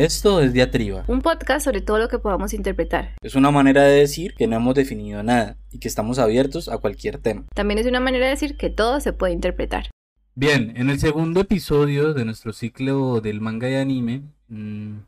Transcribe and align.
Esto 0.00 0.40
es 0.40 0.54
Diatriba. 0.54 1.04
Un 1.08 1.20
podcast 1.20 1.62
sobre 1.62 1.82
todo 1.82 1.98
lo 1.98 2.08
que 2.08 2.18
podamos 2.18 2.54
interpretar. 2.54 3.16
Es 3.20 3.34
una 3.34 3.50
manera 3.50 3.82
de 3.82 4.00
decir 4.00 4.32
que 4.32 4.46
no 4.46 4.56
hemos 4.56 4.74
definido 4.74 5.22
nada 5.22 5.58
y 5.70 5.78
que 5.78 5.88
estamos 5.88 6.18
abiertos 6.18 6.70
a 6.70 6.78
cualquier 6.78 7.18
tema. 7.18 7.44
También 7.54 7.76
es 7.76 7.86
una 7.86 8.00
manera 8.00 8.24
de 8.24 8.30
decir 8.30 8.56
que 8.56 8.70
todo 8.70 8.98
se 9.00 9.12
puede 9.12 9.34
interpretar. 9.34 9.90
Bien, 10.34 10.72
en 10.76 10.88
el 10.88 10.98
segundo 10.98 11.42
episodio 11.42 12.14
de 12.14 12.24
nuestro 12.24 12.54
ciclo 12.54 13.20
del 13.20 13.42
manga 13.42 13.68
y 13.68 13.74
anime, 13.74 14.22
mmm, 14.48 15.00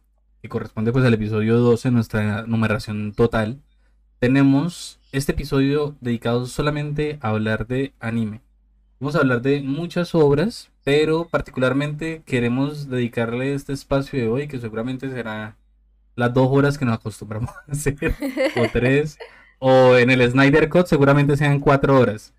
que 0.42 0.50
corresponde 0.50 0.92
pues 0.92 1.06
al 1.06 1.14
episodio 1.14 1.56
12, 1.56 1.90
nuestra 1.90 2.42
numeración 2.42 3.14
total, 3.14 3.62
tenemos 4.18 5.00
este 5.10 5.32
episodio 5.32 5.96
dedicado 6.02 6.44
solamente 6.44 7.18
a 7.22 7.30
hablar 7.30 7.66
de 7.66 7.94
anime. 7.98 8.42
Vamos 9.02 9.16
a 9.16 9.18
hablar 9.18 9.42
de 9.42 9.62
muchas 9.62 10.14
obras, 10.14 10.70
pero 10.84 11.26
particularmente 11.26 12.22
queremos 12.24 12.88
dedicarle 12.88 13.52
este 13.52 13.72
espacio 13.72 14.16
de 14.16 14.28
hoy, 14.28 14.46
que 14.46 14.60
seguramente 14.60 15.10
será 15.10 15.56
las 16.14 16.32
dos 16.32 16.46
horas 16.48 16.78
que 16.78 16.84
nos 16.84 16.94
acostumbramos 16.94 17.50
a 17.50 17.72
hacer, 17.72 17.96
o 18.56 18.68
tres, 18.72 19.18
o 19.58 19.96
en 19.96 20.08
el 20.10 20.30
Snyder 20.30 20.68
Cut 20.68 20.86
seguramente 20.86 21.36
sean 21.36 21.58
cuatro 21.58 21.98
horas. 21.98 22.32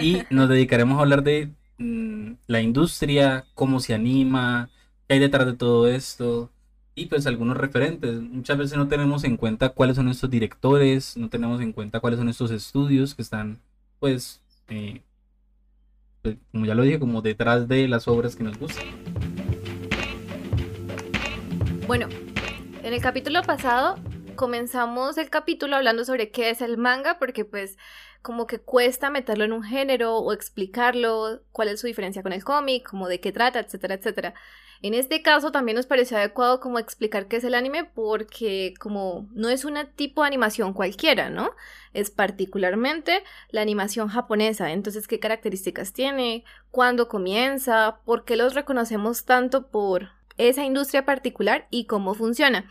Y 0.00 0.24
nos 0.28 0.48
dedicaremos 0.48 0.98
a 0.98 1.02
hablar 1.02 1.22
de 1.22 1.52
mmm, 1.78 2.32
la 2.48 2.60
industria, 2.60 3.44
cómo 3.54 3.78
se 3.78 3.94
anima, 3.94 4.70
qué 5.06 5.14
hay 5.14 5.20
detrás 5.20 5.46
de 5.46 5.52
todo 5.54 5.86
esto, 5.86 6.50
y 6.96 7.06
pues 7.06 7.28
algunos 7.28 7.56
referentes. 7.56 8.20
Muchas 8.20 8.58
veces 8.58 8.76
no 8.76 8.88
tenemos 8.88 9.22
en 9.22 9.36
cuenta 9.36 9.68
cuáles 9.68 9.94
son 9.94 10.08
estos 10.08 10.30
directores, 10.30 11.16
no 11.16 11.28
tenemos 11.28 11.60
en 11.60 11.72
cuenta 11.72 12.00
cuáles 12.00 12.18
son 12.18 12.28
estos 12.28 12.50
estudios 12.50 13.14
que 13.14 13.22
están, 13.22 13.60
pues, 14.00 14.42
eh, 14.66 14.94
pues, 14.94 15.09
como 16.52 16.66
ya 16.66 16.74
lo 16.74 16.82
dije, 16.82 16.98
como 16.98 17.22
detrás 17.22 17.68
de 17.68 17.88
las 17.88 18.08
obras 18.08 18.36
que 18.36 18.44
nos 18.44 18.58
gustan. 18.58 18.84
Bueno, 21.86 22.08
en 22.82 22.92
el 22.92 23.00
capítulo 23.00 23.42
pasado 23.42 23.96
comenzamos 24.36 25.18
el 25.18 25.28
capítulo 25.28 25.76
hablando 25.76 26.04
sobre 26.04 26.30
qué 26.30 26.50
es 26.50 26.62
el 26.62 26.78
manga, 26.78 27.18
porque 27.18 27.44
pues 27.44 27.76
como 28.22 28.46
que 28.46 28.60
cuesta 28.60 29.10
meterlo 29.10 29.44
en 29.44 29.52
un 29.52 29.62
género 29.62 30.16
o 30.16 30.32
explicarlo, 30.32 31.42
cuál 31.52 31.68
es 31.68 31.80
su 31.80 31.86
diferencia 31.86 32.22
con 32.22 32.32
el 32.32 32.44
cómic, 32.44 32.88
como 32.88 33.08
de 33.08 33.20
qué 33.20 33.32
trata, 33.32 33.60
etcétera, 33.60 33.94
etcétera. 33.94 34.34
En 34.82 34.94
este 34.94 35.20
caso 35.20 35.52
también 35.52 35.76
nos 35.76 35.86
pareció 35.86 36.16
adecuado 36.16 36.58
como 36.58 36.78
explicar 36.78 37.28
qué 37.28 37.36
es 37.36 37.44
el 37.44 37.54
anime 37.54 37.84
porque 37.84 38.72
como 38.78 39.28
no 39.32 39.50
es 39.50 39.66
un 39.66 39.76
tipo 39.94 40.22
de 40.22 40.28
animación 40.28 40.72
cualquiera, 40.72 41.28
¿no? 41.28 41.50
Es 41.92 42.10
particularmente 42.10 43.22
la 43.50 43.60
animación 43.60 44.08
japonesa. 44.08 44.72
Entonces, 44.72 45.06
¿qué 45.06 45.20
características 45.20 45.92
tiene? 45.92 46.44
¿Cuándo 46.70 47.08
comienza? 47.08 48.00
¿Por 48.06 48.24
qué 48.24 48.36
los 48.36 48.54
reconocemos 48.54 49.26
tanto 49.26 49.68
por 49.68 50.08
esa 50.38 50.64
industria 50.64 51.04
particular 51.04 51.66
y 51.68 51.84
cómo 51.84 52.14
funciona? 52.14 52.70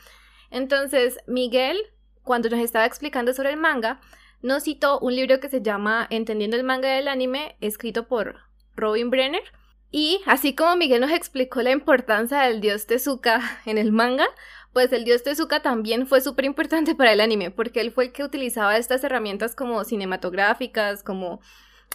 Entonces, 0.49 1.19
Miguel, 1.27 1.77
cuando 2.23 2.49
nos 2.49 2.59
estaba 2.59 2.87
explicando 2.87 3.33
sobre 3.33 3.51
el 3.51 3.57
manga, 3.57 4.01
nos 4.41 4.63
citó 4.63 4.99
un 4.99 5.15
libro 5.15 5.39
que 5.39 5.49
se 5.49 5.61
llama 5.61 6.07
Entendiendo 6.09 6.57
el 6.57 6.63
manga 6.63 6.89
del 6.89 7.07
anime, 7.07 7.55
escrito 7.61 8.07
por 8.07 8.37
Robin 8.75 9.09
Brenner 9.09 9.43
y 9.91 10.21
así 10.25 10.53
como 10.53 10.75
Miguel 10.75 11.01
nos 11.01 11.11
explicó 11.11 11.61
la 11.61 11.71
importancia 11.71 12.41
del 12.41 12.61
dios 12.61 12.85
Tezuka 12.85 13.41
en 13.65 13.77
el 13.77 13.91
manga, 13.91 14.27
pues 14.73 14.93
el 14.93 15.03
dios 15.03 15.23
Tezuka 15.23 15.61
también 15.61 16.05
fue 16.05 16.21
súper 16.21 16.45
importante 16.45 16.93
para 16.95 17.11
el 17.11 17.21
anime, 17.21 17.49
porque 17.51 17.81
él 17.81 17.91
fue 17.91 18.05
el 18.05 18.11
que 18.11 18.23
utilizaba 18.23 18.77
estas 18.77 19.03
herramientas 19.03 19.55
como 19.55 19.83
cinematográficas, 19.83 21.01
como 21.01 21.41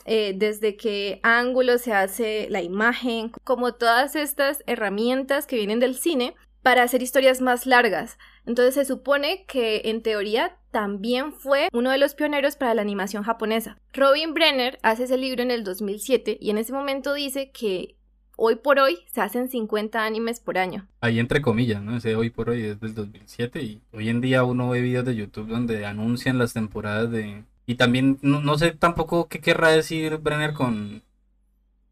eh, 0.07 0.35
desde 0.37 0.77
qué 0.77 1.21
ángulo 1.23 1.79
se 1.79 1.93
hace 1.93 2.49
la 2.51 2.63
imagen, 2.63 3.31
como 3.45 3.75
todas 3.75 4.17
estas 4.17 4.65
herramientas 4.67 5.47
que 5.47 5.57
vienen 5.57 5.79
del 5.79 5.95
cine 5.95 6.35
para 6.63 6.83
hacer 6.83 7.01
historias 7.01 7.41
más 7.41 7.65
largas. 7.65 8.19
Entonces 8.47 8.75
se 8.75 8.85
supone 8.85 9.45
que 9.47 9.83
en 9.87 10.03
teoría 10.03 10.57
también 10.71 11.33
fue 11.33 11.69
uno 11.73 11.91
de 11.91 11.99
los 11.99 12.15
pioneros 12.15 12.57
para 12.57 12.75
la 12.75 12.83
animación 12.83 13.23
japonesa. 13.23 13.79
Robin 13.93 14.35
Brenner 14.35 14.79
hace 14.83 15.05
ese 15.05 15.17
libro 15.17 15.43
en 15.43 15.51
el 15.51 15.65
2007 15.65 16.39
y 16.41 16.51
en 16.51 16.59
ese 16.59 16.73
momento 16.73 17.15
dice 17.15 17.51
que 17.53 17.97
hoy 18.37 18.57
por 18.57 18.79
hoy 18.79 18.99
se 19.13 19.21
hacen 19.21 19.49
50 19.49 20.05
animes 20.05 20.41
por 20.41 20.59
año. 20.59 20.87
Ahí 21.01 21.19
entre 21.19 21.41
comillas, 21.43 21.83
¿no? 21.83 21.97
Ese 21.97 22.17
hoy 22.17 22.31
por 22.31 22.51
hoy 22.51 22.65
es 22.65 22.81
del 22.81 22.95
2007 22.95 23.63
y 23.63 23.83
hoy 23.93 24.09
en 24.09 24.21
día 24.21 24.45
uno 24.45 24.71
ve 24.71 24.81
videos 24.81 25.05
de 25.05 25.15
YouTube 25.15 25.49
donde 25.49 25.87
anuncian 25.87 26.39
las 26.39 26.53
temporadas 26.53 27.11
de... 27.11 27.45
Y 27.67 27.77
también 27.77 28.19
no, 28.21 28.59
sé 28.59 28.73
tampoco 28.73 29.29
qué 29.29 29.41
querrá 29.41 29.71
decir 29.71 30.19
Brenner 30.19 30.53
con, 30.53 31.03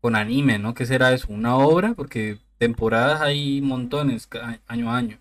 con 0.02 0.16
anime, 0.16 0.58
¿no? 0.58 0.74
¿Qué 0.74 0.84
será 0.84 1.12
eso? 1.12 1.28
¿Una 1.30 1.56
obra? 1.56 1.94
Porque 1.94 2.38
temporadas 2.58 3.22
hay 3.22 3.62
montones 3.62 4.28
año 4.66 4.90
a 4.90 4.96
año. 4.98 5.18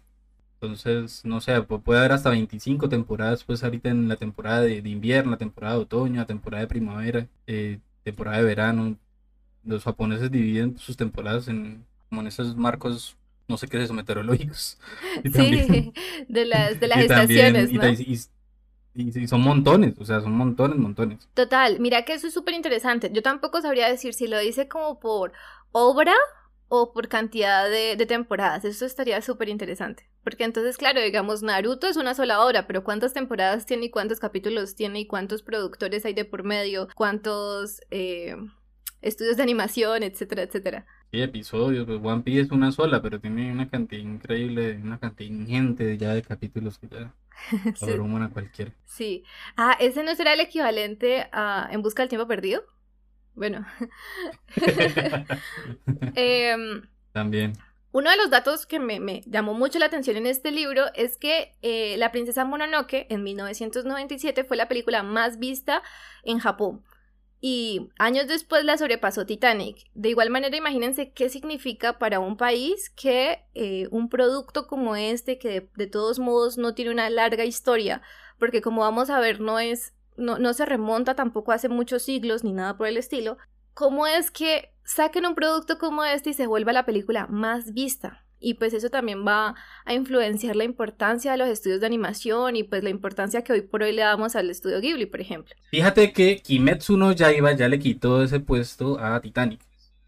Entonces, 0.61 1.25
no 1.25 1.41
sé, 1.41 1.59
puede 1.63 1.99
haber 1.99 2.11
hasta 2.11 2.29
25 2.29 2.87
temporadas, 2.87 3.43
pues 3.43 3.63
ahorita 3.63 3.89
en 3.89 4.07
la 4.07 4.15
temporada 4.15 4.61
de, 4.61 4.77
invierno, 4.77 5.31
la 5.31 5.37
temporada 5.37 5.73
de 5.73 5.81
otoño, 5.81 6.19
la 6.19 6.27
temporada 6.27 6.61
de 6.61 6.67
primavera, 6.67 7.27
eh, 7.47 7.79
temporada 8.03 8.37
de 8.37 8.43
verano. 8.43 8.95
Los 9.63 9.83
japoneses 9.83 10.29
dividen 10.29 10.77
sus 10.77 10.95
temporadas 10.95 11.47
en, 11.47 11.83
como 12.09 12.21
en 12.21 12.27
esos 12.27 12.55
marcos, 12.55 13.17
no 13.47 13.57
sé 13.57 13.67
qué 13.67 13.77
es 13.77 13.85
eso, 13.85 13.95
meteorológicos. 13.95 14.77
sí, 15.33 15.93
de 16.27 16.45
las, 16.45 16.79
de 16.79 16.87
las 16.87 16.99
estaciones, 16.99 17.71
¿no? 17.71 17.89
Y, 17.89 19.27
son 19.27 19.41
montones, 19.41 19.95
o 19.99 20.05
sea, 20.05 20.21
son 20.21 20.33
montones, 20.33 20.77
montones. 20.77 21.27
Total, 21.33 21.79
mira 21.79 22.05
que 22.05 22.13
eso 22.13 22.27
es 22.27 22.33
súper 22.35 22.53
interesante. 22.53 23.09
Yo 23.11 23.23
tampoco 23.23 23.61
sabría 23.61 23.87
decir 23.87 24.13
si 24.13 24.27
lo 24.27 24.37
dice 24.37 24.67
como 24.67 24.99
por 24.99 25.31
obra 25.71 26.13
o 26.73 26.93
por 26.93 27.09
cantidad 27.09 27.69
de, 27.69 27.97
de 27.97 28.05
temporadas. 28.05 28.63
Eso 28.63 28.85
estaría 28.85 29.21
súper 29.21 29.49
interesante. 29.49 30.09
Porque 30.23 30.45
entonces, 30.45 30.77
claro, 30.77 31.01
digamos, 31.01 31.43
Naruto 31.43 31.85
es 31.85 31.97
una 31.97 32.15
sola 32.15 32.45
obra, 32.45 32.65
pero 32.65 32.85
¿cuántas 32.85 33.11
temporadas 33.11 33.65
tiene 33.65 33.87
y 33.87 33.89
cuántos 33.89 34.21
capítulos 34.21 34.73
tiene 34.73 35.01
y 35.01 35.05
cuántos 35.05 35.43
productores 35.43 36.05
hay 36.05 36.13
de 36.13 36.23
por 36.23 36.45
medio? 36.45 36.87
¿Cuántos 36.95 37.81
eh, 37.91 38.37
estudios 39.01 39.35
de 39.35 39.43
animación, 39.43 40.01
etcétera, 40.01 40.43
etcétera? 40.43 40.85
Sí, 41.11 41.21
episodios, 41.21 41.85
pues 41.85 41.99
One 42.01 42.21
Piece 42.23 42.39
es 42.43 42.51
una 42.51 42.71
sola, 42.71 43.01
pero 43.01 43.19
tiene 43.19 43.51
una 43.51 43.69
cantidad 43.69 44.01
increíble, 44.01 44.79
una 44.81 44.97
cantidad 44.97 45.29
ingente 45.29 45.97
ya 45.97 46.13
de 46.13 46.21
capítulos 46.21 46.79
que 46.79 46.87
ya 46.87 47.13
abruman 47.81 48.23
a 48.23 48.29
cualquiera. 48.29 48.71
Sí. 48.85 49.25
Ah, 49.57 49.75
¿ese 49.77 50.03
no 50.03 50.15
será 50.15 50.31
el 50.31 50.39
equivalente 50.39 51.27
a 51.33 51.67
En 51.69 51.81
Busca 51.81 52.03
del 52.03 52.09
Tiempo 52.09 52.29
Perdido? 52.29 52.63
Bueno. 53.41 53.65
Em, 56.15 56.83
También. 57.11 57.53
Uno 57.91 58.11
de 58.11 58.17
los 58.17 58.29
datos 58.29 58.67
que 58.67 58.79
me, 58.79 59.23
llamó 59.25 59.55
mucho 59.55 59.79
la 59.79 59.87
atención 59.87 60.15
en 60.15 60.27
este 60.27 60.51
libro 60.51 60.85
es 60.93 61.17
que 61.17 61.55
eh, 61.63 61.95
La 61.97 62.11
Princesa 62.11 62.45
Mononoke 62.45 63.07
en 63.09 63.23
1997 63.23 64.43
fue 64.43 64.57
la 64.57 64.67
película 64.67 65.01
más 65.01 65.39
vista 65.39 65.81
en 66.21 66.37
Japón. 66.37 66.83
Y 67.39 67.89
años 67.97 68.27
después 68.27 68.63
la 68.63 68.77
sobrepasó 68.77 69.25
Titanic. 69.25 69.89
De 69.95 70.09
igual 70.09 70.29
manera, 70.29 70.55
imagínense 70.55 71.11
qué 71.11 71.27
significa 71.27 71.97
para 71.97 72.19
un 72.19 72.37
país 72.37 72.91
que 72.91 73.43
eh, 73.55 73.87
un 73.89 74.07
producto 74.07 74.67
como 74.67 74.95
este, 74.95 75.39
que 75.39 75.67
de, 75.75 75.87
todos 75.87 76.19
modos 76.19 76.59
no 76.59 76.75
tiene 76.75 76.91
una 76.91 77.09
larga 77.09 77.43
historia, 77.43 78.03
porque 78.37 78.61
como 78.61 78.81
vamos 78.81 79.09
a 79.09 79.19
ver, 79.19 79.41
no 79.41 79.57
es 79.57 79.95
no, 80.17 80.37
no 80.37 80.53
se 80.53 80.65
remonta 80.65 81.15
tampoco 81.15 81.51
hace 81.51 81.69
muchos 81.69 82.03
siglos 82.03 82.43
ni 82.43 82.53
nada 82.53 82.77
por 82.77 82.87
el 82.87 82.97
estilo, 82.97 83.37
¿cómo 83.73 84.07
es 84.07 84.31
que 84.31 84.73
saquen 84.83 85.25
un 85.25 85.35
producto 85.35 85.77
como 85.77 86.03
este 86.03 86.31
y 86.31 86.33
se 86.33 86.47
vuelva 86.47 86.73
la 86.73 86.85
película 86.85 87.27
más 87.27 87.73
vista? 87.73 88.25
Y 88.43 88.55
pues 88.55 88.73
eso 88.73 88.89
también 88.89 89.25
va 89.25 89.53
a 89.85 89.93
influenciar 89.93 90.55
la 90.55 90.63
importancia 90.63 91.31
de 91.31 91.37
los 91.37 91.47
estudios 91.47 91.79
de 91.79 91.85
animación 91.85 92.55
y 92.55 92.63
pues 92.63 92.83
la 92.83 92.89
importancia 92.89 93.43
que 93.43 93.53
hoy 93.53 93.61
por 93.61 93.83
hoy 93.83 93.91
le 93.91 94.01
damos 94.01 94.35
al 94.35 94.49
estudio 94.49 94.81
Ghibli, 94.81 95.05
por 95.05 95.21
ejemplo. 95.21 95.53
Fíjate 95.69 96.11
que 96.11 96.37
Kimetsu 96.37 96.97
no 96.97 97.11
Yaiba 97.11 97.51
ya 97.53 97.69
le 97.69 97.77
quitó 97.77 98.23
ese 98.23 98.39
puesto 98.39 98.99
a 98.99 99.21
Titanic, 99.21 99.61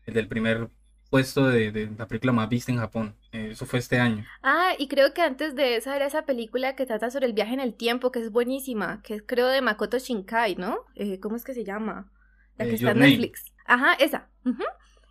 el 0.08 0.16
del 0.16 0.28
primer 0.28 0.70
puesto 1.12 1.48
de, 1.48 1.92
la 1.96 2.08
película 2.08 2.34
más 2.34 2.50
vista 2.50 2.72
en 2.72 2.80
Japón. 2.80 3.16
Eh, 3.34 3.50
eso 3.52 3.66
fue 3.66 3.80
este 3.80 4.00
año. 4.00 4.30
Ah, 4.42 4.74
y 4.78 4.88
creo 4.90 5.14
que 5.14 5.22
antes 5.22 5.56
de 5.56 5.78
esa 5.78 5.96
era 5.96 6.06
esa 6.06 6.26
película 6.26 6.76
que 6.76 6.86
trata 6.86 7.10
sobre 7.10 7.28
el 7.28 7.34
viaje 7.34 7.54
en 7.54 7.60
el 7.62 7.76
tiempo, 7.76 8.12
que 8.12 8.20
es 8.20 8.32
buenísima, 8.32 9.02
que 9.02 9.16
es 9.16 9.24
creo 9.26 9.48
de 9.48 9.62
Makoto 9.62 9.98
Shinkai, 9.98 10.56
¿no? 10.56 10.80
Eh, 10.96 11.20
¿Cómo 11.20 11.36
es 11.38 11.44
que 11.46 11.54
se 11.54 11.64
llama? 11.64 12.12
La 12.58 12.66
que 12.66 12.72
eh, 12.72 12.76
está 12.76 12.92
en 12.92 13.00
Netflix. 13.00 13.54
Ajá, 13.66 13.94
esa. 13.96 14.30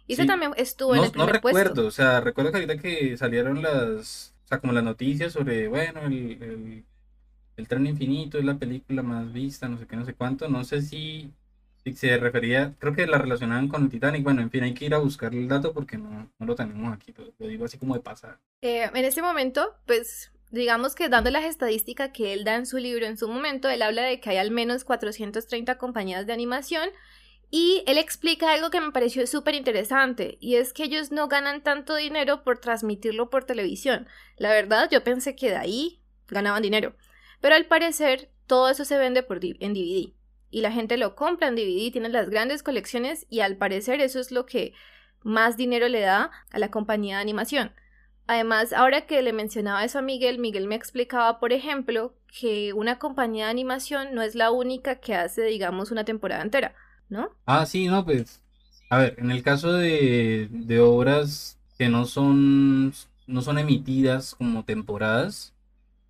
Y 0.07 0.15
esa 0.15 0.27
también 0.27 0.53
estuvo 0.57 0.95
en 0.95 1.05
el 1.05 1.11
primer 1.11 1.27
No 1.27 1.33
recuerdo, 1.33 1.87
o 1.87 1.91
sea, 1.91 2.21
recuerdo 2.21 2.51
que 2.53 2.59
ahorita 2.59 2.77
que 2.79 3.17
salieron 3.17 3.63
las, 3.63 4.35
o 4.45 4.47
sea, 4.49 4.61
como 4.61 4.73
las 4.73 4.85
noticias 4.85 5.33
sobre, 5.33 5.69
bueno, 5.69 6.03
el, 6.03 6.43
el, 6.43 6.87
el 7.57 7.69
tren 7.69 7.87
infinito 7.87 8.39
es 8.39 8.45
la 8.45 8.59
película 8.59 9.03
más 9.03 9.33
vista, 9.33 9.69
no 9.69 9.79
sé 9.79 9.87
qué, 9.87 9.97
no 9.97 10.05
sé 10.05 10.15
cuánto, 10.15 10.49
no 10.49 10.65
sé 10.65 10.83
si 10.83 11.33
se 11.95 12.17
refería, 12.17 12.75
creo 12.79 12.95
que 12.95 13.07
la 13.07 13.19
relacionaban 13.19 13.69
con 13.69 13.85
el 13.85 13.91
Titanic. 13.91 14.23
Bueno, 14.23 14.43
en 14.43 14.51
fin, 14.51 14.63
hay 14.63 14.75
que 14.75 14.85
ir 14.85 14.95
a 14.95 14.99
buscar 14.99 15.35
el 15.35 15.49
dato 15.49 15.73
porque 15.73 15.99
no, 15.99 16.31
no 16.39 16.47
lo 16.47 16.55
tenemos 16.55 16.93
aquí, 16.93 17.15
lo 17.39 17.47
digo 17.47 17.65
así 17.65 17.79
como 17.79 17.95
de 17.95 18.01
pasar. 18.01 18.39
Eh, 18.61 18.89
en 18.95 19.05
este 19.05 19.23
momento, 19.23 19.75
pues 19.87 20.31
digamos 20.51 20.95
que 20.95 21.09
dando 21.09 21.31
las 21.31 21.45
estadísticas 21.45 22.11
que 22.13 22.33
él 22.33 22.45
da 22.45 22.57
en 22.57 22.67
su 22.67 22.79
libro 22.79 23.07
en 23.07 23.17
su 23.17 23.27
momento, 23.27 23.69
él 23.69 23.83
habla 23.83 24.03
de 24.03 24.21
que 24.21 24.31
hay 24.31 24.37
al 24.37 24.51
menos 24.51 24.85
430 24.85 25.79
compañías 25.79 26.27
de 26.27 26.33
animación 26.33 26.89
Y 27.51 27.85
él 27.87 27.99
explica 27.99 28.53
algo 28.53 28.71
que 28.71 28.81
me 28.81 28.93
pareció 28.93 29.27
súper 29.27 29.55
interesante, 29.55 30.39
y 30.41 30.57
es 30.57 30.73
que 30.73 30.85
ellos 30.85 31.13
no 31.13 31.29
ganan 31.29 31.63
tanto 31.63 31.95
dinero 31.97 32.45
por 32.45 32.59
transmitirlo 32.59 33.29
por 33.31 33.45
televisión. 33.45 34.09
La 34.39 34.51
verdad, 34.51 34.89
yo 34.91 35.05
pensé 35.05 35.37
que 35.37 35.51
de 35.51 35.57
ahí 35.57 36.03
ganaban 36.29 36.63
dinero, 36.63 36.97
pero 37.43 37.55
al 37.55 37.67
parecer 37.67 38.31
todo 38.47 38.71
eso 38.71 38.85
se 38.85 38.99
vende 38.99 39.23
por 39.23 39.41
en 39.45 39.75
DVD. 39.75 40.15
Y 40.53 40.63
la 40.63 40.73
gente 40.73 40.99
lo 40.99 41.17
compra 41.17 41.49
en 41.49 41.57
DVD, 41.57 41.93
tiene 41.93 42.11
las 42.11 42.31
grandes 42.31 42.63
colecciones 42.63 43.27
y 43.31 43.41
al 43.41 43.59
parecer 43.59 44.01
eso 44.03 44.21
es 44.21 44.33
lo 44.33 44.47
que 44.47 44.75
más 45.25 45.57
dinero 45.57 45.89
le 45.89 46.03
da 46.03 46.33
a 46.53 46.61
la 46.61 46.71
compañía 46.71 47.17
de 47.17 47.23
animación. 47.23 47.75
Además, 48.29 48.73
ahora 48.73 49.07
que 49.07 49.23
le 49.23 49.33
mencionaba 49.35 49.85
eso 49.85 49.99
a 50.01 50.03
Miguel, 50.03 50.39
Miguel 50.41 50.69
me 50.69 50.77
explicaba, 50.77 51.41
por 51.41 51.53
ejemplo, 51.53 52.15
que 52.29 52.73
una 52.75 52.99
compañía 53.01 53.47
de 53.47 53.53
animación 53.53 54.15
no 54.15 54.23
es 54.23 54.37
la 54.37 54.53
única 54.53 55.01
que 55.01 55.15
hace, 55.17 55.43
digamos, 55.45 55.91
una 55.93 56.05
temporada 56.05 56.43
entera, 56.43 56.75
¿no? 57.09 57.37
Ah, 57.47 57.67
sí, 57.67 57.87
no, 57.89 58.05
pues, 58.05 58.43
a 58.89 58.99
ver, 58.99 59.17
en 59.19 59.31
el 59.31 59.43
caso 59.43 59.73
de, 59.73 60.49
de 60.51 60.81
obras 60.81 61.59
que 61.77 61.89
no 61.89 62.05
son, 62.07 62.93
no 63.27 63.43
son 63.43 63.59
emitidas 63.59 64.35
como 64.37 64.65
temporadas, 64.65 65.55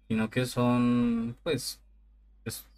sino 0.09 0.31
que 0.31 0.47
son, 0.47 1.39
pues, 1.45 1.82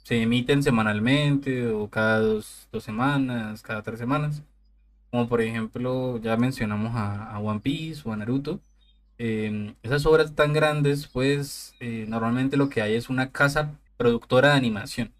se 0.04 0.22
emiten 0.22 0.62
semanalmente 0.62 1.68
o 1.68 1.88
cada 1.90 2.20
dos, 2.20 2.68
dos 2.72 2.84
semanas, 2.84 3.62
cada 3.62 3.82
tres 3.82 3.98
semanas. 3.98 4.42
Como 5.10 5.28
por 5.28 5.40
ejemplo, 5.42 6.20
ya 6.20 6.36
mencionamos 6.36 6.92
a, 6.96 7.38
One 7.40 7.60
Piece 7.60 8.02
o 8.08 8.12
a 8.12 8.16
Naruto. 8.16 8.60
Em, 9.18 9.74
esas 9.82 10.06
obras 10.06 10.34
tan 10.34 10.52
grandes, 10.52 11.06
pues 11.08 11.74
eh, 11.80 12.06
normalmente 12.08 12.56
lo 12.56 12.68
que 12.68 12.82
hay 12.82 12.94
es 12.96 13.08
una 13.10 13.30
casa 13.32 13.78
productora 13.96 14.50
de 14.50 14.56
animación, 14.56 15.12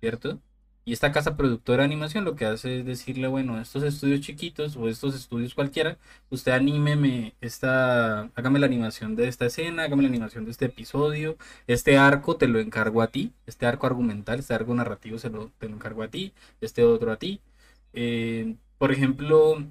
¿cierto? 0.00 0.40
Y 0.88 0.94
esta 0.94 1.12
casa 1.12 1.36
productora 1.36 1.82
de 1.82 1.84
animación 1.84 2.24
lo 2.24 2.34
que 2.34 2.46
hace 2.46 2.78
es 2.78 2.86
decirle, 2.86 3.28
bueno, 3.28 3.60
estos 3.60 3.82
estudios 3.82 4.22
chiquitos 4.22 4.74
o 4.76 4.88
estos 4.88 5.14
estudios 5.14 5.54
cualquiera, 5.54 5.98
usted 6.30 6.52
anímeme 6.52 7.34
esta, 7.42 8.30
hágame 8.34 8.58
la 8.58 8.66
animación 8.66 9.14
de 9.14 9.28
esta 9.28 9.44
escena, 9.44 9.82
hágame 9.82 10.02
la 10.04 10.08
animación 10.08 10.46
de 10.46 10.50
este 10.50 10.64
episodio, 10.64 11.36
este 11.66 11.98
arco 11.98 12.36
te 12.38 12.48
lo 12.48 12.58
encargo 12.58 13.02
a 13.02 13.08
ti, 13.08 13.34
este 13.46 13.66
arco 13.66 13.86
argumental, 13.86 14.38
este 14.38 14.54
arco 14.54 14.74
narrativo 14.74 15.18
se 15.18 15.28
lo, 15.28 15.52
te 15.58 15.68
lo 15.68 15.74
encargo 15.74 16.02
a 16.02 16.08
ti, 16.08 16.32
este 16.62 16.84
otro 16.84 17.12
a 17.12 17.18
ti. 17.18 17.42
Eh, 17.92 18.56
por 18.78 18.90
ejemplo, 18.90 19.62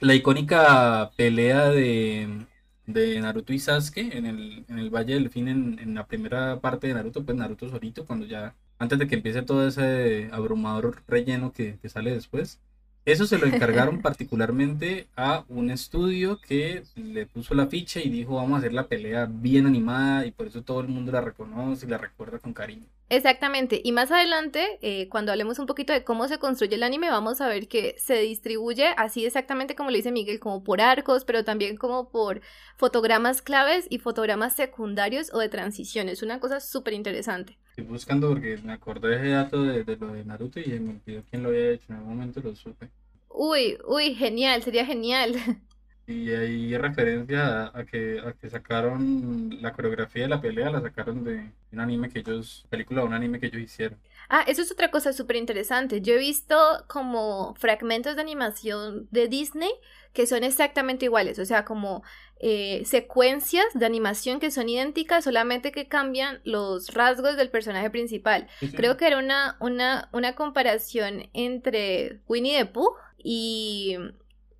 la 0.00 0.14
icónica 0.14 1.10
pelea 1.16 1.70
de, 1.70 2.46
de 2.86 3.20
Naruto 3.20 3.52
y 3.52 3.58
Sasuke 3.58 4.16
en 4.16 4.26
el, 4.26 4.64
en 4.68 4.78
el 4.78 4.90
Valle 4.90 5.14
del 5.14 5.30
Fin 5.30 5.48
en, 5.48 5.78
en, 5.80 5.94
la 5.94 6.06
primera 6.06 6.60
parte 6.60 6.86
de 6.86 6.94
Naruto, 6.94 7.24
pues 7.24 7.36
Naruto 7.36 7.68
solito, 7.68 8.06
cuando 8.06 8.26
ya, 8.26 8.54
antes 8.82 8.98
de 8.98 9.06
que 9.06 9.14
empiece 9.14 9.42
todo 9.42 9.66
ese 9.68 10.28
abrumador 10.32 11.02
relleno 11.06 11.52
que, 11.52 11.78
que 11.80 11.88
sale 11.88 12.10
después. 12.12 12.58
Eso 13.04 13.26
se 13.26 13.38
lo 13.38 13.46
encargaron 13.46 14.00
particularmente 14.02 15.06
a 15.16 15.44
un 15.48 15.70
estudio 15.70 16.40
que 16.40 16.82
le 16.96 17.26
puso 17.26 17.54
la 17.54 17.68
ficha 17.68 18.00
y 18.00 18.10
dijo 18.10 18.36
vamos 18.36 18.54
a 18.54 18.58
hacer 18.58 18.72
la 18.72 18.88
pelea 18.88 19.26
bien 19.30 19.66
animada 19.66 20.26
y 20.26 20.32
por 20.32 20.48
eso 20.48 20.62
todo 20.62 20.80
el 20.80 20.88
mundo 20.88 21.12
la 21.12 21.20
reconoce 21.20 21.86
y 21.86 21.88
la 21.88 21.98
recuerda 21.98 22.40
con 22.40 22.52
cariño. 22.52 22.86
Exactamente, 23.08 23.80
y 23.84 23.92
más 23.92 24.10
adelante, 24.10 24.78
eh, 24.80 25.08
cuando 25.10 25.32
hablemos 25.32 25.58
un 25.58 25.66
poquito 25.66 25.92
de 25.92 26.02
cómo 26.02 26.26
se 26.28 26.38
construye 26.38 26.76
el 26.76 26.82
anime, 26.82 27.10
vamos 27.10 27.40
a 27.40 27.48
ver 27.48 27.68
que 27.68 27.94
se 27.98 28.18
distribuye 28.20 28.94
así 28.96 29.26
exactamente 29.26 29.74
como 29.76 29.90
le 29.90 29.98
dice 29.98 30.10
Miguel, 30.10 30.40
como 30.40 30.64
por 30.64 30.80
arcos, 30.80 31.24
pero 31.24 31.44
también 31.44 31.76
como 31.76 32.08
por 32.08 32.40
fotogramas 32.78 33.42
claves 33.42 33.86
y 33.90 33.98
fotogramas 33.98 34.54
secundarios 34.56 35.30
o 35.34 35.38
de 35.38 35.50
transiciones, 35.50 36.22
una 36.22 36.40
cosa 36.40 36.58
súper 36.58 36.94
interesante. 36.94 37.58
Estoy 37.72 37.84
buscando 37.84 38.28
porque 38.28 38.58
me 38.62 38.74
acordé 38.74 39.08
de 39.08 39.16
ese 39.16 39.28
dato 39.30 39.62
de, 39.62 39.82
de, 39.82 39.96
lo 39.96 40.12
de 40.12 40.26
Naruto 40.26 40.60
y 40.60 40.78
me 40.78 40.90
olvidó 40.90 41.22
quién 41.30 41.42
lo 41.42 41.48
había 41.48 41.70
hecho, 41.70 41.86
en 41.88 41.94
algún 41.96 42.16
momento 42.16 42.40
lo 42.42 42.54
supe. 42.54 42.90
Uy, 43.30 43.78
uy, 43.86 44.14
genial, 44.14 44.62
sería 44.62 44.84
genial. 44.84 45.34
Y 46.06 46.30
hay 46.30 46.76
referencia 46.76 47.66
a, 47.66 47.84
que, 47.84 48.20
a 48.20 48.32
que 48.32 48.50
sacaron 48.50 49.50
la 49.62 49.72
coreografía 49.72 50.24
de 50.24 50.28
la 50.28 50.40
pelea, 50.40 50.70
la 50.70 50.80
sacaron 50.80 51.22
de 51.22 51.52
un 51.70 51.80
anime 51.80 52.10
que 52.10 52.18
ellos, 52.18 52.66
película 52.68 53.02
o 53.02 53.06
un 53.06 53.14
anime 53.14 53.38
que 53.38 53.46
ellos 53.46 53.62
hicieron. 53.62 53.98
Ah, 54.28 54.44
eso 54.46 54.62
es 54.62 54.72
otra 54.72 54.90
cosa 54.90 55.12
súper 55.12 55.36
interesante. 55.36 56.00
Yo 56.00 56.14
he 56.14 56.18
visto 56.18 56.56
como 56.88 57.54
fragmentos 57.54 58.16
de 58.16 58.22
animación 58.22 59.06
de 59.10 59.28
Disney 59.28 59.70
que 60.12 60.26
son 60.26 60.44
exactamente 60.44 61.04
iguales, 61.06 61.38
o 61.38 61.44
sea, 61.44 61.64
como 61.64 62.02
eh, 62.40 62.82
secuencias 62.84 63.64
de 63.72 63.86
animación 63.86 64.40
que 64.40 64.50
son 64.50 64.68
idénticas, 64.68 65.24
solamente 65.24 65.72
que 65.72 65.88
cambian 65.88 66.40
los 66.44 66.92
rasgos 66.92 67.36
del 67.36 67.50
personaje 67.50 67.90
principal. 67.90 68.48
Creo 68.74 68.96
que 68.96 69.06
era 69.06 69.18
una, 69.18 69.56
una, 69.60 70.08
una 70.12 70.34
comparación 70.34 71.30
entre 71.32 72.20
Winnie 72.26 72.58
the 72.58 72.66
Pooh 72.66 72.94
y, 73.16 73.96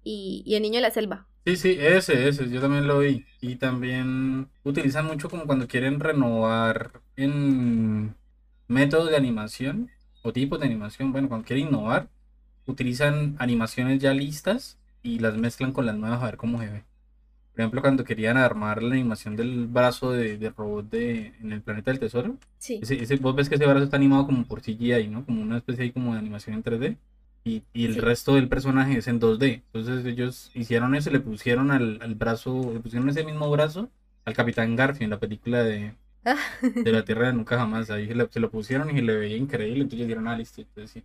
y, 0.05 0.43
y 0.47 0.55
El 0.55 0.63
Niño 0.63 0.77
de 0.77 0.83
la 0.83 0.91
Selva. 0.91 1.27
Sí, 1.45 1.57
sí, 1.57 1.77
ese, 1.81 2.29
ese, 2.29 2.49
yo 2.51 2.61
también 2.61 2.87
lo 2.87 3.01
vi. 3.01 3.27
Y 3.41 3.57
también 3.57 4.49
utilizan 4.63 5.07
mucho 5.07 5.29
como 5.29 5.45
cuando 5.47 5.67
quieren 5.67 5.99
renovar 5.99 7.01
en 7.17 8.15
métodos 8.69 9.11
de 9.11 9.17
animación 9.17 9.91
o 10.23 10.33
tipos 10.33 10.61
de 10.61 10.67
animación. 10.67 11.11
Bueno, 11.11 11.29
cuando 11.29 11.47
quieren 11.47 11.69
innovar, 11.69 12.09
utilizan 12.67 13.37
animaciones 13.41 14.01
ya 14.01 14.15
listas 14.15 14.79
y 15.03 15.19
las 15.19 15.37
mezclan 15.37 15.73
con 15.73 15.87
las 15.87 15.97
nuevas 15.97 16.23
a 16.23 16.27
ver 16.27 16.37
cómo 16.37 16.61
se 16.61 16.69
ve. 16.69 16.85
Por 17.53 17.61
ejemplo, 17.61 17.81
cuando 17.83 18.05
querían 18.05 18.37
armar 18.37 18.83
la 18.83 18.95
animación 18.95 19.37
del 19.37 19.67
brazo 19.67 20.13
de, 20.13 20.53
robot 20.57 20.89
de, 20.91 21.35
en 21.41 21.53
el 21.53 21.61
planeta 21.63 21.91
del 21.91 22.01
tesoro. 22.01 22.39
Sí. 22.59 22.81
Ese, 22.83 23.17
vos 23.17 23.35
ves 23.35 23.49
que 23.49 23.57
ese 23.57 23.67
brazo 23.67 23.85
está 23.85 23.97
animado 23.97 24.27
como 24.27 24.45
por 24.47 24.63
CGI, 24.63 25.09
¿no? 25.09 25.25
Como 25.27 25.43
una 25.43 25.59
especie 25.59 25.85
de, 25.85 25.93
como 25.93 26.13
de 26.13 26.21
animación 26.21 26.55
en 26.55 26.63
3D 26.63 26.97
y, 27.45 27.65
el 27.75 27.97
resto 27.97 28.35
del 28.35 28.49
personaje 28.49 28.99
es 28.99 29.09
en 29.09 29.21
2D. 29.21 29.63
Entonces 29.73 30.05
ellos 30.05 30.51
hicieron 30.55 30.95
eso, 30.95 31.11
le 31.11 31.21
pusieron 31.21 31.71
al, 31.71 32.15
brazo, 32.15 32.73
le 32.73 32.81
pusieron 32.81 33.09
ese 33.09 33.25
mismo 33.25 33.51
brazo 33.51 33.91
al 34.25 34.35
Capitán 34.35 34.77
Garfield 34.77 35.05
en 35.05 35.11
la 35.11 35.19
película 35.19 35.63
de, 35.63 35.95
de 36.63 36.93
la 36.93 37.05
Tierra 37.05 37.27
de 37.27 37.33
Nunca 37.33 37.59
Jamás. 37.59 37.91
Ahí 37.91 38.07
se, 38.07 38.41
lo 38.41 38.51
pusieron 38.51 38.91
y 38.91 38.95
se 38.95 39.03
le 39.03 39.17
veía 39.17 39.37
increíble, 39.37 39.83
entonces 39.83 40.07
dieron 40.07 40.29
ah, 40.29 40.37
listo, 40.37 40.61
entonces 40.61 40.91
sí, 40.91 41.05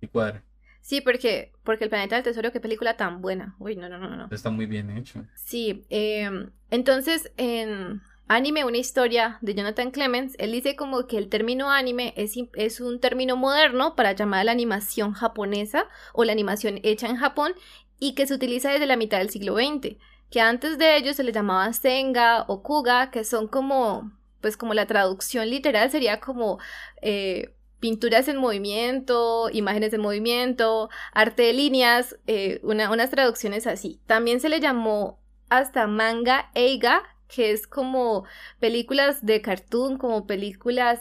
y 0.00 0.06
cuadra. 0.06 0.42
Sí, 0.82 1.00
porque, 1.00 1.52
porque 1.62 1.84
El 1.84 1.90
Planeta 1.90 2.16
del 2.16 2.24
Tesoro, 2.24 2.52
qué 2.52 2.60
película 2.60 2.98
tan 2.98 3.22
buena. 3.22 3.56
Uy, 3.58 3.74
no, 3.74 3.88
no, 3.88 3.96
no, 3.96 4.14
no. 4.14 4.28
Está 4.30 4.50
muy 4.50 4.66
bien 4.66 4.90
hecho. 4.90 5.24
Sí, 5.34 5.86
eh, 5.88 6.28
entonces 6.70 7.32
en 7.38 8.02
Anime, 8.26 8.64
una 8.64 8.78
historia 8.78 9.38
de 9.42 9.54
Jonathan 9.54 9.90
Clemens, 9.90 10.34
él 10.38 10.52
dice 10.52 10.76
como 10.76 11.06
que 11.06 11.18
el 11.18 11.28
término 11.28 11.70
anime 11.70 12.14
es, 12.16 12.34
es, 12.54 12.80
un 12.80 12.98
término 12.98 13.36
moderno 13.36 13.94
para 13.96 14.12
llamar 14.12 14.40
a 14.40 14.44
la 14.44 14.52
animación 14.52 15.12
japonesa 15.12 15.86
o 16.14 16.24
la 16.24 16.32
animación 16.32 16.80
hecha 16.84 17.06
en 17.06 17.16
Japón 17.16 17.52
y 17.98 18.14
que 18.14 18.26
se 18.26 18.34
utiliza 18.34 18.70
desde 18.70 18.86
la 18.86 18.96
mitad 18.96 19.18
del 19.18 19.28
siglo 19.28 19.56
XX, 19.56 19.96
que 20.30 20.40
antes 20.40 20.78
de 20.78 20.96
ello 20.96 21.12
se 21.12 21.22
le 21.22 21.32
llamaba 21.32 21.70
senga 21.74 22.44
o 22.48 22.62
kuga, 22.62 23.10
que 23.10 23.24
son 23.24 23.46
como, 23.46 24.10
pues 24.40 24.56
como 24.56 24.72
la 24.72 24.86
traducción 24.86 25.50
literal 25.50 25.90
sería 25.90 26.18
como 26.18 26.58
eh, 27.02 27.54
pinturas 27.78 28.26
en 28.28 28.38
movimiento, 28.38 29.50
imágenes 29.52 29.92
en 29.92 30.00
movimiento, 30.00 30.88
arte 31.12 31.42
de 31.42 31.52
líneas, 31.52 32.16
eh, 32.26 32.58
unas 32.62 33.10
traducciones 33.10 33.66
así. 33.66 34.00
También 34.06 34.40
se 34.40 34.48
le 34.48 34.60
llamó 34.60 35.20
hasta 35.50 35.86
manga 35.86 36.50
eiga, 36.54 37.02
que 37.34 37.50
es 37.50 37.66
como 37.66 38.24
películas 38.60 39.24
de 39.24 39.42
cartoon, 39.42 39.98
como 39.98 40.26
películas... 40.26 41.00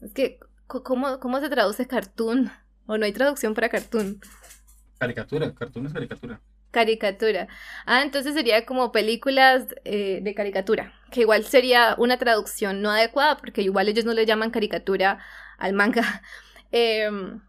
Es 0.00 0.12
que, 0.12 0.38
¿cómo, 0.66 1.18
cómo 1.18 1.40
se 1.40 1.48
traduce 1.48 1.86
cartoon? 1.86 2.50
¿O 2.86 2.98
no 2.98 3.04
hay 3.04 3.12
traducción 3.12 3.54
para 3.54 3.68
cartoon? 3.68 4.20
Caricatura, 4.98 5.52
cartoon 5.54 5.86
es 5.86 5.92
caricatura. 5.92 6.40
Caricatura. 6.70 7.48
Ah, 7.86 8.02
entonces 8.02 8.34
sería 8.34 8.66
como 8.66 8.92
películas 8.92 9.66
eh, 9.84 10.20
de 10.22 10.34
caricatura, 10.34 10.92
que 11.10 11.22
igual 11.22 11.44
sería 11.44 11.94
una 11.98 12.18
traducción 12.18 12.82
no 12.82 12.90
adecuada, 12.90 13.36
porque 13.36 13.62
igual 13.62 13.88
ellos 13.88 14.04
no 14.04 14.12
le 14.12 14.26
llaman 14.26 14.50
caricatura 14.50 15.18
al 15.58 15.72
manga. 15.72 16.22
Em, 16.76 17.40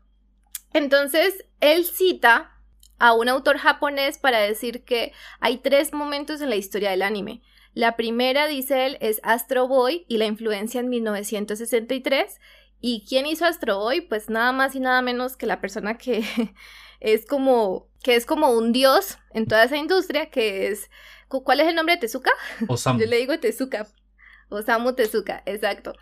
entonces, 0.74 1.46
él 1.60 1.84
cita 1.84 2.55
a 2.98 3.14
un 3.14 3.30
autor 3.30 3.58
japonés 3.58 4.18
para 4.18 4.40
decir 4.40 4.84
que 4.84 5.12
hay 5.40 5.58
tres 5.58 5.94
momentos 5.94 6.42
en 6.42 6.50
la 6.50 6.56
historia 6.56 6.92
del 6.92 7.02
anime. 7.02 7.42
La 7.74 7.98
primera, 7.98 8.48
dice 8.48 8.86
él, 8.86 8.98
es 9.02 9.20
Astro 9.24 9.68
Boy 9.68 10.06
y 10.08 10.18
la 10.18 10.26
influencia 10.26 10.80
en 10.80 10.90
1963. 10.90 12.40
¿Y 12.80 13.06
quién 13.08 13.26
hizo 13.26 13.46
Astro 13.46 13.80
Boy? 13.80 14.02
Pues 14.02 14.30
nada 14.30 14.52
más 14.54 14.76
y 14.76 14.80
nada 14.80 15.02
menos 15.02 15.36
que 15.36 15.46
la 15.46 15.60
persona 15.60 15.98
que 15.98 16.24
es 17.00 17.26
como 17.26 17.90
que 18.02 18.16
es 18.16 18.26
como 18.26 18.52
un 18.52 18.72
dios 18.72 19.18
en 19.34 19.48
toda 19.48 19.64
esa 19.64 19.78
industria, 19.78 20.30
que 20.30 20.68
es 20.68 20.90
¿cuál 21.28 21.60
es 21.60 21.68
el 21.68 21.76
nombre 21.76 21.96
de 21.96 22.02
Tezuka? 22.02 22.32
Osamu. 22.68 23.00
Yo 23.00 23.08
le 23.08 23.18
digo 23.18 23.38
Tezuka. 23.40 23.88
Osamu 24.50 24.94
Tezuka, 24.94 25.42
exacto. 25.46 25.94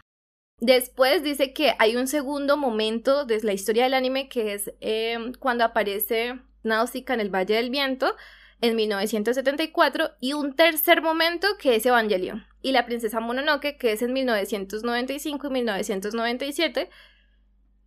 Después 0.60 1.24
dice 1.24 1.54
que 1.54 1.74
hay 1.80 1.96
un 1.96 2.08
segundo 2.08 2.58
momento 2.58 3.26
de 3.26 3.42
la 3.42 3.54
historia 3.54 3.84
del 3.84 3.96
anime 3.96 4.30
que 4.30 4.54
es 4.54 4.72
em, 4.80 5.34
cuando 5.34 5.64
aparece 5.64 6.40
Náusica 6.64 7.14
en 7.14 7.20
el 7.20 7.34
Valle 7.34 7.56
del 7.56 7.70
Viento 7.70 8.16
en 8.62 8.76
1974 8.76 10.12
y 10.20 10.34
un 10.34 10.56
tercer 10.56 11.02
momento 11.02 11.48
que 11.60 11.76
es 11.76 11.86
Evangelion 11.86 12.46
y 12.62 12.72
la 12.72 12.86
princesa 12.86 13.20
Mononoke 13.20 13.78
que 13.78 13.92
es 13.92 14.02
en 14.02 14.14
1995 14.14 15.48
y 15.48 15.50
1997 15.50 16.90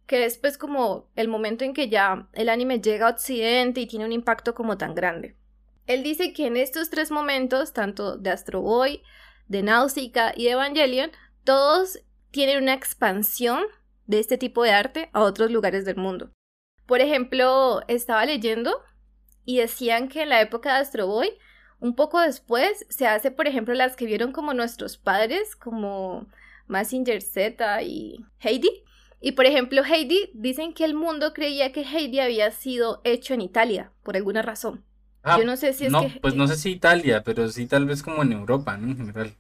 que 0.07 0.25
es 0.25 0.39
pues 0.39 0.57
como 0.59 1.09
el 1.17 1.29
momento 1.29 1.65
en 1.65 1.75
que 1.75 1.89
ya 1.89 2.29
el 2.33 2.49
anime 2.49 2.81
llega 2.81 3.09
a 3.09 3.11
Occidente 3.11 3.81
y 3.81 3.87
tiene 3.87 4.05
un 4.05 4.13
impacto 4.13 4.55
como 4.55 4.79
tan 4.79 4.95
grande. 4.95 5.37
Él 5.87 6.03
dice 6.03 6.33
que 6.33 6.47
en 6.47 6.57
estos 6.57 6.91
tres 6.91 7.11
momentos, 7.11 7.73
tanto 7.73 8.17
de 8.17 8.31
Astro 8.31 8.61
Boy, 8.61 9.03
de 9.49 9.63
Nausicaa 9.63 10.33
y 10.37 10.45
de 10.45 10.53
Evangelion, 10.53 11.11
todos 11.45 12.01
tienen 12.31 12.63
una 12.63 12.75
expansión 12.75 13.63
de 14.07 14.19
este 14.19 14.39
tipo 14.39 14.63
de 14.63 14.71
arte 14.71 15.11
a 15.13 15.23
otros 15.23 15.51
lugares 15.51 15.85
del 15.85 15.97
mundo. 15.97 16.31
Por 16.87 17.01
ejemplo, 17.01 17.83
estaba 17.89 18.25
leyendo 18.25 18.81
y 19.45 19.59
decían 19.59 20.09
que 20.09 20.23
en 20.23 20.29
la 20.29 20.41
época 20.41 20.75
de 20.75 20.81
Astro 20.81 21.07
Boy, 21.07 21.31
un 21.81 21.95
poco 21.95 22.21
después, 22.21 22.87
se 22.89 23.07
hace, 23.07 23.31
por 23.31 23.47
ejemplo, 23.47 23.75
las 23.75 23.97
que 23.97 24.07
vieron 24.07 24.33
como 24.33 24.55
nuestros 24.55 24.97
padres, 24.97 25.57
como 25.57 26.27
Massinger 26.67 27.23
Z 27.23 27.83
y 27.83 28.25
Heidi. 28.41 28.85
Y 29.21 29.33
por 29.33 29.47
ejemplo, 29.47 29.83
Heidi, 29.85 30.31
dicen 30.35 30.75
que 30.75 30.85
el 30.85 30.95
mundo 30.95 31.33
creía 31.33 31.73
que 31.73 31.83
Heidi 31.83 32.21
había 32.21 32.51
sido 32.51 33.01
hecho 33.05 33.35
en 33.35 33.41
Italia, 33.41 33.93
por 34.03 34.17
alguna 34.17 34.43
razón. 34.43 34.85
Ah, 35.23 35.39
Yo 35.39 35.45
no 35.45 35.57
sé 35.57 35.73
si 35.73 35.87
es 35.87 35.93
que... 35.93 36.21
Pues 36.21 36.35
no 36.35 36.47
sé 36.47 36.57
si 36.57 36.71
Italia, 36.71 37.25
pero 37.25 37.49
sí 37.49 37.67
tal 37.67 37.87
vez 37.87 38.03
como 38.03 38.23
en 38.23 38.33
Europa, 38.33 38.77
¿no? 38.77 38.89
En 38.89 38.97
general. 38.97 39.35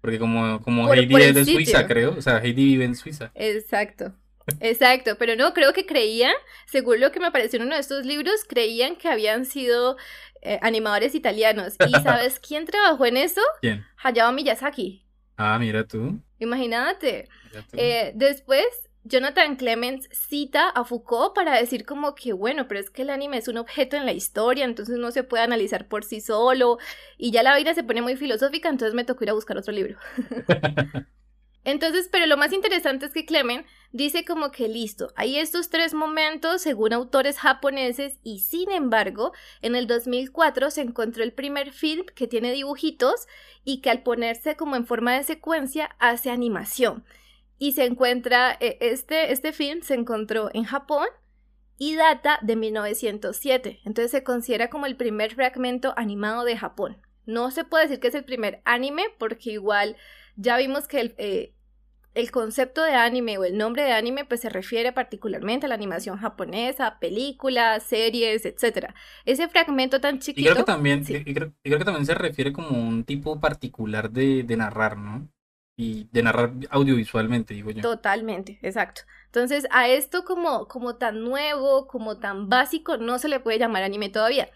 Porque 0.00 0.18
como, 0.18 0.62
como 0.62 0.92
Heidi 0.92 1.14
es 1.16 1.34
de 1.34 1.44
Suiza, 1.44 1.86
creo. 1.86 2.14
O 2.16 2.22
sea, 2.22 2.38
Heidi 2.38 2.64
vive 2.64 2.84
en 2.84 2.94
Suiza. 2.94 3.30
Exacto. 3.34 4.14
Exacto, 4.60 5.16
pero 5.18 5.36
no, 5.36 5.54
creo 5.54 5.72
que 5.72 5.86
creían, 5.86 6.34
según 6.66 7.00
lo 7.00 7.12
que 7.12 7.20
me 7.20 7.26
apareció 7.26 7.58
en 7.58 7.66
uno 7.66 7.74
de 7.74 7.80
estos 7.80 8.04
libros, 8.04 8.44
creían 8.48 8.96
que 8.96 9.08
habían 9.08 9.44
sido 9.44 9.96
eh, 10.42 10.58
animadores 10.62 11.14
italianos. 11.14 11.74
¿Y 11.86 11.92
sabes 12.02 12.40
quién 12.40 12.64
trabajó 12.66 13.06
en 13.06 13.16
eso? 13.16 13.40
¿Quién? 13.60 13.84
Hayao 14.02 14.32
Miyazaki. 14.32 15.06
Ah, 15.36 15.58
mira 15.58 15.86
tú. 15.86 16.20
Imagínate. 16.38 17.28
Eh, 17.72 18.12
después, 18.14 18.66
Jonathan 19.04 19.56
Clements 19.56 20.08
cita 20.12 20.68
a 20.68 20.84
Foucault 20.84 21.34
para 21.34 21.58
decir 21.58 21.86
como 21.86 22.14
que, 22.14 22.32
bueno, 22.32 22.68
pero 22.68 22.80
es 22.80 22.90
que 22.90 23.02
el 23.02 23.10
anime 23.10 23.38
es 23.38 23.48
un 23.48 23.56
objeto 23.56 23.96
en 23.96 24.04
la 24.04 24.12
historia, 24.12 24.64
entonces 24.64 24.98
no 24.98 25.10
se 25.10 25.24
puede 25.24 25.42
analizar 25.42 25.88
por 25.88 26.04
sí 26.04 26.20
solo. 26.20 26.78
Y 27.16 27.30
ya 27.30 27.42
la 27.42 27.56
vida 27.56 27.74
se 27.74 27.84
pone 27.84 28.02
muy 28.02 28.16
filosófica, 28.16 28.68
entonces 28.68 28.94
me 28.94 29.04
tocó 29.04 29.24
ir 29.24 29.30
a 29.30 29.34
buscar 29.34 29.56
otro 29.56 29.72
libro. 29.72 29.96
Entonces, 31.62 32.08
pero 32.10 32.24
lo 32.24 32.38
más 32.38 32.54
interesante 32.54 33.04
es 33.04 33.12
que 33.12 33.26
Clement 33.26 33.66
dice 33.92 34.24
como 34.24 34.50
que 34.50 34.68
listo, 34.68 35.12
hay 35.16 35.38
estos 35.38 35.68
tres 35.68 35.94
momentos 35.94 36.62
según 36.62 36.92
autores 36.92 37.38
japoneses 37.38 38.18
y 38.22 38.40
sin 38.40 38.70
embargo, 38.70 39.32
en 39.62 39.74
el 39.74 39.86
2004 39.86 40.70
se 40.70 40.82
encontró 40.82 41.22
el 41.22 41.32
primer 41.32 41.72
film 41.72 42.06
que 42.14 42.26
tiene 42.26 42.52
dibujitos 42.52 43.26
y 43.64 43.80
que 43.80 43.90
al 43.90 44.02
ponerse 44.02 44.56
como 44.56 44.76
en 44.76 44.86
forma 44.86 45.14
de 45.14 45.24
secuencia 45.24 45.90
hace 45.98 46.30
animación. 46.30 47.04
Y 47.58 47.72
se 47.72 47.84
encuentra, 47.84 48.56
e, 48.60 48.78
este, 48.80 49.32
este 49.32 49.52
film 49.52 49.82
se 49.82 49.94
encontró 49.94 50.50
en 50.54 50.64
Japón 50.64 51.06
y 51.76 51.94
data 51.94 52.38
de 52.42 52.56
1907. 52.56 53.80
Entonces 53.84 54.10
se 54.10 54.22
considera 54.22 54.70
como 54.70 54.86
el 54.86 54.96
primer 54.96 55.34
fragmento 55.34 55.94
animado 55.96 56.44
de 56.44 56.56
Japón. 56.56 57.02
No 57.26 57.50
se 57.50 57.64
puede 57.64 57.84
decir 57.84 58.00
que 58.00 58.08
es 58.08 58.14
el 58.14 58.24
primer 58.24 58.62
anime 58.64 59.04
porque 59.18 59.52
igual 59.52 59.96
ya 60.36 60.56
vimos 60.56 60.88
que 60.88 61.00
el, 61.00 61.14
eh, 61.18 61.54
el, 62.14 62.30
concepto 62.30 62.82
de 62.82 62.94
anime 62.94 63.38
o 63.38 63.44
el 63.44 63.56
nombre 63.56 63.82
de 63.82 63.92
anime 63.92 64.24
pues 64.24 64.40
se 64.40 64.48
refiere 64.48 64.92
particularmente 64.92 65.66
a 65.66 65.68
la 65.68 65.74
animación 65.74 66.18
japonesa, 66.18 66.98
películas, 66.98 67.82
series, 67.82 68.44
etc. 68.44 68.92
Ese 69.24 69.48
fragmento 69.48 70.00
tan 70.00 70.18
chiquito... 70.18 70.48
Y 70.48 70.52
creo 70.52 70.64
que 70.64 70.72
también, 70.72 71.04
creo, 71.04 71.78
que 71.78 71.84
también 71.84 72.06
se 72.06 72.14
refiere 72.14 72.52
como 72.52 72.70
un 72.70 73.04
tipo 73.04 73.40
particular 73.40 74.10
de, 74.10 74.42
de 74.42 74.56
narrar, 74.56 74.96
¿no? 74.96 75.28
y 75.80 76.08
de 76.12 76.22
narrar 76.22 76.52
audiovisualmente, 76.68 77.54
digo 77.54 77.70
yo. 77.70 77.80
Totalmente, 77.80 78.58
exacto. 78.60 79.02
Entonces, 79.26 79.66
a 79.70 79.88
esto 79.88 80.24
como, 80.24 80.68
como 80.68 80.96
tan 80.96 81.22
nuevo, 81.22 81.86
como 81.86 82.18
tan 82.18 82.50
básico, 82.50 82.98
no 82.98 83.18
se 83.18 83.28
le 83.28 83.40
puede 83.40 83.58
llamar 83.58 83.82
anime 83.82 84.10
todavía. 84.10 84.50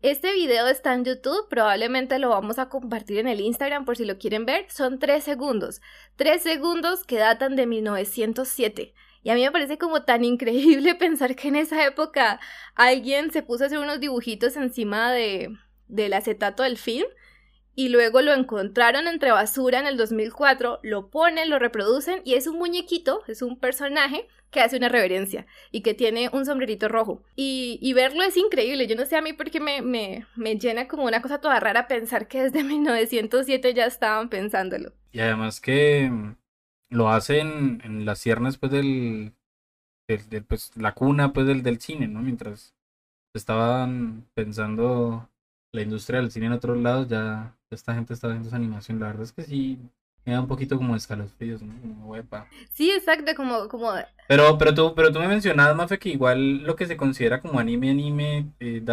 Este 0.00 0.32
video 0.32 0.68
está 0.68 0.94
en 0.94 1.04
YouTube, 1.04 1.48
probablemente 1.48 2.20
lo 2.20 2.28
vamos 2.28 2.60
a 2.60 2.68
compartir 2.68 3.18
en 3.18 3.26
el 3.26 3.40
Instagram 3.40 3.84
por 3.84 3.96
si 3.96 4.04
lo 4.04 4.16
quieren 4.16 4.46
ver. 4.46 4.70
Son 4.70 5.00
tres 5.00 5.24
segundos, 5.24 5.80
tres 6.14 6.40
segundos 6.40 7.02
que 7.02 7.16
datan 7.16 7.56
de 7.56 7.66
1907. 7.66 8.94
Y 9.24 9.30
a 9.30 9.34
mí 9.34 9.42
me 9.42 9.50
parece 9.50 9.76
como 9.76 10.04
tan 10.04 10.24
increíble 10.24 10.94
pensar 10.98 11.34
que 11.34 11.48
en 11.48 11.56
esa 11.56 11.84
época 11.84 12.38
alguien 12.76 13.32
se 13.32 13.42
puso 13.42 13.64
a 13.64 13.66
hacer 13.66 13.80
unos 13.80 13.98
dibujitos 13.98 14.56
encima 14.56 15.10
de, 15.10 15.58
del 15.88 16.12
acetato 16.12 16.62
del 16.62 16.78
film 16.78 17.08
y 17.74 17.88
luego 17.88 18.22
lo 18.22 18.32
encontraron 18.32 19.08
entre 19.08 19.32
basura 19.32 19.80
en 19.80 19.86
el 19.86 19.96
2004, 19.96 20.78
lo 20.84 21.10
ponen, 21.10 21.50
lo 21.50 21.58
reproducen 21.58 22.22
y 22.24 22.34
es 22.34 22.46
un 22.46 22.56
muñequito, 22.56 23.22
es 23.26 23.42
un 23.42 23.58
personaje 23.58 24.28
que 24.50 24.60
hace 24.60 24.76
una 24.76 24.88
reverencia 24.88 25.46
y 25.70 25.82
que 25.82 25.94
tiene 25.94 26.30
un 26.32 26.46
sombrerito 26.46 26.88
rojo. 26.88 27.22
Y, 27.36 27.92
verlo 27.92 28.22
es 28.22 28.36
increíble, 28.36 28.86
yo 28.86 28.96
no 28.96 29.06
sé 29.06 29.16
a 29.16 29.22
mí 29.22 29.32
por 29.32 29.50
qué 29.50 29.60
me, 29.60 29.82
me, 29.82 30.26
me, 30.36 30.58
llena 30.58 30.88
como 30.88 31.04
una 31.04 31.20
cosa 31.22 31.40
toda 31.40 31.60
rara 31.60 31.88
pensar 31.88 32.28
que 32.28 32.42
desde 32.42 32.64
1907 32.64 33.74
ya 33.74 33.86
estaban 33.86 34.28
pensándolo. 34.28 34.92
Y 35.12 35.20
además 35.20 35.60
que 35.60 36.08
mm, 36.10 36.36
lo 36.90 37.10
hacen 37.10 37.80
en 37.84 38.04
las 38.04 38.18
ciernes 38.18 38.56
pues 38.56 38.72
del, 38.72 39.34
pues 40.46 40.76
la 40.76 40.94
cuna 40.94 41.32
pues 41.32 41.46
del, 41.46 41.62
del 41.62 41.80
cine, 41.80 42.08
¿no? 42.08 42.22
Mientras 42.22 42.74
estaban 43.34 44.26
pensando 44.34 45.28
la 45.72 45.82
industria 45.82 46.20
del 46.20 46.30
cine 46.30 46.46
en 46.46 46.52
otros 46.52 46.78
lados 46.78 47.08
ya 47.08 47.54
esta 47.70 47.94
gente 47.94 48.14
está 48.14 48.28
haciendo 48.28 48.48
esa 48.48 48.56
animación. 48.56 49.00
La 49.00 49.08
verdad 49.08 49.24
es 49.24 49.32
que 49.32 49.42
sí 49.42 49.78
me 50.28 50.34
da 50.34 50.40
un 50.40 50.46
poquito 50.46 50.76
como 50.76 50.94
escalofríos, 50.94 51.62
¿no? 51.62 51.74
Como 51.80 52.10
huepa. 52.10 52.46
Sí, 52.74 52.90
exacto, 52.90 53.34
como, 53.34 53.66
como... 53.66 53.90
Pero, 54.28 54.58
pero 54.58 54.74
tú, 54.74 54.94
pero 54.94 55.10
tú 55.10 55.18
me 55.20 55.26
mencionabas, 55.26 55.74
Mafe, 55.74 55.98
que 55.98 56.10
igual 56.10 56.64
lo 56.64 56.76
que 56.76 56.86
se 56.86 56.98
considera 56.98 57.40
como 57.40 57.58
anime, 57.58 57.90
anime, 57.90 58.46
eh, 58.60 58.84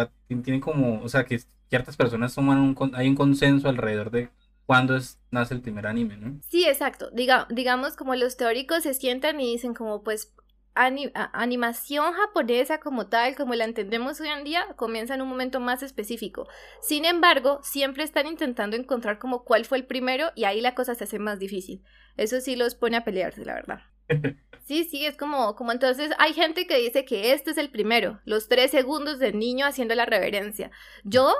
tiene 0.42 0.60
como, 0.60 1.02
o 1.02 1.08
sea, 1.10 1.24
que 1.24 1.38
ciertas 1.68 1.94
personas 1.94 2.34
toman 2.34 2.58
un, 2.58 2.94
hay 2.94 3.06
un 3.06 3.14
consenso 3.14 3.68
alrededor 3.68 4.10
de 4.10 4.30
cuándo 4.64 4.96
es, 4.96 5.18
nace 5.30 5.52
el 5.52 5.60
primer 5.60 5.86
anime, 5.86 6.16
¿no? 6.16 6.40
Sí, 6.48 6.64
exacto. 6.64 7.10
Diga, 7.12 7.46
digamos, 7.50 7.96
como 7.96 8.14
los 8.14 8.38
teóricos 8.38 8.84
se 8.84 8.94
sientan 8.94 9.38
y 9.38 9.52
dicen 9.52 9.74
como, 9.74 10.02
pues, 10.02 10.32
animación 10.76 12.12
japonesa 12.12 12.78
como 12.78 13.08
tal, 13.08 13.34
como 13.34 13.54
la 13.54 13.64
entendemos 13.64 14.20
hoy 14.20 14.28
en 14.28 14.44
día, 14.44 14.66
comienza 14.76 15.14
en 15.14 15.22
un 15.22 15.28
momento 15.28 15.58
más 15.58 15.82
específico. 15.82 16.46
Sin 16.80 17.04
embargo, 17.04 17.60
siempre 17.62 18.04
están 18.04 18.26
intentando 18.26 18.76
encontrar 18.76 19.18
como 19.18 19.44
cuál 19.44 19.64
fue 19.64 19.78
el 19.78 19.86
primero 19.86 20.32
y 20.34 20.44
ahí 20.44 20.60
la 20.60 20.74
cosa 20.74 20.94
se 20.94 21.04
hace 21.04 21.18
más 21.18 21.38
difícil. 21.38 21.82
Eso 22.16 22.40
sí 22.40 22.56
los 22.56 22.74
pone 22.74 22.96
a 22.96 23.04
pelearse, 23.04 23.44
la 23.44 23.54
verdad. 23.54 23.80
Sí, 24.66 24.82
sí, 24.82 25.06
es 25.06 25.16
como, 25.16 25.54
como 25.54 25.70
entonces 25.70 26.10
hay 26.18 26.32
gente 26.32 26.66
que 26.66 26.76
dice 26.78 27.04
que 27.04 27.32
este 27.32 27.52
es 27.52 27.56
el 27.56 27.70
primero, 27.70 28.18
los 28.24 28.48
tres 28.48 28.72
segundos 28.72 29.20
del 29.20 29.38
niño 29.38 29.64
haciendo 29.64 29.94
la 29.94 30.06
reverencia. 30.06 30.72
Yo, 31.04 31.32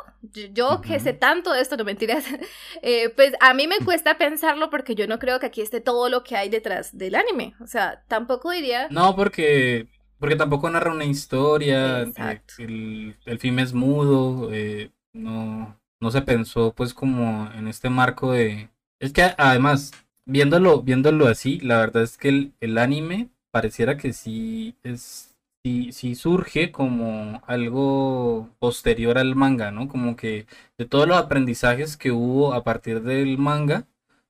yo 0.53 0.81
que 0.81 1.01
sé 1.01 1.13
tanto 1.13 1.53
de 1.53 1.61
esto, 1.61 1.77
no 1.77 1.83
mentiras, 1.83 2.25
eh, 2.83 3.09
pues 3.17 3.33
a 3.41 3.53
mí 3.53 3.67
me 3.67 3.81
cuesta 3.85 4.17
pensarlo 4.17 4.71
porque 4.71 4.95
yo 4.95 5.09
no 5.09 5.19
creo 5.19 5.41
que 5.41 5.47
aquí 5.47 5.61
esté 5.61 5.81
todo 5.81 6.09
lo 6.09 6.23
que 6.23 6.37
hay 6.37 6.49
detrás 6.49 6.97
del 6.97 7.17
anime. 7.17 7.57
O 7.61 7.67
sea, 7.67 8.05
tampoco 8.07 8.53
diría... 8.53 8.87
No, 8.93 9.17
porque, 9.17 9.89
porque 10.21 10.37
tampoco 10.37 10.71
narra 10.71 10.93
una 10.93 11.05
historia, 11.05 12.03
eh, 12.03 12.43
el, 12.59 13.17
el 13.25 13.39
film 13.41 13.59
es 13.59 13.73
mudo, 13.73 14.51
eh, 14.53 14.93
no, 15.13 15.77
no 15.99 16.11
se 16.13 16.23
pensó 16.23 16.73
pues 16.77 16.95
como 16.95 17.51
en 17.57 17.67
este 17.67 17.91
marco 17.91 18.31
de... 18.31 18.71
Es 19.01 19.13
que 19.13 19.35
además 19.37 19.91
viéndolo, 20.27 20.83
viéndolo 20.83 21.27
así, 21.29 21.61
la 21.61 21.79
verdad 21.79 22.03
es 22.03 22.19
que 22.19 22.53
el, 22.61 22.79
anime 22.79 23.31
pareciera 23.51 23.97
que 23.97 24.13
sí 24.13 24.77
es 24.83 25.37
sí, 25.65 25.93
sí, 25.93 26.15
surge 26.15 26.73
como 26.73 27.43
algo 27.47 28.51
posterior 28.59 29.19
al 29.19 29.35
manga, 29.37 29.71
¿no? 29.73 29.89
Como 29.89 30.17
que 30.17 30.47
de 30.79 30.87
todos 30.87 31.09
los 31.09 31.17
aprendizajes 31.19 31.97
que 31.97 32.13
hubo 32.13 32.55
a 32.55 32.65
partir 32.65 33.03
del 33.03 33.39
manga 33.39 33.87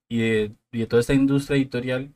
y 0.09 0.19
de, 0.19 0.87
toda 0.89 1.01
esta 1.01 1.15
industria 1.15 1.57
editorial, 1.57 2.15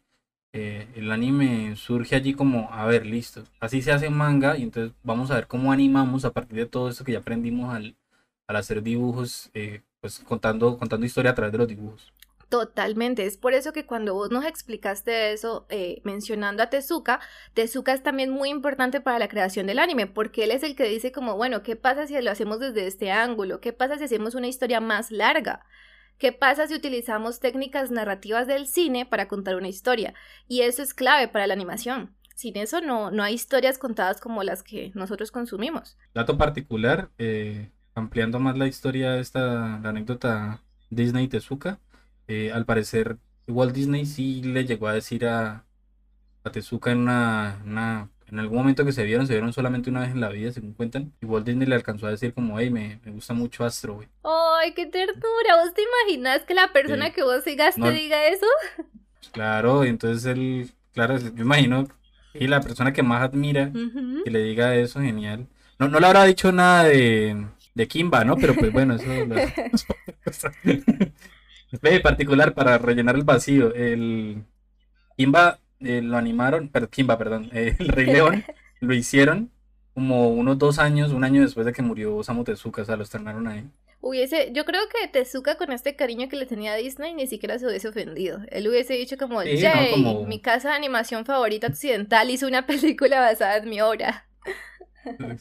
eh, 0.53 0.89
el 0.97 1.13
anime 1.13 1.77
surge 1.77 2.17
allí 2.17 2.35
como, 2.35 2.73
a 2.73 2.87
ver, 2.87 3.07
listo, 3.07 3.45
así 3.61 3.83
se 3.83 3.93
hace 3.93 4.11
manga 4.11 4.57
y 4.59 4.63
entonces 4.65 4.95
vamos 5.03 5.31
a 5.31 5.37
ver 5.37 5.47
cómo 5.47 5.73
animamos 5.73 6.25
a 6.25 6.33
partir 6.33 6.59
de 6.59 6.67
todo 6.67 6.91
eso 6.91 7.05
que 7.05 7.13
ya 7.13 7.19
aprendimos 7.21 7.75
al, 7.75 7.97
hacer 8.49 8.83
dibujos, 8.83 9.51
eh, 9.55 9.83
pues 10.01 10.21
contando, 10.21 10.79
contando 10.79 11.07
historia 11.07 11.33
a 11.33 11.35
través 11.35 11.53
de 11.53 11.59
los 11.59 11.69
dibujos. 11.69 12.13
Totalmente, 12.51 13.27
es 13.27 13.37
por 13.37 13.55
eso 13.55 13.73
que 13.73 13.87
cuando 13.87 14.13
vos 14.13 14.33
nos 14.33 14.45
explicaste 14.45 15.33
eso 15.33 15.67
eh, 15.71 16.01
mencionando 16.03 16.65
a 16.65 16.67
Tezuka, 16.69 17.21
Tezuka 17.55 17.93
es 17.93 18.03
también 18.03 18.31
muy 18.31 18.49
importante 18.49 19.01
para 19.01 19.21
la 19.21 19.29
creación 19.29 19.69
del 19.69 19.79
anime, 19.79 20.09
porque 20.09 20.43
él 20.43 20.51
es 20.51 20.65
el 20.65 20.75
que 20.75 20.89
dice 20.89 21.13
como, 21.13 21.37
bueno, 21.37 21.63
¿qué 21.63 21.77
pasa 21.77 22.09
si 22.09 22.21
lo 22.21 22.29
hacemos 22.29 22.59
desde 22.59 22.89
este 22.89 23.13
ángulo? 23.13 23.61
¿Qué 23.61 23.73
pasa 23.73 23.99
si 23.99 24.05
hacemos 24.05 24.35
una 24.35 24.49
historia 24.49 24.81
más 24.81 25.13
larga? 25.13 25.65
¿Qué 26.19 26.33
pasa 26.33 26.67
si 26.67 26.75
utilizamos 26.75 27.39
técnicas 27.39 27.93
narrativas 27.93 28.49
del 28.49 28.67
cine 28.67 29.07
para 29.07 29.29
contar 29.29 29.55
una 29.55 29.69
historia? 29.69 30.13
Y 30.49 30.63
eso 30.63 30.83
es 30.83 30.93
clave 30.93 31.29
para 31.29 31.47
la 31.47 31.55
animación. 31.55 32.17
Sin 32.35 32.57
eso 32.57 32.81
no, 32.81 33.13
no 33.13 33.23
hay 33.23 33.35
historias 33.35 33.79
contadas 33.79 34.21
como 34.21 34.43
las 34.43 34.65
que 34.65 34.91
nosotros 34.97 35.31
consumimos. 35.31 35.97
Dato 36.15 36.37
particular, 36.37 37.11
eh, 37.17 37.71
ampliando 37.95 38.41
más 38.41 38.59
la 38.59 38.67
historia, 38.67 39.19
esta 39.19 39.79
la 39.79 39.91
anécdota 39.91 40.65
Disney 40.91 41.29
Tezuka, 41.29 41.79
eh, 42.31 42.53
al 42.53 42.65
parecer 42.65 43.17
Walt 43.49 43.75
Disney 43.75 44.07
sí 44.07 44.41
le 44.43 44.65
llegó 44.65 44.87
a 44.87 44.93
decir 44.93 45.27
a, 45.27 45.65
a 46.45 46.53
Tezuka 46.53 46.93
en 46.93 46.99
una, 46.99 47.61
una 47.67 48.09
en 48.29 48.39
algún 48.39 48.59
momento 48.59 48.85
que 48.85 48.93
se 48.93 49.03
vieron, 49.03 49.27
se 49.27 49.33
vieron 49.33 49.53
solamente 49.53 49.91
una 49.91 50.03
vez 50.03 50.11
en 50.11 50.21
la 50.21 50.29
vida, 50.29 50.53
según 50.53 50.75
cuentan. 50.75 51.13
Y 51.21 51.27
Walt 51.27 51.45
Disney 51.45 51.67
le 51.67 51.75
alcanzó 51.75 52.07
a 52.07 52.11
decir 52.11 52.33
como, 52.33 52.61
hey, 52.61 52.71
me, 52.71 53.01
me 53.05 53.11
gusta 53.11 53.35
mucho 53.35 53.65
Astro, 53.65 53.97
güey. 53.97 54.07
Ay, 54.23 54.75
qué 54.75 54.87
ternura. 54.87 55.65
¿Vos 55.65 55.75
te 55.75 55.83
imaginas 55.83 56.45
que 56.45 56.55
la 56.55 56.73
persona 56.73 57.11
que 57.11 57.25
vos 57.25 57.43
sigas 57.43 57.75
te 57.75 57.91
diga 57.91 58.29
eso? 58.29 58.47
Pues 58.77 59.31
claro, 59.33 59.85
y 59.85 59.89
entonces 59.89 60.25
él, 60.27 60.71
claro, 60.95 61.19
yo 61.19 61.43
imagino, 61.43 61.89
y 62.33 62.47
la 62.47 62.61
persona 62.61 62.93
que 62.93 63.03
más 63.03 63.23
admira, 63.23 63.73
que 64.25 64.31
le 64.31 64.45
diga 64.45 64.77
eso, 64.77 65.01
genial. 65.01 65.49
No, 65.81 65.89
no 65.89 65.99
le 65.99 66.07
habrá 66.07 66.23
dicho 66.25 66.53
nada 66.53 66.85
de, 66.85 67.45
de 67.75 67.89
Kimba, 67.89 68.25
¿no? 68.25 68.37
Pero 68.37 68.55
pues 68.55 68.73
bueno, 68.73 68.95
eso... 68.95 69.05
En 71.73 72.03
particular, 72.03 72.55
para 72.55 72.79
rellenar 72.79 73.17
el 73.17 73.25
vacío, 73.25 73.75
el 73.75 74.45
Kimba 75.17 75.59
eh, 75.81 76.03
lo 76.03 76.17
animaron, 76.17 76.69
pero 76.69 76.89
Kimba, 76.89 77.17
perdón, 77.19 77.51
eh, 77.53 77.77
el 77.79 77.89
Rey 77.89 78.07
León 78.07 78.45
lo 78.81 78.95
hicieron 78.95 79.51
como 79.95 80.31
unos 80.31 80.59
dos 80.59 80.79
años, 80.79 81.13
un 81.13 81.25
año 81.25 81.43
después 81.43 81.67
de 81.67 81.73
que 81.73 81.83
murió 81.83 82.17
Osamu 82.17 82.45
Tezuka, 82.45 82.83
o 82.83 82.85
sea, 82.85 82.97
lo 82.97 83.03
estrenaron 83.03 83.47
ahí. 83.49 83.69
Hubiese, 84.03 84.51
yo 84.55 84.65
creo 84.65 84.81
que 84.89 85.09
Tezuka 85.09 85.57
con 85.57 85.73
este 85.73 85.95
cariño 85.95 86.29
que 86.29 86.37
le 86.37 86.47
tenía 86.47 86.73
a 86.73 86.77
Disney 86.77 87.13
ni 87.13 87.27
siquiera 87.27 87.59
se 87.59 87.67
hubiese 87.67 87.89
ofendido. 87.89 88.41
Él 88.49 88.67
hubiese 88.67 88.95
dicho 88.95 89.19
como, 89.19 89.41
Jay, 89.41 90.25
mi 90.27 90.41
casa 90.41 90.71
de 90.71 90.77
animación 90.77 91.27
favorita 91.27 91.67
occidental 91.67 92.31
hizo 92.31 92.47
una 92.47 92.67
película 92.67 93.21
basada 93.21 93.59
en 93.59 93.69
mi 93.69 93.81
obra. 93.81 94.27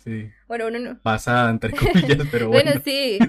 Sí. 0.03 0.29
Bueno, 0.47 0.67
uno 0.67 0.79
no. 0.79 0.99
Basada 1.03 1.49
entre 1.49 1.71
comillas, 1.71 2.27
pero 2.31 2.49
bueno. 2.49 2.71
bueno, 2.71 2.81
sí. 2.83 3.19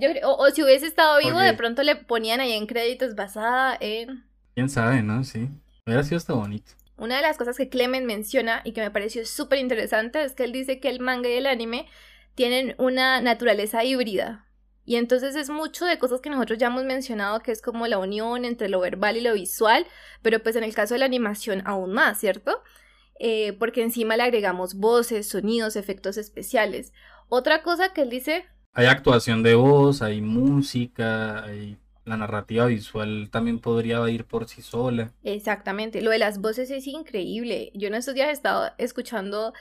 Yo, 0.00 0.10
o, 0.24 0.44
o, 0.44 0.50
si 0.50 0.62
hubiese 0.62 0.86
estado 0.86 1.18
vivo, 1.18 1.38
de 1.38 1.54
pronto 1.54 1.82
le 1.82 1.96
ponían 1.96 2.40
ahí 2.40 2.52
en 2.52 2.66
créditos 2.66 3.14
basada 3.14 3.76
en 3.80 4.24
Quién 4.54 4.68
sabe, 4.68 5.02
¿no? 5.02 5.22
Sí. 5.24 5.48
Hubiera 5.86 6.02
sido 6.02 6.16
hasta 6.16 6.32
bonito. 6.32 6.72
Una 6.96 7.16
de 7.16 7.22
las 7.22 7.38
cosas 7.38 7.56
que 7.56 7.68
Clement 7.68 8.04
menciona 8.04 8.60
y 8.64 8.72
que 8.72 8.80
me 8.80 8.90
pareció 8.90 9.24
súper 9.24 9.60
interesante 9.60 10.22
es 10.24 10.34
que 10.34 10.42
él 10.42 10.52
dice 10.52 10.80
que 10.80 10.88
el 10.88 10.98
manga 10.98 11.28
y 11.28 11.34
el 11.34 11.46
anime 11.46 11.86
tienen 12.34 12.74
una 12.78 13.20
naturaleza 13.20 13.84
híbrida. 13.84 14.46
Y 14.84 14.96
entonces 14.96 15.36
es 15.36 15.48
mucho 15.48 15.84
de 15.84 15.98
cosas 15.98 16.20
que 16.20 16.30
nosotros 16.30 16.58
ya 16.58 16.68
hemos 16.68 16.84
mencionado, 16.84 17.40
que 17.40 17.52
es 17.52 17.62
como 17.62 17.86
la 17.86 17.98
unión 17.98 18.44
entre 18.44 18.68
lo 18.68 18.80
verbal 18.80 19.16
y 19.16 19.20
lo 19.20 19.34
visual, 19.34 19.86
pero 20.22 20.42
pues 20.42 20.56
en 20.56 20.64
el 20.64 20.74
caso 20.74 20.94
de 20.94 20.98
la 20.98 21.06
animación 21.06 21.62
aún 21.64 21.92
más, 21.92 22.18
¿cierto? 22.18 22.62
Eh, 23.20 23.52
porque 23.60 23.82
encima 23.82 24.16
le 24.16 24.24
agregamos 24.24 24.74
voces, 24.74 25.28
sonidos, 25.28 25.76
efectos 25.76 26.16
especiales. 26.16 26.92
Otra 27.28 27.62
cosa 27.62 27.92
que 27.92 28.02
él 28.02 28.10
dice... 28.10 28.46
Hay 28.78 28.86
actuación 28.86 29.42
de 29.42 29.56
voz, 29.56 30.02
hay 30.02 30.20
música, 30.20 31.42
hay 31.42 31.78
la 32.04 32.16
narrativa 32.16 32.66
visual 32.66 33.28
también 33.28 33.58
podría 33.58 34.08
ir 34.08 34.24
por 34.24 34.46
sí 34.46 34.62
sola. 34.62 35.12
Exactamente, 35.24 36.00
lo 36.00 36.12
de 36.12 36.18
las 36.18 36.40
voces 36.40 36.70
es 36.70 36.86
increíble. 36.86 37.72
Yo 37.74 37.88
en 37.88 37.94
estos 37.94 38.14
días 38.14 38.28
he 38.28 38.30
estado 38.30 38.70
escuchando 38.78 39.52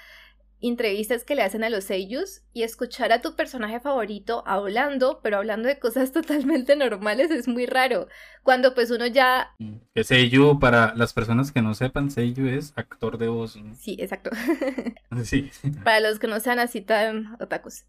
entrevistas 0.62 1.24
que 1.24 1.34
le 1.34 1.42
hacen 1.42 1.64
a 1.64 1.72
los 1.72 1.86
seiyus 1.86 2.44
y 2.54 2.62
escuchar 2.62 3.12
a 3.12 3.22
tu 3.22 3.36
personaje 3.36 3.80
favorito 3.80 4.44
hablando, 4.46 5.20
pero 5.24 5.38
hablando 5.38 5.68
de 5.68 5.80
cosas 5.80 6.12
totalmente 6.14 6.76
normales 6.76 7.32
es 7.32 7.48
muy 7.48 7.66
raro. 7.66 8.08
Cuando 8.44 8.76
pues 8.76 8.92
uno 8.92 9.08
ya... 9.08 9.56
Mm, 9.58 9.78
que 9.96 10.04
seiyu, 10.04 10.60
para 10.60 10.94
las 10.94 11.14
personas 11.14 11.52
que 11.52 11.64
no 11.64 11.74
sepan, 11.74 12.12
seiyu 12.12 12.50
es 12.50 12.72
actor 12.76 13.18
de 13.18 13.30
voz. 13.30 13.58
Sí, 13.80 13.98
exacto. 14.00 14.30
sí. 15.24 15.50
Para 15.84 16.02
los 16.02 16.20
que 16.20 16.28
no 16.28 16.40
sean 16.40 16.60
así 16.60 16.82
tan 16.82 17.36
otakus. 17.42 17.84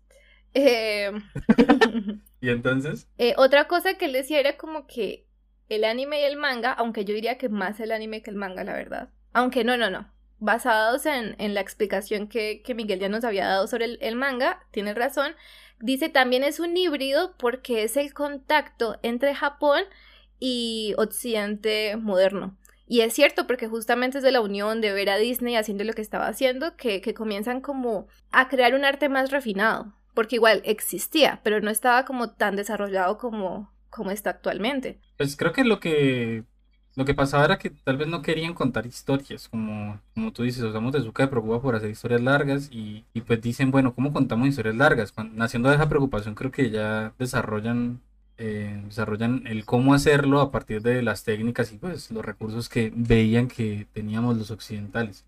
Eh... 0.55 1.13
¿Y 2.41 2.51
entonces? 2.51 3.09
Eh, 3.19 3.35
otra 3.37 3.67
cosa 3.67 3.95
que 3.95 4.07
él 4.07 4.13
decía 4.13 4.41
era 4.41 4.57
como 4.57 4.87
que 4.87 5.27
el 5.69 5.85
anime 5.85 6.21
y 6.21 6.25
el 6.25 6.37
manga, 6.37 6.73
aunque 6.73 7.05
yo 7.05 7.15
diría 7.15 7.39
que 7.39 7.49
más 7.49 7.81
el 7.81 7.93
anime 7.93 8.23
que 8.23 8.31
el 8.31 8.37
manga, 8.37 8.65
la 8.65 8.75
verdad. 8.75 9.11
Aunque 9.33 9.65
no, 9.65 9.77
no, 9.77 9.91
no. 9.91 10.11
Basados 10.39 11.05
en, 11.05 11.35
en 11.39 11.55
la 11.55 11.61
explicación 11.61 12.29
que, 12.29 12.63
que, 12.63 12.75
Miguel 12.75 13.01
ya 13.01 13.09
nos 13.09 13.25
había 13.25 13.47
dado 13.47 13.67
sobre 13.67 13.87
el, 13.87 13.99
el 14.01 14.15
manga, 14.15 14.65
tiene 14.71 14.95
razón. 14.95 15.35
Dice 15.81 16.09
también 16.09 16.45
es 16.45 16.61
un 16.61 16.77
híbrido 16.77 17.35
porque 17.39 17.83
es 17.83 17.97
el 17.97 18.15
contacto 18.15 18.99
entre 19.03 19.35
Japón 19.35 19.83
y 20.39 20.95
Occidente 20.97 21.97
moderno. 21.97 22.57
Y 22.87 23.03
es 23.03 23.13
cierto, 23.13 23.47
porque 23.47 23.69
justamente 23.69 24.19
es 24.19 24.25
de 24.25 24.33
la 24.33 24.41
unión 24.41 24.81
de 24.81 24.93
ver 24.93 25.11
a 25.11 25.19
Disney 25.19 25.57
haciendo 25.57 25.85
lo 25.85 25.93
que 25.93 26.01
estaba 26.01 26.27
haciendo, 26.27 26.75
que, 26.77 27.03
que 27.03 27.13
comienzan 27.13 27.61
como 27.61 28.07
a 28.31 28.49
crear 28.49 28.75
un 28.75 28.85
arte 28.85 29.11
más 29.11 29.31
refinado 29.31 29.98
porque 30.19 30.35
igual 30.35 30.63
existía, 30.65 31.39
pero 31.45 31.61
no 31.61 31.71
estaba 31.71 32.05
como 32.05 32.31
tan 32.31 32.57
desarrollado 32.57 33.19
como, 33.19 33.71
como 33.89 34.11
está 34.11 34.31
actualmente. 34.31 34.99
Pues 35.17 35.37
creo 35.37 35.53
que 35.53 35.63
lo 35.63 35.79
que 35.79 36.43
lo 36.97 37.05
que 37.05 37.15
pasaba 37.15 37.45
era 37.45 37.57
que 37.57 37.71
tal 37.71 37.99
vez 37.99 38.09
no 38.09 38.21
querían 38.21 38.53
contar 38.53 38.85
historias, 38.85 39.49
como, 39.49 40.01
como 40.15 40.33
tú 40.33 40.43
dices, 40.43 40.65
Osamu 40.65 40.91
Tezuka 40.91 41.23
se 41.23 41.29
preocupa 41.29 41.63
por 41.63 41.77
hacer 41.77 41.91
historias 41.91 42.21
largas 42.21 42.69
y, 42.73 43.05
y, 43.15 43.21
pues 43.21 43.41
dicen, 43.41 43.71
bueno, 43.71 43.95
¿cómo 43.95 44.13
contamos 44.13 44.49
historias 44.49 44.75
largas? 44.75 45.13
Cuando, 45.13 45.37
naciendo 45.37 45.69
de 45.69 45.77
esa 45.77 45.89
preocupación 45.89 46.35
creo 46.35 46.51
que 46.51 46.71
ya 46.71 47.13
desarrollan, 47.21 48.01
eh, 48.39 48.83
desarrollan 48.87 49.47
el 49.47 49.65
cómo 49.67 49.95
hacerlo 49.95 50.41
a 50.41 50.51
partir 50.51 50.83
de 50.83 51.01
las 51.01 51.23
técnicas 51.23 51.73
y 51.73 51.79
pues 51.79 52.11
los 52.11 52.25
recursos 52.25 52.69
que 52.69 52.93
veían 52.93 53.47
que 53.47 53.87
teníamos 53.93 54.37
los 54.37 54.51
occidentales. 54.51 55.25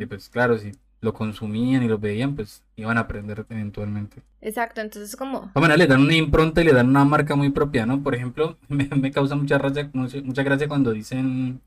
Y 0.00 0.06
pues 0.06 0.30
claro, 0.30 0.56
si 0.56 0.72
lo 1.02 1.12
consumían 1.12 1.82
y 1.82 1.88
lo 1.88 1.98
veían, 1.98 2.36
pues 2.36 2.62
iban 2.76 2.96
a 2.96 3.02
aprender 3.02 3.44
eventualmente. 3.50 4.22
Exacto, 4.40 4.80
entonces 4.80 5.16
como... 5.16 5.50
Bueno, 5.54 5.76
le 5.76 5.88
dan 5.88 6.00
una 6.00 6.14
impronta 6.14 6.62
y 6.62 6.64
le 6.64 6.72
dan 6.72 6.88
una 6.88 7.04
marca 7.04 7.34
muy 7.34 7.50
propia, 7.50 7.84
¿no? 7.84 8.02
Por 8.02 8.14
ejemplo, 8.14 8.56
me, 8.68 9.10
causa 9.10 9.34
mucha, 9.34 9.58
gracia, 9.58 9.90
mucha 9.92 10.42
gracia 10.44 10.68
cuando 10.68 10.92
dicen 10.92 11.60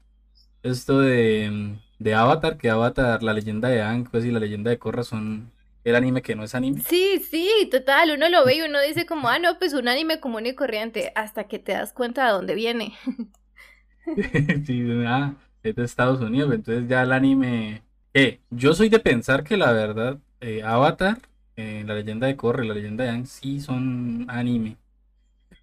esto 0.64 1.02
de, 1.02 1.76
de 2.00 2.16
Avatar, 2.16 2.58
que 2.58 2.70
Avatar, 2.70 3.22
la 3.24 3.34
leyenda 3.34 3.68
de 3.68 3.82
Aang, 3.82 4.10
pues 4.10 4.24
y 4.24 4.32
la 4.32 4.40
leyenda 4.40 4.70
de 4.70 4.80
Korra 4.80 5.04
son 5.04 5.52
el 5.84 5.96
anime 5.98 6.22
que 6.22 6.36
no 6.36 6.46
es 6.46 6.56
anime. 6.56 6.82
Sí, 6.88 7.22
sí, 7.30 7.68
total, 7.70 8.12
uno 8.16 8.30
lo 8.30 8.46
ve 8.46 8.56
y 8.56 8.62
uno 8.62 8.80
dice 8.80 9.06
como, 9.06 9.28
ah, 9.28 9.38
no, 9.38 9.60
pues 9.60 9.74
un 9.74 9.90
anime 9.90 10.22
común 10.22 10.46
y 10.46 10.56
corriente, 10.56 11.12
hasta 11.14 11.44
que 11.44 11.60
te 11.60 11.74
das 11.74 11.92
cuenta 11.92 12.26
de 12.26 12.32
dónde 12.32 12.56
viene. 12.56 12.94
sí, 14.66 14.88
ah, 15.06 15.36
es 15.62 15.76
de 15.76 15.84
Estados 15.84 16.22
Unidos, 16.22 16.54
entonces 16.54 16.88
ya 16.88 17.04
el 17.04 17.12
anime 17.12 17.85
eh, 18.16 18.40
yo 18.50 18.74
soy 18.74 18.88
de 18.88 19.00
pensar 19.00 19.44
que 19.44 19.58
la 19.58 19.74
verdad, 19.74 20.18
eh, 20.40 20.64
Avatar, 20.64 21.20
eh, 21.58 21.84
la 21.86 21.96
leyenda 21.96 22.28
de 22.28 22.38
Korra 22.38 22.64
la 22.64 22.74
leyenda 22.74 23.04
de 23.04 23.10
Aang 23.10 23.26
sí 23.26 23.60
son 23.60 24.26
anime. 24.30 24.78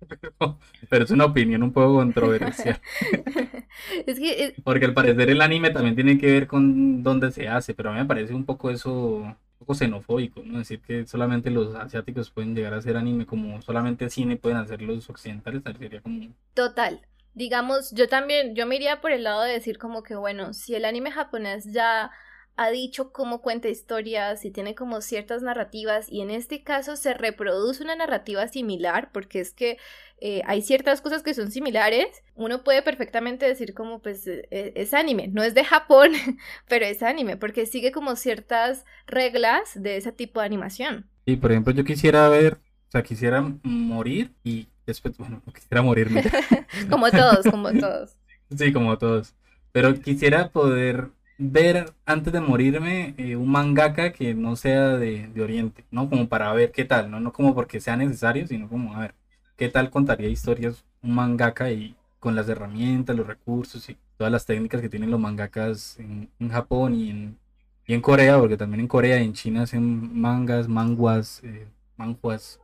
Pero 0.90 1.04
es 1.04 1.10
una 1.10 1.24
opinión 1.24 1.62
un 1.62 1.72
poco 1.72 1.94
controversial. 1.94 2.78
es 4.06 4.18
que, 4.18 4.54
Porque 4.62 4.84
al 4.84 4.92
parecer 4.92 5.30
el 5.30 5.40
anime 5.40 5.70
también 5.70 5.94
tiene 5.94 6.18
que 6.18 6.30
ver 6.30 6.46
con 6.46 7.02
dónde 7.02 7.32
se 7.32 7.48
hace, 7.48 7.72
pero 7.72 7.88
a 7.88 7.92
mí 7.92 8.00
me 8.00 8.06
parece 8.06 8.34
un 8.34 8.44
poco 8.44 8.70
eso, 8.70 8.92
un 8.92 9.36
poco 9.58 9.74
xenofóbico, 9.74 10.42
¿no? 10.44 10.58
Decir 10.58 10.80
que 10.80 11.06
solamente 11.06 11.50
los 11.50 11.74
asiáticos 11.74 12.30
pueden 12.30 12.54
llegar 12.54 12.74
a 12.74 12.78
hacer 12.78 12.96
anime 12.98 13.24
como 13.24 13.62
solamente 13.62 14.10
cine 14.10 14.36
pueden 14.36 14.58
hacer 14.58 14.82
los 14.82 15.08
occidentales, 15.08 15.62
sería 15.78 16.02
como... 16.02 16.28
Total. 16.52 17.00
Digamos, 17.34 17.92
yo 17.92 18.08
también, 18.08 18.54
yo 18.54 18.66
me 18.66 18.76
iría 18.76 19.00
por 19.00 19.12
el 19.12 19.22
lado 19.22 19.42
de 19.42 19.52
decir 19.52 19.78
como 19.78 20.02
que, 20.02 20.16
bueno, 20.16 20.52
si 20.52 20.74
el 20.74 20.84
anime 20.84 21.12
japonés 21.12 21.72
ya 21.72 22.10
ha 22.56 22.70
dicho 22.70 23.12
cómo 23.12 23.40
cuenta 23.40 23.68
historias 23.68 24.44
y 24.44 24.50
tiene 24.50 24.74
como 24.74 25.00
ciertas 25.00 25.42
narrativas 25.42 26.10
y 26.10 26.20
en 26.20 26.30
este 26.30 26.62
caso 26.62 26.96
se 26.96 27.14
reproduce 27.14 27.82
una 27.82 27.96
narrativa 27.96 28.46
similar 28.48 29.10
porque 29.12 29.40
es 29.40 29.52
que 29.52 29.78
eh, 30.20 30.42
hay 30.46 30.62
ciertas 30.62 31.00
cosas 31.00 31.22
que 31.22 31.34
son 31.34 31.50
similares 31.50 32.06
uno 32.34 32.62
puede 32.62 32.82
perfectamente 32.82 33.46
decir 33.46 33.72
como 33.74 34.00
pues 34.00 34.26
e, 34.26 34.46
e, 34.50 34.72
es, 34.76 34.92
anime 34.92 35.28
no 35.28 35.42
es 35.42 35.54
de 35.54 35.64
Japón 35.64 36.12
pero 36.68 36.84
es 36.84 37.02
anime 37.02 37.36
porque 37.36 37.64
sigue 37.66 37.90
como 37.90 38.16
ciertas 38.16 38.84
reglas 39.06 39.70
de 39.74 39.96
ese 39.96 40.12
tipo 40.12 40.40
de 40.40 40.46
animación. 40.46 41.06
Y 41.24 41.36
por 41.36 41.52
ejemplo 41.52 41.72
yo 41.72 41.84
quisiera 41.84 42.28
ver 42.28 42.54
o 42.88 42.90
sea 42.90 43.02
quisiera 43.02 43.40
morir 43.62 44.32
y 44.44 44.68
después 44.86 45.16
bueno 45.16 45.42
quisiera 45.54 45.80
morirme 45.80 46.22
como 46.90 47.10
todos 47.10 47.46
como 47.50 47.72
todos. 47.80 48.16
Sí 48.56 48.72
como 48.72 48.98
todos. 48.98 49.34
Pero 49.72 49.94
quisiera 49.94 50.50
poder 50.50 51.08
ver 51.50 51.92
antes 52.06 52.32
de 52.32 52.40
morirme 52.40 53.14
eh, 53.18 53.36
un 53.36 53.50
mangaka 53.50 54.12
que 54.12 54.34
no 54.34 54.56
sea 54.56 54.96
de, 54.96 55.30
Oriente, 55.42 55.84
¿no? 55.90 56.08
Como 56.08 56.28
para 56.28 56.52
ver 56.52 56.72
qué 56.72 56.84
tal, 56.84 57.10
¿no? 57.10 57.20
No 57.20 57.32
como 57.32 57.54
porque 57.54 57.80
sea 57.80 57.96
necesario, 57.96 58.46
sino 58.46 58.68
como 58.68 58.94
a 58.94 59.00
ver 59.00 59.14
qué 59.56 59.68
tal 59.68 59.90
contaría 59.90 60.28
historias 60.28 60.84
un 61.02 61.14
mangaka 61.14 61.70
y 61.70 61.96
con 62.20 62.36
las 62.36 62.48
herramientas, 62.48 63.16
los 63.16 63.26
recursos 63.26 63.88
y 63.90 63.96
todas 64.16 64.32
las 64.32 64.46
técnicas 64.46 64.80
que 64.80 64.88
tienen 64.88 65.10
los 65.10 65.18
mangakas 65.20 65.98
en, 65.98 66.28
Japón 66.50 66.94
y 66.94 67.10
en, 67.10 67.38
y 67.86 67.94
en 67.94 68.00
Corea, 68.00 68.38
porque 68.38 68.56
también 68.56 68.80
en 68.80 68.88
Corea 68.88 69.20
y 69.20 69.24
en 69.24 69.32
China 69.32 69.62
hacen 69.62 70.20
mangas, 70.20 70.68
manguas, 70.68 71.42
eh, 71.42 71.66
manjuas, 71.96 72.60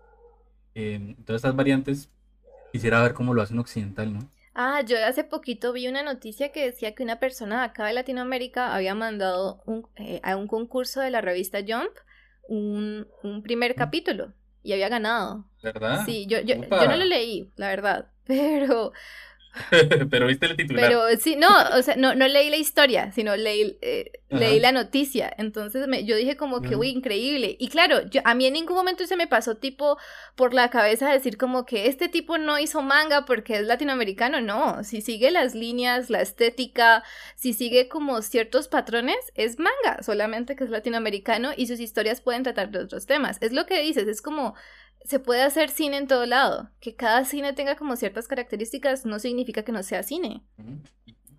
eh, 0.75 1.17
todas 1.25 1.41
estas 1.41 1.57
variantes. 1.57 2.09
Quisiera 2.73 3.03
ver 3.03 3.15
cómo 3.15 3.35
lo 3.35 3.43
hacen 3.43 3.59
occidental, 3.59 4.15
¿no? 4.15 4.21
Ah, 4.61 4.81
yo 4.85 4.97
hace 5.07 5.23
poquito 5.23 5.73
vi 5.73 5.87
una 5.87 6.03
noticia 6.03 6.51
que 6.51 6.65
decía 6.65 6.93
que 6.93 7.05
una 7.05 7.21
persona 7.21 7.63
acá 7.63 7.87
de 7.87 7.93
Latinoamérica 7.93 8.75
había 8.75 8.93
mandado 8.97 9.63
eh, 9.95 10.19
a 10.25 10.35
un 10.35 10.49
concurso 10.49 11.01
de 11.01 11.13
la 11.13 11.21
revista 11.21 11.61
Jump 11.61 11.93
un, 12.49 13.07
primer 13.45 13.77
capítulo 13.77 14.33
y 14.65 14.73
había 14.73 14.89
ganado. 14.89 15.45
¿Verdad? 15.63 16.05
Sí, 16.05 16.27
yo, 16.27 16.41
yo, 16.41 16.57
yo 16.57 16.89
no 16.89 16.97
lo 16.97 17.05
leí, 17.05 17.53
la 17.55 17.69
verdad, 17.69 18.09
pero, 18.27 18.93
pero 20.11 20.27
viste 20.27 20.47
el 20.47 20.57
titular. 20.57 20.87
Pero 20.87 21.17
sí, 21.19 21.37
no, 21.37 21.49
o 21.77 21.83
sea, 21.83 21.97
no, 21.97 22.15
no 22.15 22.29
leí 22.29 22.51
la 22.51 22.57
historia, 22.57 23.13
sino 23.13 23.37
leí, 23.37 23.79
eh, 23.83 24.13
leí 24.29 24.61
la 24.61 24.73
noticia. 24.73 25.33
Entonces 25.39 25.87
me, 25.89 26.05
yo 26.05 26.17
dije 26.17 26.37
como 26.37 26.61
que, 26.61 26.77
uy, 26.77 26.89
increíble. 26.89 27.57
Y 27.59 27.69
claro, 27.69 28.07
yo, 28.09 28.21
a 28.25 28.35
mí 28.35 28.47
en 28.47 28.55
ningún 28.55 28.77
momento 28.77 29.07
se 29.07 29.17
me 29.17 29.27
pasó 29.27 29.57
tipo 29.57 29.99
por 30.37 30.55
la 30.55 30.71
cabeza 30.71 31.11
decir 31.11 31.37
como 31.37 31.67
que 31.67 31.87
este 31.87 32.09
tipo 32.09 32.39
no 32.39 32.59
hizo 32.59 32.83
manga 32.83 33.25
porque 33.25 33.57
es 33.57 33.67
latinoamericano. 33.67 34.41
No, 34.41 34.85
si 34.85 35.01
sigue 35.01 35.31
las 35.31 35.55
líneas, 35.55 36.11
la 36.11 36.21
estética, 36.21 37.03
si 37.35 37.53
sigue 37.53 37.89
como 37.89 38.23
ciertos 38.23 38.69
patrones, 38.69 39.19
es 39.35 39.59
manga, 39.59 40.03
solamente 40.03 40.57
que 40.57 40.65
es 40.65 40.71
latinoamericano 40.71 41.51
y 41.57 41.67
sus 41.67 41.81
historias 41.81 42.21
pueden 42.21 42.43
tratar 42.43 42.71
de 42.71 42.81
otros 42.81 43.07
temas. 43.07 43.39
Es 43.41 43.53
lo 43.53 43.67
que 43.67 43.81
dices, 43.83 44.09
es 44.09 44.23
como 44.23 44.55
se 45.05 45.19
puede 45.19 45.43
hacer 45.43 45.71
cine 45.71 45.97
en 45.97 46.07
todo 46.07 46.27
lado. 46.27 46.71
Que 46.81 46.97
cada 46.97 47.25
cine 47.25 47.53
tenga 47.53 47.77
como 47.77 47.97
ciertas 47.97 48.29
características 48.29 49.07
no 49.07 49.19
significa 49.19 49.63
que 49.63 49.73
no 49.73 49.83
sea 49.83 50.03
cine. 50.03 50.43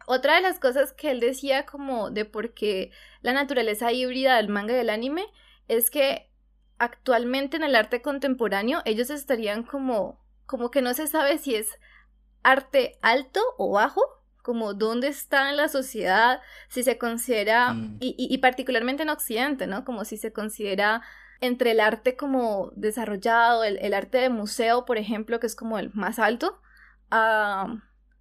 Otra 0.07 0.35
de 0.35 0.41
las 0.41 0.59
cosas 0.59 0.93
que 0.93 1.11
él 1.11 1.19
decía 1.19 1.65
como 1.65 2.09
de 2.09 2.25
por 2.25 2.53
qué 2.53 2.91
la 3.21 3.33
naturaleza 3.33 3.91
híbrida 3.91 4.37
del 4.37 4.49
manga 4.49 4.73
y 4.73 4.77
del 4.77 4.89
anime 4.89 5.25
es 5.67 5.91
que 5.91 6.31
actualmente 6.79 7.57
en 7.57 7.63
el 7.63 7.75
arte 7.75 8.01
contemporáneo 8.01 8.81
ellos 8.85 9.09
estarían 9.09 9.63
como 9.63 10.19
como 10.49 10.71
que 10.71 10.81
no 10.81 10.95
se 10.95 11.05
sabe 11.05 11.37
si 11.37 11.53
es 11.53 11.77
arte 12.41 12.97
alto 13.03 13.39
o 13.59 13.71
bajo, 13.73 14.01
como 14.41 14.73
dónde 14.73 15.07
está 15.07 15.51
en 15.51 15.57
la 15.57 15.69
sociedad, 15.69 16.41
si 16.69 16.81
se 16.81 16.97
considera, 16.97 17.73
mm. 17.73 17.97
y, 17.99 18.15
y, 18.17 18.37
particularmente 18.39 19.03
en 19.03 19.09
Occidente, 19.09 19.67
¿no? 19.67 19.85
Como 19.85 20.05
si 20.05 20.17
se 20.17 20.33
considera 20.33 21.03
entre 21.41 21.71
el 21.71 21.79
arte 21.79 22.15
como 22.15 22.71
desarrollado, 22.75 23.63
el, 23.63 23.93
arte 23.93 24.17
de 24.17 24.29
museo, 24.29 24.85
por 24.85 24.97
ejemplo, 24.97 25.39
que 25.39 25.47
es 25.47 25.55
como 25.55 25.79
el 25.79 25.91
más 25.93 26.19
alto, 26.19 26.59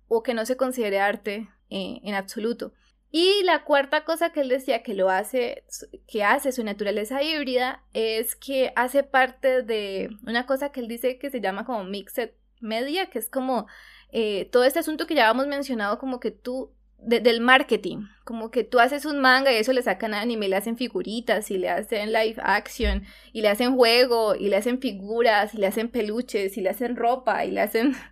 o 0.09 0.23
que 0.23 0.35
no 0.35 0.47
se 0.47 0.57
considere 0.57 1.01
arte 1.01 1.49
eh, 1.71 2.01
en 2.03 2.15
absoluto. 2.15 2.73
Y 3.11 3.43
la 3.45 3.65
cuarta 3.65 4.05
cosa 4.05 4.33
que 4.33 4.43
él 4.43 4.49
decía 4.49 4.83
que 4.83 4.95
lo 4.95 5.09
hace, 5.09 5.65
que 6.07 6.25
hace 6.25 6.53
su 6.53 6.63
naturaleza 6.63 7.23
híbrida, 7.23 7.83
es 7.95 8.37
que 8.37 8.73
hace 8.77 9.03
parte 9.03 9.63
de 9.63 10.11
una 10.27 10.47
cosa 10.47 10.71
que 10.71 10.81
él 10.81 10.89
dice 10.89 11.19
que 11.19 11.31
se 11.31 11.41
llama 11.41 11.65
como 11.65 11.85
mixed 11.85 12.33
media, 12.61 13.09
que 13.09 13.19
es 13.19 13.31
como 13.31 13.67
eh, 14.11 14.49
todo 14.51 14.65
este 14.65 14.81
asunto 14.81 15.07
que 15.07 15.15
ya 15.15 15.29
habíamos 15.29 15.47
mencionado, 15.47 15.99
como 15.99 16.21
que 16.21 16.31
tú 16.31 16.75
del 16.99 17.41
marketing, 17.41 18.07
como 18.25 18.51
que 18.51 18.65
tú 18.65 18.81
haces 18.81 19.05
un 19.05 19.21
manga 19.21 19.53
y 19.53 19.57
eso 19.57 19.73
le 19.73 19.83
sacan 19.83 20.15
anime, 20.15 20.49
le 20.49 20.57
hacen 20.57 20.77
figuritas 20.77 21.51
y 21.51 21.59
le 21.59 21.71
hacen 21.71 22.13
live 22.13 22.37
action 22.43 23.05
y 23.33 23.41
le 23.41 23.49
hacen 23.49 23.77
juego 23.77 24.35
y 24.35 24.49
le 24.49 24.57
hacen 24.57 24.81
figuras 24.81 25.55
y 25.55 25.59
le 25.59 25.69
hacen 25.69 25.89
peluches 25.89 26.57
y 26.57 26.61
le 26.61 26.71
hacen 26.71 26.97
ropa 26.97 27.45
y 27.45 27.53
le 27.53 27.61
hacen... 27.61 27.95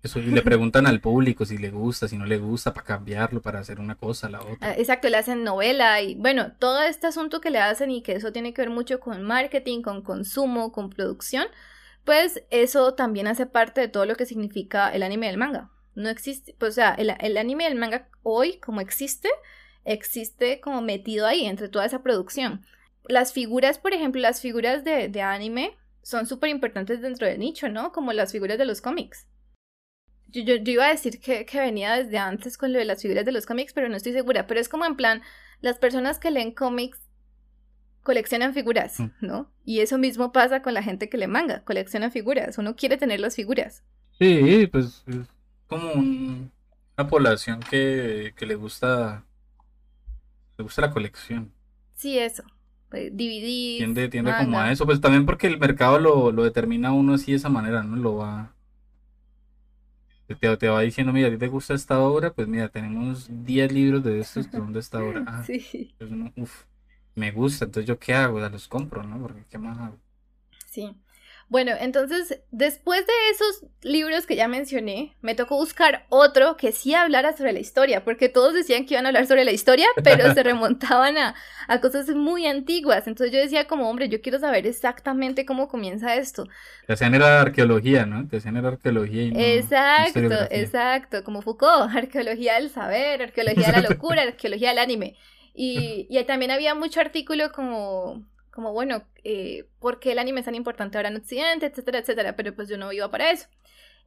Eso, 0.00 0.20
y 0.20 0.26
le 0.26 0.42
preguntan 0.42 0.86
al 0.86 1.00
público 1.00 1.44
si 1.44 1.58
le 1.58 1.70
gusta, 1.70 2.06
si 2.06 2.16
no 2.16 2.24
le 2.24 2.38
gusta, 2.38 2.72
para 2.72 2.86
cambiarlo, 2.86 3.42
para 3.42 3.58
hacer 3.58 3.80
una 3.80 3.96
cosa, 3.96 4.28
la 4.28 4.40
otra. 4.40 4.56
Ah, 4.60 4.74
exacto, 4.78 5.08
le 5.08 5.16
hacen 5.16 5.42
novela 5.42 6.00
y 6.00 6.14
bueno, 6.14 6.52
todo 6.56 6.82
este 6.82 7.08
asunto 7.08 7.40
que 7.40 7.50
le 7.50 7.58
hacen 7.58 7.90
y 7.90 8.00
que 8.02 8.12
eso 8.12 8.30
tiene 8.30 8.54
que 8.54 8.62
ver 8.62 8.70
mucho 8.70 9.00
con 9.00 9.24
marketing, 9.24 9.82
con 9.82 10.02
consumo, 10.02 10.70
con 10.70 10.88
producción, 10.88 11.46
pues 12.04 12.44
eso 12.50 12.94
también 12.94 13.26
hace 13.26 13.46
parte 13.46 13.80
de 13.80 13.88
todo 13.88 14.06
lo 14.06 14.14
que 14.14 14.24
significa 14.24 14.88
el 14.90 15.02
anime 15.02 15.26
del 15.26 15.36
manga 15.36 15.68
no 15.98 16.08
existe, 16.08 16.54
pues, 16.58 16.70
o 16.70 16.74
sea, 16.74 16.94
el, 16.94 17.36
anime 17.36 17.64
y 17.64 17.66
el 17.66 17.74
manga 17.74 18.08
hoy, 18.22 18.58
como 18.60 18.80
existe, 18.80 19.28
existe 19.84 20.60
como 20.60 20.80
metido 20.80 21.26
ahí 21.26 21.44
entre 21.44 21.68
toda 21.68 21.86
esa 21.86 22.02
producción. 22.02 22.64
Las 23.08 23.32
figuras, 23.32 23.78
por 23.78 23.92
ejemplo, 23.92 24.20
las 24.20 24.40
figuras 24.40 24.84
de, 24.84 25.20
anime 25.20 25.76
son 26.02 26.26
súper 26.26 26.50
importantes 26.50 27.00
dentro 27.00 27.26
del 27.26 27.40
nicho, 27.40 27.68
¿no? 27.68 27.92
Como 27.92 28.12
las 28.12 28.32
figuras 28.32 28.58
de 28.58 28.64
los 28.64 28.80
cómics. 28.80 29.26
Yo, 30.28 30.42
yo, 30.42 30.54
iba 30.72 30.86
a 30.86 30.90
decir 30.90 31.20
que, 31.20 31.44
que, 31.46 31.58
venía 31.58 31.94
desde 31.94 32.18
antes 32.18 32.58
con 32.58 32.72
lo 32.72 32.78
de 32.78 32.84
las 32.84 33.02
figuras 33.02 33.24
de 33.24 33.32
los 33.32 33.46
cómics, 33.46 33.72
pero 33.72 33.88
no 33.88 33.96
estoy 33.96 34.12
segura. 34.12 34.46
Pero 34.46 34.60
es 34.60 34.68
como 34.68 34.84
en 34.84 34.94
plan, 34.94 35.22
las 35.60 35.78
personas 35.78 36.18
que 36.18 36.30
leen 36.30 36.52
cómics 36.52 37.00
coleccionan 38.02 38.54
figuras, 38.54 39.00
mm. 39.00 39.10
¿no? 39.20 39.50
Y 39.64 39.80
eso 39.80 39.98
mismo 39.98 40.32
pasa 40.32 40.62
con 40.62 40.74
la 40.74 40.82
gente 40.82 41.08
que 41.08 41.18
lee 41.18 41.26
manga, 41.26 41.64
colecciona 41.64 42.10
figuras. 42.10 42.58
Uno 42.58 42.76
quiere 42.76 42.98
tener 42.98 43.20
las 43.20 43.34
figuras. 43.34 43.82
Sí, 44.18 44.68
pues 44.70 45.04
como 45.68 45.92
una 45.92 47.08
población 47.08 47.60
que, 47.60 48.34
le 48.38 48.54
gusta 48.56 49.24
le 50.56 50.64
gusta 50.64 50.82
la 50.82 50.90
colección. 50.90 51.52
Sí, 51.94 52.18
eso. 52.18 52.42
Pues, 52.88 53.16
dividir. 53.16 53.78
Tiende, 53.78 54.08
tiende 54.08 54.34
como 54.36 54.58
a 54.58 54.72
eso, 54.72 54.86
pues 54.86 55.00
también 55.00 55.26
porque 55.26 55.46
el 55.46 55.58
mercado 55.58 56.00
lo, 56.00 56.32
determina 56.42 56.92
uno 56.92 57.14
así 57.14 57.32
de 57.32 57.36
esa 57.36 57.48
manera, 57.48 57.82
¿no? 57.82 57.96
Lo 57.96 58.16
va. 58.16 58.54
Te, 60.26 60.56
te, 60.56 60.68
va 60.68 60.80
diciendo, 60.80 61.12
mira, 61.12 61.28
a 61.28 61.30
ti 61.30 61.38
te 61.38 61.48
gusta 61.48 61.74
esta 61.74 62.00
obra, 62.00 62.32
pues 62.32 62.48
mira, 62.48 62.68
tenemos 62.68 63.28
10 63.30 63.72
libros 63.72 64.04
de 64.04 64.20
estos 64.20 64.46
que 64.46 64.56
son 64.56 64.72
de 64.72 64.80
esta 64.80 65.02
obra. 65.02 65.24
Ah, 65.26 65.44
sí. 65.44 65.94
Pues 65.98 66.10
me 67.14 67.30
gusta, 67.30 67.64
entonces 67.64 67.88
yo 67.88 67.98
qué 67.98 68.14
hago, 68.14 68.36
o 68.38 68.48
los 68.48 68.68
compro, 68.68 69.02
¿no? 69.02 69.20
Porque 69.20 69.44
qué 69.48 69.58
más 69.58 69.78
hago. 69.78 69.98
Sí. 70.66 70.94
Bueno, 71.50 71.72
entonces, 71.80 72.40
después 72.50 73.06
de 73.06 73.12
esos 73.32 73.70
libros 73.80 74.26
que 74.26 74.36
ya 74.36 74.48
mencioné, 74.48 75.16
me 75.22 75.34
tocó 75.34 75.56
buscar 75.56 76.04
otro 76.10 76.58
que 76.58 76.72
sí 76.72 76.92
hablara 76.94 77.34
sobre 77.34 77.54
la 77.54 77.58
historia, 77.58 78.04
porque 78.04 78.28
todos 78.28 78.52
decían 78.52 78.84
que 78.84 78.94
iban 78.94 79.06
a 79.06 79.08
hablar 79.08 79.26
sobre 79.26 79.46
la 79.46 79.52
historia, 79.52 79.86
pero 80.04 80.34
se 80.34 80.42
remontaban 80.42 81.16
a, 81.16 81.34
cosas 81.80 82.10
muy 82.10 82.46
antiguas. 82.46 83.06
Entonces 83.06 83.32
yo 83.32 83.40
decía 83.40 83.66
como, 83.66 83.88
hombre, 83.88 84.10
yo 84.10 84.20
quiero 84.20 84.38
saber 84.38 84.66
exactamente 84.66 85.46
cómo 85.46 85.68
comienza 85.68 86.16
esto. 86.16 86.46
Hacían 86.86 87.14
era 87.14 87.40
arqueología, 87.40 88.04
¿no? 88.04 88.28
Hacían 88.30 88.58
era 88.58 88.68
arqueología 88.68 89.22
y 89.22 89.30
no 89.30 89.40
Exacto, 89.40 90.48
exacto, 90.50 91.24
como 91.24 91.40
Foucault, 91.40 91.90
arqueología 91.96 92.54
del 92.54 92.68
saber, 92.68 93.22
arqueología 93.22 93.68
de 93.68 93.72
la 93.72 93.80
locura, 93.88 94.22
arqueología 94.22 94.68
del 94.70 94.78
anime. 94.78 95.16
Y, 95.54 96.06
y 96.10 96.22
también 96.24 96.50
había 96.50 96.74
mucho 96.74 97.00
artículo 97.00 97.52
como 97.52 98.22
como, 98.58 98.72
bueno, 98.72 99.04
eh, 99.22 99.68
¿por 99.78 100.00
qué 100.00 100.10
el 100.10 100.18
anime 100.18 100.40
es 100.40 100.46
tan 100.46 100.56
importante 100.56 100.98
ahora 100.98 101.10
en 101.10 101.16
Occidente? 101.16 101.66
Etcétera, 101.66 102.00
etcétera, 102.00 102.34
pero 102.34 102.56
pues 102.56 102.68
yo 102.68 102.76
no 102.76 102.90
iba 102.90 103.08
para 103.08 103.30
eso. 103.30 103.46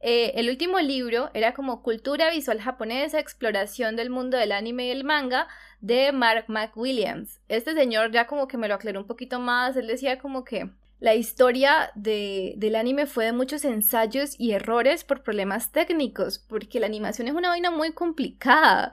Eh, 0.00 0.32
el 0.34 0.50
último 0.50 0.78
libro 0.78 1.30
era 1.32 1.54
como 1.54 1.82
Cultura 1.82 2.30
Visual 2.30 2.60
Japonesa, 2.60 3.18
Exploración 3.18 3.96
del 3.96 4.10
Mundo 4.10 4.36
del 4.36 4.52
Anime 4.52 4.88
y 4.88 4.90
el 4.90 5.04
Manga, 5.04 5.48
de 5.80 6.12
Mark 6.12 6.44
McWilliams. 6.48 7.40
Este 7.48 7.72
señor 7.72 8.12
ya 8.12 8.26
como 8.26 8.46
que 8.46 8.58
me 8.58 8.68
lo 8.68 8.74
aclaró 8.74 9.00
un 9.00 9.06
poquito 9.06 9.40
más, 9.40 9.74
él 9.78 9.86
decía 9.86 10.18
como 10.18 10.44
que 10.44 10.68
la 11.00 11.14
historia 11.14 11.90
de, 11.94 12.52
del 12.58 12.76
anime 12.76 13.06
fue 13.06 13.24
de 13.24 13.32
muchos 13.32 13.64
ensayos 13.64 14.38
y 14.38 14.52
errores 14.52 15.02
por 15.02 15.22
problemas 15.22 15.72
técnicos, 15.72 16.38
porque 16.38 16.78
la 16.78 16.88
animación 16.88 17.26
es 17.26 17.32
una 17.32 17.48
vaina 17.48 17.70
muy 17.70 17.92
complicada 17.92 18.92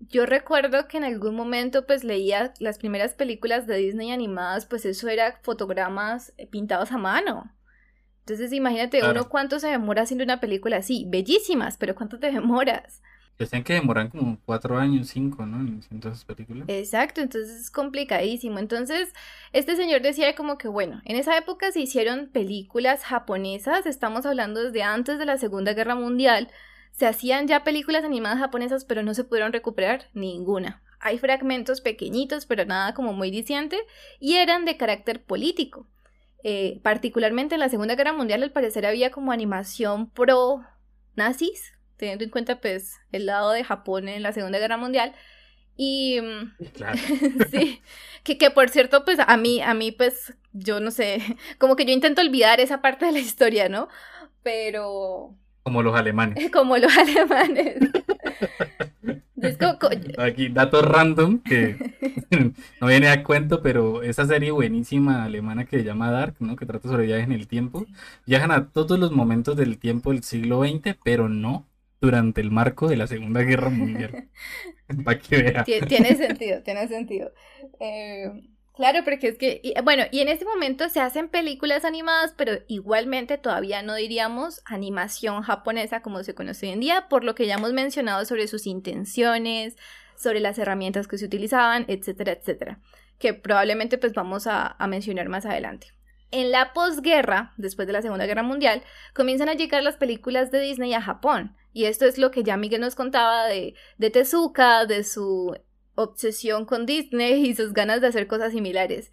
yo 0.00 0.26
recuerdo 0.26 0.88
que 0.88 0.98
en 0.98 1.04
algún 1.04 1.34
momento 1.34 1.86
pues 1.86 2.04
leía 2.04 2.52
las 2.58 2.78
primeras 2.78 3.14
películas 3.14 3.66
de 3.66 3.76
Disney 3.76 4.12
animadas, 4.12 4.66
pues 4.66 4.84
eso 4.84 5.08
era 5.08 5.38
fotogramas 5.42 6.32
eh, 6.36 6.46
pintados 6.46 6.92
a 6.92 6.98
mano. 6.98 7.52
Entonces 8.20 8.52
imagínate 8.52 9.08
uno 9.08 9.28
cuánto 9.28 9.60
se 9.60 9.68
demora 9.68 10.02
haciendo 10.02 10.24
una 10.24 10.40
película 10.40 10.78
así, 10.78 11.06
bellísimas, 11.08 11.76
pero 11.76 11.94
cuánto 11.94 12.18
te 12.18 12.30
demoras. 12.30 13.00
Decían 13.38 13.64
que 13.64 13.74
demoran 13.74 14.08
como 14.08 14.38
cuatro 14.46 14.78
años, 14.78 15.08
cinco, 15.08 15.44
¿no? 15.44 15.58
En 15.58 15.98
esas 15.98 16.24
películas. 16.24 16.64
Exacto, 16.68 17.20
entonces 17.20 17.60
es 17.60 17.70
complicadísimo. 17.70 18.58
Entonces, 18.58 19.12
este 19.52 19.76
señor 19.76 20.00
decía 20.00 20.34
como 20.34 20.56
que, 20.56 20.68
bueno, 20.68 21.02
en 21.04 21.16
esa 21.16 21.36
época 21.36 21.70
se 21.70 21.80
hicieron 21.80 22.28
películas 22.28 23.04
japonesas, 23.04 23.84
estamos 23.84 24.24
hablando 24.24 24.64
desde 24.64 24.82
antes 24.82 25.18
de 25.18 25.26
la 25.26 25.36
Segunda 25.36 25.74
Guerra 25.74 25.94
Mundial, 25.94 26.48
se 26.96 27.06
hacían 27.06 27.46
ya 27.46 27.62
películas 27.62 28.04
animadas 28.04 28.38
japonesas, 28.38 28.84
pero 28.84 29.02
no 29.02 29.14
se 29.14 29.24
pudieron 29.24 29.52
recuperar 29.52 30.08
ninguna. 30.14 30.82
Hay 30.98 31.18
fragmentos 31.18 31.82
pequeñitos, 31.82 32.46
pero 32.46 32.64
nada 32.64 32.94
como 32.94 33.12
muy 33.12 33.30
diciente, 33.30 33.78
y 34.18 34.36
eran 34.36 34.64
de 34.64 34.78
carácter 34.78 35.22
político. 35.22 35.86
Eh, 36.42 36.80
particularmente 36.82 37.54
en 37.54 37.60
la 37.60 37.68
Segunda 37.68 37.96
Guerra 37.96 38.14
Mundial, 38.14 38.42
al 38.42 38.52
parecer 38.52 38.86
había 38.86 39.10
como 39.10 39.32
animación 39.32 40.10
pro 40.10 40.64
nazis, 41.16 41.74
teniendo 41.96 42.24
en 42.24 42.30
cuenta 42.30 42.60
pues 42.60 42.98
el 43.12 43.26
lado 43.26 43.50
de 43.50 43.64
Japón 43.64 44.08
en 44.08 44.22
la 44.22 44.32
Segunda 44.32 44.58
Guerra 44.58 44.78
Mundial. 44.78 45.14
Y 45.76 46.18
mm, 46.20 46.54
claro. 46.72 46.98
sí, 47.50 47.82
que, 48.22 48.38
que, 48.38 48.50
por 48.50 48.70
cierto, 48.70 49.04
pues 49.04 49.18
a 49.18 49.36
mí, 49.36 49.60
a 49.60 49.74
mí, 49.74 49.92
pues, 49.92 50.34
yo 50.52 50.80
no 50.80 50.90
sé, 50.90 51.20
como 51.58 51.76
que 51.76 51.84
yo 51.84 51.92
intento 51.92 52.22
olvidar 52.22 52.58
esa 52.60 52.80
parte 52.80 53.04
de 53.04 53.12
la 53.12 53.18
historia, 53.18 53.68
¿no? 53.68 53.88
Pero, 54.42 55.36
como 55.66 55.82
los 55.82 55.96
alemanes. 55.96 56.48
Como 56.52 56.78
los 56.78 56.96
alemanes. 56.96 57.74
Aquí, 60.16 60.48
datos 60.48 60.84
random 60.84 61.40
que 61.42 61.76
no 62.80 62.86
viene 62.86 63.08
a 63.08 63.24
cuento, 63.24 63.62
pero 63.62 64.04
esa 64.04 64.26
serie 64.26 64.52
buenísima 64.52 65.24
alemana 65.24 65.64
que 65.64 65.78
se 65.78 65.84
llama 65.84 66.12
Dark, 66.12 66.36
¿no? 66.38 66.54
Que 66.54 66.66
trata 66.66 66.88
sobre 66.88 67.06
viajes 67.06 67.24
en 67.24 67.32
el 67.32 67.48
tiempo. 67.48 67.84
Viajan 68.26 68.52
a 68.52 68.68
todos 68.70 68.96
los 68.96 69.10
momentos 69.10 69.56
del 69.56 69.78
tiempo 69.78 70.12
del 70.12 70.22
siglo 70.22 70.62
XX, 70.62 70.96
pero 71.02 71.28
no 71.28 71.66
durante 72.00 72.40
el 72.40 72.52
marco 72.52 72.86
de 72.86 72.98
la 72.98 73.08
Segunda 73.08 73.42
Guerra 73.42 73.70
Mundial. 73.70 74.28
Para 75.04 75.18
que 75.18 75.42
vea. 75.42 75.64
Tiene 75.64 76.14
sentido, 76.14 76.62
tiene 76.62 76.86
sentido. 76.86 77.32
Eh, 77.80 78.30
Claro, 78.76 79.04
porque 79.04 79.28
es 79.28 79.38
que, 79.38 79.74
bueno, 79.84 80.04
y 80.10 80.20
en 80.20 80.28
este 80.28 80.44
momento 80.44 80.90
se 80.90 81.00
hacen 81.00 81.30
películas 81.30 81.86
animadas, 81.86 82.34
pero 82.36 82.58
igualmente 82.68 83.38
todavía 83.38 83.80
no 83.82 83.94
diríamos 83.94 84.60
animación 84.66 85.42
japonesa 85.42 86.02
como 86.02 86.22
se 86.22 86.34
conoce 86.34 86.66
hoy 86.66 86.72
en 86.72 86.80
día, 86.80 87.08
por 87.08 87.24
lo 87.24 87.34
que 87.34 87.46
ya 87.46 87.54
hemos 87.54 87.72
mencionado 87.72 88.26
sobre 88.26 88.46
sus 88.48 88.66
intenciones, 88.66 89.76
sobre 90.14 90.40
las 90.40 90.58
herramientas 90.58 91.08
que 91.08 91.16
se 91.16 91.24
utilizaban, 91.24 91.86
etcétera, 91.88 92.32
etcétera, 92.32 92.80
que 93.18 93.32
probablemente 93.32 93.96
pues 93.96 94.12
vamos 94.12 94.46
a, 94.46 94.76
mencionar 94.88 95.30
más 95.30 95.46
adelante. 95.46 95.94
En 96.30 96.50
la 96.50 96.74
posguerra, 96.74 97.54
después 97.56 97.86
de 97.86 97.94
la 97.94 98.02
Segunda 98.02 98.26
Guerra 98.26 98.42
Mundial, 98.42 98.82
comienzan 99.14 99.48
a 99.48 99.54
llegar 99.54 99.82
las 99.84 99.96
películas 99.96 100.50
de 100.50 100.60
Disney 100.60 100.92
a 100.92 101.00
Japón. 101.00 101.56
Y 101.72 101.84
esto 101.84 102.04
es 102.04 102.18
lo 102.18 102.30
que 102.30 102.42
ya 102.42 102.58
Miguel 102.58 102.82
nos 102.82 102.94
contaba 102.94 103.46
de, 103.46 103.74
de 103.96 104.10
Tezuka, 104.10 104.84
de 104.84 105.04
su 105.04 105.56
obsesión 105.96 106.64
con 106.64 106.86
Disney 106.86 107.46
y 107.46 107.54
sus 107.54 107.72
ganas 107.72 108.00
de 108.00 108.06
hacer 108.06 108.28
cosas 108.28 108.52
similares. 108.52 109.10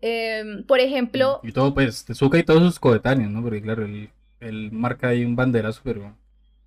Em, 0.00 0.62
por 0.64 0.78
ejemplo... 0.78 1.40
Y 1.42 1.52
todo, 1.52 1.74
pues, 1.74 2.04
Tezuka 2.04 2.38
y 2.38 2.44
todos 2.44 2.62
sus 2.62 2.78
coetáneos, 2.78 3.30
¿no? 3.30 3.42
Porque 3.42 3.62
claro, 3.62 3.84
él, 3.84 4.70
marca 4.70 5.08
ahí 5.08 5.24
un 5.24 5.34
banderazo, 5.34 5.80
pero 5.82 6.16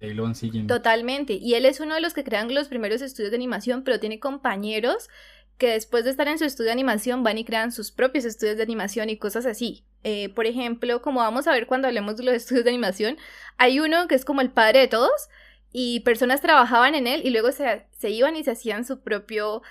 ahí 0.01 0.13
lo 0.13 0.23
van 0.23 0.35
siguiendo. 0.35 0.75
Totalmente. 0.75 1.33
Y 1.33 1.53
él 1.53 1.65
es 1.65 1.79
uno 1.79 1.95
de 1.95 2.01
los 2.01 2.13
que 2.13 2.23
crean 2.23 2.53
los 2.53 2.67
primeros 2.67 3.01
estudios 3.01 3.31
de 3.31 3.37
animación, 3.37 3.83
pero 3.83 3.99
tiene 3.99 4.19
compañeros 4.19 5.09
que 5.57 5.71
después 5.71 6.05
de 6.05 6.11
estar 6.11 6.27
en 6.27 6.39
su 6.39 6.45
estudio 6.45 6.67
de 6.67 6.73
animación 6.73 7.21
van 7.21 7.37
y 7.37 7.43
crean 7.43 7.71
sus 7.71 7.91
propios 7.91 8.23
estudios 8.25 8.57
de 8.57 8.63
animación 8.63 9.09
y 9.09 9.17
cosas 9.17 9.45
así. 9.45 9.83
Eh, 10.03 10.29
por 10.29 10.45
ejemplo, 10.45 11.01
como 11.01 11.19
vamos 11.19 11.47
a 11.47 11.51
ver 11.51 11.67
cuando 11.67 11.87
hablemos 11.87 12.15
de 12.15 12.23
los 12.23 12.33
estudios 12.35 12.63
de 12.63 12.71
animación, 12.71 13.17
hay 13.57 13.79
uno 13.79 14.07
que 14.07 14.15
es 14.15 14.25
como 14.25 14.41
el 14.41 14.49
padre 14.49 14.79
de 14.79 14.87
todos, 14.87 15.29
y 15.71 16.01
personas 16.01 16.41
trabajaban 16.41 16.95
en 16.95 17.07
él 17.07 17.21
y 17.23 17.29
luego 17.29 17.51
se, 17.51 17.87
se 17.97 18.09
iban 18.09 18.35
y 18.35 18.43
se 18.43 18.51
hacían 18.51 18.85
su 18.85 19.01
propio, 19.01 19.61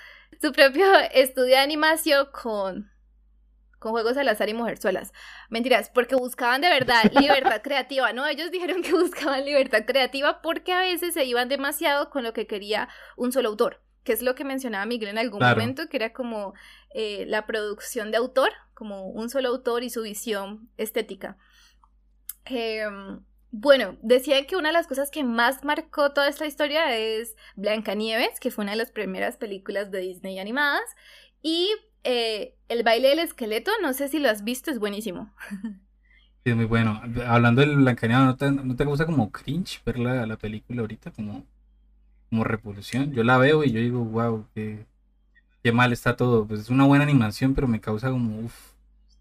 su 0.41 0.51
propio 0.51 0.85
estudio 1.13 1.55
de 1.55 1.57
animación 1.57 2.27
con, 2.31 2.91
con 3.79 3.91
juegos 3.91 4.17
al 4.17 4.27
azar 4.29 4.49
y 4.49 4.53
mujerzuelas. 4.53 5.11
Mentiras, 5.49 5.89
porque 5.89 6.15
buscaban 6.15 6.61
de 6.61 6.69
verdad 6.69 7.03
libertad 7.19 7.61
creativa, 7.61 8.13
¿no? 8.13 8.25
Ellos 8.27 8.51
dijeron 8.51 8.81
que 8.81 8.91
buscaban 8.93 9.45
libertad 9.45 9.83
creativa 9.85 10.41
porque 10.41 10.71
a 10.71 10.81
veces 10.81 11.13
se 11.13 11.25
iban 11.25 11.49
demasiado 11.49 12.09
con 12.09 12.23
lo 12.23 12.33
que 12.33 12.47
quería 12.47 12.87
un 13.17 13.31
solo 13.31 13.49
autor, 13.49 13.81
que 14.03 14.13
es 14.13 14.21
lo 14.21 14.35
que 14.35 14.45
mencionaba 14.45 14.85
Miguel 14.85 15.09
en 15.09 15.17
algún 15.17 15.41
momento, 15.41 15.89
que 15.89 15.97
era 15.97 16.13
como 16.13 16.53
eh, 16.93 17.25
la 17.27 17.45
producción 17.45 18.11
de 18.11 18.17
autor, 18.17 18.51
como 18.73 19.09
un 19.09 19.29
solo 19.29 19.49
autor 19.49 19.83
y 19.83 19.89
su 19.89 20.03
visión 20.03 20.69
estética. 20.77 21.37
Eh, 22.45 22.85
bueno, 23.51 23.97
decía 24.01 24.45
que 24.45 24.55
una 24.55 24.69
de 24.69 24.73
las 24.73 24.87
cosas 24.87 25.09
que 25.09 25.23
más 25.23 25.63
marcó 25.63 26.11
toda 26.13 26.27
esta 26.27 26.45
historia 26.45 26.95
es 26.95 27.35
Blancanieves, 27.55 28.39
que 28.39 28.51
fue 28.51 28.63
una 28.63 28.73
de 28.73 28.77
las 28.77 28.91
primeras 28.91 29.37
películas 29.37 29.89
de 29.91 29.99
Disney 29.99 30.39
animadas. 30.39 30.83
Y 31.41 31.69
eh, 32.03 32.55
El 32.67 32.83
baile 32.83 33.09
del 33.09 33.19
esqueleto, 33.19 33.71
no 33.81 33.93
sé 33.93 34.07
si 34.07 34.19
lo 34.19 34.29
has 34.29 34.43
visto, 34.43 34.71
es 34.71 34.79
buenísimo. 34.79 35.33
Sí, 36.45 36.51
es 36.51 36.55
muy 36.55 36.65
bueno. 36.65 37.01
Hablando 37.27 37.59
del 37.59 37.75
Blancanieves, 37.75 38.25
¿no 38.25 38.37
te, 38.37 38.49
no 38.49 38.73
te 38.73 38.85
gusta 38.85 39.05
como 39.05 39.29
cringe 39.29 39.81
ver 39.85 39.99
la, 39.99 40.37
película 40.37 40.79
ahorita? 40.79 41.11
Como, 41.11 41.45
como 42.29 42.45
repulsión. 42.45 43.11
Yo 43.11 43.25
la 43.25 43.37
veo 43.37 43.65
y 43.65 43.71
yo 43.73 43.81
digo, 43.81 44.05
wow, 44.05 44.47
qué, 44.55 44.85
qué 45.61 45.73
mal 45.73 45.91
está 45.91 46.15
todo. 46.15 46.47
Pues 46.47 46.61
es 46.61 46.69
una 46.69 46.85
buena 46.85 47.03
animación, 47.03 47.55
pero 47.55 47.67
me 47.67 47.81
causa 47.81 48.09
como, 48.09 48.39
uff, 48.39 48.71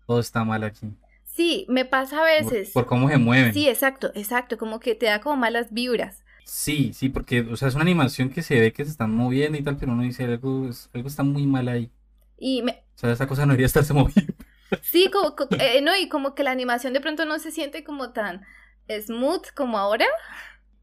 todo 0.07 0.21
está 0.21 0.45
mal 0.45 0.63
aquí. 0.63 0.95
Sí, 1.39 1.67
me 1.69 1.85
pasa 1.85 2.19
a 2.19 2.25
veces. 2.25 2.71
Por, 2.71 2.87
cómo 2.87 3.09
se 3.09 3.17
mueven. 3.17 3.55
Sí, 3.55 3.69
exacto, 3.69 4.11
exacto, 4.17 4.59
como 4.59 4.81
que 4.81 4.97
te 4.97 5.07
da 5.07 5.21
como 5.21 5.37
malas 5.37 5.73
vibras. 5.73 6.25
Sí, 6.43 6.93
sí, 6.93 7.11
porque, 7.11 7.43
o 7.43 7.57
sea, 7.57 7.69
es 7.69 7.77
una 7.77 7.83
animación 7.83 8.31
que 8.31 8.43
se 8.43 8.59
ve 8.59 8.73
que 8.73 8.85
se 8.85 8.91
están 8.91 9.15
moviendo 9.15 9.57
y 9.57 9.63
tal, 9.63 9.77
pero 9.77 9.93
uno 9.93 10.03
dice 10.03 10.25
algo, 10.25 10.69
algo 10.93 11.09
está 11.09 11.23
muy 11.23 11.47
mal 11.47 11.69
ahí. 11.69 11.93
Y 12.39 12.63
me... 12.63 12.73
O 12.73 12.99
sea, 12.99 13.13
esa 13.13 13.29
cosa 13.29 13.43
no 13.43 13.53
debería 13.53 13.67
estarse 13.67 13.95
moviendo. 13.95 14.35
Sí, 14.83 15.13
como, 15.13 15.37
eh, 15.61 15.81
no, 15.81 15.95
y 15.95 16.09
como 16.09 16.35
que 16.35 16.43
la 16.43 16.51
animación 16.51 16.93
de 16.93 17.01
pronto 17.01 17.25
no 17.25 17.39
se 17.39 17.53
siente 17.53 17.85
como 17.85 18.11
tan 18.11 18.45
smooth 18.89 19.47
como 19.55 19.79
ahora. 19.79 20.07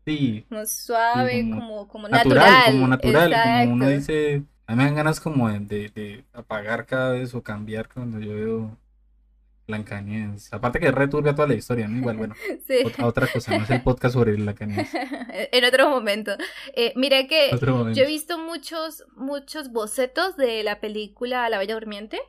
Sí. 0.05 0.45
Como 0.47 0.65
suave, 0.67 1.49
como, 1.49 1.89
como 1.89 2.07
natural, 2.07 2.71
Como 2.71 2.87
natural, 2.87 3.33
como 3.65 3.73
uno 3.73 3.89
dice, 3.89 4.41
a 4.67 4.71
mí 4.71 4.77
me 4.77 4.85
dan 4.85 4.95
ganas 4.95 5.19
como 5.19 5.49
de, 5.49 5.89
de 5.89 6.23
apagar 6.31 6.85
cada 6.85 7.11
vez 7.11 7.35
o 7.35 7.43
cambiar 7.43 7.89
cuando 7.89 8.21
yo 8.21 8.33
veo 8.33 8.84
Blancanieves. 9.67 10.53
Aparte 10.53 10.79
que 10.79 10.91
returbia 10.91 11.33
toda 11.33 11.47
la 11.47 11.55
historia, 11.55 11.87
¿no? 11.87 11.97
Igual, 11.97 12.17
bueno. 12.17 12.35
Sí. 12.67 12.83
Otra, 13.01 13.27
cosa, 13.27 13.57
no 13.57 13.63
es 13.63 13.69
el 13.69 13.81
podcast 13.81 14.13
sobre 14.13 14.33
Blancanieves. 14.33 14.89
en 15.51 15.65
otro 15.65 15.89
momento. 15.89 16.35
Eh, 16.73 16.93
mira 16.95 17.27
que 17.27 17.51
yo 17.93 18.03
he 18.03 18.07
visto 18.07 18.37
muchos, 18.37 19.05
muchos 19.15 19.71
bocetos 19.71 20.37
de 20.37 20.63
la 20.63 20.79
película 20.79 21.49
La 21.49 21.57
Bella 21.57 21.75
Durmiente. 21.75 22.19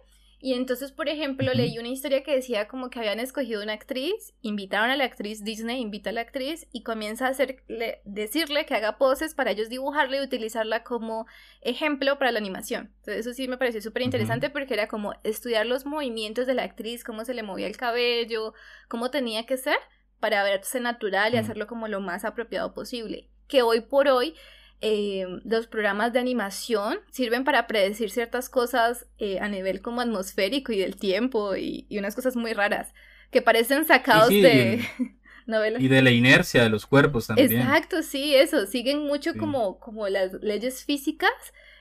Y 0.46 0.54
entonces, 0.54 0.92
por 0.92 1.08
ejemplo, 1.08 1.52
leí 1.54 1.76
una 1.76 1.88
historia 1.88 2.22
que 2.22 2.36
decía 2.36 2.68
como 2.68 2.88
que 2.88 3.00
habían 3.00 3.18
escogido 3.18 3.64
una 3.64 3.72
actriz, 3.72 4.32
invitaron 4.42 4.90
a 4.90 4.96
la 4.96 5.02
actriz, 5.02 5.42
Disney 5.42 5.80
invita 5.80 6.10
a 6.10 6.12
la 6.12 6.20
actriz 6.20 6.68
y 6.70 6.84
comienza 6.84 7.26
a 7.26 7.30
hacerle, 7.30 8.00
decirle 8.04 8.64
que 8.64 8.76
haga 8.76 8.96
poses 8.96 9.34
para 9.34 9.50
ellos 9.50 9.68
dibujarla 9.68 10.18
y 10.18 10.24
utilizarla 10.24 10.84
como 10.84 11.26
ejemplo 11.62 12.16
para 12.20 12.30
la 12.30 12.38
animación. 12.38 12.92
Entonces, 12.98 13.26
eso 13.26 13.34
sí 13.34 13.48
me 13.48 13.58
pareció 13.58 13.80
súper 13.80 14.02
interesante 14.02 14.48
porque 14.48 14.74
era 14.74 14.86
como 14.86 15.14
estudiar 15.24 15.66
los 15.66 15.84
movimientos 15.84 16.46
de 16.46 16.54
la 16.54 16.62
actriz, 16.62 17.02
cómo 17.02 17.24
se 17.24 17.34
le 17.34 17.42
movía 17.42 17.66
el 17.66 17.76
cabello, 17.76 18.54
cómo 18.86 19.10
tenía 19.10 19.46
que 19.46 19.56
ser 19.56 19.78
para 20.20 20.44
verse 20.44 20.78
natural 20.78 21.34
y 21.34 21.38
hacerlo 21.38 21.66
como 21.66 21.88
lo 21.88 22.00
más 22.00 22.24
apropiado 22.24 22.72
posible. 22.72 23.30
Que 23.48 23.62
hoy 23.62 23.80
por 23.80 24.06
hoy 24.06 24.36
eh, 24.82 25.26
los 25.44 25.66
programas 25.66 26.12
de 26.12 26.18
animación 26.18 26.98
sirven 27.10 27.44
para 27.44 27.66
predecir 27.66 28.10
ciertas 28.10 28.50
cosas 28.50 29.06
eh, 29.18 29.38
a 29.40 29.48
nivel 29.48 29.80
como 29.80 30.02
atmosférico 30.02 30.72
y 30.72 30.78
del 30.78 30.96
tiempo 30.96 31.56
y, 31.56 31.86
unas 31.90 32.14
cosas 32.14 32.36
muy 32.36 32.52
raras 32.52 32.92
que 33.30 33.40
parecen 33.40 33.86
sacados 33.86 34.28
de 34.28 34.84
novelas. 35.46 35.80
Y 35.80 35.88
de 35.88 36.02
la 36.02 36.10
inercia 36.10 36.62
de 36.62 36.68
los 36.68 36.86
cuerpos 36.86 37.28
también. 37.28 37.52
Exacto, 37.52 38.02
sí, 38.02 38.34
eso. 38.34 38.66
Siguen 38.66 39.04
mucho 39.06 39.34
como, 39.34 39.78
como 39.78 40.08
las 40.08 40.34
leyes 40.42 40.84
físicas 40.84 41.30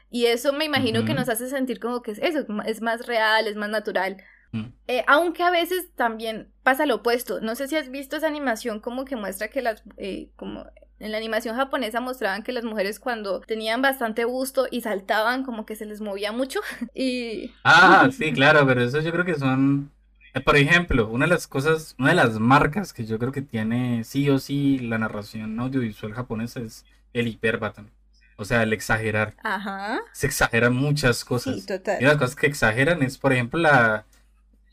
y 0.09 0.27
eso 0.27 0.53
me 0.53 0.63
imagino 0.65 1.03
que 1.03 1.13
nos 1.13 1.27
hace 1.27 1.49
sentir 1.49 1.79
como 1.79 2.01
que 2.01 2.11
es 2.11 2.19
eso, 2.19 2.45
es 2.65 2.81
más 2.81 3.05
real, 3.05 3.47
es 3.47 3.57
más 3.57 3.69
natural. 3.69 4.23
Mm. 4.51 4.67
Eh, 4.87 5.03
aunque 5.07 5.43
a 5.43 5.51
veces 5.51 5.93
también 5.95 6.53
pasa 6.63 6.85
lo 6.85 6.95
opuesto. 6.95 7.41
No 7.41 7.55
sé 7.55 7.67
si 7.67 7.75
has 7.75 7.89
visto 7.89 8.15
esa 8.15 8.27
animación 8.27 8.79
como 8.79 9.03
que 9.03 9.17
muestra 9.17 9.49
que 9.49 9.61
las, 9.61 9.83
como 10.37 10.65
en 10.99 11.11
la 11.11 11.17
animación 11.17 11.55
japonesa 11.55 11.99
mostraban 11.99 12.43
que 12.43 12.51
las 12.51 12.63
mujeres 12.63 12.99
cuando 12.99 13.41
tenían 13.41 13.81
bastante 13.81 14.23
gusto 14.23 14.67
y 14.71 14.81
saltaban 14.81 15.43
como 15.43 15.65
que 15.65 15.75
se 15.75 15.85
les 15.85 16.01
movía 16.01 16.31
mucho 16.31 16.61
y... 16.93 17.51
Ah, 17.63 18.09
sí, 18.17 18.31
claro, 18.33 18.65
pero 18.65 18.83
eso 18.83 19.01
yo 19.01 19.11
creo 19.11 19.25
que 19.25 19.35
son... 19.35 19.91
Eh, 20.33 20.41
por 20.41 20.57
ejemplo, 20.57 21.07
una 21.07 21.25
de 21.25 21.31
las 21.31 21.47
cosas, 21.47 21.95
una 21.97 22.09
de 22.09 22.15
las 22.15 22.39
marcas 22.39 22.93
que 22.93 23.05
yo 23.05 23.19
creo 23.19 23.31
que 23.31 23.41
tiene 23.41 24.03
sí 24.03 24.29
o 24.29 24.39
sí 24.39 24.79
la 24.79 24.97
narración 24.97 25.59
audiovisual 25.59 26.13
japonesa 26.13 26.59
es 26.59 26.85
el 27.13 27.27
hiperbatón. 27.27 27.91
O 28.37 28.43
sea, 28.43 28.63
el 28.63 28.73
exagerar. 28.73 29.33
Ajá. 29.43 29.99
Se 30.11 30.27
exageran 30.27 30.75
muchas 30.75 31.23
cosas. 31.23 31.55
Sí, 31.55 31.65
total. 31.65 32.01
Y 32.01 32.05
las 32.05 32.17
cosas 32.17 32.35
que 32.35 32.47
exageran 32.47 33.01
es, 33.01 33.17
por 33.17 33.31
ejemplo, 33.31 33.59
la... 33.59 34.05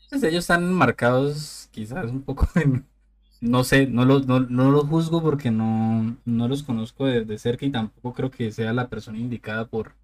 Pues 0.09 0.21
ellos 0.23 0.43
están 0.43 0.71
marcados 0.73 1.69
quizás 1.71 2.11
un 2.11 2.21
poco 2.23 2.47
en 2.55 2.85
no 3.43 3.65
sé, 3.65 3.87
no 3.87 4.05
los, 4.05 4.25
no, 4.25 4.39
los 4.39 4.85
juzgo 4.85 5.21
porque 5.21 5.51
no, 5.51 6.15
no 6.23 6.47
los 6.47 6.63
conozco 6.63 7.05
de, 7.05 7.37
cerca 7.37 7.65
y 7.65 7.71
tampoco 7.71 8.13
creo 8.13 8.31
que 8.31 8.51
sea 8.53 8.71
la 8.71 8.87
persona 8.87 9.19
indicada 9.19 9.67
por 9.67 9.95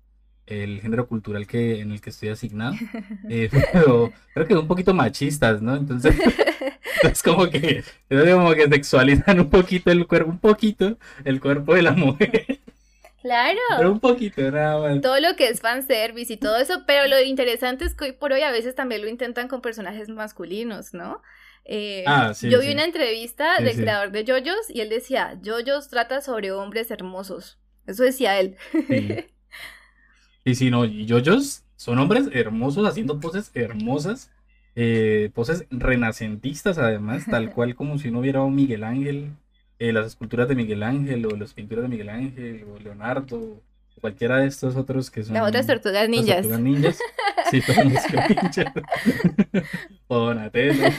el 0.45 0.82
género 0.82 1.08
cultural 1.08 1.47
que, 1.47 1.80
en 1.80 1.93
el 1.93 2.02
que 2.02 2.10
estoy 2.10 2.30
asignado. 2.30 2.75
Eh, 3.30 3.49
pero 3.71 4.12
creo 4.34 4.47
que 4.47 4.54
son 4.54 4.63
un 4.63 4.67
poquito 4.67 4.93
machistas, 4.93 5.62
¿no? 5.62 5.75
Entonces, 5.75 6.15
es 7.04 7.23
como 7.23 7.49
que, 7.49 7.84
como 8.10 8.54
que 8.54 8.67
sexualizan 8.67 9.39
un 9.39 9.49
poquito 9.49 9.89
el 9.89 10.06
cuerpo, 10.06 10.32
un 10.32 10.39
poquito 10.39 10.97
el 11.23 11.39
cuerpo 11.39 11.75
de 11.75 11.82
la 11.82 11.93
mujer. 11.93 12.60
Claro. 13.21 13.60
Pero 13.75 13.91
un 13.91 13.99
poquito, 13.99 14.49
nada 14.49 14.80
más. 14.80 15.02
Todo 15.02 15.19
lo 15.19 15.36
que 15.36 15.49
es 15.49 15.60
fanservice 15.60 16.32
y 16.32 16.38
todo 16.38 16.58
eso, 16.58 16.84
pero 16.88 17.06
lo 17.10 17.21
interesante 17.21 17.84
es 17.84 17.93
que 17.93 18.06
hoy 18.06 18.12
por 18.13 18.32
hoy 18.32 18.43
a 18.43 18.52
veces 18.52 18.75
también 18.75 19.02
lo 19.02 19.10
intentan 19.10 19.49
con 19.49 19.60
personajes 19.60 20.08
masculinos, 20.08 20.93
¿no? 20.93 21.21
Eh, 21.71 22.03
ah, 22.08 22.34
yo 22.41 22.62
vi 22.62 22.71
una 22.71 22.84
entrevista 22.84 23.60
del 23.60 23.75
creador 23.75 24.12
de 24.12 24.25
JoJo's 24.25 24.71
y 24.73 24.82
él 24.82 24.89
decía, 24.89 25.39
JoJo's 25.45 25.88
trata 25.88 26.19
sobre 26.19 26.51
hombres 26.51 26.89
hermosos. 26.89 27.60
Eso 27.86 28.03
decía 28.03 28.39
él. 28.39 28.58
Sí, 30.45 30.55
sí, 30.55 30.71
no, 30.71 30.86
y 30.86 31.05
JoJo's 31.08 31.63
son 31.75 31.99
hombres 31.99 32.29
hermosos 32.34 32.88
haciendo 32.88 33.19
poses 33.19 33.51
hermosas, 33.53 34.32
eh, 34.75 35.29
poses 35.36 35.67
renacentistas 35.69 36.79
además, 36.79 37.25
tal 37.29 37.51
cual 37.53 37.75
como 37.75 37.99
si 37.99 38.10
no 38.10 38.21
hubiera 38.21 38.41
un 38.41 38.55
Miguel 38.55 38.84
Ángel, 38.84 39.34
eh, 39.77 39.93
las 39.93 40.08
esculturas 40.08 40.47
de 40.47 40.55
Miguel 40.55 40.82
Ángel 40.82 41.23
o 41.27 41.36
las 41.36 41.53
pinturas 41.53 41.84
de 41.84 41.89
Miguel 41.89 42.10
Ángel 42.10 42.63
o 42.63 42.79
Leonardo 42.79 43.62
cualquiera 43.99 44.38
de 44.38 44.47
estos 44.47 44.75
otros 44.75 45.12
que 45.12 45.23
son. 45.23 45.33
Las 45.33 45.47
otras 45.47 45.67
tortugas 45.67 46.09
ninjas. 46.09 46.38
tortugas 46.38 46.59
ninjas. 46.59 46.99
Sí, 47.51 47.62
ninjas. 47.83 48.05
Donatello. 50.09 50.83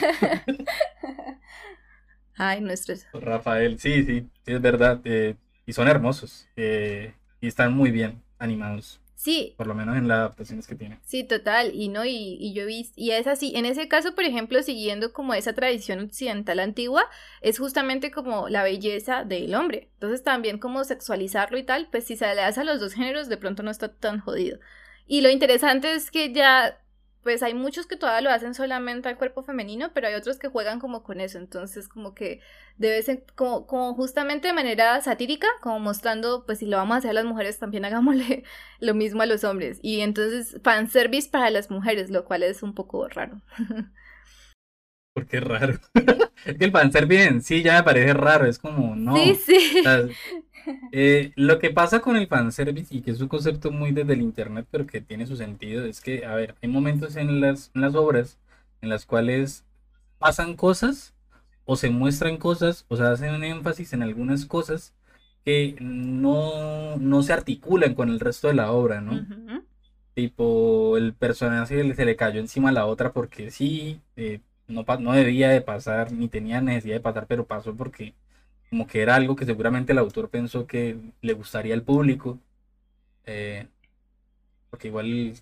Ay, 2.37 2.61
nuestros. 2.61 3.05
Rafael, 3.13 3.79
sí, 3.79 4.03
sí, 4.03 4.29
es 4.45 4.61
verdad. 4.61 4.99
Eh, 5.03 5.35
y 5.65 5.73
son 5.73 5.87
hermosos. 5.87 6.47
Eh, 6.55 7.13
y 7.39 7.47
están 7.47 7.73
muy 7.73 7.91
bien 7.91 8.21
animados. 8.39 9.00
Sí. 9.21 9.53
Por 9.55 9.67
lo 9.67 9.75
menos 9.75 9.97
en 9.97 10.07
las 10.07 10.17
adaptaciones 10.17 10.65
que 10.65 10.73
tiene. 10.73 10.97
Sí, 11.05 11.23
total. 11.23 11.75
Y 11.75 11.89
no, 11.89 12.05
y, 12.05 12.37
y 12.39 12.53
yo 12.53 12.65
vi, 12.65 12.91
y 12.95 13.11
es 13.11 13.27
así. 13.27 13.53
En 13.55 13.67
ese 13.67 13.87
caso, 13.87 14.15
por 14.15 14.23
ejemplo, 14.23 14.63
siguiendo 14.63 15.13
como 15.13 15.35
esa 15.35 15.53
tradición 15.53 15.99
occidental 15.99 16.59
antigua, 16.59 17.03
es 17.41 17.59
justamente 17.59 18.09
como 18.09 18.49
la 18.49 18.63
belleza 18.63 19.23
del 19.23 19.53
hombre. 19.53 19.89
Entonces 19.93 20.23
también 20.23 20.57
como 20.57 20.83
sexualizarlo 20.85 21.59
y 21.59 21.63
tal, 21.63 21.87
pues 21.91 22.05
si 22.05 22.17
se 22.17 22.33
le 22.33 22.41
hace 22.41 22.61
a 22.61 22.63
los 22.63 22.79
dos 22.79 22.93
géneros, 22.93 23.29
de 23.29 23.37
pronto 23.37 23.61
no 23.61 23.69
está 23.69 23.93
tan 23.93 24.21
jodido. 24.21 24.57
Y 25.05 25.21
lo 25.21 25.29
interesante 25.29 25.93
es 25.93 26.09
que 26.09 26.33
ya 26.33 26.79
pues 27.23 27.43
hay 27.43 27.53
muchos 27.53 27.85
que 27.87 27.97
todavía 27.97 28.21
lo 28.21 28.31
hacen 28.31 28.53
solamente 28.53 29.07
al 29.09 29.17
cuerpo 29.17 29.43
femenino, 29.43 29.91
pero 29.93 30.07
hay 30.07 30.15
otros 30.15 30.39
que 30.39 30.47
juegan 30.47 30.79
como 30.79 31.03
con 31.03 31.21
eso, 31.21 31.37
entonces 31.37 31.87
como 31.87 32.15
que 32.15 32.41
debe 32.77 33.01
ser 33.03 33.23
como, 33.35 33.67
como 33.67 33.93
justamente 33.93 34.47
de 34.47 34.53
manera 34.53 34.99
satírica, 35.01 35.47
como 35.61 35.79
mostrando, 35.79 36.45
pues 36.45 36.59
si 36.59 36.65
lo 36.65 36.77
vamos 36.77 36.95
a 36.95 36.97
hacer 36.97 37.11
a 37.11 37.13
las 37.13 37.25
mujeres, 37.25 37.59
también 37.59 37.85
hagámosle 37.85 38.43
lo 38.79 38.93
mismo 38.93 39.21
a 39.21 39.27
los 39.27 39.43
hombres. 39.43 39.79
Y 39.81 40.01
entonces 40.01 40.59
fanservice 40.63 41.29
para 41.29 41.49
las 41.51 41.69
mujeres, 41.69 42.09
lo 42.09 42.25
cual 42.25 42.43
es 42.43 42.63
un 42.63 42.73
poco 42.73 43.07
raro. 43.07 43.41
Porque 45.13 45.37
es 45.37 45.43
raro. 45.43 45.79
es 46.45 46.57
que 46.57 46.65
el 46.65 46.71
fanservice 46.71 47.25
en 47.25 47.41
sí 47.41 47.63
ya 47.63 47.77
me 47.77 47.83
parece 47.83 48.13
raro, 48.13 48.45
es 48.45 48.57
como, 48.57 48.95
no. 48.95 49.15
Sí, 49.15 49.35
sí. 49.35 49.83
Eh, 50.91 51.31
lo 51.35 51.59
que 51.59 51.71
pasa 51.71 52.01
con 52.01 52.15
el 52.17 52.27
fanservice, 52.27 52.95
y 52.95 53.01
que 53.01 53.11
es 53.11 53.21
un 53.21 53.27
concepto 53.29 53.71
muy 53.71 53.91
desde 53.91 54.13
el 54.13 54.21
internet, 54.21 54.67
pero 54.69 54.85
que 54.85 55.01
tiene 55.01 55.25
su 55.25 55.35
sentido, 55.37 55.85
es 55.85 56.01
que, 56.01 56.25
a 56.25 56.35
ver, 56.35 56.55
hay 56.61 56.69
momentos 56.69 57.15
en 57.15 57.39
las, 57.41 57.71
en 57.73 57.81
las 57.81 57.95
obras 57.95 58.37
en 58.81 58.89
las 58.89 59.05
cuales 59.05 59.63
pasan 60.19 60.55
cosas, 60.55 61.13
o 61.65 61.75
se 61.75 61.89
muestran 61.89 62.37
cosas, 62.37 62.85
o 62.89 62.97
se 62.97 63.03
hacen 63.03 63.33
un 63.33 63.43
énfasis 63.43 63.93
en 63.93 64.03
algunas 64.03 64.45
cosas 64.45 64.93
que 65.45 65.75
no, 65.79 66.97
no 66.97 67.23
se 67.23 67.33
articulan 67.33 67.95
con 67.95 68.09
el 68.09 68.19
resto 68.19 68.47
de 68.47 68.53
la 68.55 68.71
obra, 68.71 69.01
¿no? 69.01 69.25
Tipo, 70.13 70.97
el 70.97 71.13
personaje 71.13 71.95
se 71.95 72.05
le 72.05 72.15
cayó 72.15 72.39
encima 72.39 72.69
a 72.69 72.73
la 72.73 72.85
otra 72.85 73.13
porque 73.13 73.49
sí, 73.49 74.01
eh, 74.17 74.41
no, 74.67 74.85
no 74.99 75.13
debía 75.13 75.49
de 75.49 75.61
pasar, 75.61 76.11
ni 76.11 76.27
tenía 76.27 76.61
necesidad 76.61 76.95
de 76.95 77.01
pasar, 77.01 77.27
pero 77.27 77.47
pasó 77.47 77.75
porque 77.75 78.13
como 78.71 78.87
que 78.87 79.01
era 79.01 79.15
algo 79.15 79.35
que 79.35 79.45
seguramente 79.45 79.91
el 79.91 79.97
autor 79.97 80.29
pensó 80.29 80.65
que 80.65 80.97
le 81.21 81.33
gustaría 81.33 81.73
al 81.73 81.83
público. 81.83 82.39
Eh, 83.25 83.67
porque 84.69 84.87
igual, 84.87 85.33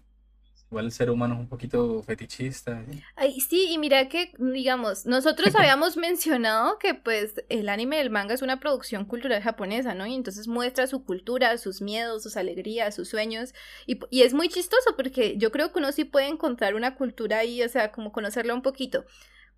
igual 0.71 0.85
el 0.85 0.91
ser 0.91 1.11
humano 1.11 1.35
es 1.35 1.41
un 1.41 1.47
poquito 1.47 2.01
fetichista. 2.01 2.83
Ay, 3.15 3.39
sí, 3.39 3.67
y 3.69 3.77
mira 3.77 4.09
que, 4.09 4.31
digamos, 4.39 5.05
nosotros 5.05 5.53
habíamos 5.55 5.95
mencionado 5.95 6.79
que 6.79 6.95
pues 6.95 7.35
el 7.49 7.69
anime 7.69 7.97
del 7.97 8.09
manga 8.09 8.33
es 8.33 8.41
una 8.41 8.59
producción 8.59 9.05
cultural 9.05 9.43
japonesa, 9.43 9.93
¿no? 9.93 10.07
Y 10.07 10.15
entonces 10.15 10.47
muestra 10.47 10.87
su 10.87 11.05
cultura, 11.05 11.55
sus 11.59 11.83
miedos, 11.83 12.23
sus 12.23 12.35
alegrías, 12.35 12.95
sus 12.95 13.09
sueños. 13.09 13.53
Y, 13.85 13.99
y 14.09 14.23
es 14.23 14.33
muy 14.33 14.49
chistoso 14.49 14.95
porque 14.95 15.37
yo 15.37 15.51
creo 15.51 15.71
que 15.71 15.77
uno 15.77 15.91
sí 15.91 16.03
puede 16.03 16.29
encontrar 16.29 16.73
una 16.73 16.95
cultura 16.95 17.37
ahí, 17.37 17.61
o 17.61 17.69
sea, 17.69 17.91
como 17.91 18.11
conocerla 18.11 18.55
un 18.55 18.63
poquito 18.63 19.05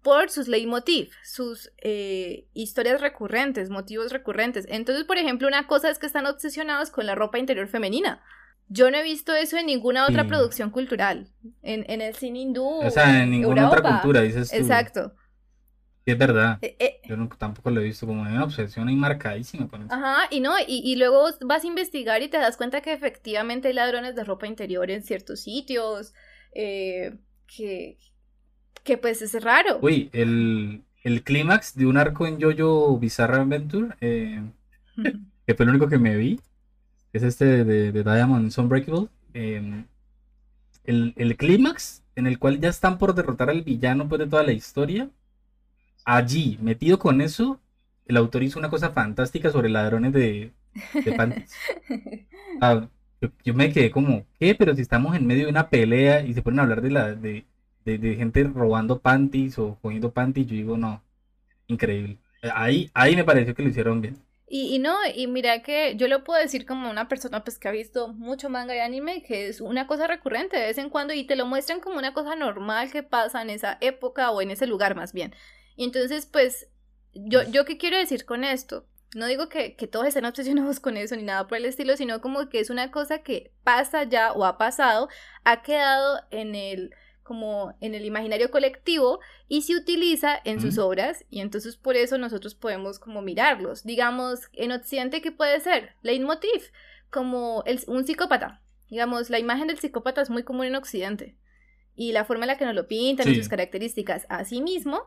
por 0.02 0.30
sus 0.30 0.48
leitmotiv, 0.48 1.12
sus 1.24 1.72
eh, 1.78 2.48
historias 2.54 3.02
recurrentes, 3.02 3.70
motivos 3.70 4.12
recurrentes. 4.12 4.66
Entonces, 4.70 5.06
por 5.06 5.18
ejemplo, 5.18 5.48
una 5.48 5.68
cosa 5.68 5.90
es 5.90 6.00
que 6.00 6.08
están 6.08 6.26
obsesionados 6.26 6.90
con 6.90 7.06
la 7.06 7.16
ropa 7.16 7.38
interior 7.38 7.68
femenina. 7.68 8.22
Yo 8.68 8.90
no 8.90 8.98
he 8.98 9.04
visto 9.04 9.34
eso 9.36 9.58
en 9.58 9.66
ninguna 9.66 10.08
otra 10.08 10.26
producción 10.28 10.70
cultural. 10.70 11.28
En, 11.62 11.86
en, 11.90 12.02
el 12.02 12.16
cine 12.16 12.40
hindú. 12.40 12.66
O 12.66 12.90
sea, 12.90 13.24
en 13.24 13.30
ninguna 13.30 13.68
otra 13.70 13.82
cultura, 13.82 14.22
dices 14.22 14.50
tú. 14.50 14.56
Exacto. 14.56 15.14
es 16.06 16.18
verdad. 16.18 16.58
Eh, 16.62 16.78
eh. 16.80 17.02
Yo 17.04 17.18
tampoco 17.38 17.70
lo 17.70 17.82
he 17.82 17.84
visto 17.84 18.08
como 18.08 18.22
una 18.22 18.44
obsesión 18.44 18.88
ahí 18.88 18.96
marcadísima 18.96 19.68
con 19.68 19.84
eso. 19.84 19.94
Ajá, 19.94 20.28
y 20.32 20.40
no, 20.40 20.58
y, 20.58 20.82
y, 20.86 20.96
luego 20.96 21.26
vas 21.42 21.66
a 21.66 21.68
investigar 21.68 22.22
y 22.22 22.30
te 22.30 22.38
das 22.38 22.56
cuenta 22.56 22.80
que 22.80 22.94
efectivamente 22.94 23.68
hay 23.68 23.74
ladrones 23.74 24.16
de 24.16 24.24
ropa 24.24 24.48
interior 24.48 24.90
en 24.90 25.04
ciertos 25.04 25.42
sitios. 25.42 26.14
que, 26.54 27.98
que 28.84 28.98
pues 28.98 29.22
es 29.22 29.42
raro. 29.44 29.80
Uy, 29.82 30.10
el, 30.14 30.84
el 31.04 31.24
clímax 31.24 31.76
de 31.76 31.86
un 31.86 31.98
arco 31.98 32.28
en 32.28 32.42
Jojo 32.42 32.98
Bizarre 32.98 33.38
Adventure, 33.38 33.96
eh, 34.02 34.42
que 35.48 35.56
fue 35.56 35.64
el 35.66 35.70
único 35.70 35.88
que 35.88 35.98
me 35.98 36.16
vi, 36.16 36.40
es 37.14 37.24
este 37.24 37.64
de, 37.64 37.92
de 37.92 38.04
Diamond 38.04 38.52
Unbreakable. 38.58 39.08
Em, 39.34 39.86
el, 40.86 41.14
el 41.16 41.38
clímax 41.38 42.04
en 42.16 42.28
el 42.28 42.40
cual 42.40 42.60
ya 42.60 42.70
están 42.70 42.98
por 42.98 43.16
derrotar 43.16 43.50
al 43.50 43.62
villano 43.62 44.08
pues, 44.08 44.20
de 44.20 44.28
toda 44.28 44.44
la 44.44 44.52
historia. 44.52 45.10
Allí, 46.04 46.58
metido 46.62 47.00
con 47.00 47.22
eso, 47.22 47.60
el 48.08 48.18
autor 48.18 48.44
hizo 48.44 48.60
una 48.60 48.70
cosa 48.70 48.92
fantástica 48.92 49.52
sobre 49.52 49.70
ladrones 49.70 50.14
de, 50.14 50.52
de 50.94 51.12
panties. 51.14 51.54
Ah, 52.60 52.88
yo, 53.22 53.30
yo, 53.44 53.54
me 53.56 53.72
quedé 53.72 53.90
como, 53.90 54.26
¿qué? 54.40 54.54
Pero 54.54 54.76
si 54.76 54.82
estamos 54.82 55.16
en 55.16 55.26
medio 55.26 55.46
de 55.46 55.50
una 55.52 55.70
pelea 55.70 56.22
y 56.22 56.34
se 56.34 56.42
ponen 56.44 56.60
a 56.60 56.64
hablar 56.64 56.82
de 56.82 56.92
la, 56.92 57.16
de, 57.16 57.46
de, 57.86 58.16
gente 58.16 58.44
robando 58.44 59.00
panties 59.00 59.58
o 59.60 59.78
cogiendo 59.82 60.12
panties, 60.12 60.48
yo 60.48 60.56
digo, 60.56 60.78
no, 60.78 61.02
increíble. 61.68 62.18
Ahí, 62.54 62.90
ahí 62.94 63.16
me 63.16 63.24
pareció 63.24 63.54
que 63.54 63.64
lo 63.64 63.70
hicieron 63.70 64.02
bien. 64.02 64.18
Y, 64.48 64.76
y, 64.76 64.80
no, 64.80 64.98
y 65.16 65.28
mira 65.28 65.62
que 65.64 65.96
yo 65.96 66.10
lo 66.10 66.26
puedo 66.26 66.42
decir 66.42 66.66
como 66.66 66.90
una 66.90 67.08
persona 67.08 67.42
pues 67.42 67.58
que 67.58 67.70
ha 67.70 67.72
visto 67.72 68.10
mucho 68.10 68.50
manga 68.50 68.76
y 68.76 68.80
anime, 68.80 69.24
que 69.24 69.48
es 69.48 69.62
una 69.62 69.88
cosa 69.88 70.08
recurrente 70.08 70.58
de 70.58 70.66
vez 70.66 70.78
en 70.78 70.90
cuando 70.90 71.14
y 71.14 71.24
te 71.24 71.38
lo 71.38 71.46
muestran 71.46 71.80
como 71.80 71.98
una 71.98 72.14
cosa 72.14 72.36
normal 72.36 72.92
que 72.92 73.02
pasa 73.02 73.42
en 73.42 73.50
esa 73.50 73.78
época 73.80 74.30
o 74.32 74.42
en 74.42 74.52
ese 74.52 74.68
lugar 74.68 74.94
más 74.94 75.14
bien. 75.14 75.34
Y 75.78 75.86
entonces 75.86 76.26
pues, 76.26 76.68
yo, 77.14 77.44
yo 77.44 77.64
qué 77.64 77.78
quiero 77.78 77.98
decir 77.98 78.26
con 78.26 78.44
esto? 78.44 78.86
No 79.16 79.26
digo 79.26 79.48
que, 79.48 79.78
que 79.78 79.88
todos 79.88 80.08
estén 80.08 80.26
obsesionados 80.26 80.82
con 80.82 80.98
eso 80.98 81.16
ni 81.16 81.24
nada 81.24 81.48
por 81.48 81.58
el 81.58 81.66
estilo, 81.66 81.96
sino 81.96 82.20
como 82.20 82.50
que 82.50 82.60
es 82.60 82.70
una 82.70 82.92
cosa 82.92 83.20
que 83.20 83.54
pasa 83.64 84.04
ya 84.04 84.34
o 84.34 84.44
ha 84.44 84.58
pasado, 84.58 85.08
ha 85.46 85.62
quedado 85.62 86.20
en 86.30 86.56
el 86.56 86.94
como 87.32 87.74
en 87.80 87.96
el 87.96 88.04
imaginario 88.04 88.52
colectivo 88.52 89.22
y 89.48 89.62
se 89.62 89.74
utiliza 89.74 90.38
en 90.44 90.60
sus 90.60 90.78
obras 90.78 91.24
y 91.30 91.40
entonces 91.40 91.78
por 91.78 91.96
eso 91.96 92.18
nosotros 92.18 92.56
podemos 92.56 93.00
como 93.00 93.22
mirarlos. 93.22 93.86
Digamos, 93.86 94.50
en 94.52 94.74
Occidente, 94.74 95.22
¿qué 95.22 95.32
puede 95.32 95.62
ser? 95.62 95.96
Leitmotiv, 96.02 96.74
como 97.10 97.64
el, 97.66 97.80
un 97.88 98.06
psicópata. 98.06 98.62
Digamos, 98.90 99.30
la 99.30 99.40
imagen 99.40 99.68
del 99.68 99.80
psicópata 99.80 100.22
es 100.22 100.30
muy 100.30 100.44
común 100.44 100.66
en 100.66 100.76
Occidente 100.76 101.38
y 101.96 102.12
la 102.12 102.26
forma 102.26 102.44
en 102.44 102.50
la 102.50 102.58
que 102.58 102.66
nos 102.66 102.76
lo 102.76 102.90
pintan 102.90 103.30
y 103.30 103.36
sus 103.36 103.48
características. 103.48 104.26
Asimismo, 104.28 105.04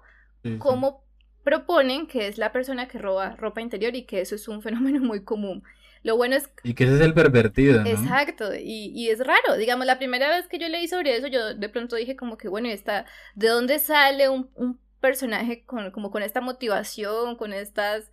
como 0.56 1.04
proponen 1.42 2.06
que 2.06 2.26
es 2.26 2.38
la 2.38 2.52
persona 2.52 2.88
que 2.88 2.96
roba 2.96 3.36
ropa 3.36 3.60
interior 3.60 3.94
y 3.94 4.06
que 4.06 4.22
eso 4.22 4.34
es 4.34 4.48
un 4.48 4.62
fenómeno 4.62 5.00
muy 5.00 5.24
común. 5.24 5.62
Lo 6.04 6.18
bueno 6.18 6.36
es... 6.36 6.50
Y 6.62 6.74
que 6.74 6.84
ese 6.84 6.96
es 6.96 7.00
el 7.00 7.14
pervertido, 7.14 7.82
¿no? 7.82 7.88
Exacto, 7.88 8.54
y, 8.54 8.92
y, 8.94 9.08
es 9.08 9.20
raro. 9.20 9.56
Digamos, 9.56 9.86
la 9.86 9.98
primera 9.98 10.28
vez 10.28 10.46
que 10.46 10.58
yo 10.58 10.68
leí 10.68 10.86
sobre 10.86 11.16
eso, 11.16 11.28
yo 11.28 11.54
de 11.54 11.68
pronto 11.70 11.96
dije 11.96 12.14
como 12.14 12.36
que, 12.36 12.46
bueno, 12.46 12.68
está, 12.68 13.06
¿de 13.34 13.48
dónde 13.48 13.78
sale 13.78 14.28
un, 14.28 14.50
un 14.54 14.78
personaje 15.00 15.64
con, 15.64 15.90
como 15.92 16.10
con 16.10 16.22
esta 16.22 16.42
motivación, 16.42 17.36
con 17.36 17.54
estas 17.54 18.10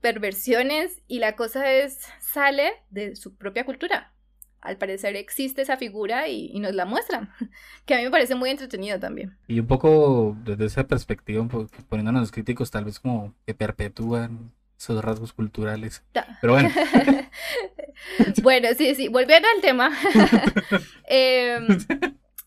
perversiones? 0.00 1.02
Y 1.08 1.18
la 1.18 1.36
cosa 1.36 1.70
es, 1.70 2.00
sale 2.20 2.72
de 2.88 3.14
su 3.16 3.36
propia 3.36 3.66
cultura. 3.66 4.14
Al 4.62 4.78
parecer 4.78 5.14
existe 5.14 5.60
esa 5.60 5.76
figura 5.76 6.28
y, 6.28 6.50
y 6.54 6.58
nos 6.58 6.74
la 6.74 6.86
muestran, 6.86 7.30
que 7.84 7.94
a 7.94 7.98
mí 7.98 8.04
me 8.04 8.10
parece 8.10 8.34
muy 8.34 8.48
entretenido 8.48 8.98
también. 8.98 9.36
Y 9.46 9.60
un 9.60 9.66
poco 9.66 10.34
desde 10.42 10.64
esa 10.64 10.86
perspectiva, 10.86 11.46
poniéndonos 11.90 12.32
críticos 12.32 12.70
tal 12.70 12.86
vez 12.86 12.98
como 12.98 13.34
que 13.44 13.52
perpetúan 13.52 14.52
esos 14.78 15.02
rasgos 15.04 15.32
culturales. 15.32 16.02
Pero 16.40 16.52
bueno. 16.52 16.70
bueno, 18.42 18.68
sí, 18.76 18.94
sí, 18.94 19.08
volviendo 19.08 19.48
al 19.54 19.60
tema. 19.60 19.90
Em, 21.08 21.66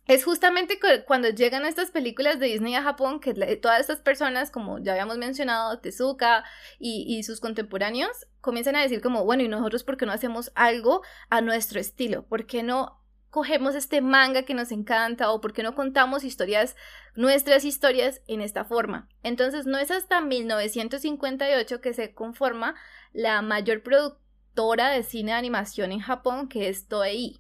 es 0.05 0.25
justamente 0.25 0.79
cuando 1.07 1.29
llegan 1.29 1.65
estas 1.65 1.91
películas 1.91 2.39
de 2.39 2.47
Disney 2.47 2.75
a 2.75 2.83
Japón 2.83 3.19
que 3.19 3.33
todas 3.55 3.79
estas 3.79 4.01
personas, 4.01 4.51
como 4.51 4.79
ya 4.79 4.91
habíamos 4.93 5.17
mencionado, 5.17 5.79
Tezuka 5.79 6.43
y, 6.77 7.05
y, 7.07 7.23
sus 7.23 7.39
contemporáneos, 7.39 8.27
comienzan 8.41 8.75
a 8.75 8.81
decir 8.81 9.01
como, 9.01 9.23
bueno, 9.23 9.43
¿y 9.43 9.47
nosotros 9.47 9.83
por 9.83 9.97
qué 9.97 10.05
no 10.05 10.11
hacemos 10.11 10.51
algo 10.55 11.03
a 11.29 11.41
nuestro 11.41 11.79
estilo? 11.79 12.23
¿Por 12.23 12.45
qué 12.45 12.63
no 12.63 12.98
cogemos 13.29 13.75
este 13.75 14.01
manga 14.01 14.43
que 14.43 14.53
nos 14.53 14.71
encanta 14.71 15.31
o 15.31 15.41
por 15.41 15.53
qué 15.53 15.63
no 15.63 15.75
contamos 15.75 16.23
historias, 16.23 16.75
nuestras 17.15 17.63
historias 17.63 18.21
en 18.27 18.41
esta 18.41 18.65
forma. 18.65 19.07
Entonces 19.23 19.65
no 19.65 19.77
es 19.77 19.91
hasta 19.91 20.21
1958 20.21 21.81
que 21.81 21.93
se 21.93 22.13
conforma 22.13 22.75
la 23.13 23.41
mayor 23.41 23.83
productora 23.83 24.89
de 24.89 25.03
cine 25.03 25.31
de 25.31 25.37
animación 25.37 25.91
en 25.91 25.99
Japón, 25.99 26.49
que 26.49 26.69
es 26.69 26.87
Toei. 26.87 27.39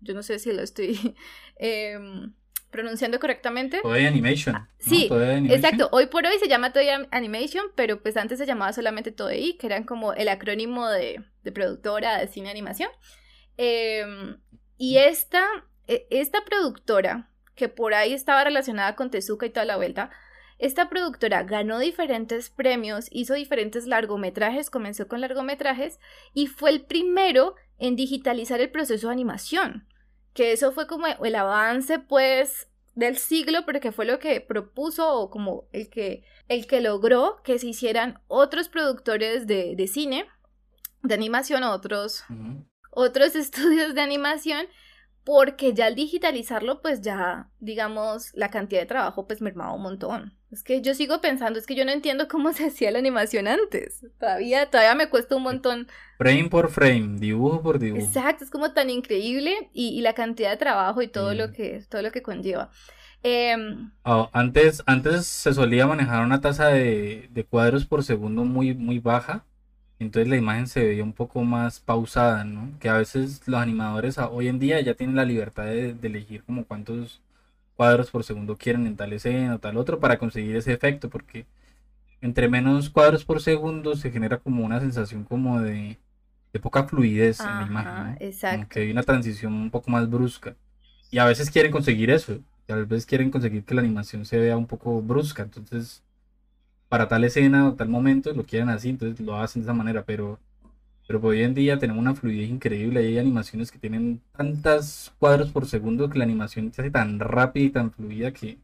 Yo 0.00 0.14
no 0.14 0.22
sé 0.22 0.38
si 0.38 0.52
lo 0.52 0.62
estoy 0.62 1.16
em, 1.56 2.32
pronunciando 2.70 3.20
correctamente. 3.20 3.80
Toei 3.80 4.06
Animation. 4.06 4.68
Sí, 4.78 5.08
exacto. 5.48 5.88
Hoy 5.92 6.06
por 6.06 6.26
hoy 6.26 6.38
se 6.40 6.48
llama 6.48 6.72
Toei 6.72 6.88
Animation, 7.12 7.66
pero 7.76 8.02
pues 8.02 8.16
antes 8.16 8.38
se 8.38 8.46
llamaba 8.46 8.72
solamente 8.72 9.12
Toei, 9.12 9.56
que 9.56 9.68
eran 9.68 9.84
como 9.84 10.14
el 10.14 10.28
acrónimo 10.28 10.88
de, 10.88 11.22
de 11.44 11.52
productora 11.52 12.18
de 12.18 12.26
cine 12.26 12.46
de 12.46 12.52
animación. 12.52 12.90
Eh, 13.56 14.04
y 14.78 14.98
esta, 14.98 15.44
e, 15.86 16.06
esta 16.10 16.44
productora, 16.44 17.28
que 17.54 17.68
por 17.68 17.92
ahí 17.92 18.14
estaba 18.14 18.44
relacionada 18.44 18.94
con 18.96 19.10
Tezuka 19.10 19.44
y 19.46 19.50
toda 19.50 19.66
la 19.66 19.76
vuelta, 19.76 20.10
esta 20.58 20.88
productora 20.88 21.42
ganó 21.44 21.78
diferentes 21.78 22.50
premios, 22.50 23.06
hizo 23.10 23.34
diferentes 23.34 23.86
largometrajes, 23.86 24.70
comenzó 24.70 25.06
con 25.06 25.20
largometrajes 25.20 26.00
y 26.34 26.46
fue 26.46 26.70
el 26.70 26.84
primero 26.84 27.54
en 27.78 27.94
digitalizar 27.94 28.60
el 28.60 28.70
proceso 28.70 29.08
de 29.08 29.12
animación. 29.12 29.86
que 30.34 30.52
eso 30.52 30.70
fue 30.70 30.86
como 30.86 31.06
el 31.06 31.34
avance 31.34 31.98
pues 31.98 32.68
del 32.94 33.16
siglo, 33.16 33.64
porque 33.64 33.90
fue 33.90 34.04
lo 34.04 34.20
que 34.20 34.40
propuso 34.40 35.12
o 35.14 35.30
como 35.30 35.64
el 35.72 35.88
que, 35.90 36.22
el 36.48 36.66
que 36.68 36.80
logró 36.80 37.40
que 37.42 37.58
se 37.58 37.68
hicieran 37.68 38.20
otros 38.28 38.68
productores 38.68 39.48
de, 39.48 39.74
de 39.76 39.86
cine, 39.88 40.26
de 41.02 41.14
animación, 41.14 41.64
otros, 41.64 42.24
otros 42.98 43.34
estudios 43.34 43.94
de 43.94 44.00
animación, 44.00 44.66
porque 45.24 45.74
ya 45.74 45.86
al 45.86 45.94
digitalizarlo, 45.94 46.80
pues 46.80 47.02
ya, 47.02 47.50
digamos, 47.60 48.30
la 48.34 48.50
cantidad 48.50 48.80
de 48.80 48.86
trabajo 48.86 49.26
pues 49.26 49.42
mermaba 49.42 49.74
un 49.74 49.82
montón. 49.82 50.34
Es 50.50 50.62
que 50.62 50.80
yo 50.80 50.94
sigo 50.94 51.20
pensando, 51.20 51.58
es 51.58 51.66
que 51.66 51.74
yo 51.74 51.84
no 51.84 51.92
entiendo 51.92 52.28
cómo 52.28 52.52
se 52.54 52.66
hacía 52.66 52.90
la 52.90 52.98
animación 52.98 53.46
antes. 53.46 54.06
Todavía, 54.18 54.70
todavía 54.70 54.94
me 54.94 55.10
cuesta 55.10 55.36
un 55.36 55.42
montón. 55.42 55.86
Frame 56.16 56.48
por 56.48 56.70
frame, 56.70 57.18
dibujo 57.18 57.62
por 57.62 57.78
dibujo. 57.78 58.02
Exacto, 58.02 58.44
es 58.44 58.50
como 58.50 58.72
tan 58.72 58.90
increíble 58.90 59.68
y, 59.72 60.00
la 60.00 60.14
cantidad 60.14 60.50
de 60.50 60.56
trabajo 60.56 61.02
y 61.02 61.08
todo 61.08 61.34
lo 61.34 61.52
que, 61.52 61.84
todo 61.88 62.02
lo 62.02 62.10
que 62.10 62.22
conlleva. 62.22 62.70
Em, 63.22 63.90
oh, 64.04 64.30
antes, 64.32 64.82
antes 64.86 65.26
se 65.26 65.52
solía 65.52 65.86
manejar 65.86 66.24
una 66.24 66.40
tasa 66.40 66.68
de, 66.68 67.28
de, 67.30 67.44
cuadros 67.44 67.84
por 67.84 68.04
segundo 68.04 68.44
muy, 68.44 68.74
muy 68.74 68.98
baja. 68.98 69.44
Entonces 69.98 70.28
la 70.28 70.36
imagen 70.36 70.68
se 70.68 70.84
veía 70.84 71.02
un 71.04 71.12
poco 71.12 71.42
más 71.42 71.80
pausada, 71.80 72.44
¿no? 72.44 72.70
Que 72.78 72.88
a 72.88 72.98
veces 72.98 73.46
los 73.48 73.60
animadores 73.60 74.18
hoy 74.18 74.48
en 74.48 74.58
día 74.58 74.80
ya 74.80 74.94
tienen 74.94 75.16
la 75.16 75.24
libertad 75.24 75.64
de, 75.66 75.94
de 75.94 76.08
elegir 76.08 76.44
como 76.44 76.64
cuántos 76.64 77.20
cuadros 77.76 78.10
por 78.10 78.24
segundo 78.24 78.56
quieren 78.56 78.86
en 78.86 78.96
tal 78.96 79.12
escena 79.12 79.56
o 79.56 79.58
tal 79.60 79.76
otro 79.76 80.00
para 80.00 80.18
conseguir 80.18 80.56
ese 80.56 80.72
efecto, 80.72 81.10
porque 81.10 81.46
entre 82.20 82.48
menos 82.48 82.90
cuadros 82.90 83.24
por 83.24 83.40
segundo 83.40 83.94
se 83.96 84.10
genera 84.10 84.38
como 84.38 84.64
una 84.64 84.80
sensación 84.80 85.24
como 85.24 85.60
de, 85.60 85.98
de 86.52 86.60
poca 86.60 86.84
fluidez 86.84 87.40
en 87.40 87.46
la 87.46 87.66
imagen, 87.66 88.16
Exacto. 88.20 88.66
que 88.70 88.80
hay 88.80 88.90
una 88.90 89.02
transición 89.04 89.52
un 89.54 89.70
poco 89.70 89.90
más 89.90 90.08
brusca. 90.10 90.56
Y 91.10 91.18
a 91.18 91.24
veces 91.24 91.50
quieren 91.50 91.72
conseguir 91.72 92.10
eso, 92.10 92.40
y 92.66 92.72
a 92.72 92.76
veces 92.76 93.06
quieren 93.06 93.30
conseguir 93.30 93.64
que 93.64 93.74
la 93.74 93.80
animación 93.82 94.24
se 94.24 94.38
vea 94.38 94.56
un 94.56 94.66
poco 94.66 95.00
brusca, 95.02 95.42
entonces 95.42 96.02
para 96.88 97.08
tal 97.08 97.24
escena 97.24 97.68
o 97.68 97.74
tal 97.74 97.88
momento 97.88 98.32
lo 98.32 98.44
quieren 98.44 98.68
así, 98.68 98.90
entonces 98.90 99.20
lo 99.24 99.36
hacen 99.36 99.62
de 99.62 99.66
esa 99.66 99.74
manera, 99.74 100.04
pero 100.04 100.38
pero 101.08 101.20
hoy 101.22 101.42
en 101.42 101.54
día 101.54 101.78
tenemos 101.78 102.02
una 102.02 102.14
fluidez 102.14 102.50
increíble. 102.50 103.00
Hay 103.00 103.18
animaciones 103.18 103.72
que 103.72 103.78
tienen 103.78 104.20
tantos 104.36 105.10
cuadros 105.18 105.50
por 105.50 105.66
segundo 105.66 106.10
que 106.10 106.18
la 106.18 106.24
animación 106.24 106.70
se 106.70 106.82
hace 106.82 106.90
tan 106.90 107.18
rápida 107.18 107.64
y 107.64 107.70
tan 107.70 107.90
fluida 107.90 108.30
que 108.30 108.58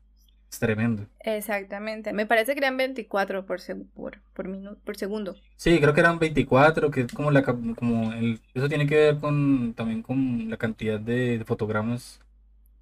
es 0.50 0.58
tremendo. 0.58 1.06
Exactamente. 1.20 2.12
Me 2.12 2.26
parece 2.26 2.52
que 2.52 2.58
eran 2.58 2.76
24 2.76 3.46
por, 3.46 3.60
por, 3.94 4.20
por, 4.34 4.48
minuto, 4.48 4.78
por 4.84 4.94
segundo. 4.98 5.36
Sí, 5.56 5.80
creo 5.80 5.94
que 5.94 6.00
eran 6.00 6.18
24, 6.18 6.90
que 6.90 7.00
es 7.00 7.12
como 7.14 7.30
la 7.30 7.42
como 7.42 8.12
el, 8.12 8.38
eso 8.52 8.68
tiene 8.68 8.86
que 8.86 8.96
ver 8.96 9.18
con 9.20 9.72
también 9.72 10.02
con 10.02 10.50
la 10.50 10.58
cantidad 10.58 11.00
de, 11.00 11.42
fotogramas. 11.46 12.20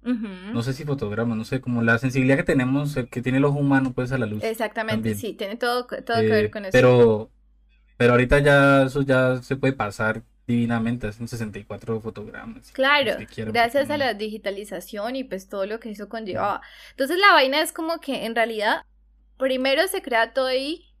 No 0.03 0.63
sé 0.63 0.73
si 0.73 0.83
fotogramas, 0.83 1.37
no 1.37 1.45
sé, 1.45 1.61
como 1.61 1.81
la 1.81 1.97
sensibilidad 1.97 2.37
que 2.37 2.43
tenemos, 2.43 2.95
que 3.09 3.21
tiene 3.21 3.37
el 3.37 3.45
ojo 3.45 3.59
humano 3.59 3.93
pues 3.93 4.11
a 4.11 4.17
la 4.17 4.25
luz. 4.25 4.43
Exactamente, 4.43 5.15
sí, 5.15 5.33
tiene 5.33 5.55
todo, 5.55 5.85
todo 5.85 6.17
que 6.17 6.27
ver 6.27 6.45
eh, 6.45 6.51
con 6.51 6.65
eso. 6.65 6.71
Pero 6.71 7.29
pero 7.97 8.13
ahorita 8.13 8.39
ya 8.39 8.83
eso 8.83 9.01
ya 9.01 9.41
se 9.41 9.55
puede 9.55 9.73
pasar 9.73 10.23
divinamente, 10.47 11.07
hacen 11.07 11.27
64 11.27 12.01
fotogramas. 12.01 12.71
Claro, 12.71 13.13
gracias 13.47 13.89
a 13.89 13.97
la 13.97 14.13
digitalización 14.13 15.15
y 15.15 15.23
pues 15.23 15.47
todo 15.47 15.65
lo 15.65 15.79
que 15.79 15.91
eso 15.91 16.09
conllevaba. 16.09 16.61
Entonces 16.91 17.17
la 17.17 17.31
vaina 17.33 17.61
es 17.61 17.71
como 17.71 17.99
que 17.99 18.25
en 18.25 18.35
realidad 18.35 18.83
primero 19.37 19.87
se 19.87 20.01
crea 20.01 20.33
todo 20.33 20.47
ahí 20.47 20.92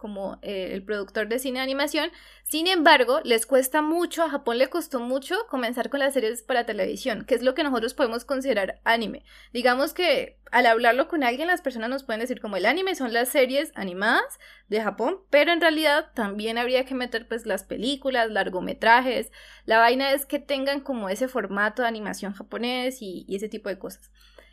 como 0.00 0.38
eh, 0.40 0.70
el 0.72 0.82
productor 0.82 1.28
de 1.28 1.38
cine 1.38 1.58
de 1.58 1.64
animación. 1.64 2.10
Sin 2.42 2.66
embargo, 2.66 3.20
les 3.22 3.46
cuesta 3.46 3.82
mucho, 3.82 4.24
a 4.24 4.30
Japón 4.30 4.56
le 4.58 4.68
costó 4.68 4.98
mucho 4.98 5.36
comenzar 5.48 5.90
con 5.90 6.00
las 6.00 6.14
series 6.14 6.42
para 6.42 6.64
televisión, 6.64 7.24
que 7.26 7.34
es 7.34 7.42
lo 7.42 7.54
que 7.54 7.62
nosotros 7.62 7.92
podemos 7.92 8.24
considerar 8.24 8.80
anime. 8.84 9.24
Digamos 9.52 9.92
que 9.92 10.38
al 10.50 10.66
hablarlo 10.66 11.06
con 11.06 11.22
alguien, 11.22 11.48
las 11.48 11.60
personas 11.60 11.90
nos 11.90 12.02
pueden 12.02 12.20
decir 12.20 12.40
como 12.40 12.56
el 12.56 12.66
anime 12.66 12.94
son 12.94 13.12
las 13.12 13.28
series 13.28 13.70
animadas 13.74 14.40
de 14.68 14.80
Japón, 14.80 15.18
pero 15.28 15.52
en 15.52 15.60
realidad 15.60 16.10
también 16.14 16.56
habría 16.56 16.86
que 16.86 16.94
meter 16.94 17.28
pues 17.28 17.44
las 17.44 17.62
películas, 17.62 18.30
largometrajes. 18.30 19.30
La 19.66 19.78
vaina 19.78 20.12
es 20.12 20.24
que 20.24 20.38
tengan 20.38 20.80
como 20.80 21.10
ese 21.10 21.28
formato 21.28 21.82
de 21.82 21.88
animación 21.88 22.32
japonés 22.32 23.02
y 23.02 23.26
ese 23.28 23.50
tipo 23.50 23.68
de 23.68 23.78
cosas. 23.78 24.10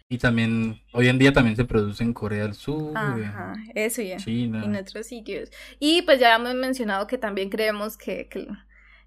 Y 0.10 0.20
también, 0.20 0.82
hoy 0.94 1.10
en 1.10 1.20
día 1.20 1.34
también 1.34 1.58
se 1.58 1.66
produce 1.66 2.02
en 2.02 2.14
Corea 2.14 2.44
del 2.44 2.54
Sur, 2.54 2.94
Ajá, 2.96 3.54
eso 3.76 4.02
ya. 4.02 4.16
China. 4.16 4.62
Y 4.62 4.66
en 4.66 4.76
otros 4.78 5.06
sitios. 5.06 5.50
Y 5.80 6.02
pues 6.04 6.20
ya 6.20 6.36
hemos 6.36 6.56
mencionado 6.56 7.08
que 7.08 7.18
también 7.18 7.50
creemos 7.50 7.98
que, 7.98 8.30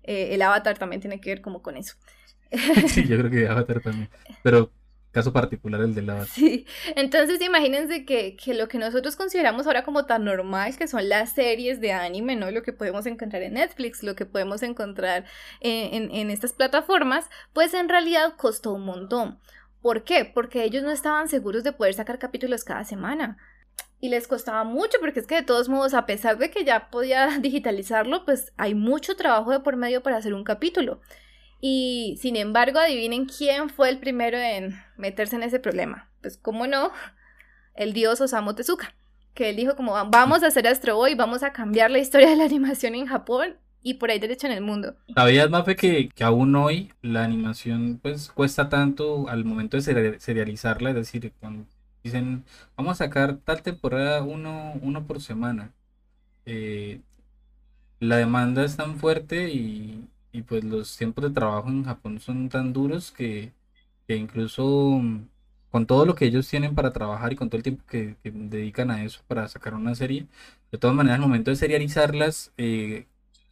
eh, 0.03 0.35
el 0.35 0.43
avatar 0.43 0.77
también 0.77 1.01
tiene 1.01 1.19
que 1.19 1.31
ver 1.31 1.41
como 1.41 1.63
con 1.63 1.79
eso. 1.79 1.95
sí, 2.89 3.09
yo 3.09 3.17
creo 3.17 3.31
que 3.31 3.49
avatar 3.49 3.81
también. 3.81 4.11
Pero 4.43 4.73
caso 5.11 5.33
particular 5.33 5.81
el 5.81 5.95
del 5.95 6.11
avatar. 6.11 6.29
Sí, 6.29 6.67
entonces 6.95 7.41
imagínense 7.41 8.05
que, 8.05 8.37
que, 8.37 8.53
lo 8.53 8.69
que 8.69 8.77
nosotros 8.77 9.17
consideramos 9.17 9.67
ahora 9.67 9.85
como 9.85 10.05
tan 10.05 10.25
normal, 10.25 10.77
que 10.77 10.87
son 10.87 11.09
las 11.09 11.33
series 11.33 11.81
de 11.81 11.93
anime, 11.93 12.37
¿no? 12.37 12.51
Lo 12.51 12.63
que 12.63 12.75
podemos 12.75 13.07
encontrar 13.07 13.41
en 13.43 13.55
Netflix, 13.55 14.03
lo 14.03 14.15
que 14.15 14.27
podemos 14.27 14.63
encontrar 14.63 15.25
en, 15.61 16.11
en 16.11 16.29
estas 16.29 16.53
plataformas, 16.53 17.25
pues 17.55 17.73
en 17.73 17.89
realidad 17.89 18.35
costó 18.37 18.75
un 18.75 18.85
montón. 18.85 19.39
¿Por 19.83 20.05
qué? 20.05 20.25
Porque 20.25 20.65
ellos 20.65 20.83
no 20.83 20.91
estaban 20.91 21.29
seguros 21.29 21.65
de 21.65 21.73
poder 21.73 21.95
sacar 21.95 22.19
capítulos 22.19 22.65
cada 22.65 22.85
semana. 22.85 23.39
Y 24.01 24.09
les 24.09 24.29
costaba 24.29 24.65
mucho 24.65 24.99
porque 25.01 25.21
es 25.21 25.27
que 25.27 25.37
de 25.37 25.43
todos 25.43 25.69
modos, 25.69 25.95
a 25.95 26.07
pesar 26.07 26.39
de 26.39 26.51
que 26.51 26.65
ya 26.65 26.91
podía 26.91 27.29
digitalizarlo, 27.41 28.25
pues 28.25 28.53
hay 28.57 28.75
mucho 28.75 29.17
trabajo 29.17 29.51
de 29.51 29.61
por 29.61 29.77
medio 29.77 30.03
para 30.03 30.17
hacer 30.17 30.35
un 30.35 30.45
capítulo. 30.45 31.01
Y 31.61 32.19
sin 32.21 32.37
embargo, 32.37 32.79
adivinen 32.79 33.27
quién 33.27 33.69
fue 33.69 33.91
el 33.91 33.99
primero 33.99 34.39
en 34.39 34.75
meterse 34.97 35.37
en 35.37 35.43
ese 35.43 35.61
problema. 35.61 36.11
Pues, 36.23 36.39
¿cómo 36.39 36.67
no? 36.67 36.93
El 37.75 37.93
dios 37.93 38.21
Osamu 38.21 38.55
Tezuka. 38.55 38.95
Que 39.35 39.51
él 39.51 39.57
dijo 39.57 39.77
como, 39.77 39.93
vamos 40.11 40.43
a 40.43 40.49
hacer 40.49 40.67
Astro 40.67 40.97
Boy, 40.97 41.15
vamos 41.15 41.43
a 41.43 41.53
cambiar 41.53 41.91
la 41.91 41.99
historia 41.99 42.31
de 42.31 42.37
la 42.37 42.45
animación 42.51 42.95
en 42.95 43.07
Japón 43.07 43.59
y 43.83 43.95
por 43.95 44.11
ahí 44.11 44.19
derecho 44.19 44.47
en 44.47 44.53
el 44.53 44.63
mundo. 44.63 44.95
¿Sabías, 45.15 45.51
Mafe, 45.51 45.77
que, 45.77 46.09
que 46.09 46.25
aún 46.25 46.55
hoy 46.57 46.93
la 47.03 47.25
animación 47.25 47.99
pues 48.03 48.31
cuesta 48.31 48.69
tanto 48.69 49.29
al 49.29 49.45
momento 49.45 49.77
de 49.77 50.19
serializarla? 50.19 50.91
Es 50.91 50.97
decir, 50.97 51.33
cuando 51.41 51.65
dicen, 52.03 52.45
vamos 52.77 52.93
a 52.93 53.05
sacar 53.05 53.39
tal 53.39 53.63
temporada 53.63 54.23
uno, 54.23 54.75
uno 54.83 55.07
por 55.07 55.21
semana. 55.21 55.73
Eh, 56.47 57.01
la 58.01 58.17
demanda 58.17 58.65
es 58.65 58.77
tan 58.77 58.97
fuerte 58.97 59.51
y, 59.51 60.09
y, 60.33 60.43
pues 60.43 60.65
los 60.65 60.97
tiempos 60.97 61.25
de 61.25 61.31
trabajo 61.31 61.69
en 61.69 61.85
Japón 61.85 62.21
son 62.21 62.49
tan 62.49 62.73
duros 62.73 63.13
que, 63.13 63.53
que 64.07 64.17
incluso 64.17 65.03
con 65.71 65.87
todo 65.87 66.05
lo 66.07 66.15
que 66.15 66.27
ellos 66.27 66.49
tienen 66.49 66.75
para 66.75 66.93
trabajar 66.93 67.33
y 67.33 67.37
con 67.37 67.49
todo 67.49 67.59
el 67.59 67.63
tiempo 67.63 67.85
que, 67.87 68.17
dedican 68.25 68.91
a 68.91 69.05
eso 69.05 69.21
para 69.29 69.49
sacar 69.49 69.75
una 69.75 69.95
serie, 69.95 70.27
de 70.73 70.79
todas 70.79 70.97
maneras, 70.97 71.17
al 71.17 71.23
momento 71.23 71.51
de 71.51 71.57
serializarlas, 71.57 72.53
eh, 72.59 73.07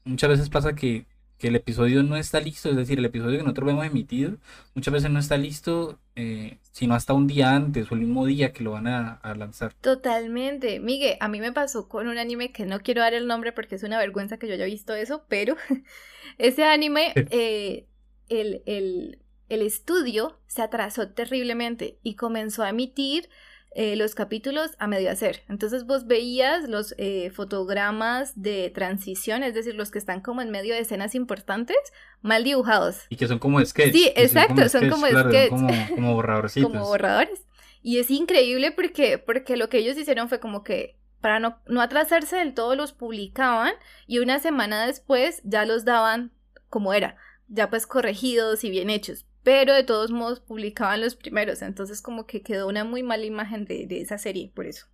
muchas 0.09 0.31
veces 0.31 0.49
pasa 0.49 0.75
que, 0.75 1.07
el 1.41 1.55
episodio 1.55 2.03
no 2.03 2.17
está 2.17 2.41
listo, 2.41 2.69
es 2.69 2.75
decir, 2.75 2.99
el 2.99 3.05
episodio 3.05 3.39
que 3.39 3.45
nosotros 3.45 3.71
hemos 3.71 3.87
emitido 3.87 4.39
muchas 4.75 4.93
veces 4.93 5.09
no 5.09 5.21
está 5.21 5.37
listo, 5.37 6.01
eh, 6.17 6.59
sino 6.73 6.97
hasta 6.97 7.13
un 7.13 7.29
día 7.29 7.55
antes 7.55 7.93
o 7.93 7.95
el 7.95 8.01
mismo 8.01 8.27
día 8.27 8.53
que 8.53 8.65
lo 8.65 8.73
van 8.73 8.89
a, 8.89 9.21
lanzar. 9.37 9.73
Totalmente. 9.75 10.81
Miguel, 10.81 11.17
a 11.21 11.29
mí 11.29 11.39
me 11.39 11.53
pasó 11.53 11.89
con 11.89 12.09
un 12.09 12.19
anime 12.19 12.51
que 12.51 12.67
no 12.67 12.81
quiero 12.81 13.03
dar 13.03 13.15
el 13.15 13.29
nombre 13.29 13.53
porque 13.53 13.77
es 13.77 13.85
una 13.85 13.99
vergüenza 13.99 14.37
que 14.37 14.49
yo 14.49 14.55
haya 14.55 14.65
visto 14.65 14.97
eso, 14.97 15.27
pero 15.29 15.57
ese 16.39 16.65
anime, 16.65 17.13
eh, 17.15 17.87
el, 18.29 18.65
el, 18.67 19.21
el 19.49 19.63
estudio 19.63 20.41
se 20.49 20.63
atrasó 20.63 21.11
terriblemente 21.11 22.01
y 22.03 22.17
comenzó 22.17 22.65
a 22.65 22.71
emitir 22.71 23.29
eh, 23.73 23.97
los 23.97 24.15
capítulos 24.15 24.73
a 24.79 24.87
medio 24.87 25.11
hacer. 25.11 25.43
Entonces 25.49 25.85
vos 25.85 26.07
veías 26.07 26.69
los 26.69 26.95
eh, 26.99 27.31
fotogramas 27.31 28.41
de 28.41 28.71
transición, 28.71 29.43
es 29.43 29.55
decir, 29.55 29.75
los 29.75 29.91
que 29.91 29.99
están 29.99 30.21
como 30.21 30.41
en 30.41 30.51
medio 30.51 30.75
de 30.75 30.81
escenas 30.81 31.15
importantes, 31.15 31.77
mal 32.23 32.45
dibujados. 32.45 33.03
Y 33.11 33.17
que 33.17 33.29
son 33.29 33.39
como 33.39 33.65
sketches. 33.65 33.93
Sí, 33.93 34.13
exacto, 34.17 34.69
son 34.69 34.89
como, 34.89 35.07
sketches. 35.07 35.51
Como, 35.51 35.69
como 35.95 36.15
borradorcitos. 36.17 36.73
como 36.73 36.87
borradores. 36.87 37.47
Y 37.83 37.99
es 37.99 38.11
increíble 38.11 38.73
porque, 38.73 39.19
porque 39.19 39.57
lo 39.57 39.69
que 39.69 39.79
ellos 39.79 39.97
hicieron 39.97 40.29
fue 40.29 40.41
como 40.41 40.65
que 40.65 40.99
para 41.21 41.39
no, 41.39 41.61
no 41.67 41.81
atrasarse 41.81 42.37
del 42.37 42.55
todo 42.55 42.75
los 42.75 42.93
publicaban 42.93 43.73
y 44.07 44.19
una 44.19 44.39
semana 44.39 44.87
después 44.87 45.41
ya 45.45 45.65
los 45.67 45.85
daban 45.85 46.33
como 46.69 46.95
era, 46.95 47.17
ya 47.49 47.71
pues 47.71 47.87
corregidos 47.87 48.65
y 48.65 48.71
bien 48.71 48.91
hechos 48.91 49.28
pero 49.49 49.73
de 49.73 49.83
todos 49.83 50.11
modos 50.11 50.41
publicaban 50.41 51.01
los 51.01 51.17
primeros, 51.17 51.63
entonces 51.63 52.03
como 52.03 52.27
que 52.27 52.43
quedó 52.43 52.69
una 52.69 52.85
muy 52.85 53.03
mala 53.03 53.25
imagen 53.25 53.65
de, 53.65 53.87
esa 53.99 54.19
serie, 54.19 54.53
por 54.55 54.67
eso. 54.67 54.85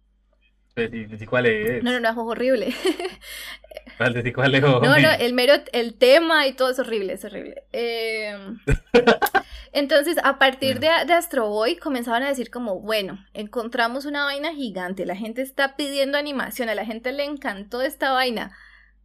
¿Cuál 1.29 1.47
es? 1.47 1.83
No, 1.83 1.91
no, 1.91 1.99
no, 1.99 2.09
es 2.09 2.17
horrible. 2.17 2.73
¿Cuál? 3.97 4.33
¿Cuál 4.33 4.55
es? 4.55 4.63
No, 4.63 4.79
no, 4.81 5.11
el 5.19 5.33
mero, 5.33 5.55
el 5.73 5.95
tema 5.95 6.47
y 6.47 6.53
todo 6.53 6.71
es 6.71 6.79
horrible, 6.79 7.15
es 7.15 7.25
horrible. 7.25 7.65
Em, 7.73 8.61
entonces, 9.73 10.19
a 10.23 10.39
partir 10.39 10.79
de, 10.79 10.89
de 11.05 11.13
Astro 11.13 11.49
Boy 11.49 11.75
comenzaban 11.75 12.23
a 12.23 12.29
decir 12.29 12.51
como, 12.51 12.79
bueno, 12.79 13.27
encontramos 13.35 14.05
una 14.05 14.23
vaina 14.23 14.55
gigante, 14.55 15.05
la 15.05 15.17
gente 15.17 15.43
está 15.43 15.75
pidiendo 15.75 16.17
animación, 16.17 16.69
a 16.69 16.77
la 16.77 16.87
gente 16.87 17.11
le 17.11 17.25
encantó 17.25 17.83
esta 17.83 18.13
vaina, 18.13 18.57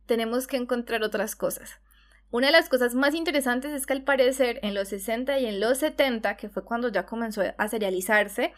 tenemos 0.05 0.45
que 0.45 0.57
encontrar 0.57 1.01
otras 1.01 1.35
cosas. 1.35 1.79
Una 2.31 2.47
de 2.47 2.53
las 2.53 2.69
cosas 2.69 2.93
más 2.93 3.15
interesantes 3.15 3.71
es 3.71 3.87
que 3.87 3.93
al 3.93 4.03
parecer 4.03 4.59
en 4.61 4.75
los 4.75 4.89
60 4.89 5.39
y 5.39 5.47
en 5.47 5.59
los 5.59 5.79
70, 5.79 6.37
que 6.37 6.49
fue 6.49 6.63
cuando 6.63 6.89
ya 6.89 7.05
comenzó 7.05 7.41
a 7.57 7.67
serializarse, 7.67 8.53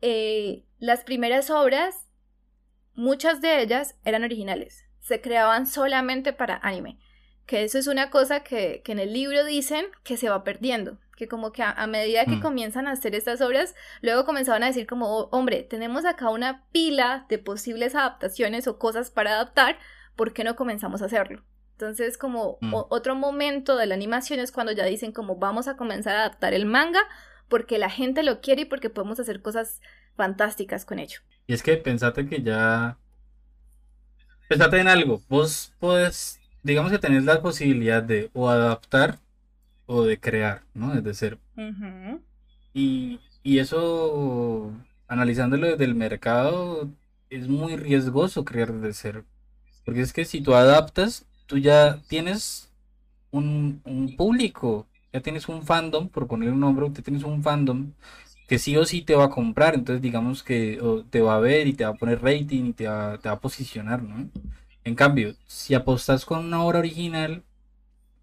eh, 0.00 0.64
las 0.78 1.02
primeras 1.02 1.50
obras, 1.50 1.96
muchas 2.94 3.40
de 3.40 3.60
ellas 3.60 3.96
eran 4.04 4.22
originales, 4.22 4.84
se 5.00 5.20
creaban 5.20 5.66
solamente 5.66 6.32
para 6.32 6.60
anime, 6.62 7.00
que 7.44 7.64
eso 7.64 7.78
es 7.78 7.88
una 7.88 8.10
cosa 8.10 8.44
que, 8.44 8.82
en 8.86 9.00
el 9.00 9.12
libro 9.12 9.44
dicen 9.44 9.86
que 10.04 10.16
se 10.16 10.28
va 10.28 10.44
perdiendo, 10.44 10.98
que 11.16 11.26
como 11.26 11.50
que 11.50 11.64
a, 11.64 11.86
medida 11.88 12.24
que 12.24 12.36
mm. 12.36 12.42
comienzan 12.42 12.86
a 12.86 12.92
hacer 12.92 13.16
estas 13.16 13.40
obras, 13.40 13.74
luego 14.00 14.24
comenzaban 14.24 14.62
a 14.62 14.66
decir 14.66 14.86
como, 14.86 15.08
oh, 15.08 15.28
hombre, 15.32 15.64
tenemos 15.64 16.04
acá 16.04 16.30
una 16.30 16.68
pila 16.70 17.26
de 17.28 17.38
posibles 17.38 17.96
adaptaciones 17.96 18.68
o 18.68 18.78
cosas 18.78 19.10
para 19.10 19.32
adaptar, 19.32 19.76
¿por 20.14 20.32
qué 20.32 20.44
no 20.44 20.54
comenzamos 20.54 21.02
a 21.02 21.06
hacerlo? 21.06 21.42
Entonces, 21.78 22.18
como 22.18 22.58
mm. 22.60 22.74
otro 22.88 23.14
momento 23.14 23.76
de 23.76 23.86
la 23.86 23.94
animación 23.94 24.40
es 24.40 24.50
cuando 24.50 24.72
ya 24.72 24.84
dicen 24.84 25.12
como 25.12 25.36
vamos 25.36 25.68
a 25.68 25.76
comenzar 25.76 26.16
a 26.16 26.20
adaptar 26.22 26.52
el 26.52 26.66
manga 26.66 26.98
porque 27.48 27.78
la 27.78 27.88
gente 27.88 28.24
lo 28.24 28.40
quiere 28.40 28.62
y 28.62 28.64
porque 28.64 28.90
podemos 28.90 29.20
hacer 29.20 29.42
cosas 29.42 29.80
fantásticas 30.16 30.84
con 30.84 30.98
ello. 30.98 31.20
Y 31.46 31.54
es 31.54 31.62
que 31.62 31.76
pensate 31.76 32.28
que 32.28 32.42
ya... 32.42 32.98
Pensate 34.48 34.80
en 34.80 34.88
algo, 34.88 35.22
vos 35.28 35.72
puedes, 35.78 36.40
digamos 36.64 36.90
que 36.90 36.98
tenés 36.98 37.22
la 37.22 37.40
posibilidad 37.42 38.02
de 38.02 38.28
o 38.32 38.48
adaptar 38.48 39.20
o 39.86 40.02
de 40.02 40.18
crear, 40.18 40.62
¿no? 40.74 40.92
Desde 40.96 41.14
cero. 41.14 41.38
y, 42.74 43.20
y 43.44 43.58
eso, 43.60 44.72
analizándolo 45.06 45.68
desde 45.68 45.84
el 45.84 45.94
mercado, 45.94 46.90
es 47.30 47.46
muy 47.46 47.76
riesgoso 47.76 48.44
crear 48.44 48.72
desde 48.72 48.94
cero. 48.94 49.24
Porque 49.84 50.00
es 50.00 50.12
que 50.12 50.24
si 50.24 50.40
tú 50.40 50.56
adaptas, 50.56 51.28
tú 51.48 51.58
ya 51.58 52.00
tienes 52.08 52.70
un, 53.32 53.82
público, 54.16 54.86
ya 55.12 55.20
tienes 55.20 55.48
un 55.48 55.62
fandom, 55.64 56.08
por 56.08 56.28
poner 56.28 56.50
un 56.50 56.60
nombre, 56.60 56.90
tú 56.90 57.02
tienes 57.02 57.24
un 57.24 57.42
fandom 57.42 57.92
que 58.48 58.58
sí 58.58 58.76
o 58.76 58.84
sí 58.86 59.02
te 59.02 59.16
va 59.16 59.24
a 59.26 59.30
comprar, 59.30 59.74
entonces 59.74 60.02
digamos 60.02 60.42
que 60.42 60.80
te 61.10 61.20
va 61.20 61.36
a 61.36 61.40
ver 61.40 61.66
y 61.68 61.74
te 61.74 61.84
va 61.84 61.90
a 61.90 61.94
poner 61.94 62.22
rating 62.22 62.66
y 62.66 62.72
te 62.74 62.88
va, 62.88 63.18
te 63.18 63.28
va 63.28 63.36
a 63.36 63.40
posicionar, 63.40 64.02
¿no? 64.02 64.28
En 64.84 64.94
cambio, 64.94 65.34
si 65.46 65.74
apostas 65.74 66.24
con 66.24 66.44
una 66.46 66.64
obra 66.64 66.78
original, 66.80 67.42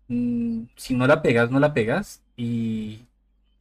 mm, 0.08 0.64
si 0.76 0.96
no 0.96 1.08
la 1.08 1.22
pegas, 1.22 1.52
no 1.52 1.60
la 1.60 1.74
pegas, 1.74 2.24
y, 2.38 3.02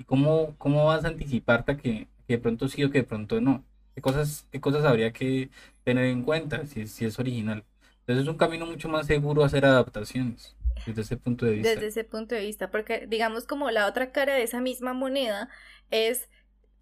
cómo, 0.06 0.54
cómo 0.58 0.86
vas 0.86 1.04
a 1.04 1.08
anticiparte 1.08 1.72
a 1.72 1.76
que, 1.78 2.08
de 2.28 2.38
pronto 2.38 2.68
sí 2.68 2.84
o 2.84 2.90
que 2.90 2.98
de 3.00 3.04
pronto 3.04 3.40
no. 3.40 3.64
¿Qué 3.94 4.00
cosas, 4.02 4.46
qué 4.52 4.60
cosas 4.60 4.84
habría 4.84 5.12
que 5.12 5.50
tener 5.84 6.06
en 6.06 6.22
cuenta 6.22 6.66
si, 6.66 6.86
si 6.88 7.04
es 7.06 7.18
original? 7.18 7.64
Entonces 8.06 8.24
es 8.24 8.28
un 8.28 8.36
camino 8.36 8.66
mucho 8.66 8.88
más 8.88 9.06
seguro 9.06 9.44
hacer 9.44 9.64
adaptaciones 9.64 10.54
desde 10.84 11.02
ese 11.02 11.16
punto 11.16 11.46
de 11.46 11.52
vista. 11.52 11.70
Desde 11.70 11.86
ese 11.86 12.04
punto 12.04 12.34
de 12.34 12.42
vista, 12.42 12.70
porque 12.70 13.06
digamos 13.08 13.46
como 13.46 13.70
la 13.70 13.86
otra 13.86 14.12
cara 14.12 14.34
de 14.34 14.42
esa 14.42 14.60
misma 14.60 14.92
moneda 14.92 15.48
es 15.90 16.28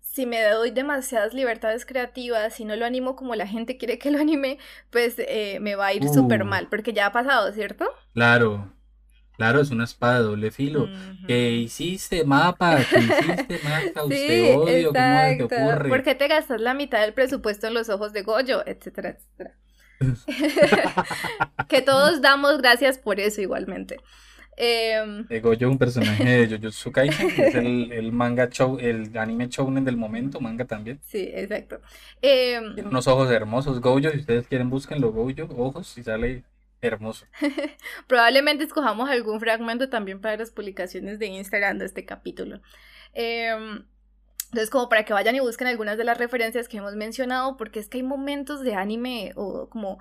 si 0.01 0.27
me 0.27 0.43
doy 0.43 0.73
demasiadas 0.73 1.33
libertades 1.33 1.87
creativas, 1.87 2.55
si 2.55 2.65
no 2.65 2.75
lo 2.75 2.85
animo 2.85 3.15
como 3.15 3.37
la 3.37 3.47
gente 3.47 3.79
quiere 3.79 3.99
que 3.99 4.11
lo 4.11 4.19
anime, 4.19 4.59
pues 4.91 5.15
eh, 5.19 5.59
me 5.61 5.77
va 5.77 5.87
a 5.87 5.95
ir 5.95 6.09
súper 6.09 6.43
uh. 6.43 6.47
mal, 6.47 6.69
porque 6.69 6.93
ya 6.93 7.07
ha 7.07 7.13
pasado, 7.13 7.53
¿cierto? 7.53 7.87
Claro, 8.13 8.75
claro, 9.37 9.61
es 9.61 9.71
una 9.71 9.85
espada 9.85 10.19
de 10.19 10.25
doble 10.25 10.51
filo. 10.51 10.89
Que 11.27 11.53
hiciste 11.53 12.25
mapa, 12.25 12.79
que 12.79 12.99
hiciste 12.99 13.61
mapa, 13.63 14.03
usted 14.05 14.57
odio, 14.57 14.93
¿cómo 14.93 15.49
te 15.49 15.63
ocurre? 15.63 15.89
¿Por 15.89 16.03
qué 16.03 16.15
te 16.15 16.29
gastas 16.29 16.61
la 16.61 16.75
mitad 16.75 17.01
del 17.01 17.15
presupuesto 17.15 17.69
en 17.69 17.75
los 17.75 17.89
ojos 17.89 18.13
de 18.13 18.23
Goyo, 18.23 18.67
etcétera, 18.67 19.11
etcétera? 19.11 19.57
que 21.69 21.83
todos 21.83 22.21
damos 22.21 22.59
gracias 22.59 22.99
por 22.99 23.21
eso 23.21 23.41
igualmente. 23.41 23.99
Eh, 24.57 25.27
yo 25.59 25.71
un 25.71 25.79
personaje 25.79 26.25
de 26.25 26.57
Jujutsu 26.57 26.93
Kaisen, 26.93 27.31
es 27.31 27.55
el, 27.55 28.13
manga 28.13 28.49
show, 28.51 28.79
el 28.79 29.17
anime 29.17 29.49
shounen 29.49 29.85
del 29.85 29.97
momento, 29.97 30.41
manga 30.41 30.65
también. 30.67 31.01
Sí, 31.03 31.31
exacto. 31.33 31.81
Em, 32.21 32.75
Tiene 32.75 32.91
unos 32.91 33.09
ojos 33.09 33.31
hermosos, 33.31 33.81
Gojo, 33.81 34.11
si 34.11 34.19
ustedes 34.19 34.47
quieren 34.47 34.69
búsquenlo, 34.69 35.11
Gojo, 35.11 35.49
ojos, 35.57 35.97
y 35.97 36.03
sale 36.03 36.45
hermoso. 36.83 37.27
Probablemente 38.07 38.65
escojamos 38.65 39.09
algún 39.09 39.41
fragmento 39.41 39.89
también 39.89 40.21
para 40.21 40.37
las 40.37 40.51
publicaciones 40.51 41.19
de 41.19 41.27
Instagram 41.27 41.79
de 41.79 41.87
este 41.87 42.05
capítulo. 42.05 42.61
Eh, 43.15 43.83
entonces, 44.53 44.69
como 44.69 44.91
para 44.91 45.07
que 45.07 45.15
vayan 45.15 45.35
y 45.35 45.41
busquen 45.41 45.67
algunas 45.67 45.97
de 45.97 46.05
las 46.05 46.19
referencias 46.19 46.69
que 46.69 46.77
hemos 46.77 46.95
mencionado, 46.95 47.57
porque 47.57 47.81
es 47.81 47.89
que 47.89 47.97
hay 47.97 48.03
momentos 48.03 48.61
de 48.61 48.75
anime 48.75 49.33
o 49.35 49.71
como 49.71 49.99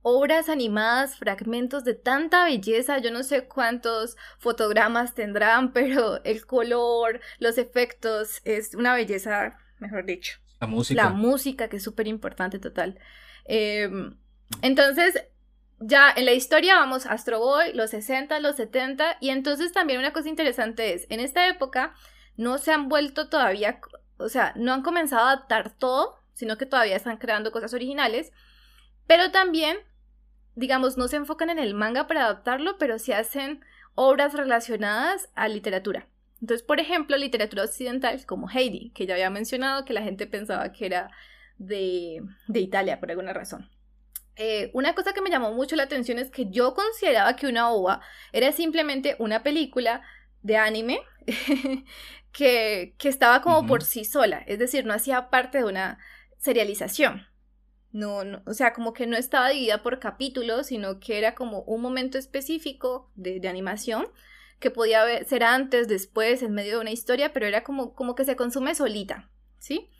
obras 0.00 0.48
animadas, 0.48 1.16
fragmentos 1.16 1.84
de 1.84 1.92
tanta 1.92 2.46
belleza, 2.46 2.96
yo 3.00 3.10
no 3.10 3.22
sé 3.22 3.44
cuántos 3.44 4.16
fotogramas 4.38 5.14
tendrán, 5.14 5.72
pero 5.74 6.24
el 6.24 6.46
color, 6.46 7.20
los 7.38 7.58
efectos, 7.58 8.40
es 8.44 8.74
una 8.74 8.94
belleza, 8.94 9.58
mejor 9.78 10.06
dicho. 10.06 10.38
La 10.58 10.66
música. 10.66 11.02
La 11.04 11.10
música, 11.10 11.68
que 11.68 11.76
es 11.76 11.82
súper 11.82 12.08
importante, 12.08 12.58
total. 12.58 12.98
Em, 13.44 14.16
entonces, 14.62 15.22
ya 15.80 16.10
en 16.16 16.24
la 16.24 16.32
historia 16.32 16.76
vamos 16.76 17.04
Astro 17.04 17.40
Boy, 17.40 17.74
los 17.74 17.90
60, 17.90 18.40
los 18.40 18.56
70, 18.56 19.18
y 19.20 19.28
entonces 19.28 19.70
también 19.72 19.98
una 19.98 20.14
cosa 20.14 20.30
interesante 20.30 20.94
es, 20.94 21.06
en 21.10 21.20
esta 21.20 21.46
época, 21.46 21.92
no 22.36 22.58
se 22.58 22.72
han 22.72 22.88
vuelto 22.88 23.28
todavía, 23.28 23.80
o 24.16 24.28
sea, 24.28 24.52
no 24.56 24.72
han 24.72 24.82
comenzado 24.82 25.26
a 25.26 25.32
adaptar 25.32 25.70
todo, 25.70 26.18
sino 26.32 26.58
que 26.58 26.66
todavía 26.66 26.96
están 26.96 27.18
creando 27.18 27.52
cosas 27.52 27.74
originales, 27.74 28.32
pero 29.06 29.30
también, 29.30 29.76
digamos, 30.54 30.96
no 30.96 31.08
se 31.08 31.16
enfocan 31.16 31.50
en 31.50 31.58
el 31.58 31.74
manga 31.74 32.06
para 32.06 32.24
adaptarlo, 32.24 32.78
pero 32.78 32.98
se 32.98 33.14
hacen 33.14 33.64
obras 33.94 34.34
relacionadas 34.34 35.28
a 35.34 35.48
literatura. 35.48 36.08
Entonces, 36.40 36.66
por 36.66 36.80
ejemplo, 36.80 37.16
literatura 37.16 37.64
occidental 37.64 38.24
como 38.26 38.48
Heidi, 38.50 38.90
que 38.90 39.06
ya 39.06 39.14
había 39.14 39.30
mencionado 39.30 39.84
que 39.84 39.92
la 39.92 40.02
gente 40.02 40.26
pensaba 40.26 40.72
que 40.72 40.86
era 40.86 41.10
de, 41.58 42.22
Italia 42.52 42.98
por 42.98 43.10
alguna 43.10 43.32
razón. 43.32 43.70
Eh, 44.36 44.70
una 44.72 44.94
cosa 44.94 45.12
que 45.12 45.20
me 45.20 45.30
llamó 45.30 45.52
mucho 45.52 45.76
la 45.76 45.84
atención 45.84 46.18
es 46.18 46.30
que 46.30 46.50
yo 46.50 46.74
consideraba 46.74 47.36
que 47.36 47.46
una 47.46 47.70
OVA 47.70 48.00
era 48.32 48.50
simplemente 48.50 49.14
una 49.18 49.42
película 49.42 50.02
de 50.42 50.56
anime 50.56 51.00
que, 52.32 52.94
estaba 53.02 53.42
como 53.42 53.66
por 53.66 53.84
sí 53.84 54.04
sola, 54.04 54.42
es 54.46 54.58
decir, 54.58 54.84
no 54.84 54.94
hacía 54.94 55.30
parte 55.30 55.58
de 55.58 55.64
una 55.64 55.98
serialización. 56.38 57.26
No, 57.92 58.24
no, 58.24 58.42
o 58.46 58.54
sea, 58.54 58.72
como 58.72 58.94
que 58.94 59.06
no 59.06 59.18
estaba 59.18 59.50
dividida 59.50 59.82
por 59.82 59.98
capítulos, 59.98 60.68
sino 60.68 60.98
que 60.98 61.18
era 61.18 61.34
como 61.34 61.60
un 61.62 61.82
momento 61.82 62.16
específico 62.16 63.10
de, 63.14 63.38
de 63.38 63.48
animación 63.48 64.06
que 64.58 64.70
podía 64.70 65.22
ser 65.24 65.42
antes, 65.42 65.88
después, 65.88 66.42
en 66.42 66.52
medio 66.52 66.76
de 66.76 66.80
una 66.80 66.90
historia, 66.90 67.34
pero 67.34 67.46
era 67.46 67.64
como, 67.64 67.94
como 67.94 68.14
que 68.14 68.24
se 68.24 68.36
consume 68.36 68.74
solita, 68.74 69.30
¿sí? 69.58 69.90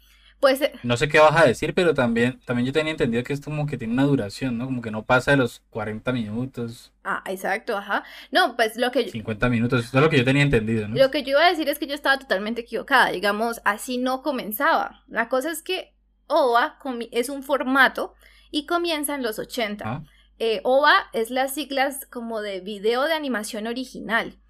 Pues, 0.42 0.60
eh, 0.60 0.72
no 0.82 0.96
sé 0.96 1.08
qué 1.08 1.20
vas 1.20 1.40
a 1.40 1.46
decir, 1.46 1.72
pero 1.72 1.94
también, 1.94 2.40
también 2.44 2.66
yo 2.66 2.72
tenía 2.72 2.90
entendido 2.90 3.22
que 3.22 3.32
es 3.32 3.40
como 3.40 3.64
que 3.64 3.78
tiene 3.78 3.92
una 3.92 4.02
duración, 4.02 4.58
¿no? 4.58 4.64
Como 4.64 4.82
que 4.82 4.90
no 4.90 5.04
pasa 5.04 5.30
de 5.30 5.36
los 5.36 5.62
40 5.70 6.10
minutos. 6.12 6.92
Ah, 7.04 7.22
exacto, 7.26 7.76
ajá. 7.76 8.02
No, 8.32 8.56
pues 8.56 8.76
lo 8.76 8.90
que... 8.90 9.08
50 9.08 9.48
minutos, 9.48 9.84
eso 9.84 9.96
es 9.96 10.02
lo 10.02 10.10
que 10.10 10.18
yo 10.18 10.24
tenía 10.24 10.42
entendido, 10.42 10.88
¿no? 10.88 10.96
Lo 10.96 11.12
que 11.12 11.22
yo 11.22 11.30
iba 11.30 11.46
a 11.46 11.50
decir 11.50 11.68
es 11.68 11.78
que 11.78 11.86
yo 11.86 11.94
estaba 11.94 12.18
totalmente 12.18 12.62
equivocada, 12.62 13.12
digamos, 13.12 13.60
así 13.64 13.98
no 13.98 14.22
comenzaba. 14.22 15.04
La 15.06 15.28
cosa 15.28 15.48
es 15.48 15.62
que 15.62 15.94
OVA 16.26 16.76
es 17.12 17.28
un 17.28 17.44
formato 17.44 18.14
y 18.50 18.66
comienza 18.66 19.14
en 19.14 19.22
los 19.22 19.38
80. 19.38 19.84
Ah. 19.86 20.02
Eh, 20.40 20.60
OVA 20.64 21.08
es 21.12 21.30
las 21.30 21.54
siglas 21.54 22.04
como 22.06 22.40
de 22.40 22.58
video 22.58 23.04
de 23.04 23.14
animación 23.14 23.68
original 23.68 24.41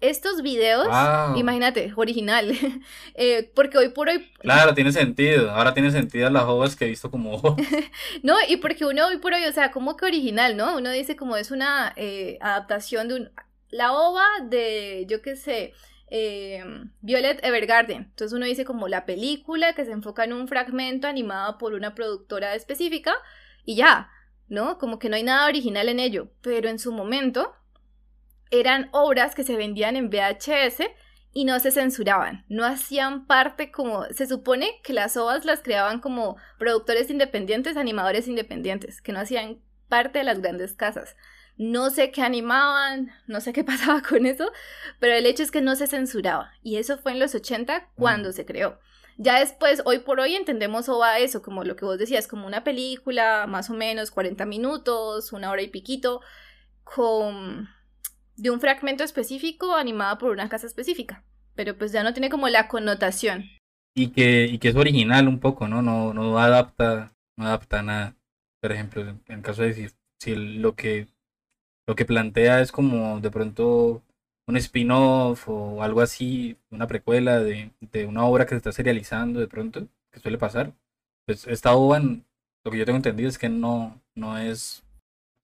estos 0.00 0.42
videos, 0.42 0.86
imagínate, 1.36 1.92
original, 1.94 2.52
eh, 3.14 3.50
porque 3.54 3.78
hoy 3.78 3.90
por 3.90 4.08
hoy... 4.08 4.30
Claro, 4.38 4.74
tiene 4.74 4.92
sentido, 4.92 5.50
ahora 5.50 5.74
tiene 5.74 5.90
sentido 5.90 6.30
las 6.30 6.44
ovas 6.44 6.74
que 6.74 6.86
he 6.86 6.88
visto 6.88 7.10
como 7.10 7.40
no, 8.22 8.34
y 8.48 8.56
porque 8.56 8.86
uno 8.86 9.06
hoy 9.06 9.18
por 9.18 9.34
hoy, 9.34 9.44
o 9.44 9.52
sea, 9.52 9.70
como 9.70 9.96
que 9.96 10.06
original, 10.06 10.56
¿no? 10.56 10.76
Uno 10.76 10.90
dice 10.90 11.16
como 11.16 11.36
es 11.36 11.50
una 11.50 11.92
eh, 11.96 12.38
adaptación 12.40 13.08
de 13.08 13.14
un... 13.14 13.30
La 13.68 13.92
ova 13.92 14.26
de, 14.48 15.06
yo 15.08 15.22
qué 15.22 15.36
sé, 15.36 15.74
eh, 16.08 16.64
Violet 17.02 17.38
Evergarden. 17.44 18.02
Entonces 18.02 18.34
uno 18.36 18.46
dice 18.46 18.64
como 18.64 18.88
la 18.88 19.06
película 19.06 19.74
que 19.74 19.84
se 19.84 19.92
enfoca 19.92 20.24
en 20.24 20.32
un 20.32 20.48
fragmento 20.48 21.06
animado 21.06 21.56
por 21.56 21.74
una 21.74 21.94
productora 21.94 22.56
específica 22.56 23.14
y 23.64 23.76
ya, 23.76 24.10
¿no? 24.48 24.78
Como 24.78 24.98
que 24.98 25.08
no 25.08 25.14
hay 25.14 25.22
nada 25.22 25.46
original 25.46 25.88
en 25.88 26.00
ello, 26.00 26.32
pero 26.40 26.68
en 26.68 26.80
su 26.80 26.90
momento 26.90 27.54
eran 28.50 28.88
obras 28.92 29.34
que 29.34 29.44
se 29.44 29.56
vendían 29.56 29.96
en 29.96 30.10
VHS 30.10 30.82
y 31.32 31.44
no 31.44 31.60
se 31.60 31.70
censuraban, 31.70 32.44
no 32.48 32.64
hacían 32.64 33.26
parte 33.26 33.70
como, 33.70 34.04
se 34.06 34.26
supone 34.26 34.80
que 34.82 34.92
las 34.92 35.16
ovas 35.16 35.44
las 35.44 35.60
creaban 35.60 36.00
como 36.00 36.36
productores 36.58 37.08
independientes, 37.08 37.76
animadores 37.76 38.26
independientes, 38.26 39.00
que 39.00 39.12
no 39.12 39.20
hacían 39.20 39.60
parte 39.88 40.18
de 40.18 40.24
las 40.24 40.40
grandes 40.40 40.74
casas. 40.74 41.16
No 41.56 41.90
sé 41.90 42.10
qué 42.10 42.22
animaban, 42.22 43.12
no 43.26 43.40
sé 43.40 43.52
qué 43.52 43.62
pasaba 43.64 44.02
con 44.02 44.26
eso, 44.26 44.50
pero 44.98 45.14
el 45.14 45.26
hecho 45.26 45.42
es 45.42 45.50
que 45.50 45.60
no 45.60 45.76
se 45.76 45.86
censuraba 45.86 46.52
y 46.62 46.76
eso 46.76 46.98
fue 46.98 47.12
en 47.12 47.20
los 47.20 47.34
80 47.34 47.90
cuando 47.94 48.32
se 48.32 48.44
creó. 48.44 48.80
Ya 49.18 49.38
después, 49.38 49.82
hoy 49.84 49.98
por 49.98 50.18
hoy 50.18 50.34
entendemos 50.34 50.88
OVA 50.88 51.18
eso, 51.18 51.42
como 51.42 51.62
lo 51.62 51.76
que 51.76 51.84
vos 51.84 51.98
decías, 51.98 52.26
como 52.26 52.46
una 52.46 52.64
película, 52.64 53.46
más 53.46 53.68
o 53.68 53.74
menos 53.74 54.10
40 54.10 54.46
minutos, 54.46 55.34
una 55.34 55.50
hora 55.50 55.60
y 55.60 55.68
piquito, 55.68 56.22
con 56.82 57.68
de 58.40 58.50
un 58.50 58.60
fragmento 58.60 59.04
específico 59.04 59.74
animado 59.74 60.18
por 60.18 60.30
una 60.30 60.48
casa 60.48 60.66
específica, 60.66 61.24
pero 61.54 61.76
pues 61.76 61.92
ya 61.92 62.02
no 62.02 62.12
tiene 62.12 62.30
como 62.30 62.48
la 62.48 62.68
connotación. 62.68 63.44
Y 63.94 64.08
que, 64.08 64.46
y 64.46 64.58
que 64.58 64.68
es 64.68 64.76
original 64.76 65.28
un 65.28 65.40
poco, 65.40 65.68
¿no? 65.68 65.82
No, 65.82 66.14
no 66.14 66.38
adapta, 66.38 67.12
no 67.36 67.46
adapta 67.46 67.82
nada. 67.82 68.16
Por 68.62 68.72
ejemplo, 68.72 69.18
en 69.26 69.42
caso 69.42 69.62
de 69.62 69.68
decir, 69.68 69.92
si 70.18 70.34
lo 70.36 70.74
que 70.74 71.08
lo 71.90 71.96
que 71.96 72.04
plantea 72.04 72.60
es 72.60 72.70
como 72.70 73.20
de 73.20 73.32
pronto 73.32 74.02
un 74.46 74.56
spin-off 74.56 75.48
o 75.48 75.82
algo 75.82 76.00
así, 76.00 76.56
una 76.70 76.86
precuela 76.86 77.40
de, 77.40 77.72
de, 77.80 78.06
una 78.06 78.24
obra 78.24 78.44
que 78.44 78.50
se 78.50 78.58
está 78.58 78.70
serializando 78.70 79.40
de 79.40 79.48
pronto, 79.48 79.88
que 80.12 80.20
suele 80.20 80.38
pasar. 80.38 80.72
Pues 81.26 81.48
esta 81.48 81.74
obra, 81.74 82.00
lo 82.64 82.70
que 82.70 82.78
yo 82.78 82.84
tengo 82.84 82.96
entendido 82.96 83.28
es 83.28 83.38
que 83.38 83.48
no, 83.48 84.00
no 84.14 84.38
es, 84.38 84.84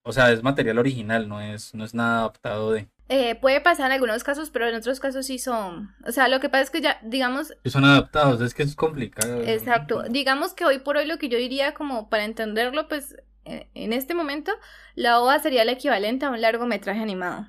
o 0.06 0.12
sea, 0.12 0.30
es 0.30 0.42
material 0.42 0.78
original, 0.78 1.28
no 1.28 1.40
es, 1.40 1.74
no 1.74 1.84
es 1.84 1.94
nada 1.94 2.20
adaptado 2.20 2.72
de. 2.72 2.88
Eh, 3.08 3.34
puede 3.36 3.60
pasar 3.60 3.86
en 3.86 3.92
algunos 3.92 4.24
casos, 4.24 4.50
pero 4.50 4.68
en 4.68 4.74
otros 4.74 5.00
casos 5.00 5.26
sí 5.26 5.38
son. 5.38 5.94
O 6.06 6.12
sea, 6.12 6.28
lo 6.28 6.40
que 6.40 6.48
pasa 6.48 6.62
es 6.62 6.70
que 6.70 6.80
ya, 6.80 6.98
digamos. 7.02 7.54
son 7.64 7.84
adaptados, 7.84 8.40
es 8.40 8.54
que 8.54 8.62
es 8.62 8.74
complicado. 8.74 9.42
Exacto. 9.42 10.04
Digamos 10.08 10.54
que 10.54 10.64
hoy 10.64 10.78
por 10.78 10.96
hoy 10.96 11.06
lo 11.06 11.18
que 11.18 11.28
yo 11.28 11.38
diría, 11.38 11.74
como 11.74 12.08
para 12.08 12.24
entenderlo, 12.24 12.88
pues 12.88 13.16
en 13.46 13.92
este 13.92 14.14
momento, 14.14 14.52
la 14.94 15.20
OVA 15.20 15.38
sería 15.38 15.62
el 15.62 15.68
equivalente 15.68 16.26
a 16.26 16.30
un 16.30 16.40
largometraje 16.40 17.00
animado. 17.00 17.46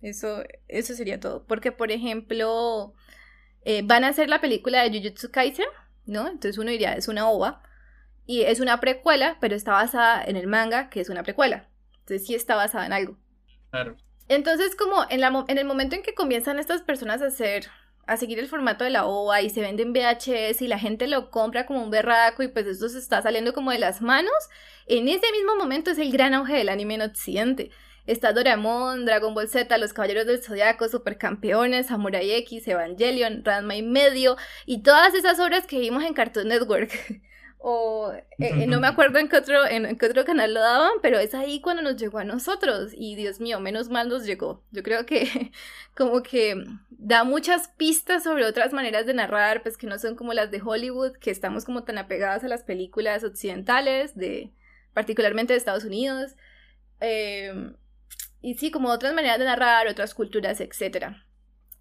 Eso, 0.00 0.42
eso 0.68 0.94
sería 0.94 1.20
todo. 1.20 1.44
Porque, 1.46 1.70
por 1.70 1.90
ejemplo, 1.92 2.94
eh, 3.64 3.82
van 3.84 4.04
a 4.04 4.08
hacer 4.08 4.28
la 4.28 4.40
película 4.40 4.82
de 4.82 4.90
Jujutsu 4.98 5.30
Kaisen, 5.30 5.66
¿no? 6.06 6.28
Entonces 6.28 6.58
uno 6.58 6.70
diría, 6.70 6.94
es 6.94 7.08
una 7.08 7.28
OVA. 7.28 7.62
Y 8.26 8.42
es 8.42 8.60
una 8.60 8.80
precuela, 8.80 9.36
pero 9.40 9.54
está 9.54 9.72
basada 9.72 10.22
en 10.24 10.36
el 10.36 10.46
manga, 10.46 10.90
que 10.90 11.00
es 11.00 11.08
una 11.08 11.22
precuela. 11.22 11.68
Entonces 12.00 12.26
sí 12.26 12.34
está 12.34 12.54
basada 12.54 12.86
en 12.86 12.92
algo. 12.92 13.16
Claro. 13.70 13.96
Entonces, 14.28 14.76
como 14.76 15.04
en, 15.10 15.20
la, 15.20 15.44
en 15.48 15.58
el 15.58 15.64
momento 15.64 15.96
en 15.96 16.02
que 16.02 16.14
comienzan 16.14 16.58
estas 16.58 16.82
personas 16.82 17.22
a 17.22 17.26
hacer 17.26 17.68
a 18.06 18.16
seguir 18.16 18.38
el 18.38 18.48
formato 18.48 18.84
de 18.84 18.90
la 18.90 19.06
OVA 19.06 19.42
y 19.42 19.50
se 19.50 19.60
vende 19.60 19.82
en 19.82 19.92
VHS 19.92 20.60
y 20.62 20.68
la 20.68 20.78
gente 20.78 21.06
lo 21.06 21.30
compra 21.30 21.66
como 21.66 21.82
un 21.82 21.90
berraco 21.90 22.42
y 22.42 22.48
pues 22.48 22.66
esto 22.66 22.88
se 22.88 22.98
está 22.98 23.22
saliendo 23.22 23.52
como 23.52 23.70
de 23.70 23.78
las 23.78 24.02
manos, 24.02 24.34
en 24.86 25.08
ese 25.08 25.30
mismo 25.32 25.56
momento 25.56 25.90
es 25.90 25.98
el 25.98 26.10
gran 26.10 26.34
auge 26.34 26.54
del 26.54 26.68
anime 26.68 26.94
en 26.94 27.02
Occidente. 27.02 27.70
Está 28.04 28.32
Doraemon, 28.32 29.04
Dragon 29.04 29.32
Ball 29.32 29.48
Z, 29.48 29.78
Los 29.78 29.92
Caballeros 29.92 30.26
del 30.26 30.42
Zodiaco, 30.42 30.88
Supercampeones, 30.88 31.86
Samurai 31.86 32.32
X, 32.32 32.66
Evangelion, 32.66 33.44
Ranma 33.44 33.76
y 33.76 33.82
medio 33.82 34.36
y 34.66 34.82
todas 34.82 35.14
esas 35.14 35.38
obras 35.38 35.68
que 35.68 35.78
vimos 35.78 36.02
en 36.02 36.14
Cartoon 36.14 36.48
Network. 36.48 36.90
o 37.64 38.12
eh, 38.12 38.24
eh, 38.40 38.66
no 38.66 38.80
me 38.80 38.88
acuerdo 38.88 39.20
en 39.20 39.28
qué, 39.28 39.36
otro, 39.36 39.64
en 39.64 39.96
qué 39.96 40.06
otro 40.06 40.24
canal 40.24 40.52
lo 40.52 40.60
daban, 40.60 40.90
pero 41.00 41.20
es 41.20 41.32
ahí 41.32 41.60
cuando 41.60 41.80
nos 41.80 41.96
llegó 41.96 42.18
a 42.18 42.24
nosotros 42.24 42.90
y 42.92 43.14
Dios 43.14 43.38
mío, 43.38 43.60
menos 43.60 43.88
mal 43.88 44.08
nos 44.08 44.26
llegó. 44.26 44.64
Yo 44.72 44.82
creo 44.82 45.06
que 45.06 45.52
como 45.96 46.24
que 46.24 46.56
da 46.90 47.22
muchas 47.22 47.68
pistas 47.68 48.24
sobre 48.24 48.46
otras 48.46 48.72
maneras 48.72 49.06
de 49.06 49.14
narrar, 49.14 49.62
pues 49.62 49.76
que 49.76 49.86
no 49.86 49.96
son 50.00 50.16
como 50.16 50.34
las 50.34 50.50
de 50.50 50.60
Hollywood, 50.60 51.12
que 51.18 51.30
estamos 51.30 51.64
como 51.64 51.84
tan 51.84 51.98
apegadas 51.98 52.42
a 52.42 52.48
las 52.48 52.64
películas 52.64 53.22
occidentales, 53.22 54.16
de 54.16 54.52
particularmente 54.92 55.52
de 55.52 55.58
Estados 55.58 55.84
Unidos. 55.84 56.32
Em, 56.98 57.76
y 58.40 58.54
sí, 58.54 58.72
como 58.72 58.88
otras 58.88 59.14
maneras 59.14 59.38
de 59.38 59.44
narrar, 59.44 59.86
otras 59.86 60.14
culturas, 60.14 60.60
etc. 60.60 61.14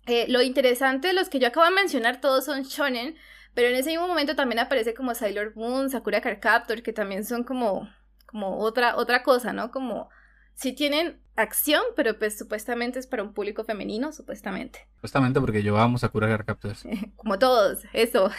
Eh, 0.05 0.27
lo 0.27 0.43
interesante 0.43 1.07
de 1.07 1.13
los 1.15 1.27
que 1.27 1.39
yo 1.39 1.47
acabo 1.47 1.65
de 1.65 1.73
mencionar, 1.73 2.21
todos 2.21 2.45
son 2.45 2.61
shonen, 2.63 3.15
pero 3.53 3.67
en 3.67 3.75
ese 3.75 3.89
mismo 3.89 4.07
momento 4.07 4.35
también 4.35 4.59
aparece 4.59 4.93
como 4.93 5.13
Sailor 5.13 5.55
Moon, 5.55 5.89
Sakura 5.89 6.21
Card 6.21 6.39
Captor, 6.39 6.81
que 6.81 6.93
también 6.93 7.25
son 7.25 7.43
como, 7.43 7.89
como 8.25 8.59
otra, 8.59 8.95
otra 8.95 9.23
cosa, 9.23 9.53
¿no? 9.53 9.71
Como 9.71 10.09
si 10.53 10.73
tienen 10.73 11.19
acción, 11.35 11.81
pero 11.95 12.17
pues 12.19 12.37
supuestamente 12.37 12.99
es 12.99 13.07
para 13.07 13.23
un 13.23 13.33
público 13.33 13.63
femenino, 13.63 14.11
supuestamente. 14.13 14.87
Supuestamente 14.95 15.39
porque 15.39 15.63
yo 15.63 15.77
amo 15.77 15.97
Sakura 15.97 16.27
Card 16.27 16.45
Captors. 16.45 16.83
como 17.15 17.39
todos, 17.39 17.79
eso. 17.93 18.31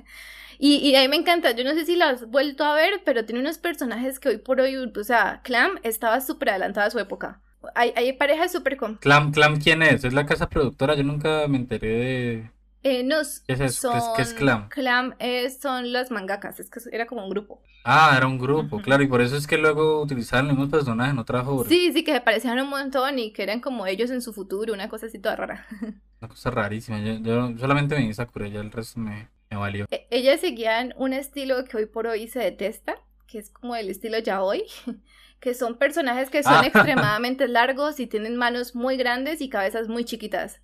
y, 0.58 0.76
y 0.76 0.96
a 0.96 1.00
mí 1.00 1.08
me 1.08 1.16
encanta, 1.16 1.50
yo 1.52 1.64
no 1.64 1.74
sé 1.74 1.84
si 1.84 1.96
lo 1.96 2.04
has 2.04 2.28
vuelto 2.28 2.64
a 2.64 2.74
ver, 2.74 3.02
pero 3.04 3.24
tiene 3.24 3.40
unos 3.40 3.58
personajes 3.58 4.20
que 4.20 4.28
hoy 4.30 4.38
por 4.38 4.60
hoy, 4.60 4.76
o 4.76 5.04
sea, 5.04 5.40
Clam 5.42 5.78
estaba 5.82 6.20
súper 6.20 6.50
adelantada 6.50 6.86
a 6.86 6.90
su 6.90 6.98
época. 6.98 7.40
Hay, 7.74 7.92
hay 7.96 8.12
parejas 8.12 8.52
súper 8.52 8.76
con... 8.76 8.96
Clam, 8.96 9.32
Clam, 9.32 9.58
¿quién 9.58 9.82
es? 9.82 10.04
Es 10.04 10.12
la 10.12 10.26
casa 10.26 10.48
productora, 10.48 10.94
yo 10.94 11.02
nunca 11.02 11.48
me 11.48 11.56
enteré 11.56 11.88
de... 11.88 12.50
Eh, 12.84 13.02
no, 13.02 13.16
¿Qué 13.46 13.54
es, 13.54 13.76
son, 13.76 13.98
¿Qué 14.14 14.20
es 14.20 14.34
Clam? 14.34 14.68
Clam 14.68 15.14
son 15.58 15.90
las 15.90 16.10
mangakas, 16.10 16.60
es 16.60 16.68
que 16.68 16.80
era 16.92 17.06
como 17.06 17.24
un 17.24 17.30
grupo. 17.30 17.62
Ah, 17.82 18.14
era 18.14 18.26
un 18.26 18.38
grupo, 18.38 18.80
claro, 18.82 19.02
y 19.02 19.06
por 19.06 19.22
eso 19.22 19.36
es 19.36 19.46
que 19.46 19.56
luego 19.56 20.02
utilizaban 20.02 20.48
los 20.48 20.56
mismos 20.56 20.70
personajes 20.70 21.12
en 21.12 21.18
otras 21.18 21.46
obras. 21.46 21.68
Sí, 21.68 21.92
sí, 21.94 22.04
que 22.04 22.12
se 22.12 22.20
parecían 22.20 22.60
un 22.60 22.68
montón 22.68 23.18
y 23.18 23.32
que 23.32 23.42
eran 23.42 23.60
como 23.60 23.86
ellos 23.86 24.10
en 24.10 24.20
su 24.20 24.34
futuro, 24.34 24.74
una 24.74 24.90
cosa 24.90 25.06
así 25.06 25.18
toda 25.18 25.36
rara. 25.36 25.66
Una 26.20 26.28
cosa 26.28 26.50
rarísima, 26.50 27.00
yo, 27.00 27.56
solamente 27.58 27.98
me 27.98 28.14
Sakura, 28.14 28.48
ya 28.48 28.60
el 28.60 28.70
resto 28.70 28.98
me, 28.98 29.28
me 29.50 29.56
valió. 29.58 29.86
E, 29.90 30.06
ellas 30.10 30.40
seguían 30.40 30.94
un 30.96 31.12
estilo 31.12 31.64
que 31.64 31.76
hoy 31.76 31.86
por 31.86 32.06
hoy 32.06 32.28
se 32.28 32.38
detesta, 32.38 32.96
que 33.26 33.38
es 33.38 33.50
como 33.50 33.76
el 33.76 33.90
estilo 33.90 34.18
yaoi, 34.18 34.64
que 35.40 35.54
son 35.54 35.76
personajes 35.76 36.30
que 36.30 36.42
son 36.42 36.54
ah. 36.54 36.62
extremadamente 36.66 37.48
largos 37.48 38.00
y 38.00 38.06
tienen 38.06 38.36
manos 38.36 38.74
muy 38.74 38.96
grandes 38.96 39.40
y 39.40 39.50
cabezas 39.50 39.88
muy 39.88 40.04
chiquitas. 40.04 40.62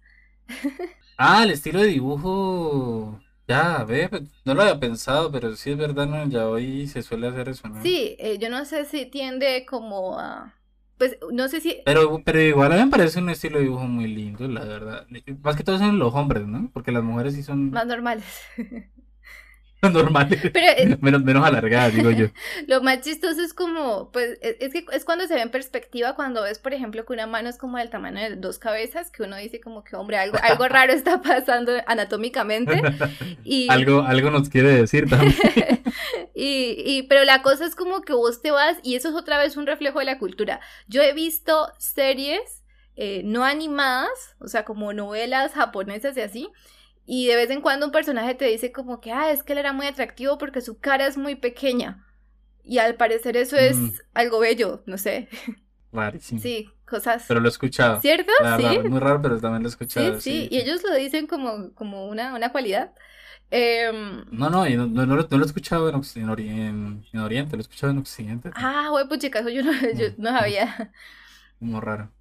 Ah, 1.22 1.42
el 1.44 1.50
estilo 1.50 1.80
de 1.80 1.88
dibujo. 1.88 3.20
Ya, 3.46 3.84
ve, 3.84 4.08
pues, 4.08 4.22
no 4.46 4.54
lo 4.54 4.62
había 4.62 4.80
pensado, 4.80 5.30
pero 5.30 5.54
sí 5.54 5.72
es 5.72 5.76
verdad, 5.76 6.06
¿no? 6.06 6.26
Ya 6.26 6.48
hoy 6.48 6.86
se 6.86 7.02
suele 7.02 7.28
hacer 7.28 7.50
eso, 7.50 7.68
¿no? 7.68 7.82
Sí, 7.82 8.16
eh, 8.18 8.38
yo 8.40 8.48
no 8.48 8.64
sé 8.64 8.86
si 8.86 9.04
tiende 9.04 9.66
como 9.68 10.18
a... 10.18 10.54
Pues 10.96 11.18
no 11.30 11.46
sé 11.48 11.60
si... 11.60 11.82
Pero, 11.84 12.22
pero 12.24 12.40
igual 12.40 12.72
a 12.72 12.76
mí 12.76 12.84
me 12.84 12.90
parece 12.90 13.18
un 13.18 13.28
estilo 13.28 13.58
de 13.58 13.64
dibujo 13.64 13.84
muy 13.84 14.06
lindo, 14.06 14.48
la 14.48 14.64
verdad. 14.64 15.06
Más 15.42 15.56
que 15.56 15.62
todo 15.62 15.76
son 15.76 15.98
los 15.98 16.14
hombres, 16.14 16.46
¿no? 16.46 16.70
Porque 16.72 16.90
las 16.90 17.02
mujeres 17.02 17.34
sí 17.34 17.42
son... 17.42 17.70
Más 17.70 17.86
normales. 17.86 18.24
normal. 19.92 20.28
Pero, 20.52 20.98
menos, 21.00 21.22
menos 21.22 21.44
alargada, 21.44 21.90
digo 21.90 22.10
yo. 22.10 22.26
Lo 22.66 22.82
más 22.82 23.00
chistoso 23.00 23.42
es 23.42 23.54
como, 23.54 24.10
pues, 24.12 24.38
e, 24.42 24.58
es, 24.60 24.72
que 24.72 24.84
es 24.92 25.04
cuando 25.04 25.26
se 25.26 25.34
ve 25.34 25.40
en 25.40 25.50
perspectiva, 25.50 26.14
cuando 26.14 26.42
ves, 26.42 26.58
por 26.58 26.74
ejemplo, 26.74 27.04
que 27.04 27.12
una 27.12 27.26
mano 27.26 27.48
es 27.48 27.56
como 27.56 27.78
del 27.78 27.90
tamaño 27.90 28.20
de 28.20 28.36
dos 28.36 28.58
cabezas, 28.58 29.10
que 29.10 29.22
uno 29.22 29.36
dice 29.36 29.60
como 29.60 29.84
que, 29.84 29.96
hombre, 29.96 30.18
algo, 30.18 30.38
algo 30.42 30.68
raro 30.68 30.92
está 30.92 31.22
pasando 31.22 31.72
anatómicamente. 31.86 32.82
Y... 33.44 33.70
algo, 33.70 34.02
algo 34.02 34.30
nos 34.30 34.48
quiere 34.48 34.70
decir 34.70 35.08
también. 35.08 35.34
y, 36.34 36.74
y, 36.84 37.02
pero 37.08 37.24
la 37.24 37.42
cosa 37.42 37.66
es 37.66 37.74
como 37.74 38.02
que 38.02 38.12
vos 38.12 38.42
te 38.42 38.50
vas, 38.50 38.78
y 38.82 38.96
eso 38.96 39.08
es 39.08 39.14
otra 39.14 39.38
vez 39.38 39.56
un 39.56 39.66
reflejo 39.66 39.98
de 39.98 40.04
la 40.04 40.18
cultura. 40.18 40.60
Yo 40.88 41.02
he 41.02 41.12
visto 41.12 41.68
series 41.78 42.60
eh, 43.02 43.22
no 43.24 43.44
animadas, 43.44 44.36
o 44.40 44.48
sea, 44.48 44.64
como 44.64 44.92
novelas 44.92 45.52
japonesas 45.52 46.16
y 46.18 46.20
así, 46.20 46.48
y 47.12 47.26
de 47.26 47.34
vez 47.34 47.50
en 47.50 47.60
cuando 47.60 47.86
un 47.86 47.90
personaje 47.90 48.36
te 48.36 48.44
dice 48.44 48.70
como 48.70 49.00
que, 49.00 49.10
ah, 49.10 49.32
es 49.32 49.42
que 49.42 49.52
él 49.54 49.58
era 49.58 49.72
muy 49.72 49.88
atractivo 49.88 50.38
porque 50.38 50.60
su 50.60 50.78
cara 50.78 51.08
es 51.08 51.16
muy 51.16 51.34
pequeña. 51.34 52.06
Y 52.62 52.78
al 52.78 52.94
parecer 52.94 53.36
eso 53.36 53.56
es 53.56 53.76
mm. 53.78 53.90
algo 54.14 54.38
bello, 54.38 54.84
no 54.86 54.96
sé. 54.96 55.28
Rarísimo. 55.92 56.40
Sí, 56.40 56.70
cosas. 56.88 57.24
Pero 57.26 57.40
lo 57.40 57.48
he 57.48 57.50
escuchado. 57.50 58.00
¿Cierto? 58.00 58.30
sí. 58.58 58.78
muy 58.88 59.00
raro, 59.00 59.20
pero 59.20 59.40
también 59.40 59.64
lo 59.64 59.68
he 59.68 59.72
escuchado. 59.72 60.20
Sí, 60.20 60.30
sí, 60.30 60.48
y 60.52 60.58
ellos 60.58 60.84
lo 60.84 60.94
dicen 60.94 61.26
como, 61.26 61.74
como 61.74 62.06
una, 62.06 62.32
una 62.32 62.52
cualidad. 62.52 62.92
Em, 63.50 64.24
no, 64.30 64.48
no, 64.48 64.64
no, 64.68 64.86
no, 64.86 65.16
lo, 65.16 65.42
he 65.42 65.46
escuchado 65.46 65.88
en, 65.88 65.96
en, 66.14 66.30
Oriente, 66.30 67.56
lo 67.56 67.60
he 67.60 67.62
escuchado 67.62 67.90
en 67.90 67.98
Occidente. 67.98 68.50
Ah, 68.54 68.86
güey, 68.92 69.08
pues 69.08 69.18
chicas, 69.18 69.44
yo 69.52 69.64
no, 69.64 69.72
yo 69.98 70.06
no 70.16 70.30
sabía. 70.30 70.92
Muy 71.58 71.80
raro. 71.80 72.12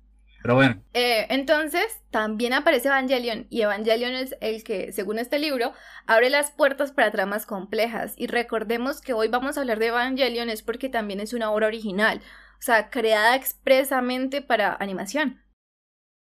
Pero 0.42 0.56
bueno. 0.56 0.82
Eh, 0.94 1.28
entonces, 1.30 1.86
también 2.12 2.54
aparece 2.54 2.88
Evangelion, 2.88 3.48
y 3.50 3.62
Evangelion 3.62 4.14
es 4.14 4.36
el 4.42 4.64
que, 4.64 4.92
según 4.94 5.20
este 5.20 5.38
libro, 5.38 5.74
abre 6.08 6.30
las 6.30 6.52
puertas 6.52 6.92
para 6.92 7.12
tramas 7.12 7.46
complejas. 7.46 8.14
Y 8.18 8.28
recordemos 8.28 9.02
que 9.02 9.14
hoy 9.14 9.28
vamos 9.28 9.58
a 9.58 9.62
hablar 9.62 9.80
de 9.80 9.88
Evangelion 9.88 10.50
es 10.50 10.62
porque 10.62 10.90
también 10.90 11.20
es 11.20 11.34
una 11.34 11.52
obra 11.52 11.68
original, 11.68 12.22
o 12.58 12.62
sea, 12.62 12.90
creada 12.90 13.36
expresamente 13.36 14.42
para 14.42 14.76
animación. 14.80 15.44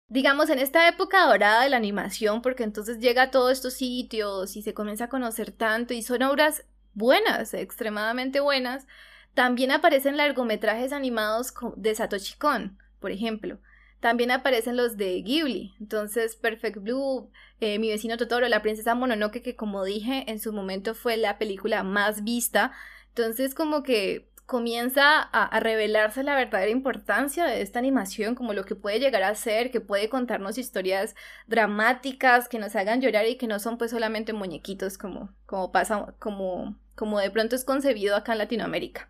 Digamos, 0.09 0.49
en 0.49 0.59
esta 0.59 0.87
época 0.87 1.25
dorada 1.25 1.63
de 1.63 1.69
la 1.69 1.77
animación, 1.77 2.41
porque 2.41 2.63
entonces 2.63 2.99
llega 2.99 3.23
a 3.23 3.31
todos 3.31 3.51
estos 3.51 3.73
sitios 3.73 4.55
y 4.55 4.61
se 4.61 4.73
comienza 4.73 5.05
a 5.05 5.09
conocer 5.09 5.51
tanto, 5.51 5.93
y 5.93 6.01
son 6.01 6.23
obras 6.23 6.65
buenas, 6.93 7.53
extremadamente 7.53 8.39
buenas, 8.39 8.87
también 9.35 9.71
aparecen 9.71 10.17
largometrajes 10.17 10.91
animados 10.91 11.53
de 11.75 11.93
Satoshi 11.93 12.35
Kon, 12.37 12.79
por 12.99 13.11
ejemplo. 13.11 13.59
También 13.99 14.31
aparecen 14.31 14.77
los 14.77 14.95
de 14.95 15.21
Ghibli, 15.21 15.73
entonces 15.79 16.35
Perfect 16.35 16.77
Blue, 16.77 17.31
eh, 17.59 17.79
Mi 17.79 17.89
vecino 17.89 18.17
Totoro, 18.17 18.47
La 18.47 18.61
princesa 18.61 18.93
Mononoke, 18.93 19.41
que 19.41 19.55
como 19.55 19.83
dije 19.83 20.25
en 20.27 20.39
su 20.39 20.53
momento 20.53 20.93
fue 20.93 21.17
la 21.17 21.39
película 21.39 21.83
más 21.83 22.23
vista, 22.23 22.71
entonces 23.09 23.55
como 23.55 23.81
que 23.81 24.29
comienza 24.47 25.19
a, 25.19 25.59
revelarse 25.59 26.23
la 26.23 26.33
verdadera 26.33 26.71
importancia 26.71 27.45
de 27.45 27.61
esta 27.61 27.79
animación, 27.79 28.33
como 28.33 28.53
lo 28.53 28.63
que 28.63 28.75
puede 28.75 28.99
llegar 28.99 29.23
a 29.23 29.35
ser, 29.35 29.71
que 29.71 29.81
puede 29.81 30.07
contarnos 30.07 30.57
historias 30.57 31.15
dramáticas, 31.47 32.47
que 32.47 32.57
nos 32.57 32.75
hagan 32.77 33.01
llorar 33.01 33.25
y 33.27 33.35
que 33.35 33.45
no 33.45 33.59
son 33.59 33.77
pues 33.77 33.91
solamente 33.91 34.31
muñequitos 34.31 34.97
como, 34.97 35.33
como 35.45 35.73
pasa, 35.73 36.13
como, 36.19 36.77
como 36.95 37.19
de 37.19 37.29
pronto 37.29 37.57
es 37.57 37.65
concebido 37.65 38.15
acá 38.15 38.31
en 38.31 38.37
Latinoamérica. 38.37 39.09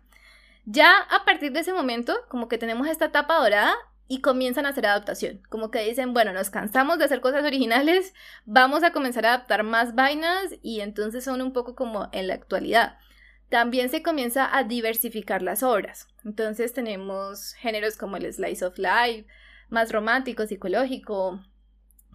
Ya 0.64 0.98
a 1.08 1.24
partir 1.24 1.52
de 1.52 1.60
ese 1.60 1.72
momento, 1.72 2.16
como 2.28 2.48
que 2.48 2.58
tenemos 2.58 2.88
esta 2.88 3.06
etapa 3.06 3.38
dorada 3.38 3.76
y 4.08 4.22
comienzan 4.22 4.66
a 4.66 4.70
hacer 4.70 4.86
adaptación. 4.86 5.42
Como 5.48 5.70
que 5.70 5.84
dicen, 5.84 6.14
bueno, 6.14 6.32
nos 6.32 6.50
cansamos 6.50 6.98
de 6.98 7.04
hacer 7.04 7.20
cosas 7.20 7.44
originales, 7.44 8.14
vamos 8.46 8.82
a 8.82 8.92
comenzar 8.92 9.26
a 9.26 9.34
adaptar 9.34 9.62
más 9.62 9.94
vainas 9.94 10.54
y 10.62 10.80
entonces 10.80 11.22
son 11.24 11.42
un 11.42 11.52
poco 11.52 11.74
como 11.74 12.08
en 12.12 12.26
la 12.26 12.34
actualidad. 12.34 12.98
También 13.50 13.90
se 13.90 14.02
comienza 14.02 14.56
a 14.56 14.64
diversificar 14.64 15.42
las 15.42 15.62
obras. 15.62 16.08
Entonces 16.24 16.72
tenemos 16.72 17.52
géneros 17.54 17.96
como 17.96 18.16
el 18.16 18.32
slice 18.32 18.64
of 18.64 18.78
life, 18.78 19.26
más 19.68 19.92
romántico, 19.92 20.46
psicológico. 20.46 21.40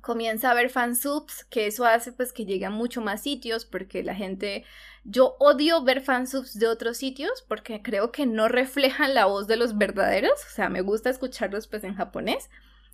Comienza 0.03 0.49
a 0.49 0.51
haber 0.51 0.69
fansubs, 0.69 1.45
que 1.45 1.65
eso 1.65 1.85
hace 1.85 2.11
pues 2.11 2.33
que 2.33 2.43
llegue 2.43 2.65
a 2.65 2.69
mucho 2.69 2.99
más 2.99 3.23
sitios 3.23 3.63
porque 3.63 4.03
la 4.03 4.13
gente 4.13 4.65
yo 5.05 5.37
odio 5.39 5.81
ver 5.81 6.01
fansubs 6.01 6.59
de 6.59 6.67
otros 6.67 6.97
sitios 6.97 7.45
porque 7.47 7.81
creo 7.81 8.11
que 8.11 8.25
no 8.25 8.49
reflejan 8.49 9.13
la 9.13 9.27
voz 9.27 9.47
de 9.47 9.55
los 9.55 9.77
verdaderos. 9.77 10.33
O 10.45 10.49
sea, 10.53 10.67
me 10.67 10.81
gusta 10.81 11.09
escucharlos 11.09 11.67
pues 11.67 11.85
en 11.85 11.95
japonés 11.95 12.49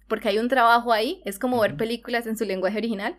porque 0.07 0.29
hay 0.29 0.37
un 0.37 0.49
trabajo 0.49 0.93
ahí. 0.93 1.23
Es 1.25 1.39
como 1.39 1.59
ver 1.59 1.77
películas 1.77 2.27
en 2.27 2.37
su 2.37 2.45
lenguaje 2.45 2.77
original. 2.77 3.17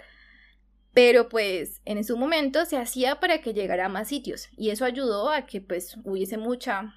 Pero 0.94 1.28
pues 1.28 1.80
en 1.84 2.04
su 2.04 2.16
momento 2.16 2.66
se 2.66 2.76
hacía 2.76 3.18
para 3.18 3.40
que 3.40 3.54
llegara 3.54 3.86
a 3.86 3.88
más 3.88 4.06
sitios 4.06 4.50
y 4.56 4.70
eso 4.70 4.84
ayudó 4.84 5.32
a 5.32 5.46
que 5.46 5.60
pues 5.60 5.96
hubiese 6.04 6.36
mucha 6.38 6.94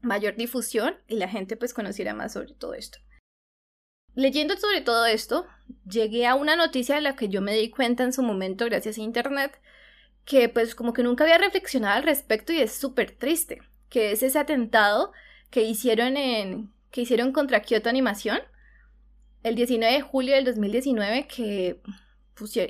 mayor 0.00 0.36
difusión 0.36 0.96
y 1.06 1.16
la 1.16 1.28
gente 1.28 1.58
pues 1.58 1.74
conociera 1.74 2.14
más 2.14 2.32
sobre 2.32 2.54
todo 2.54 2.72
esto. 2.72 3.03
Leyendo 4.14 4.56
sobre 4.56 4.80
todo 4.80 5.06
esto, 5.06 5.46
llegué 5.88 6.26
a 6.26 6.34
una 6.34 6.56
noticia 6.56 6.94
de 6.94 7.00
la 7.00 7.16
que 7.16 7.28
yo 7.28 7.40
me 7.40 7.54
di 7.54 7.70
cuenta 7.70 8.04
en 8.04 8.12
su 8.12 8.22
momento 8.22 8.64
gracias 8.66 8.98
a 8.98 9.02
internet 9.02 9.60
que 10.24 10.48
pues 10.48 10.74
como 10.74 10.92
que 10.92 11.02
nunca 11.02 11.24
había 11.24 11.38
reflexionado 11.38 11.96
al 11.96 12.02
respecto 12.02 12.52
y 12.52 12.60
es 12.60 12.72
súper 12.72 13.10
triste, 13.12 13.60
que 13.90 14.12
es 14.12 14.22
ese 14.22 14.38
atentado 14.38 15.12
que 15.50 15.62
hicieron 15.62 16.16
en 16.16 16.72
que 16.90 17.02
hicieron 17.02 17.32
contra 17.32 17.62
Kyoto 17.62 17.88
Animación 17.88 18.40
el 19.42 19.56
19 19.56 19.94
de 19.94 20.00
julio 20.00 20.34
del 20.34 20.44
2019 20.44 21.26
que 21.26 21.80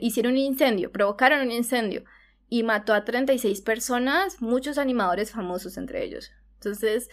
hicieron 0.01 0.32
un 0.32 0.38
incendio, 0.38 0.90
provocaron 0.90 1.40
un 1.40 1.53
incendio 1.53 2.05
y 2.49 2.62
mató 2.62 2.92
a 2.95 3.05
36 3.05 3.61
personas, 3.62 4.42
muchos 4.42 4.76
animadores 4.76 5.30
famosos 5.30 5.76
entre 5.76 6.05
ellos. 6.05 6.32
Entonces, 6.55 7.09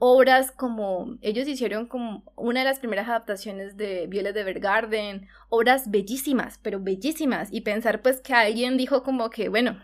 obras 0.00 0.50
como 0.50 1.18
ellos 1.20 1.46
hicieron 1.46 1.86
como 1.86 2.24
una 2.34 2.60
de 2.60 2.64
las 2.64 2.78
primeras 2.78 3.06
adaptaciones 3.06 3.76
de 3.76 4.06
Violet 4.08 4.34
de 4.34 4.44
Vergarden, 4.44 5.28
obras 5.50 5.90
bellísimas, 5.90 6.58
pero 6.62 6.80
bellísimas 6.80 7.52
y 7.52 7.60
pensar 7.60 8.00
pues 8.00 8.22
que 8.22 8.32
alguien 8.32 8.78
dijo 8.78 9.02
como 9.02 9.28
que 9.28 9.50
bueno, 9.50 9.78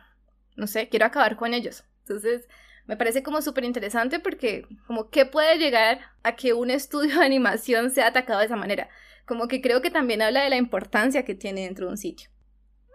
no 0.56 0.66
sé, 0.66 0.88
quiero 0.88 1.04
acabar 1.04 1.36
con 1.36 1.52
ellos. 1.52 1.84
Entonces, 2.00 2.48
me 2.86 2.96
parece 2.96 3.22
como 3.22 3.42
súper 3.42 3.64
interesante 3.64 4.18
porque 4.18 4.66
como 4.86 5.10
qué 5.10 5.26
puede 5.26 5.58
llegar 5.58 6.00
a 6.22 6.34
que 6.34 6.54
un 6.54 6.70
estudio 6.72 7.18
de 7.18 7.24
animación 7.24 7.90
sea 7.90 8.06
atacado 8.08 8.40
de 8.40 8.46
esa 8.46 8.56
manera. 8.56 8.88
Como 9.26 9.48
que 9.48 9.60
creo 9.60 9.82
que 9.82 9.90
también 9.90 10.22
habla 10.22 10.44
de 10.44 10.50
la 10.50 10.56
importancia 10.56 11.26
que 11.26 11.34
tiene 11.34 11.64
dentro 11.64 11.86
de 11.86 11.92
un 11.92 11.98
sitio. 11.98 12.30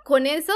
Con 0.04 0.26
eso 0.26 0.54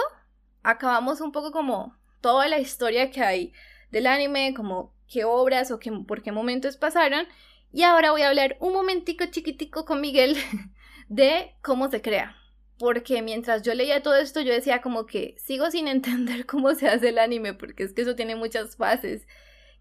acabamos 0.64 1.22
un 1.22 1.32
poco 1.32 1.52
como 1.52 1.96
toda 2.22 2.48
la 2.48 2.58
historia 2.58 3.12
que 3.12 3.22
hay 3.22 3.54
del 3.92 4.08
anime, 4.08 4.56
como 4.56 4.95
qué 5.08 5.26
obras 5.26 5.72
o 5.72 5.80
qué, 5.80 5.92
por 6.08 6.22
qué 6.22 6.32
momentos 6.32 6.78
pasaron. 6.78 7.28
Y 7.72 7.84
ahora 7.84 8.12
voy 8.12 8.22
a 8.22 8.30
hablar 8.30 8.58
un 8.60 8.74
momentico 8.74 9.26
chiquitico 9.26 9.86
con 9.86 10.02
Miguel 10.02 10.38
de 11.10 11.56
cómo 11.62 11.90
se 11.90 12.02
crea. 12.02 12.36
Porque 12.78 13.22
mientras 13.22 13.62
yo 13.62 13.74
leía 13.74 14.04
todo 14.04 14.16
esto, 14.16 14.42
yo 14.42 14.54
decía 14.54 14.82
como 14.82 15.06
que 15.06 15.36
sigo 15.38 15.72
sin 15.72 15.88
entender 15.90 16.46
cómo 16.46 16.74
se 16.74 16.88
hace 16.88 17.10
el 17.10 17.20
anime, 17.20 17.54
porque 17.54 17.84
es 17.84 17.94
que 17.94 18.02
eso 18.02 18.16
tiene 18.16 18.36
muchas 18.36 18.76
fases. 18.76 19.28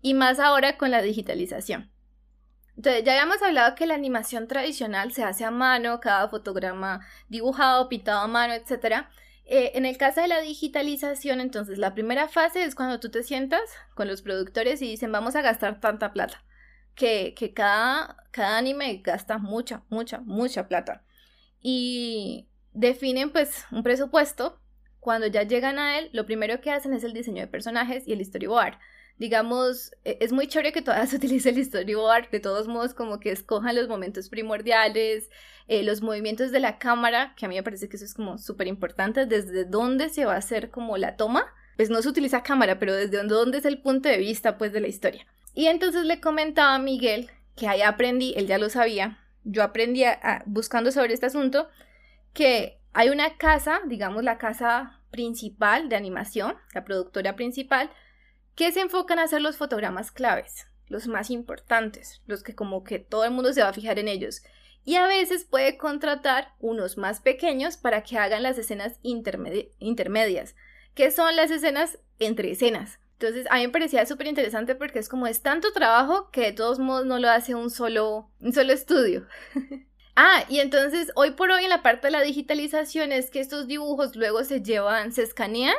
Y 0.00 0.14
más 0.14 0.38
ahora 0.38 0.76
con 0.76 0.90
la 0.90 1.02
digitalización. 1.02 1.90
Entonces, 2.76 3.04
ya 3.04 3.12
habíamos 3.12 3.40
hablado 3.42 3.74
que 3.76 3.86
la 3.86 3.94
animación 3.94 4.48
tradicional 4.48 5.12
se 5.12 5.22
hace 5.22 5.44
a 5.44 5.50
mano, 5.50 6.00
cada 6.00 6.28
fotograma 6.28 7.06
dibujado, 7.28 7.88
pintado 7.88 8.20
a 8.20 8.26
mano, 8.26 8.52
etc. 8.52 9.06
Eh, 9.47 9.72
en 9.74 9.84
el 9.84 9.99
caso 9.99 10.22
de 10.22 10.28
la 10.28 10.40
digitalización, 10.40 11.40
entonces 11.40 11.78
la 11.78 11.95
primera 11.95 12.28
fase 12.28 12.64
es 12.64 12.74
cuando 12.74 12.99
tú 12.99 13.11
te 13.11 13.22
sientas 13.22 13.61
con 13.95 14.09
los 14.09 14.22
productores 14.22 14.80
y 14.80 14.88
dicen 14.88 15.12
vamos 15.12 15.36
a 15.36 15.42
gastar 15.42 15.80
tanta 15.80 16.12
plata, 16.12 16.42
que, 16.95 17.34
que 17.34 17.53
cada, 17.53 18.16
cada 18.30 18.57
anime 18.57 19.03
gasta 19.05 19.38
mucha, 19.38 19.82
mucha, 19.90 20.20
mucha 20.20 20.66
plata. 20.68 21.05
Y 21.61 22.49
definen 22.72 23.30
pues 23.30 23.66
un 23.70 23.82
presupuesto. 23.82 24.61
Cuando 25.01 25.26
ya 25.26 25.42
llegan 25.42 25.78
a 25.78 25.99
él, 25.99 26.09
lo 26.14 26.24
primero 26.24 26.62
que 26.62 26.70
hacen 26.70 26.95
es 26.95 27.05
el 27.05 27.12
diseño 27.12 27.42
de 27.42 27.47
personajes 27.47 28.09
y 28.09 28.14
el 28.14 28.24
storyboard 28.24 28.78
digamos, 29.18 29.92
e, 30.04 30.18
es 30.20 30.32
muy 30.32 30.46
chévere 30.46 30.72
que 30.72 30.82
todavía 30.82 31.06
se 31.10 31.16
utilice 31.16 31.50
el 31.50 31.64
storyboard, 31.64 32.30
de 32.30 32.40
todos 32.40 32.68
modos 32.68 32.94
como 32.94 33.20
que 33.20 33.30
escojan 33.30 33.76
los 33.76 33.88
momentos 33.88 34.28
primordiales, 34.28 35.30
eh, 35.66 35.82
los 35.82 36.02
movimientos 36.02 36.50
de 36.52 36.60
la 36.60 36.78
cámara, 36.78 37.34
que 37.36 37.46
a 37.46 37.48
mí 37.48 37.54
me 37.54 37.62
parece 37.62 37.88
que 37.88 37.96
eso 37.96 38.04
es 38.04 38.14
como 38.14 38.38
súper 38.38 38.66
importante, 38.66 39.26
desde 39.26 39.64
dónde 39.64 40.08
se 40.08 40.24
va 40.24 40.34
a 40.34 40.38
hacer 40.38 40.70
como 40.70 40.96
la 40.96 41.16
toma, 41.16 41.46
pues 41.76 41.90
no 41.90 42.02
se 42.02 42.08
utiliza 42.08 42.42
cámara, 42.42 42.78
pero 42.78 42.94
desde 42.94 43.22
dónde 43.24 43.58
es 43.58 43.64
el 43.64 43.80
punto 43.80 44.08
de 44.08 44.18
vista 44.18 44.58
pues 44.58 44.72
de 44.72 44.80
la 44.80 44.88
historia. 44.88 45.26
Y 45.54 45.66
entonces 45.66 46.04
le 46.04 46.20
comentaba 46.20 46.74
a 46.74 46.78
Miguel 46.78 47.30
que 47.56 47.68
ahí 47.68 47.82
aprendí, 47.82 48.34
él 48.36 48.46
ya 48.46 48.58
lo 48.58 48.68
sabía, 48.68 49.18
yo 49.44 49.62
aprendí 49.62 50.04
buscando 50.46 50.90
sobre 50.90 51.14
este 51.14 51.26
asunto, 51.26 51.68
que 52.32 52.80
hay 52.92 53.10
una 53.10 53.36
casa, 53.36 53.80
digamos 53.86 54.24
la 54.24 54.38
casa 54.38 55.00
principal 55.10 55.88
de 55.88 55.96
animación, 55.96 56.56
la 56.74 56.84
productora 56.84 57.36
principal, 57.36 57.90
que 58.55 58.72
se 58.72 58.80
enfocan 58.80 59.18
a 59.18 59.24
hacer 59.24 59.42
los 59.42 59.57
fotogramas 59.57 60.11
claves, 60.11 60.66
los 60.88 61.09
más 61.09 61.30
importantes, 61.30 62.22
los 62.26 62.42
que 62.42 62.55
como 62.55 62.84
que 62.84 62.98
todo 62.98 63.24
el 63.24 63.30
mundo 63.30 63.52
se 63.52 63.62
va 63.62 63.68
a 63.68 63.74
fijar 63.74 63.98
en 63.98 64.09
ellos. 64.09 64.42
Y 64.84 64.96
a 64.96 65.07
veces 65.07 65.44
puede 65.44 65.78
contratar 65.78 66.52
unos 66.61 66.98
más 66.98 67.20
pequeños 67.20 67.76
para 67.76 68.02
que 68.02 68.18
hagan 68.18 68.42
las 68.42 68.59
escenas 68.59 68.98
intermedias, 69.02 70.55
que 70.94 71.11
son 71.11 71.34
las 71.36 71.50
escenas 71.50 71.98
entre 72.18 72.50
escenas. 72.50 72.98
Entonces 73.14 73.46
a 73.50 73.57
mí 73.57 73.66
me 73.66 73.72
parecía 73.72 74.05
súper 74.07 74.26
interesante 74.26 74.74
porque 74.74 74.98
es 74.98 75.09
como 75.09 75.26
es 75.26 75.40
tanto 75.40 75.72
trabajo 75.72 76.30
que 76.30 76.42
de 76.42 76.52
todos 76.52 76.78
modos 76.78 77.07
no 77.07 77.18
lo 77.18 77.30
hace 77.30 77.55
un 77.55 77.70
solo, 77.70 78.30
un 78.40 78.52
solo 78.52 78.72
estudio. 78.72 79.26
ah, 80.16 80.44
y 80.48 80.59
entonces 80.59 81.11
hoy 81.14 81.30
por 81.30 81.50
hoy 81.50 81.64
en 81.64 81.70
la 81.70 81.82
parte 81.82 82.09
de 82.09 82.11
la 82.11 82.22
digitalización 82.22 83.12
es 83.12 83.30
que 83.30 83.40
estos 83.40 83.66
dibujos 83.66 84.16
luego 84.16 84.44
se 84.44 84.62
llevan, 84.62 85.12
se 85.12 85.22
escanean 85.22 85.76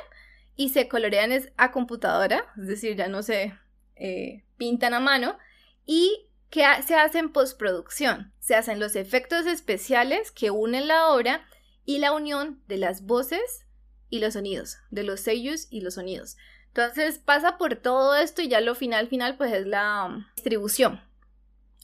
y 0.55 0.69
se 0.69 0.87
colorean 0.87 1.31
a 1.57 1.71
computadora, 1.71 2.45
es 2.57 2.67
decir, 2.67 2.95
ya 2.95 3.07
no 3.07 3.23
se 3.23 3.53
eh, 3.95 4.43
pintan 4.57 4.93
a 4.93 4.99
mano, 4.99 5.37
y 5.85 6.29
que 6.49 6.63
se 6.85 6.95
hace 6.95 7.19
en 7.19 7.31
postproducción. 7.31 8.33
Se 8.39 8.55
hacen 8.55 8.79
los 8.79 8.95
efectos 8.95 9.45
especiales 9.45 10.31
que 10.31 10.51
unen 10.51 10.87
la 10.87 11.09
obra 11.09 11.45
y 11.83 11.99
la 11.99 12.13
unión 12.13 12.61
de 12.67 12.77
las 12.77 13.05
voces 13.05 13.65
y 14.09 14.19
los 14.19 14.33
sonidos, 14.33 14.77
de 14.91 15.03
los 15.03 15.19
sellos 15.19 15.67
y 15.69 15.81
los 15.81 15.95
sonidos. 15.95 16.37
Entonces 16.67 17.19
pasa 17.19 17.57
por 17.57 17.75
todo 17.75 18.15
esto 18.15 18.41
y 18.41 18.47
ya 18.47 18.61
lo 18.61 18.75
final 18.75 19.07
final 19.07 19.37
pues 19.37 19.53
es 19.53 19.65
la 19.65 20.05
um, 20.05 20.25
distribución. 20.35 21.01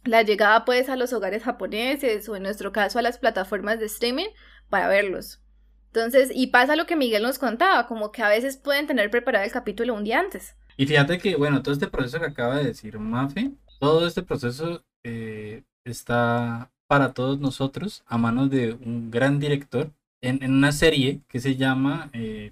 La 0.03 0.23
llegada 0.23 0.65
pues 0.65 0.89
a 0.89 0.95
los 0.95 1.13
hogares 1.13 1.43
japoneses 1.43 2.27
o 2.27 2.35
en 2.35 2.43
nuestro 2.43 2.71
caso 2.71 2.99
a 2.99 3.01
las 3.01 3.17
plataformas 3.17 3.79
de 3.79 3.85
streaming 3.85 4.29
para 4.69 4.87
verlos. 4.87 5.41
Entonces, 5.93 6.31
y 6.33 6.47
pasa 6.47 6.77
lo 6.77 6.85
que 6.85 6.95
Miguel 6.95 7.23
nos 7.23 7.37
contaba, 7.37 7.85
como 7.85 8.13
que 8.13 8.23
a 8.23 8.29
veces 8.29 8.55
pueden 8.55 8.87
tener 8.87 9.11
preparado 9.11 9.43
el 9.43 9.51
capítulo 9.51 9.93
un 9.93 10.05
día 10.05 10.19
antes. 10.19 10.55
Y 10.77 10.85
fíjate 10.85 11.17
que, 11.17 11.35
bueno, 11.35 11.61
todo 11.61 11.73
este 11.73 11.87
proceso 11.87 12.19
que 12.19 12.27
acaba 12.27 12.57
de 12.57 12.65
decir 12.65 12.97
Mafe, 12.97 13.51
todo 13.79 14.07
este 14.07 14.23
proceso 14.23 14.85
eh, 15.03 15.63
está 15.83 16.71
para 16.87 17.13
todos 17.13 17.39
nosotros 17.39 18.03
a 18.07 18.17
manos 18.17 18.49
de 18.49 18.73
un 18.73 19.11
gran 19.11 19.39
director 19.39 19.91
en, 20.21 20.49
una 20.49 20.71
serie 20.71 21.21
que 21.27 21.41
se 21.41 21.57
llama, 21.57 22.09
eh, 22.13 22.51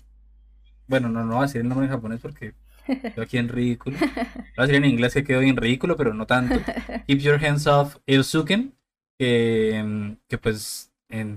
bueno, 0.87 1.07
no, 1.07 1.23
no 1.23 1.35
voy 1.35 1.43
a 1.43 1.47
decir 1.47 1.61
el 1.61 1.69
nombre 1.69 1.85
en 1.85 1.93
japonés 1.93 2.19
porque 2.19 2.53
estoy 2.87 3.23
aquí 3.23 3.37
en 3.37 3.47
ridículo. 3.47 3.97
Voy 3.99 4.09
a 4.57 4.61
decir 4.63 4.75
en 4.75 4.85
inglés 4.85 5.13
que 5.13 5.23
quedó 5.23 5.41
en 5.41 5.55
ridículo, 5.55 5.95
pero 5.95 6.13
no 6.13 6.25
tanto. 6.25 6.59
Keep 7.07 7.19
Your 7.19 7.45
Hands 7.45 7.67
Off 7.67 7.97
Eosuken, 8.05 8.73
que, 9.17 10.17
que 10.27 10.37
pues 10.37 10.88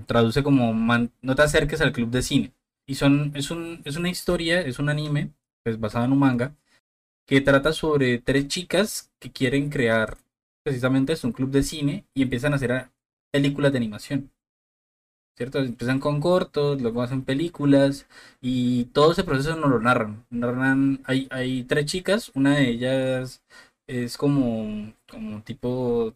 traduce 0.05 0.43
como 0.43 0.73
no 0.73 1.35
te 1.35 1.41
acerques 1.41 1.81
al 1.81 1.91
club 1.91 2.09
de 2.09 2.21
cine. 2.21 2.53
Y 2.87 2.95
son, 2.95 3.31
es, 3.35 3.51
un, 3.51 3.81
es 3.85 3.95
una 3.95 4.09
historia, 4.09 4.61
es 4.61 4.79
un 4.79 4.89
anime, 4.89 5.31
pues 5.63 5.79
basado 5.79 6.05
en 6.05 6.11
un 6.11 6.19
manga, 6.19 6.55
que 7.27 7.41
trata 7.41 7.73
sobre 7.73 8.19
tres 8.19 8.47
chicas 8.47 9.11
que 9.19 9.31
quieren 9.31 9.69
crear 9.69 10.17
precisamente 10.63 11.13
es 11.13 11.23
un 11.23 11.33
club 11.33 11.51
de 11.51 11.63
cine 11.63 12.05
y 12.15 12.23
empiezan 12.23 12.53
a 12.53 12.55
hacer 12.55 12.89
películas 13.31 13.71
de 13.71 13.77
animación. 13.77 14.31
¿Cierto? 15.35 15.59
Empiezan 15.59 15.99
con 15.99 16.21
cortos, 16.21 16.81
luego 16.81 17.01
hacen 17.01 17.23
películas 17.23 18.07
y 18.39 18.85
todo 18.85 19.11
ese 19.11 19.23
proceso 19.23 19.55
no 19.55 19.67
lo 19.67 19.79
narran. 19.79 20.25
narran 20.29 21.01
hay, 21.05 21.27
hay 21.31 21.63
tres 21.63 21.85
chicas, 21.85 22.31
una 22.35 22.55
de 22.57 22.69
ellas 22.69 23.43
es 23.87 24.15
como, 24.17 24.93
como 25.09 25.41
tipo 25.43 26.15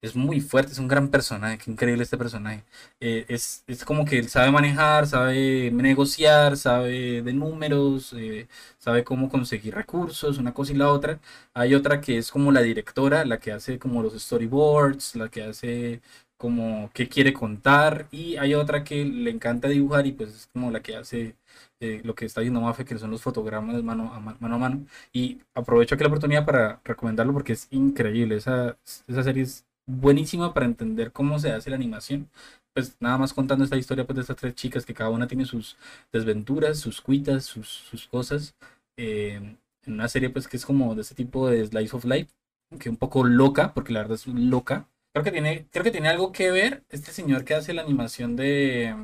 es 0.00 0.14
muy 0.16 0.40
fuerte, 0.40 0.72
es 0.72 0.78
un 0.78 0.88
gran 0.88 1.08
personaje, 1.08 1.58
qué 1.58 1.70
increíble 1.70 2.02
este 2.02 2.16
personaje. 2.18 2.64
Eh, 3.00 3.24
es, 3.28 3.64
es, 3.66 3.84
como 3.84 4.04
que 4.04 4.18
él 4.18 4.28
sabe 4.28 4.50
manejar, 4.50 5.06
sabe 5.06 5.70
negociar, 5.72 6.56
sabe 6.56 7.22
de 7.22 7.32
números, 7.32 8.12
eh, 8.16 8.48
sabe 8.78 9.04
cómo 9.04 9.28
conseguir 9.28 9.74
recursos, 9.74 10.38
una 10.38 10.54
cosa 10.54 10.72
y 10.72 10.76
la 10.76 10.90
otra. 10.92 11.20
Hay 11.54 11.74
otra 11.74 12.00
que 12.00 12.18
es 12.18 12.30
como 12.30 12.52
la 12.52 12.62
directora, 12.62 13.24
la 13.24 13.38
que 13.40 13.52
hace 13.52 13.78
como 13.78 14.02
los 14.02 14.14
storyboards, 14.20 15.16
la 15.16 15.28
que 15.28 15.42
hace 15.42 16.00
como 16.36 16.90
qué 16.94 17.08
quiere 17.08 17.32
contar, 17.32 18.06
y 18.12 18.36
hay 18.36 18.54
otra 18.54 18.84
que 18.84 19.04
le 19.04 19.30
encanta 19.30 19.68
dibujar 19.68 20.06
y 20.06 20.12
pues 20.12 20.30
es 20.30 20.46
como 20.52 20.70
la 20.70 20.80
que 20.80 20.96
hace 20.96 21.34
eh, 21.80 22.00
lo 22.04 22.14
que 22.14 22.24
está 22.26 22.40
viendo 22.40 22.60
Mafe, 22.60 22.84
que 22.84 22.98
son 22.98 23.10
los 23.10 23.22
fotogramas 23.22 23.82
mano 23.82 24.12
a 24.12 24.20
mano, 24.20 24.54
a 24.54 24.58
mano. 24.58 24.86
Y 25.12 25.40
aprovecho 25.54 25.94
aquí 25.94 26.02
la 26.04 26.08
oportunidad 26.08 26.44
para 26.44 26.80
recomendarlo 26.84 27.32
porque 27.32 27.52
es 27.54 27.68
increíble. 27.70 28.36
Esa, 28.36 28.76
esa 29.06 29.22
serie 29.22 29.44
es 29.44 29.64
buenísima 29.88 30.54
para 30.54 30.66
entender 30.66 31.10
cómo 31.12 31.38
se 31.38 31.50
hace 31.50 31.70
la 31.70 31.76
animación. 31.76 32.28
Pues 32.74 32.96
nada 33.00 33.18
más 33.18 33.32
contando 33.32 33.64
esta 33.64 33.76
historia 33.76 34.06
pues, 34.06 34.16
de 34.16 34.20
estas 34.22 34.36
tres 34.36 34.54
chicas 34.54 34.86
que 34.86 34.94
cada 34.94 35.10
una 35.10 35.26
tiene 35.26 35.44
sus 35.46 35.76
desventuras, 36.12 36.78
sus 36.78 37.00
cuitas, 37.00 37.44
sus, 37.44 37.66
sus 37.68 38.06
cosas. 38.06 38.54
Eh, 38.96 39.56
en 39.86 39.92
una 39.92 40.08
serie 40.08 40.30
pues 40.30 40.46
que 40.46 40.56
es 40.58 40.66
como 40.66 40.94
de 40.94 41.00
ese 41.02 41.14
tipo 41.14 41.48
de 41.48 41.66
slice 41.66 41.96
of 41.96 42.04
life, 42.04 42.30
que 42.78 42.90
un 42.90 42.96
poco 42.96 43.24
loca, 43.24 43.72
porque 43.74 43.92
la 43.92 44.00
verdad 44.00 44.16
es 44.16 44.26
loca. 44.26 44.86
Creo 45.12 45.24
que 45.24 45.32
tiene, 45.32 45.66
creo 45.72 45.82
que 45.82 45.90
tiene 45.90 46.08
algo 46.08 46.30
que 46.30 46.50
ver 46.50 46.84
este 46.90 47.10
señor 47.12 47.44
que 47.44 47.54
hace 47.54 47.72
la 47.72 47.82
animación 47.82 48.36
de 48.36 48.94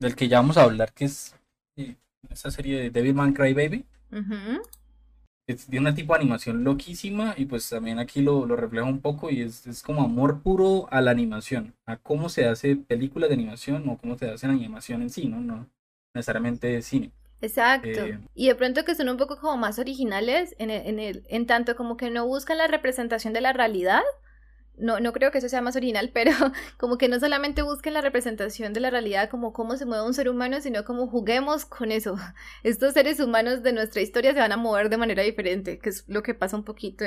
del 0.00 0.16
que 0.16 0.28
ya 0.28 0.38
vamos 0.38 0.56
a 0.58 0.64
hablar, 0.64 0.92
que 0.92 1.04
es 1.06 1.36
eh, 1.76 1.96
esa 2.28 2.50
serie 2.50 2.78
de 2.78 2.90
Devilman 2.90 3.32
Crybaby. 3.32 3.84
Baby 4.10 4.60
es 5.46 5.68
de 5.68 5.78
una 5.78 5.94
tipo 5.94 6.14
de 6.14 6.20
animación 6.20 6.64
loquísima 6.64 7.34
y 7.36 7.44
pues 7.44 7.68
también 7.68 7.98
aquí 7.98 8.22
lo, 8.22 8.46
lo 8.46 8.56
refleja 8.56 8.86
un 8.86 9.00
poco 9.00 9.30
y 9.30 9.42
es, 9.42 9.66
es, 9.66 9.82
como 9.82 10.02
amor 10.02 10.42
puro 10.42 10.88
a 10.90 11.00
la 11.00 11.10
animación, 11.10 11.74
a 11.86 11.96
cómo 11.96 12.28
se 12.28 12.46
hace 12.46 12.76
películas 12.76 13.28
de 13.28 13.34
animación 13.34 13.88
o 13.88 13.98
cómo 13.98 14.16
se 14.16 14.30
hace 14.30 14.46
la 14.46 14.54
animación 14.54 15.02
en 15.02 15.10
sí, 15.10 15.26
¿no? 15.26 15.40
No 15.40 15.68
necesariamente 16.14 16.80
cine. 16.82 17.10
Exacto. 17.40 17.88
Eh, 17.88 18.18
y 18.34 18.48
de 18.48 18.54
pronto 18.54 18.84
que 18.84 18.94
son 18.94 19.08
un 19.08 19.16
poco 19.16 19.38
como 19.38 19.56
más 19.56 19.78
originales 19.78 20.54
en, 20.58 20.70
en, 20.70 20.98
el, 20.98 21.24
en 21.28 21.46
tanto 21.46 21.76
como 21.76 21.96
que 21.96 22.10
no 22.10 22.26
buscan 22.26 22.58
la 22.58 22.68
representación 22.68 23.32
de 23.34 23.40
la 23.40 23.52
realidad, 23.52 24.02
no, 24.78 25.00
no 25.00 25.12
creo 25.12 25.30
que 25.30 25.38
eso 25.38 25.48
sea 25.48 25.60
más 25.62 25.76
original, 25.76 26.10
pero 26.12 26.32
como 26.78 26.98
que 26.98 27.08
no 27.08 27.20
solamente 27.20 27.62
busquen 27.62 27.94
la 27.94 28.00
representación 28.00 28.72
de 28.72 28.80
la 28.80 28.90
realidad 28.90 29.30
como 29.30 29.52
cómo 29.52 29.76
se 29.76 29.86
mueve 29.86 30.04
un 30.06 30.14
ser 30.14 30.28
humano, 30.28 30.60
sino 30.60 30.84
como 30.84 31.06
juguemos 31.06 31.64
con 31.64 31.92
eso. 31.92 32.16
Estos 32.62 32.94
seres 32.94 33.20
humanos 33.20 33.62
de 33.62 33.72
nuestra 33.72 34.02
historia 34.02 34.32
se 34.32 34.40
van 34.40 34.52
a 34.52 34.56
mover 34.56 34.88
de 34.88 34.96
manera 34.96 35.22
diferente, 35.22 35.78
que 35.78 35.90
es 35.90 36.04
lo 36.08 36.22
que 36.22 36.34
pasa 36.34 36.56
un 36.56 36.64
poquito. 36.64 37.04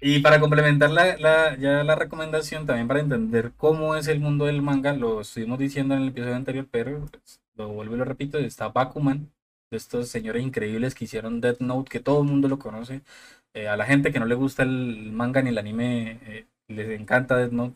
Y 0.00 0.18
para 0.20 0.38
complementar 0.38 0.90
la, 0.90 1.16
la, 1.16 1.56
ya 1.56 1.82
la 1.82 1.94
recomendación, 1.94 2.66
también 2.66 2.88
para 2.88 3.00
entender 3.00 3.52
cómo 3.56 3.96
es 3.96 4.06
el 4.08 4.20
mundo 4.20 4.44
del 4.44 4.60
manga, 4.60 4.92
lo 4.92 5.22
estuvimos 5.22 5.58
diciendo 5.58 5.94
en 5.94 6.02
el 6.02 6.08
episodio 6.08 6.36
anterior, 6.36 6.68
pero 6.70 7.06
pues, 7.06 7.40
lo 7.54 7.68
vuelvo 7.68 7.94
y 7.94 7.98
lo 7.98 8.04
repito, 8.04 8.38
está 8.38 8.68
Bakuman, 8.68 9.32
de 9.70 9.76
estos 9.78 10.08
señores 10.08 10.42
increíbles 10.42 10.94
que 10.94 11.04
hicieron 11.06 11.40
Death 11.40 11.60
Note, 11.60 11.90
que 11.90 12.00
todo 12.00 12.20
el 12.22 12.28
mundo 12.28 12.48
lo 12.48 12.58
conoce. 12.58 13.02
Eh, 13.54 13.68
a 13.68 13.76
la 13.76 13.86
gente 13.86 14.12
que 14.12 14.20
no 14.20 14.26
le 14.26 14.34
gusta 14.34 14.62
el 14.64 15.12
manga 15.12 15.40
ni 15.42 15.50
el 15.50 15.58
anime, 15.58 16.18
eh, 16.22 16.46
les 16.68 17.00
encanta 17.00 17.46
no 17.48 17.72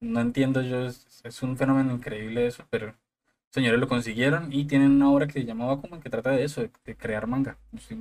No 0.00 0.20
entiendo 0.20 0.62
yo, 0.62 0.86
es, 0.86 1.42
un 1.42 1.56
fenómeno 1.56 1.94
increíble 1.94 2.46
eso, 2.46 2.64
pero 2.70 2.94
señores 3.50 3.80
lo 3.80 3.88
consiguieron 3.88 4.52
y 4.52 4.66
tienen 4.66 4.92
una 4.92 5.10
obra 5.10 5.26
que 5.26 5.34
se 5.34 5.44
llama 5.44 5.66
Bakuman 5.66 6.00
que 6.00 6.10
trata 6.10 6.30
de 6.30 6.44
eso, 6.44 6.62
de, 6.62 6.96
crear 6.96 7.26
manga. 7.26 7.58
Estoy 7.76 7.98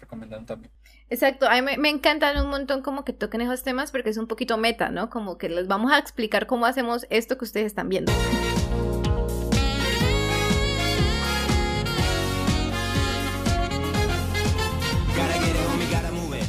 recomendando 0.00 0.46
también. 0.46 0.72
Exacto, 1.08 1.48
a 1.48 1.54
mí 1.54 1.62
me, 1.62 1.76
me, 1.76 1.88
encantan 1.88 2.42
un 2.44 2.50
montón 2.50 2.82
como 2.82 3.04
que 3.04 3.12
toquen 3.12 3.40
esos 3.40 3.62
temas 3.62 3.90
porque 3.90 4.10
es 4.10 4.16
un 4.16 4.28
poquito 4.28 4.56
meta, 4.58 4.90
¿no? 4.90 5.10
Como 5.10 5.38
que 5.38 5.48
les 5.48 5.66
vamos 5.66 5.92
a 5.92 5.98
explicar 5.98 6.46
cómo 6.46 6.66
hacemos 6.66 7.06
esto 7.10 7.36
que 7.36 7.44
ustedes 7.44 7.66
están 7.66 7.88
viendo. 7.88 8.12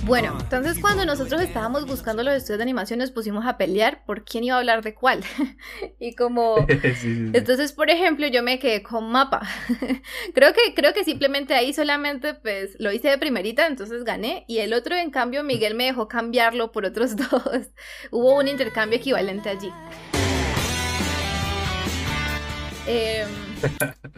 Bueno, 0.03 0.35
entonces 0.41 0.79
cuando 0.79 1.05
nosotros 1.05 1.39
estábamos 1.41 1.85
buscando 1.85 2.23
los 2.23 2.33
estudios 2.33 2.57
de 2.57 2.63
animación 2.63 2.99
nos 2.99 3.11
pusimos 3.11 3.45
a 3.45 3.57
pelear 3.57 4.03
por 4.03 4.25
quién 4.25 4.43
iba 4.43 4.55
a 4.55 4.59
hablar 4.59 4.81
de 4.81 4.95
cuál. 4.95 5.23
y 5.99 6.15
como... 6.15 6.55
Entonces, 7.03 7.71
por 7.71 7.91
ejemplo, 7.91 8.25
yo 8.27 8.41
me 8.41 8.57
quedé 8.57 8.81
con 8.81 9.11
mapa. 9.11 9.41
creo, 10.33 10.53
que, 10.53 10.73
creo 10.73 10.93
que 10.93 11.03
simplemente 11.03 11.53
ahí 11.53 11.71
solamente 11.71 12.33
pues 12.33 12.75
lo 12.79 12.91
hice 12.91 13.09
de 13.09 13.19
primerita, 13.19 13.67
entonces 13.67 14.03
gané. 14.03 14.43
Y 14.47 14.57
el 14.57 14.73
otro, 14.73 14.95
en 14.95 15.11
cambio, 15.11 15.43
Miguel 15.43 15.75
me 15.75 15.85
dejó 15.85 16.07
cambiarlo 16.07 16.71
por 16.71 16.85
otros 16.85 17.15
dos. 17.15 17.69
Hubo 18.09 18.39
un 18.39 18.47
intercambio 18.47 18.97
equivalente 18.97 19.49
allí. 19.49 19.71
Em, 22.87 23.29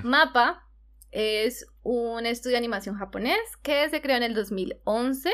mapa 0.01 0.65
es 1.11 1.67
un 1.83 2.25
estudio 2.25 2.53
de 2.53 2.59
animación 2.59 2.95
japonés 2.95 3.37
que 3.61 3.89
se 3.89 4.01
creó 4.01 4.17
en 4.17 4.23
el 4.23 4.33
2011 4.33 5.31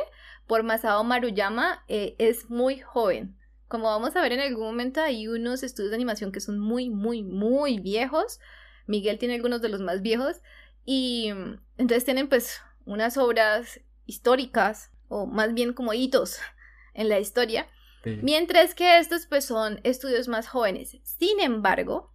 por 0.50 0.64
Masao 0.64 1.04
Maruyama 1.04 1.86
eh, 1.88 2.16
es 2.18 2.50
muy 2.50 2.80
joven. 2.80 3.38
Como 3.68 3.86
vamos 3.86 4.16
a 4.16 4.22
ver 4.24 4.34
en 4.34 4.40
algún 4.40 4.66
momento, 4.66 5.00
hay 5.00 5.28
unos 5.28 5.62
estudios 5.62 5.92
de 5.92 5.96
animación 5.96 6.32
que 6.32 6.40
son 6.40 6.58
muy, 6.58 6.90
muy, 6.90 7.22
muy 7.22 7.80
viejos. 7.80 8.40
Miguel 8.88 9.20
tiene 9.20 9.36
algunos 9.36 9.62
de 9.62 9.70
los 9.70 9.80
más 9.80 10.02
viejos. 10.02 10.38
Y 10.86 11.32
mm, 11.32 11.62
entonces 11.78 12.04
tienen 12.04 12.30
pues 12.30 12.62
unas 12.86 13.18
obras 13.18 13.80
históricas, 14.08 14.92
o 15.08 15.28
más 15.28 15.54
bien 15.54 15.74
como 15.74 15.94
hitos 15.94 16.40
en 16.96 17.10
la 17.10 17.20
historia. 17.20 17.68
Mientras 18.24 18.74
que 18.74 18.98
estos 18.98 19.28
pues 19.28 19.46
son 19.46 19.80
estudios 19.84 20.28
más 20.28 20.48
jóvenes. 20.48 20.98
Sin 21.04 21.40
embargo, 21.42 22.12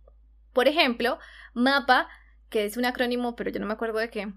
por 0.53 0.66
ejemplo, 0.66 1.20
MAPA, 1.53 2.09
que 2.49 2.64
es 2.64 2.76
un 2.76 2.85
acrónimo, 2.85 3.37
pero 3.37 3.51
yo 3.51 3.61
no 3.61 3.66
me 3.66 3.74
acuerdo 3.74 4.01
de 4.01 4.11
qué, 4.11 4.32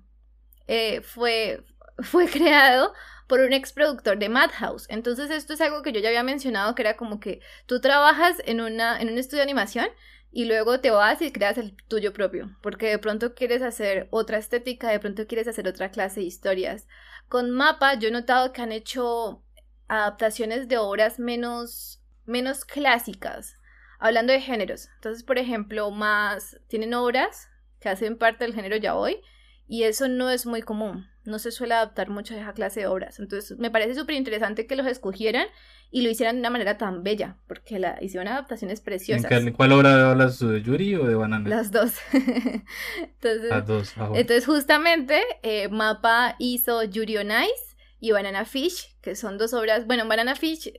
eh, 0.68 1.02
fue, 1.02 1.64
fue 2.00 2.28
creado 2.28 2.94
por 3.28 3.42
un 3.42 3.54
ex 3.54 3.74
productor 3.74 4.18
de 4.18 4.30
Madhouse. 4.30 4.88
Entonces 4.90 5.30
esto 5.30 5.54
es 5.54 5.62
algo 5.62 5.82
que 5.82 5.92
yo 5.92 6.00
ya 6.00 6.10
había 6.10 6.24
mencionado, 6.24 6.76
que 6.76 6.82
era 6.82 6.96
como 6.96 7.20
que 7.20 7.42
tú 7.66 7.82
trabajas 7.82 8.38
en, 8.46 8.62
una, 8.62 9.00
en 9.00 9.10
un 9.10 9.18
estudio 9.18 9.40
de 9.40 9.44
animación 9.44 9.88
y 10.32 10.46
luego 10.46 10.80
te 10.80 10.92
vas 10.92 11.22
y 11.22 11.32
creas 11.32 11.58
el 11.58 11.76
tuyo 11.88 12.14
propio, 12.14 12.56
porque 12.62 12.90
de 12.90 13.00
pronto 13.00 13.34
quieres 13.34 13.62
hacer 13.62 14.08
otra 14.12 14.38
estética, 14.38 14.90
de 14.90 15.00
pronto 15.00 15.28
quieres 15.28 15.48
hacer 15.48 15.68
otra 15.68 15.92
clase 15.92 16.22
de 16.22 16.26
historias. 16.26 16.88
Con 17.28 17.52
Mapa 17.52 17.96
yo 17.96 18.10
he 18.10 18.12
notado 18.12 18.54
que 18.54 18.62
han 18.62 18.72
hecho 18.72 19.44
adaptaciones 19.88 20.68
de 20.68 20.78
obras 20.78 21.20
menos, 21.20 22.02
menos 22.26 22.66
clásicas, 22.66 23.56
hablando 24.00 24.32
de 24.32 24.42
géneros. 24.42 24.90
Entonces, 24.96 25.24
por 25.24 25.38
ejemplo, 25.38 25.92
más 25.92 26.60
tienen 26.68 26.94
obras 26.94 27.50
que 27.80 27.90
hacen 27.90 28.18
parte 28.18 28.44
del 28.44 28.54
género 28.54 28.76
ya 28.78 28.96
hoy 28.96 29.22
y 29.68 29.84
eso 29.84 30.08
no 30.08 30.30
es 30.30 30.46
muy 30.46 30.62
común 30.62 31.08
no 31.28 31.40
se 31.40 31.52
suele 31.52 31.74
adaptar 31.74 32.10
mucho 32.10 32.34
a 32.34 32.38
esa 32.38 32.54
clase 32.54 32.80
de 32.80 32.88
obras. 32.88 33.20
Entonces, 33.20 33.60
me 33.60 33.70
parece 33.70 33.96
súper 33.96 34.16
interesante 34.16 34.66
que 34.66 34.78
los 34.78 34.88
escogieran 34.88 35.48
y 35.92 36.02
lo 36.02 36.10
hicieran 36.10 36.36
de 36.38 36.40
una 36.40 36.50
manera 36.50 36.78
tan 36.78 37.04
bella, 37.04 37.36
porque 37.48 37.80
la 37.80 37.98
hicieron 38.02 38.30
adaptaciones 38.30 38.80
preciosas. 38.80 39.30
¿En 39.30 39.52
cuál 39.52 39.74
obra 39.74 40.10
hablas 40.10 40.40
de 40.40 40.62
Yuri 40.62 40.96
o 40.96 41.06
de 41.06 41.16
Banana? 41.16 41.48
Las 41.48 41.72
dos. 41.72 41.96
entonces, 42.14 43.50
Las 43.50 43.68
dos. 43.68 43.94
Entonces, 44.14 44.46
justamente, 44.46 45.22
eh, 45.44 45.68
Mapa 45.68 46.36
hizo 46.40 46.82
Yuri 46.84 47.18
on 47.18 47.28
Ice 47.28 47.76
y 48.00 48.12
Banana 48.12 48.46
Fish, 48.46 48.96
que 49.02 49.16
son 49.16 49.38
dos 49.38 49.54
obras. 49.54 49.86
Bueno, 49.86 50.08
Banana 50.08 50.36
Fish 50.36 50.72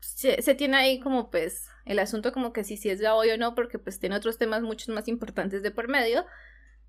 se, 0.00 0.54
tiene 0.54 0.76
ahí 0.76 1.00
como 1.00 1.30
pues 1.30 1.68
el 1.86 1.98
asunto 1.98 2.32
como 2.32 2.52
que 2.52 2.62
si, 2.62 2.76
si 2.76 2.90
es 2.90 3.00
ya 3.00 3.14
hoy 3.14 3.30
o 3.30 3.38
no, 3.38 3.54
porque 3.54 3.78
pues 3.78 3.98
tiene 3.98 4.16
otros 4.16 4.36
temas 4.36 4.62
mucho 4.62 4.92
más 4.92 5.08
importantes 5.08 5.62
de 5.62 5.70
por 5.70 5.88
medio. 5.88 6.26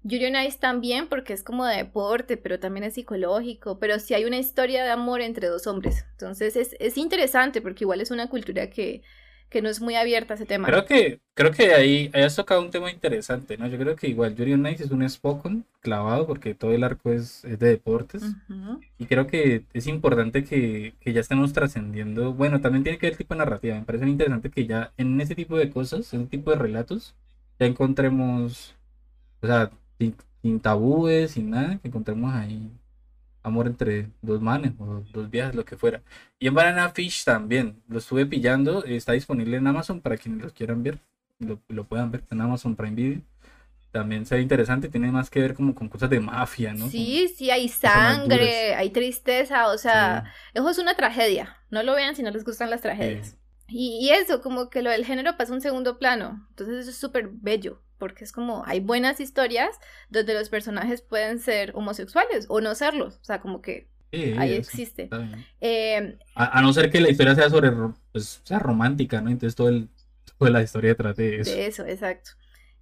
Yuri 0.04 0.26
on 0.26 0.36
Ice 0.36 0.58
también 0.60 1.08
porque 1.08 1.34
es 1.34 1.44
como 1.44 1.66
de 1.66 1.78
deporte, 1.78 2.36
pero 2.36 2.60
también 2.60 2.84
es 2.84 2.96
psicológico, 2.96 3.80
pero 3.80 4.00
sí 4.00 4.14
hay 4.14 4.26
una 4.26 4.38
historia 4.38 4.84
de 4.84 4.92
amor 4.92 5.22
entre 5.22 5.48
dos 5.48 5.66
hombres. 5.66 6.06
Entonces 6.12 6.56
es, 6.58 6.76
es 6.80 6.98
interesante 6.98 7.62
porque 7.62 7.86
igual 7.86 8.02
es 8.02 8.12
una 8.12 8.28
cultura 8.30 8.70
que, 8.70 9.02
que, 9.50 9.62
no 9.62 9.70
es 9.70 9.80
muy 9.80 9.96
abierta 9.96 10.34
a 10.34 10.36
ese 10.36 10.46
tema. 10.46 10.68
Creo 10.68 10.86
que, 10.86 11.22
creo 11.34 11.52
que 11.52 11.74
ahí 11.74 12.12
hayas 12.14 12.36
tocado 12.36 12.60
un 12.60 12.70
tema 12.70 12.92
interesante, 12.92 13.58
¿no? 13.58 13.68
Yo 13.68 13.78
creo 13.78 13.96
que 13.96 14.10
igual 14.10 14.36
Yuri 14.36 14.54
on 14.54 14.68
Ice 14.68 14.84
es 14.84 14.92
un 14.92 15.10
Spokon 15.10 15.66
clavado 15.80 16.28
porque 16.28 16.54
todo 16.54 16.74
el 16.74 16.84
arco 16.84 17.14
es, 17.14 17.46
es 17.46 17.58
de 17.60 17.70
deportes. 17.70 18.24
Y 18.98 19.06
creo 19.06 19.28
que 19.28 19.66
es 19.74 19.88
importante 19.88 20.44
que, 20.44 20.96
que 21.00 21.14
ya 21.14 21.22
estemos 21.22 21.54
trascendiendo. 21.54 22.34
Bueno, 22.34 22.60
también 22.60 22.84
tiene 22.84 22.98
que 22.98 23.06
ver 23.06 23.14
el 23.14 23.18
tipo 23.18 23.36
de 23.36 23.38
narrativa. 23.38 23.76
Me 23.76 23.86
parece 23.86 24.06
interesante 24.06 24.50
que 24.50 24.66
ya 24.68 24.92
en 24.98 25.22
ese 25.22 25.34
tipo 25.34 25.56
de 25.56 25.70
cosas, 25.70 26.14
en 26.14 26.22
ese 26.22 26.30
tipo 26.30 26.52
de 26.52 26.58
relatos, 26.58 27.16
ya 27.58 27.68
encontremos. 27.68 28.76
O 29.42 29.48
sea, 29.48 29.72
sin, 30.42 30.60
tabúes, 30.60 31.32
sin 31.32 31.50
nada, 31.50 31.80
que 31.80 31.88
encontremos 31.88 32.34
ahí 32.34 32.72
amor 33.44 33.68
entre 33.68 34.10
dos 34.22 34.42
manes 34.42 34.72
o 34.80 35.04
dos 35.12 35.30
viejas, 35.30 35.54
lo 35.54 35.66
que 35.66 35.76
fuera. 35.76 36.02
Y 36.40 36.48
en 36.48 36.54
Banana 36.54 36.90
Fish 36.90 37.24
también, 37.26 37.82
lo 37.88 38.00
estuve 38.00 38.26
pillando, 38.26 38.84
está 38.86 39.12
disponible 39.12 39.58
en 39.58 39.68
Amazon 39.68 40.00
para 40.00 40.18
quienes 40.18 40.42
lo 40.42 40.54
quieran 40.54 40.82
ver, 40.82 41.00
lo, 41.40 41.60
lo 41.68 41.84
puedan 41.84 42.10
ver 42.12 42.24
en 42.32 42.42
Amazon 42.42 42.76
Prime 42.76 42.96
Video. 42.96 43.22
También 43.92 44.26
se 44.26 44.36
ve 44.36 44.42
interesante, 44.42 44.90
tiene 44.90 45.12
más 45.12 45.30
que 45.30 45.40
ver 45.40 45.54
como 45.54 45.76
con 45.76 45.88
cosas 45.88 46.10
de 46.10 46.20
mafia, 46.20 46.74
¿no? 46.74 46.90
Sí, 46.90 47.32
sí, 47.38 47.52
hay 47.52 47.70
sangre, 47.70 48.74
hay 48.74 48.90
tristeza, 48.90 49.68
o 49.68 49.78
sea, 49.78 50.24
eso 50.54 50.68
es 50.68 50.80
una 50.80 50.96
tragedia. 50.96 51.58
No 51.70 51.84
lo 51.84 51.94
vean 51.94 52.16
si 52.16 52.24
no 52.24 52.32
les 52.32 52.44
gustan 52.44 52.72
las 52.72 52.82
tragedias. 52.82 53.38
Y, 53.68 54.10
eso, 54.10 54.42
como 54.42 54.70
que 54.70 54.82
lo 54.82 54.90
del 54.90 55.06
género 55.06 55.38
pasa 55.38 55.54
un 55.54 55.62
segundo 55.62 55.98
plano. 55.98 56.46
Entonces 56.50 56.80
eso 56.80 56.90
es 56.90 56.98
súper 56.98 57.30
bello, 57.32 57.82
porque 58.04 58.26
es 58.26 58.34
como, 58.34 58.66
hay 58.66 58.82
buenas 58.82 59.22
historias 59.22 59.80
donde 60.10 60.34
los 60.34 60.50
personajes 60.50 61.02
pueden 61.02 61.40
ser 61.40 61.72
homosexuales 61.74 62.48
o 62.50 62.60
no 62.60 62.76
serlos. 62.76 63.16
O 63.22 63.24
sea, 63.24 63.40
como 63.40 63.62
que 63.62 63.88
ahí 64.38 64.56
existe. 64.56 65.10
Eh, 65.62 66.18
a, 66.36 66.62
no 66.62 66.74
ser 66.74 66.92
que 66.92 67.00
la 67.00 67.10
historia 67.10 67.34
sea 67.34 67.50
sobre, 67.50 67.72
pues, 68.12 68.42
sea 68.44 68.60
romántica, 68.60 69.22
¿no? 69.22 69.30
Entonces 69.30 69.56
todo 69.56 69.70
el, 69.70 69.88
toda 70.38 70.52
la 70.52 70.62
historia 70.62 70.96
trate 70.96 71.22
de 71.22 71.40
eso. 71.40 71.52
De 71.52 71.66
eso, 71.66 71.86
exacto. 71.86 72.32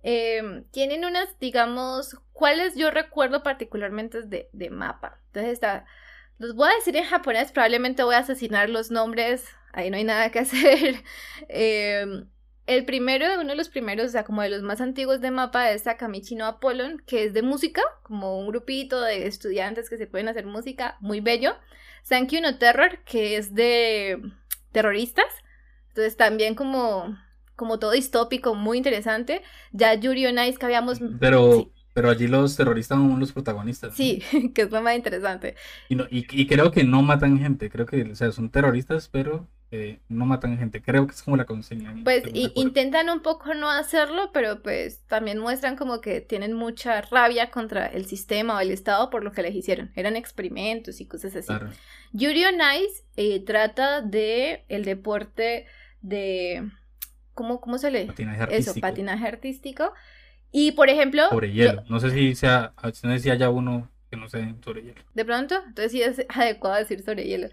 Em, 0.01 0.63
tienen 0.71 1.05
unas, 1.05 1.37
digamos, 1.39 2.17
¿cuáles 2.33 2.75
yo 2.75 2.89
recuerdo 2.89 3.43
particularmente 3.43 4.23
de, 4.23 4.49
de 4.53 4.69
mapa? 4.71 5.19
Entonces 5.27 5.53
está, 5.53 5.85
los 6.39 6.55
voy 6.55 6.67
a 6.71 6.75
decir 6.77 6.95
en 6.95 7.03
japonés, 7.03 7.51
probablemente 7.51 8.01
voy 8.01 8.15
a 8.15 8.19
asesinar 8.19 8.71
los 8.71 8.89
nombres, 8.89 9.45
ahí 9.71 9.91
no 9.91 9.97
hay 9.97 10.03
nada 10.03 10.31
que 10.31 10.39
hacer. 10.45 10.95
Em, 11.47 12.25
el 12.67 12.85
primero, 12.85 13.25
uno 13.39 13.49
de 13.49 13.55
los 13.55 13.69
primeros, 13.69 14.07
o 14.07 14.11
sea, 14.11 14.23
como 14.23 14.41
de 14.41 14.49
los 14.49 14.61
más 14.61 14.81
antiguos 14.81 15.21
de 15.21 15.31
mapa 15.31 15.71
es 15.71 15.83
Sakamichi 15.83 16.35
no 16.35 16.45
Apollon, 16.45 17.01
que 17.05 17.25
es 17.25 17.33
de 17.33 17.41
música, 17.41 17.81
como 18.03 18.39
un 18.39 18.47
grupito 18.47 19.01
de 19.01 19.27
estudiantes 19.27 19.89
que 19.89 19.97
se 19.97 20.07
pueden 20.07 20.27
hacer 20.27 20.45
música, 20.45 20.97
muy 20.99 21.19
bello. 21.19 21.55
Sankyu 22.03 22.41
no 22.41 22.57
Terror, 22.57 22.99
que 23.05 23.37
es 23.37 23.53
de 23.53 24.21
terroristas, 24.71 25.25
entonces 25.89 26.17
también 26.17 26.55
como 26.55 27.15
como 27.61 27.77
todo 27.77 27.91
distópico, 27.91 28.55
muy 28.55 28.79
interesante. 28.79 29.43
Ya 29.71 29.93
Yuri 29.93 30.25
on 30.25 30.39
Ice 30.39 30.57
que 30.57 30.65
habíamos... 30.65 30.99
Pero, 31.19 31.71
pero 31.93 32.09
allí 32.09 32.27
los 32.27 32.55
terroristas 32.55 32.97
son 32.97 33.19
los 33.19 33.31
protagonistas. 33.31 33.95
Sí, 33.95 34.23
que 34.55 34.63
es 34.63 34.71
lo 34.71 34.81
más 34.81 34.95
interesante. 34.95 35.55
Y, 35.87 35.93
no, 35.93 36.07
y, 36.09 36.47
creo 36.47 36.71
que 36.71 36.83
no 36.83 37.03
matan 37.03 37.37
gente, 37.37 37.69
creo 37.69 37.85
que 37.85 38.01
o 38.01 38.15
sea, 38.15 38.31
son 38.31 38.49
terroristas, 38.49 39.09
pero 39.09 39.47
eh, 39.73 39.99
no 40.09 40.25
matan 40.25 40.57
gente. 40.57 40.81
Creo 40.81 41.07
que 41.07 41.13
es 41.13 41.23
como 41.23 41.37
la 41.37 41.45
consigna. 41.45 41.95
Pues 42.03 42.23
intentan 42.55 43.09
un 43.09 43.21
poco 43.21 43.53
no 43.53 43.71
hacerlo, 43.71 44.31
pero 44.33 44.61
pues 44.61 45.01
también 45.07 45.39
muestran 45.39 45.77
como 45.77 46.01
que 46.01 46.19
tienen 46.19 46.53
mucha 46.53 47.01
rabia 47.01 47.51
contra 47.51 47.85
el 47.85 48.05
sistema 48.05 48.57
o 48.57 48.59
el 48.59 48.71
Estado 48.71 49.09
por 49.09 49.23
lo 49.23 49.31
que 49.31 49.43
les 49.43 49.55
hicieron. 49.55 49.91
Eran 49.95 50.17
experimentos 50.17 50.99
y 50.99 51.05
cosas 51.05 51.35
así. 51.37 51.53
Yuri 52.11 52.43
on 52.45 52.55
Ice 52.55 53.03
eh, 53.15 53.39
trata 53.45 54.01
de 54.01 54.65
el 54.67 54.83
deporte 54.83 55.67
de 56.01 56.69
¿cómo, 57.33 57.61
cómo 57.61 57.77
se 57.77 57.91
lee? 57.91 58.05
Patinaje 58.07 58.43
artístico. 58.43 58.71
Eso, 58.71 58.81
patinaje 58.81 59.27
artístico. 59.27 59.93
Y 60.51 60.73
por 60.73 60.89
ejemplo. 60.89 61.29
Sobre 61.29 61.51
hielo. 61.53 61.83
No 61.89 61.99
sé 61.99 62.11
si 62.11 62.35
sea, 62.35 62.73
no 62.83 62.91
sé 62.91 63.19
si 63.19 63.29
haya 63.29 63.49
uno 63.49 63.90
que 64.11 64.17
no 64.17 64.27
sé 64.27 64.53
sobre 64.63 64.83
hielo. 64.83 65.01
De 65.13 65.23
pronto, 65.23 65.55
entonces 65.65 65.91
sí 65.93 66.01
es 66.03 66.25
adecuado 66.29 66.75
decir 66.75 67.01
sobre 67.01 67.23
hielo. 67.23 67.47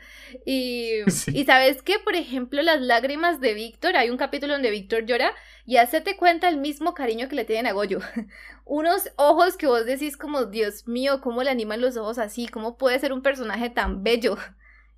Y, 0.45 0.91
y 1.33 1.45
sabes 1.45 1.83
que, 1.83 2.01
por 2.01 2.17
ejemplo, 2.17 2.61
las 2.63 2.81
lágrimas 2.81 3.41
de 3.41 3.55
Víctor, 3.55 3.97
hay 3.97 4.11
un 4.11 4.17
capítulo 4.17 4.55
donde 4.55 4.73
Víctor 4.73 5.07
llora 5.07 5.33
y 5.65 5.77
hacete 5.77 6.17
cuenta 6.17 6.49
el 6.49 6.57
mismo 6.57 6.95
cariño 6.95 7.29
que 7.29 7.37
le 7.37 7.45
tienen 7.45 7.67
a 7.67 7.73
Goyo. 7.73 8.01
Unos 8.65 9.09
ojos 9.17 9.57
que 9.57 9.69
vos 9.69 9.87
decís 9.87 10.17
como, 10.17 10.47
Dios 10.47 10.89
mío, 10.89 11.21
cómo 11.21 11.45
le 11.45 11.51
animan 11.51 11.81
los 11.81 11.97
ojos 11.97 12.19
así, 12.19 12.49
cómo 12.49 12.77
puede 12.77 12.99
ser 12.99 13.13
un 13.13 13.23
personaje 13.23 13.71
tan 13.71 14.03
bello. 14.03 14.37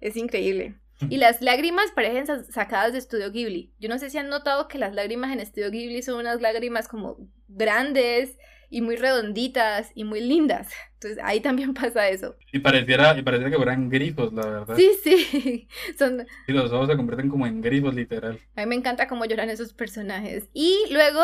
Es 0.01 0.17
increíble. 0.17 0.77
Y 1.09 1.17
las 1.17 1.41
lágrimas 1.41 1.93
parecen 1.95 2.45
sacadas 2.53 2.93
de 2.93 2.99
Estudio 2.99 3.31
Ghibli. 3.31 3.73
Yo 3.79 3.89
no 3.89 3.99
sé 3.99 4.11
si 4.11 4.19
han 4.19 4.29
notado 4.29 4.69
que 4.69 4.79
las 4.79 4.95
lágrimas 4.95 5.33
en 5.33 5.41
Estudio 5.41 5.71
Ghibli 5.71 6.03
son 6.03 6.17
unas 6.17 6.43
lágrimas 6.43 6.89
como 6.89 7.17
grandes 7.49 8.37
y 8.71 8.81
muy 8.81 8.97
redonditas 8.97 9.91
y 9.95 10.05
muy 10.05 10.21
lindas. 10.21 10.69
Entonces 10.95 11.19
ahí 11.23 11.41
también 11.41 11.75
pasa 11.75 12.09
eso. 12.09 12.37
Y 12.53 12.61
pareciera, 12.61 13.19
y 13.19 13.23
pareciera 13.23 13.51
que 13.51 13.57
fueran 13.57 13.91
grifos, 13.91 14.33
la 14.33 14.47
verdad. 14.47 14.77
Sí, 14.77 14.91
sí. 15.03 15.69
Son... 15.99 16.27
Y 16.47 16.53
los 16.53 16.73
ojos 16.73 16.89
se 16.89 16.97
convierten 16.97 17.29
como 17.29 17.47
en 17.47 17.61
grifos, 17.61 17.95
literal. 17.95 18.39
A 18.57 18.61
mí 18.61 18.67
me 18.67 18.77
encanta 18.77 19.09
cómo 19.09 19.25
lloran 19.25 19.51
esos 19.51 19.73
personajes. 19.73 20.49
Y 20.55 20.85
luego 20.91 21.21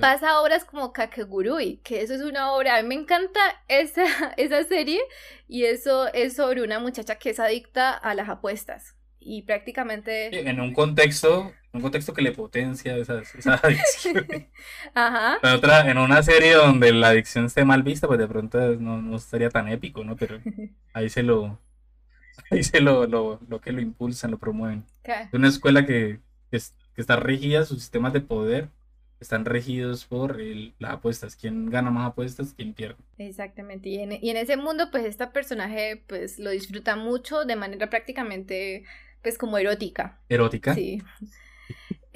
pasa 0.00 0.30
a 0.30 0.42
obras 0.42 0.64
como 0.64 0.92
Kakegurui, 0.92 1.78
que 1.84 2.02
eso 2.02 2.14
es 2.14 2.20
una 2.20 2.52
obra, 2.52 2.76
a 2.76 2.82
mí 2.82 2.88
me 2.88 2.96
encanta 2.96 3.40
esa, 3.68 4.04
esa 4.36 4.64
serie 4.64 5.00
y 5.46 5.64
eso 5.64 6.12
es 6.12 6.34
sobre 6.34 6.62
una 6.62 6.80
muchacha 6.80 7.16
que 7.16 7.30
es 7.30 7.38
adicta 7.38 7.92
a 7.92 8.14
las 8.14 8.28
apuestas 8.28 8.96
y 9.26 9.42
prácticamente... 9.42 10.48
En 10.48 10.60
un 10.60 10.72
contexto, 10.72 11.52
un 11.76 11.82
contexto 11.82 12.12
que 12.12 12.22
le 12.22 12.32
potencia 12.32 12.96
esa, 12.96 13.20
esa 13.20 13.54
adicción. 13.62 14.26
Ajá. 14.94 15.38
Pero 15.40 15.54
otra, 15.54 15.90
en 15.90 15.98
una 15.98 16.22
serie 16.22 16.54
donde 16.54 16.92
la 16.92 17.08
adicción 17.08 17.46
esté 17.46 17.64
mal 17.64 17.82
vista, 17.82 18.06
pues 18.06 18.18
de 18.18 18.26
pronto 18.26 18.58
no, 18.76 19.00
no 19.00 19.16
estaría 19.16 19.50
tan 19.50 19.68
épico, 19.68 20.04
¿no? 20.04 20.16
Pero 20.16 20.40
ahí 20.92 21.08
se 21.08 21.22
lo... 21.22 21.60
Ahí 22.50 22.62
se 22.62 22.80
lo, 22.80 23.06
lo, 23.06 23.40
lo 23.48 23.60
que 23.60 23.72
lo 23.72 23.80
impulsan, 23.80 24.30
lo 24.30 24.38
promueven. 24.38 24.84
Es 25.04 25.32
una 25.32 25.48
escuela 25.48 25.86
que, 25.86 26.20
que, 26.50 26.60
está 26.96 27.16
regida, 27.16 27.64
sus 27.64 27.80
sistemas 27.80 28.12
de 28.12 28.20
poder 28.20 28.68
están 29.20 29.46
regidos 29.46 30.04
por 30.04 30.38
las 30.78 30.92
apuestas. 30.92 31.34
Quién 31.34 31.70
gana 31.70 31.90
más 31.90 32.10
apuestas, 32.10 32.52
quién 32.54 32.74
pierde. 32.74 32.98
Exactamente. 33.16 33.88
Y 33.88 34.00
en, 34.00 34.12
y 34.22 34.28
en 34.28 34.36
ese 34.36 34.58
mundo, 34.58 34.90
pues, 34.90 35.06
este 35.06 35.26
personaje, 35.28 36.04
pues, 36.06 36.38
lo 36.38 36.50
disfruta 36.50 36.94
mucho 36.94 37.46
de 37.46 37.56
manera 37.56 37.88
prácticamente 37.88 38.84
pues 39.26 39.38
como 39.38 39.58
erótica. 39.58 40.20
¿Erótica? 40.28 40.72
Sí. 40.72 41.02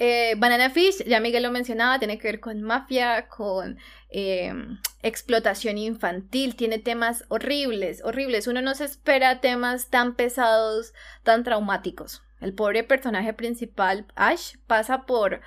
Eh, 0.03 0.33
Banana 0.35 0.71
Fish, 0.71 1.03
ya 1.05 1.19
Miguel 1.19 1.43
lo 1.43 1.51
mencionaba, 1.51 1.99
tiene 1.99 2.17
que 2.17 2.27
ver 2.27 2.39
con 2.39 2.63
mafia, 2.63 3.27
con 3.27 3.77
em, 4.09 4.79
explotación 5.03 5.77
infantil, 5.77 6.55
tiene 6.55 6.79
temas 6.79 7.23
horribles, 7.27 8.03
horribles. 8.03 8.47
Uno 8.47 8.63
no 8.63 8.73
se 8.73 8.85
espera 8.85 9.41
temas 9.41 9.91
tan 9.91 10.15
pesados, 10.15 10.95
tan 11.21 11.43
traumáticos. 11.43 12.23
El 12.39 12.55
pobre 12.55 12.83
personaje 12.83 13.33
principal, 13.33 14.07
Ash, 14.15 14.55
pasa 14.65 15.05
por 15.05 15.41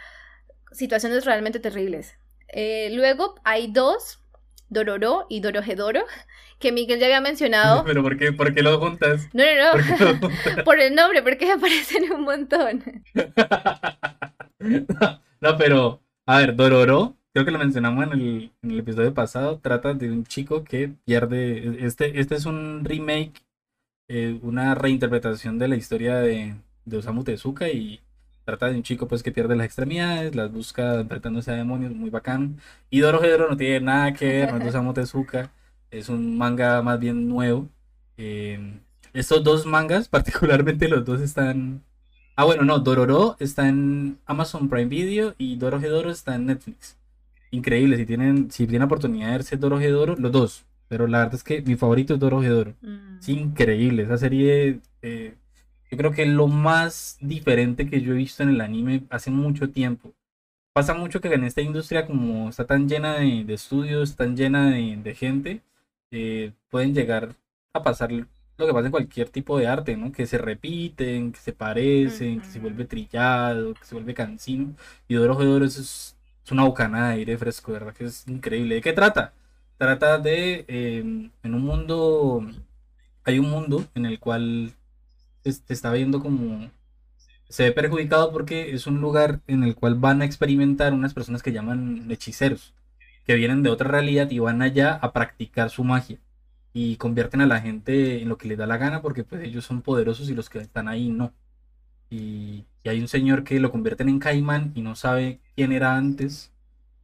situaciones 0.71 1.25
realmente 1.25 1.59
terribles. 1.59 2.15
Eh, 2.47 2.91
luego 2.93 3.35
hay 3.43 3.73
dos, 3.73 4.21
Dororo 4.69 5.27
y 5.29 5.41
Dorojedoro, 5.41 6.05
que 6.59 6.73
Miguel 6.73 6.99
ya 6.99 7.07
había 7.07 7.21
mencionado. 7.21 7.85
¿Pero 7.85 8.03
por 8.03 8.17
qué, 8.17 8.33
por 8.33 8.55
qué 8.55 8.63
lo 8.63 8.79
juntas? 8.79 9.29
No, 9.33 9.45
no, 9.45 10.21
no. 10.21 10.65
¿Por, 10.65 10.81
el 10.81 10.95
nombre, 10.95 11.23
porque 11.23 11.51
aparecen 11.51 12.13
un 12.13 12.23
montón. 12.23 12.83
no, 15.41 15.59
pero, 15.59 16.03
a 16.27 16.39
ver, 16.39 16.57
Dororo, 16.57 17.17
creo 17.33 17.45
que 17.45 17.51
lo 17.51 17.59
mencionamos 17.59 18.07
en 18.07 18.13
el, 18.13 18.53
en 18.63 18.71
el, 18.71 18.81
episodio 18.81 19.13
pasado, 19.13 19.59
trata 19.59 19.95
de 19.95 20.11
un 20.11 20.25
chico 20.25 20.65
que 20.65 20.91
pierde. 21.05 21.85
Este, 21.85 22.21
este 22.21 22.37
es 22.37 22.47
un 22.47 22.85
remake, 22.85 23.45
eh, 24.09 24.39
una 24.43 24.75
reinterpretación 24.75 25.59
de 25.59 25.69
la 25.69 25.77
historia 25.77 26.17
de, 26.17 26.55
de 26.85 26.97
Osamu 26.97 27.25
Tezuka 27.25 27.69
y 27.69 28.01
trata 28.45 28.69
de 28.69 28.77
un 28.77 28.83
chico 28.83 29.09
pues 29.09 29.23
que 29.23 29.33
pierde 29.33 29.57
las 29.57 29.67
extremidades, 29.67 30.35
las 30.35 30.53
busca 30.53 31.01
enfrentándose 31.01 31.51
a 31.51 31.55
demonios, 31.55 31.93
muy 31.93 32.11
bacán. 32.11 32.61
Y 32.91 33.01
Dorohedoro 33.01 33.49
no 33.49 33.57
tiene 33.57 33.81
nada 33.81 34.13
que 34.13 34.27
ver, 34.27 34.53
no 34.53 34.59
es 34.59 34.65
Osamu 34.69 34.93
Tezuka 34.93 35.51
es 35.95 36.09
un 36.09 36.37
manga 36.37 36.83
más 36.83 36.99
bien 36.99 37.29
nuevo. 37.29 37.69
Eh, 38.17 38.81
estos 39.13 39.45
dos 39.45 39.65
mangas, 39.65 40.09
particularmente 40.17 40.89
los 40.89 41.05
dos 41.05 41.21
están... 41.21 41.83
Ah, 42.37 42.45
bueno, 42.45 42.65
no, 42.65 42.81
Dororo 42.81 43.37
está 43.39 43.69
en 43.69 44.19
Amazon 44.27 44.69
Prime 44.69 44.87
Video 44.87 45.35
y 45.39 45.57
Dorohedoro 45.57 46.11
está 46.11 46.35
en 46.35 46.47
Netflix. 46.47 46.99
Increíble, 47.53 47.97
si 47.97 48.07
tienen, 48.07 48.51
si 48.51 48.67
tienen 48.67 48.87
oportunidad 48.87 49.27
de 49.27 49.33
verse 49.33 49.57
Dorohedoro, 49.57 50.17
los 50.17 50.33
dos. 50.33 50.65
Pero 50.89 51.07
la 51.07 51.19
verdad 51.19 51.37
es 51.37 51.45
que 51.45 51.63
mi 51.63 51.77
favorito 51.77 52.15
es 52.15 52.21
Dorohedoro. 52.21 52.75
Mm. 52.83 53.19
Es 53.21 53.29
increíble, 53.29 54.03
esa 54.03 54.19
serie... 54.19 54.81
Eh, 55.03 55.35
yo 55.91 55.97
creo 55.97 56.11
que 56.11 56.23
es 56.23 56.29
lo 56.29 56.49
más 56.49 57.19
diferente 57.21 57.89
que 57.89 58.01
yo 58.01 58.15
he 58.15 58.17
visto 58.17 58.43
en 58.43 58.49
el 58.49 58.61
anime 58.61 59.05
hace 59.11 59.31
mucho 59.31 59.71
tiempo. 59.71 60.13
Pasa 60.73 60.93
mucho 60.93 61.21
que 61.21 61.33
en 61.33 61.45
esta 61.45 61.61
industria 61.61 62.05
como 62.05 62.49
está 62.49 62.67
tan 62.67 62.89
llena 62.89 63.15
de, 63.15 63.45
estudios, 63.55 64.17
tan 64.17 64.37
llena 64.37 64.71
de 64.71 65.15
gente, 65.15 65.63
eh, 66.15 66.53
pueden 66.71 66.95
llegar 66.95 67.35
a 67.73 67.83
pasar 67.83 68.13
lo 68.13 68.67
que 68.67 68.73
pasa 68.73 68.87
en 68.87 68.93
cualquier 68.93 69.31
tipo 69.31 69.59
de 69.59 69.67
arte, 69.67 69.97
¿no? 69.97 70.13
Que 70.13 70.27
se 70.27 70.39
repiten, 70.39 71.33
que 71.33 71.41
se 71.41 71.53
parecen, 71.53 72.41
que 72.41 72.47
se 72.47 72.61
vuelve 72.61 72.85
trillado, 72.85 73.75
que 73.75 73.85
se 73.85 73.95
vuelve 73.97 74.15
cansino. 74.15 74.75
Y 75.09 75.15
Doro 75.15 75.59
de 75.59 75.67
es, 75.67 75.77
es 75.77 76.53
una 76.53 76.65
bocanada 76.65 77.09
de 77.09 77.15
aire 77.17 77.37
fresco, 77.39 77.73
¿verdad? 77.73 77.95
Que 77.95 78.05
es 78.05 78.29
increíble. 78.29 78.77
¿De 78.77 78.81
qué 78.81 78.93
trata? 78.93 79.33
Trata 79.77 80.19
de, 80.19 80.65
em, 80.69 81.31
en 81.43 81.55
un 81.55 81.63
mundo, 81.63 82.47
hay 83.25 83.39
un 83.41 83.51
mundo 83.51 83.85
en 83.95 84.07
el 84.07 84.21
cual 84.21 84.73
se 85.45 85.73
está 85.75 85.93
viendo 85.93 86.21
como, 86.21 86.71
se 87.49 87.65
ve 87.65 87.73
perjudicado 87.73 88.33
porque 88.33 88.73
es 88.75 88.87
un 88.87 89.01
lugar 89.01 89.41
en 89.49 89.65
el 89.65 89.75
cual 89.75 89.97
van 89.97 90.23
a 90.23 90.25
experimentar 90.27 90.93
unas 90.95 91.15
personas 91.15 91.43
que 91.43 91.53
llaman 91.53 92.11
hechiceros 92.11 92.75
que 93.25 93.35
vienen 93.35 93.63
de 93.63 93.71
otra 93.71 93.89
realidad 93.89 94.31
y 94.31 94.39
van 94.39 94.63
allá 94.63 94.95
a 94.95 95.13
practicar 95.13 95.71
su 95.71 95.85
magia 95.85 96.19
y 96.75 96.97
convierten 96.97 97.41
a 97.41 97.47
la 97.47 97.61
gente 97.61 98.21
en 98.21 98.29
lo 98.29 98.37
que 98.37 98.49
les 98.49 98.59
da 98.59 98.67
la 98.67 98.77
gana 98.77 99.01
porque 99.01 99.25
pues 99.25 99.43
ellos 99.45 99.65
son 99.65 99.81
poderosos 99.83 100.29
y 100.29 100.35
los 100.35 100.51
que 100.51 100.59
están 100.59 100.89
ahí 100.89 101.09
no. 101.11 101.33
Y, 102.11 102.67
hay 102.87 103.01
un 103.01 103.09
señor 103.09 103.45
que 103.45 103.61
lo 103.61 103.73
convierten 103.73 104.11
en 104.11 104.19
caimán 104.19 104.73
y 104.75 104.83
no 104.83 104.95
sabe 104.95 105.41
quién 105.57 105.73
era 105.73 105.97
antes 105.97 106.53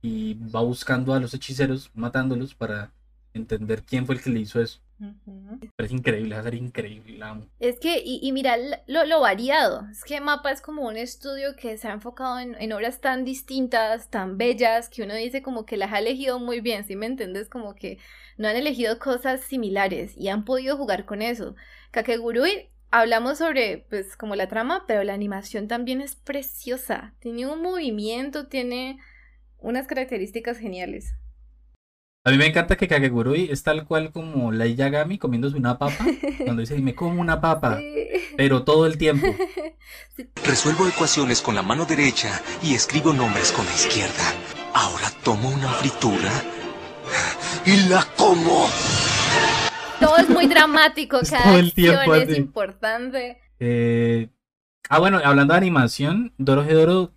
y 0.02 0.34
va 0.34 0.60
buscando 0.60 1.14
a 1.14 1.20
los 1.20 1.32
hechiceros, 1.32 1.90
matándolos 1.94 2.54
para 2.54 2.92
entender 3.32 3.82
quién 3.82 4.04
fue 4.04 4.16
el 4.16 4.22
que 4.22 4.30
le 4.30 4.40
hizo 4.40 4.60
eso. 4.60 4.80
Es 5.78 5.90
increíble, 5.92 6.34
va 6.34 6.40
a 6.40 6.44
ser 6.44 6.54
increíble. 6.54 7.24
Es 7.58 7.78
que, 7.78 8.02
y, 8.04 8.30
mira 8.32 8.56
lo, 8.86 9.20
variado. 9.20 9.86
Es 9.90 10.04
que 10.04 10.20
Mapa 10.20 10.50
es 10.50 10.60
como 10.60 10.86
un 10.86 10.96
estudio 10.96 11.56
que 11.56 11.76
se 11.78 11.88
ha 11.88 11.92
enfocado 11.92 12.38
en, 12.38 12.72
obras 12.72 13.00
tan 13.00 13.24
distintas, 13.24 14.10
tan 14.10 14.36
bellas, 14.38 14.88
que 14.88 15.02
uno 15.02 15.14
dice 15.14 15.42
como 15.42 15.64
que 15.64 15.76
las 15.76 15.92
ha 15.92 15.98
elegido 15.98 16.38
muy 16.38 16.60
bien, 16.60 16.84
¿sí 16.84 16.96
me 16.96 17.06
entiendes? 17.06 17.48
Como 17.48 17.74
que 17.74 17.98
no 18.36 18.48
han 18.48 18.56
elegido 18.56 18.98
cosas 18.98 19.40
similares 19.40 20.16
y 20.16 20.28
han 20.28 20.44
podido 20.44 20.76
jugar 20.76 21.04
con 21.04 21.22
eso. 21.22 21.54
Kakegurui, 21.90 22.68
hablamos 22.90 23.38
sobre, 23.38 23.86
pues, 23.88 24.16
como 24.16 24.36
la 24.36 24.48
trama, 24.48 24.84
pero 24.86 25.02
la 25.04 25.14
animación 25.14 25.68
también 25.68 26.00
es 26.00 26.16
preciosa. 26.16 27.14
Tiene 27.20 27.46
un 27.46 27.62
movimiento, 27.62 28.48
tiene 28.48 28.98
unas 29.58 29.86
características 29.86 30.58
geniales. 30.58 31.14
A 32.22 32.30
mí 32.30 32.36
me 32.36 32.44
encanta 32.44 32.76
que 32.76 32.86
Kagegurui 32.86 33.48
es 33.50 33.62
tal 33.62 33.86
cual 33.86 34.12
como 34.12 34.52
la 34.52 34.66
Yagami 34.66 35.16
comiéndose 35.16 35.56
una 35.56 35.78
papa. 35.78 36.04
Cuando 36.44 36.60
dice, 36.60 36.78
me 36.78 36.94
como 36.94 37.18
una 37.18 37.40
papa. 37.40 37.78
Pero 38.36 38.62
todo 38.62 38.84
el 38.84 38.98
tiempo. 38.98 39.26
Resuelvo 40.44 40.86
ecuaciones 40.86 41.40
con 41.40 41.54
la 41.54 41.62
mano 41.62 41.86
derecha 41.86 42.42
y 42.62 42.74
escribo 42.74 43.14
nombres 43.14 43.52
con 43.52 43.64
la 43.64 43.72
izquierda. 43.72 44.34
Ahora 44.74 45.10
tomo 45.24 45.48
una 45.48 45.68
fritura 45.68 46.30
y 47.64 47.88
la 47.88 48.06
como. 48.18 48.68
Todo 49.98 50.18
es 50.18 50.28
muy 50.28 50.46
dramático, 50.46 51.20
cada 51.30 51.56
acción 51.56 52.28
es 52.28 52.36
importante. 52.36 53.38
Eh, 53.58 54.28
ah, 54.90 54.98
bueno, 54.98 55.20
hablando 55.24 55.54
de 55.54 55.58
animación, 55.58 56.34
Doro 56.36 56.64
Doro 56.64 57.14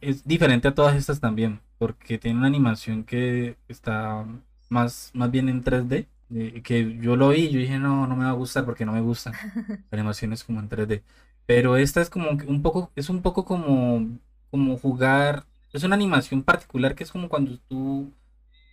es 0.00 0.26
diferente 0.26 0.68
a 0.68 0.74
todas 0.74 0.96
estas 0.96 1.20
también 1.20 1.60
porque 1.82 2.16
tiene 2.16 2.38
una 2.38 2.46
animación 2.46 3.02
que 3.02 3.56
está 3.66 4.24
más, 4.68 5.10
más 5.14 5.32
bien 5.32 5.48
en 5.48 5.64
3D. 5.64 6.06
Eh, 6.32 6.62
que 6.62 6.96
yo 7.00 7.16
lo 7.16 7.30
vi 7.30 7.40
y 7.40 7.50
yo 7.50 7.58
dije, 7.58 7.80
no, 7.80 8.06
no 8.06 8.14
me 8.14 8.22
va 8.22 8.30
a 8.30 8.34
gustar 8.34 8.64
porque 8.64 8.84
no 8.86 8.92
me 8.92 9.00
gusta. 9.00 9.32
La 9.90 9.98
animación 9.98 10.32
es 10.32 10.44
como 10.44 10.60
en 10.60 10.68
3D. 10.68 11.02
Pero 11.44 11.76
esta 11.76 12.00
es 12.00 12.08
como 12.08 12.30
un 12.30 12.62
poco, 12.62 12.92
es 12.94 13.10
un 13.10 13.20
poco 13.20 13.44
como, 13.44 14.16
como 14.52 14.78
jugar. 14.78 15.44
Es 15.72 15.82
una 15.82 15.96
animación 15.96 16.44
particular 16.44 16.94
que 16.94 17.02
es 17.02 17.10
como 17.10 17.28
cuando 17.28 17.58
tú 17.68 18.12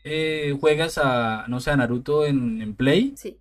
eh, 0.04 0.56
juegas 0.60 1.00
a, 1.00 1.46
no 1.48 1.60
sé, 1.62 1.72
a 1.72 1.78
Naruto 1.78 2.28
en, 2.28 2.62
en 2.62 2.76
Play. 2.76 3.16
Sí. 3.18 3.40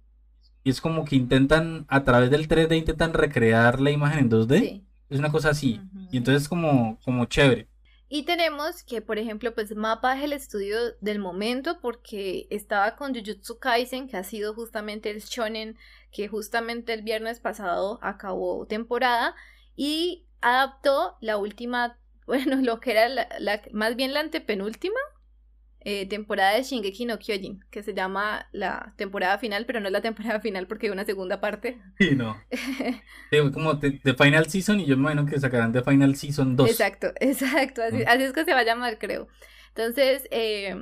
Y 0.65 0.71
es 0.71 0.81
como 0.81 1.05
que 1.05 1.15
intentan, 1.17 1.85
a 1.89 2.05
través 2.05 2.31
del 2.31 2.49
3D, 2.49 2.75
intentan 2.79 3.13
recrear 3.13 3.81
la 3.81 3.91
imagen 3.91 4.21
en 4.21 4.31
2D. 4.31 4.61
Sí. 4.61 4.85
Es 5.11 5.19
una 5.19 5.31
cosa 5.31 5.51
así. 5.51 5.79
Y 6.11 6.17
entonces 6.17 6.45
es 6.45 6.49
como, 6.49 6.99
como 7.05 7.27
chévere. 7.27 7.69
Y 8.11 8.23
tenemos 8.23 8.83
que, 8.85 9.03
por 9.03 9.19
ejemplo, 9.19 9.55
pues 9.55 9.75
Mapa 9.77 10.17
es 10.17 10.25
el 10.25 10.33
estudio 10.33 10.79
del 11.01 11.19
momento 11.19 11.79
porque 11.81 12.47
estaba 12.51 12.97
con 12.97 13.15
Jujutsu 13.15 13.59
Kaisen, 13.59 14.09
que 14.09 14.17
ha 14.17 14.25
sido 14.25 14.55
justamente 14.55 15.11
el 15.11 15.21
shonen 15.21 15.77
que 16.11 16.27
justamente 16.27 16.95
el 16.95 17.03
viernes 17.03 17.39
pasado 17.39 17.99
acabó 18.01 18.67
temporada 18.67 19.35
y 19.77 20.25
adaptó 20.41 21.17
la 21.21 21.37
última, 21.37 21.99
bueno, 22.27 22.57
lo 22.57 22.81
que 22.81 22.93
era 22.93 23.09
la 23.09 23.63
más 23.73 23.95
bien 23.95 24.15
la 24.15 24.21
antepenúltima 24.21 25.01
eh, 25.81 26.07
temporada 26.09 26.55
de 26.55 26.63
Shingeki 26.63 27.07
no 27.07 27.19
Kyojin, 27.19 27.65
que 27.71 27.83
se 27.83 27.95
llama 27.95 28.49
la 28.53 28.95
temporada 28.97 29.39
final, 29.39 29.65
pero 29.65 29.81
no 29.81 29.87
es 29.87 29.93
la 29.93 30.01
temporada 30.01 30.41
final 30.41 30.67
porque 30.67 30.87
hay 30.87 30.93
una 30.93 31.05
segunda 31.05 31.41
parte. 31.41 31.79
Sí, 31.99 32.15
no. 32.15 32.37
como 33.53 33.75
de, 33.75 34.01
Final 34.15 34.47
Season 34.47 34.81
y 34.81 34.87
yo 34.87 34.97
me 34.97 35.03
imagino 35.13 35.27
que 35.27 35.41
sacarán 35.41 35.73
de 35.73 35.83
Final 35.83 36.15
Season 36.17 36.57
2. 36.57 36.71
Exacto, 36.71 37.13
exacto, 37.21 37.83
así, 37.83 38.03
así 38.07 38.23
es 38.23 38.33
que 38.33 38.45
se 38.45 38.53
va 38.53 38.61
a 38.61 38.65
llamar, 38.65 38.99
creo. 38.99 39.29
Entonces, 39.69 40.27
eh, 40.31 40.77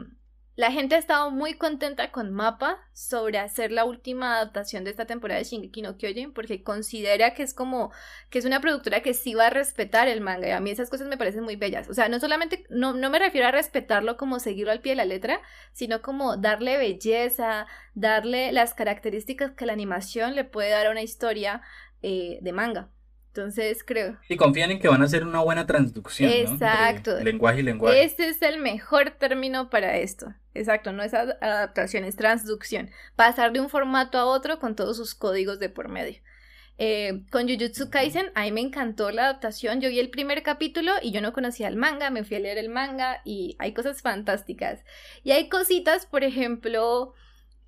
la 0.56 0.72
gente 0.72 0.94
ha 0.94 0.98
estado 0.98 1.30
muy 1.30 1.54
contenta 1.54 2.10
con 2.10 2.32
Mapa 2.32 2.78
sobre 2.94 3.38
hacer 3.38 3.70
la 3.72 3.84
última 3.84 4.36
adaptación 4.36 4.84
de 4.84 4.90
esta 4.90 5.04
temporada 5.04 5.38
de 5.38 5.44
Shingeki 5.44 5.82
no 5.82 5.98
Kyojin 5.98 6.32
porque 6.32 6.62
considera 6.62 7.34
que 7.34 7.42
es 7.42 7.52
como 7.52 7.92
que 8.30 8.38
es 8.38 8.46
una 8.46 8.60
productora 8.60 9.02
que 9.02 9.12
sí 9.12 9.34
va 9.34 9.48
a 9.48 9.50
respetar 9.50 10.08
el 10.08 10.22
manga 10.22 10.48
y 10.48 10.52
a 10.52 10.60
mí 10.60 10.70
esas 10.70 10.88
cosas 10.88 11.08
me 11.08 11.18
parecen 11.18 11.44
muy 11.44 11.56
bellas. 11.56 11.90
O 11.90 11.94
sea, 11.94 12.08
no 12.08 12.18
solamente 12.20 12.64
no, 12.70 12.94
no 12.94 13.10
me 13.10 13.18
refiero 13.18 13.46
a 13.46 13.50
respetarlo 13.50 14.16
como 14.16 14.40
seguirlo 14.40 14.72
al 14.72 14.80
pie 14.80 14.92
de 14.92 14.96
la 14.96 15.04
letra, 15.04 15.42
sino 15.74 16.00
como 16.00 16.38
darle 16.38 16.78
belleza, 16.78 17.66
darle 17.94 18.50
las 18.52 18.72
características 18.72 19.50
que 19.52 19.66
la 19.66 19.74
animación 19.74 20.34
le 20.34 20.44
puede 20.44 20.70
dar 20.70 20.86
a 20.86 20.90
una 20.90 21.02
historia 21.02 21.60
eh, 22.00 22.38
de 22.40 22.52
manga. 22.52 22.88
Entonces 23.28 23.84
creo. 23.84 24.16
Y 24.30 24.38
confían 24.38 24.70
en 24.70 24.78
que 24.78 24.88
van 24.88 25.02
a 25.02 25.04
hacer 25.04 25.22
una 25.22 25.40
buena 25.40 25.66
transducción. 25.66 26.32
Exacto. 26.32 27.20
lenguaje 27.20 27.60
y 27.60 27.64
lenguaje. 27.64 28.04
Ese 28.04 28.28
es 28.30 28.40
el 28.40 28.58
mejor 28.60 29.10
término 29.10 29.68
para 29.68 29.98
esto. 29.98 30.32
Exacto, 30.58 30.92
no 30.92 31.02
es 31.02 31.14
adaptación, 31.14 32.04
es 32.04 32.16
transducción. 32.16 32.90
Pasar 33.14 33.52
de 33.52 33.60
un 33.60 33.68
formato 33.68 34.18
a 34.18 34.26
otro 34.26 34.58
con 34.58 34.74
todos 34.76 34.96
sus 34.96 35.14
códigos 35.14 35.58
de 35.58 35.68
por 35.68 35.88
medio. 35.88 36.20
Eh, 36.78 37.22
con 37.30 37.48
Jujutsu 37.48 37.88
Kaisen, 37.88 38.30
a 38.34 38.42
mí 38.42 38.52
me 38.52 38.60
encantó 38.60 39.10
la 39.10 39.24
adaptación. 39.24 39.80
Yo 39.80 39.88
vi 39.88 39.98
el 39.98 40.10
primer 40.10 40.42
capítulo 40.42 40.92
y 41.02 41.10
yo 41.10 41.20
no 41.20 41.32
conocía 41.32 41.68
el 41.68 41.76
manga, 41.76 42.10
me 42.10 42.24
fui 42.24 42.36
a 42.36 42.40
leer 42.40 42.58
el 42.58 42.68
manga 42.68 43.22
y 43.24 43.56
hay 43.58 43.72
cosas 43.72 44.02
fantásticas. 44.02 44.84
Y 45.22 45.30
hay 45.32 45.48
cositas, 45.48 46.06
por 46.06 46.22
ejemplo, 46.24 47.14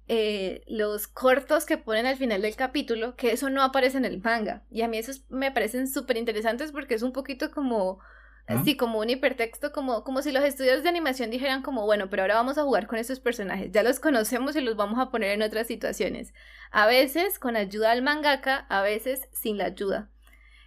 eh, 0.09 0.63
los 0.67 1.07
cortos 1.07 1.65
que 1.65 1.79
ponen 1.79 2.07
al 2.07 2.17
final 2.17 2.43
del 2.43 2.57
capítulo, 2.57 3.17
que 3.17 3.33
eso 3.33 3.51
no 3.51 3.63
aparece 3.63 3.99
en 3.99 4.05
el 4.05 4.21
manga. 4.23 4.63
Y 4.71 4.83
a 4.83 4.89
mí 4.89 4.99
esos 4.99 5.23
me 5.31 5.53
parecen 5.53 5.89
súper 5.89 6.17
interesantes 6.17 6.73
porque 6.73 6.95
es 6.95 7.03
un 7.03 7.13
poquito 7.13 7.51
como, 7.51 8.01
así 8.49 8.77
como 8.77 8.99
un 8.99 9.11
hipertexto, 9.11 9.73
como, 9.73 10.03
como 10.05 10.23
si 10.23 10.33
los 10.33 10.43
estudios 10.43 10.83
de 10.83 10.89
animación 10.89 11.31
dijeran 11.31 11.63
como, 11.63 11.85
bueno, 11.85 12.11
pero 12.11 12.23
ahora 12.23 12.37
vamos 12.37 12.59
a 12.59 12.65
jugar 12.65 12.87
con 12.87 12.99
estos 12.99 13.21
personajes, 13.21 13.71
ya 13.71 13.83
los 13.83 14.01
conocemos 14.01 14.57
y 14.57 14.61
los 14.61 14.77
vamos 14.77 14.99
a 14.99 15.11
poner 15.11 15.33
en 15.33 15.43
otras 15.43 15.67
situaciones. 15.67 16.35
A 16.71 16.87
veces 16.87 17.39
con 17.39 17.57
ayuda 17.57 17.93
al 17.93 18.03
mangaka, 18.03 18.67
a 18.69 18.83
veces 18.83 19.29
sin 19.33 19.59
la 19.59 19.67
ayuda. 19.67 20.11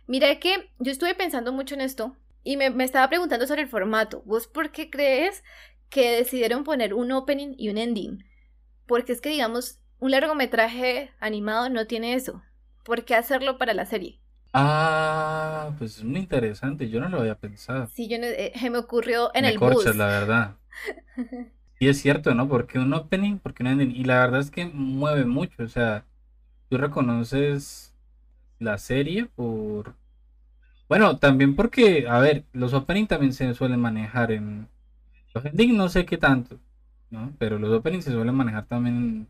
Mira 0.08 0.40
que 0.40 0.70
yo 0.80 0.92
estuve 0.92 1.16
pensando 1.16 1.52
mucho 1.52 1.76
en 1.76 1.82
esto 1.82 2.16
y 2.44 2.58
me, 2.58 2.70
me 2.70 2.84
estaba 2.84 3.10
preguntando 3.10 3.48
sobre 3.48 3.62
el 3.62 3.68
formato. 3.68 4.22
¿Vos 4.26 4.48
por 4.48 4.72
qué 4.72 4.90
crees 4.90 5.44
que 5.90 6.12
decidieron 6.12 6.64
poner 6.64 6.94
un 6.94 7.12
opening 7.12 7.56
y 7.58 7.70
un 7.70 7.78
ending? 7.78 8.26
Porque 8.86 9.14
es 9.14 9.22
que, 9.22 9.30
digamos, 9.30 9.80
un 10.00 10.12
largometraje 10.12 11.12
animado 11.20 11.70
no 11.70 11.88
tiene 11.88 12.14
eso. 12.14 12.42
¿Por 12.84 13.06
qué 13.06 13.16
hacerlo 13.16 13.58
para 13.58 13.74
la 13.74 13.86
serie? 13.86 14.21
Ah, 14.54 15.72
pues 15.78 15.97
es 15.97 16.04
muy 16.04 16.20
interesante. 16.20 16.89
Yo 16.89 16.99
no 16.99 17.10
lo 17.10 17.22
había 17.22 17.36
pensado. 17.36 17.88
Sí, 17.88 18.08
yo 18.08 18.18
eh, 18.18 18.52
se 18.60 18.70
me 18.70 18.78
ocurrió 18.78 19.32
en 19.34 19.43
me 19.43 19.49
el 19.49 19.60
corchas, 19.60 19.95
la 19.95 20.08
verdad. 20.08 20.56
Y 21.80 21.88
es 21.88 21.99
cierto, 21.99 22.36
¿no? 22.36 22.47
Porque 22.47 22.78
un 22.78 22.93
opening, 22.93 23.39
porque 23.39 23.64
un 23.64 23.68
ending. 23.70 23.89
Y 23.89 24.04
la 24.04 24.20
verdad 24.20 24.39
es 24.39 24.52
que 24.52 24.68
mueve 24.68 25.26
mucho. 25.26 25.64
O 25.64 25.68
sea, 25.68 26.06
tú 26.70 26.78
reconoces 26.78 27.95
la 28.60 28.78
serie 28.78 29.26
por. 29.26 29.95
Bueno, 30.88 31.18
también 31.18 31.56
porque, 31.56 32.08
a 32.08 32.20
ver, 32.20 32.45
los 32.54 32.74
openings 32.74 33.08
también 33.08 33.34
se 33.34 33.54
suelen 33.56 33.80
manejar 33.80 34.32
en. 34.32 34.68
Los 35.34 35.45
endings 35.45 35.74
no 35.76 35.89
sé 35.89 36.06
qué 36.06 36.18
tanto. 36.18 36.60
¿no? 37.10 37.34
Pero 37.38 37.60
los 37.60 37.72
openings 37.72 38.06
se 38.06 38.12
suelen 38.12 38.36
manejar 38.36 38.66
también 38.66 38.95
en 38.95 39.28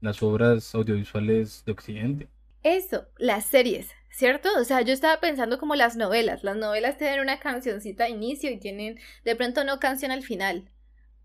las 0.00 0.22
obras 0.22 0.74
audiovisuales 0.74 1.64
de 1.66 1.72
Occidente. 1.72 2.28
Eso, 2.66 3.06
las 3.16 3.46
series, 3.46 3.90
¿cierto? 4.10 4.48
O 4.58 4.64
sea, 4.64 4.80
yo 4.80 4.92
estaba 4.92 5.20
pensando 5.20 5.56
como 5.56 5.76
las 5.76 5.94
novelas. 5.94 6.42
Las 6.42 6.56
novelas 6.56 6.98
tienen 6.98 7.20
una 7.20 7.38
cancioncita 7.38 8.04
a 8.04 8.08
inicio 8.08 8.50
y 8.50 8.58
tienen 8.58 8.98
de 9.24 9.36
pronto 9.36 9.62
no 9.62 9.78
canción 9.78 10.10
al 10.10 10.24
final, 10.24 10.68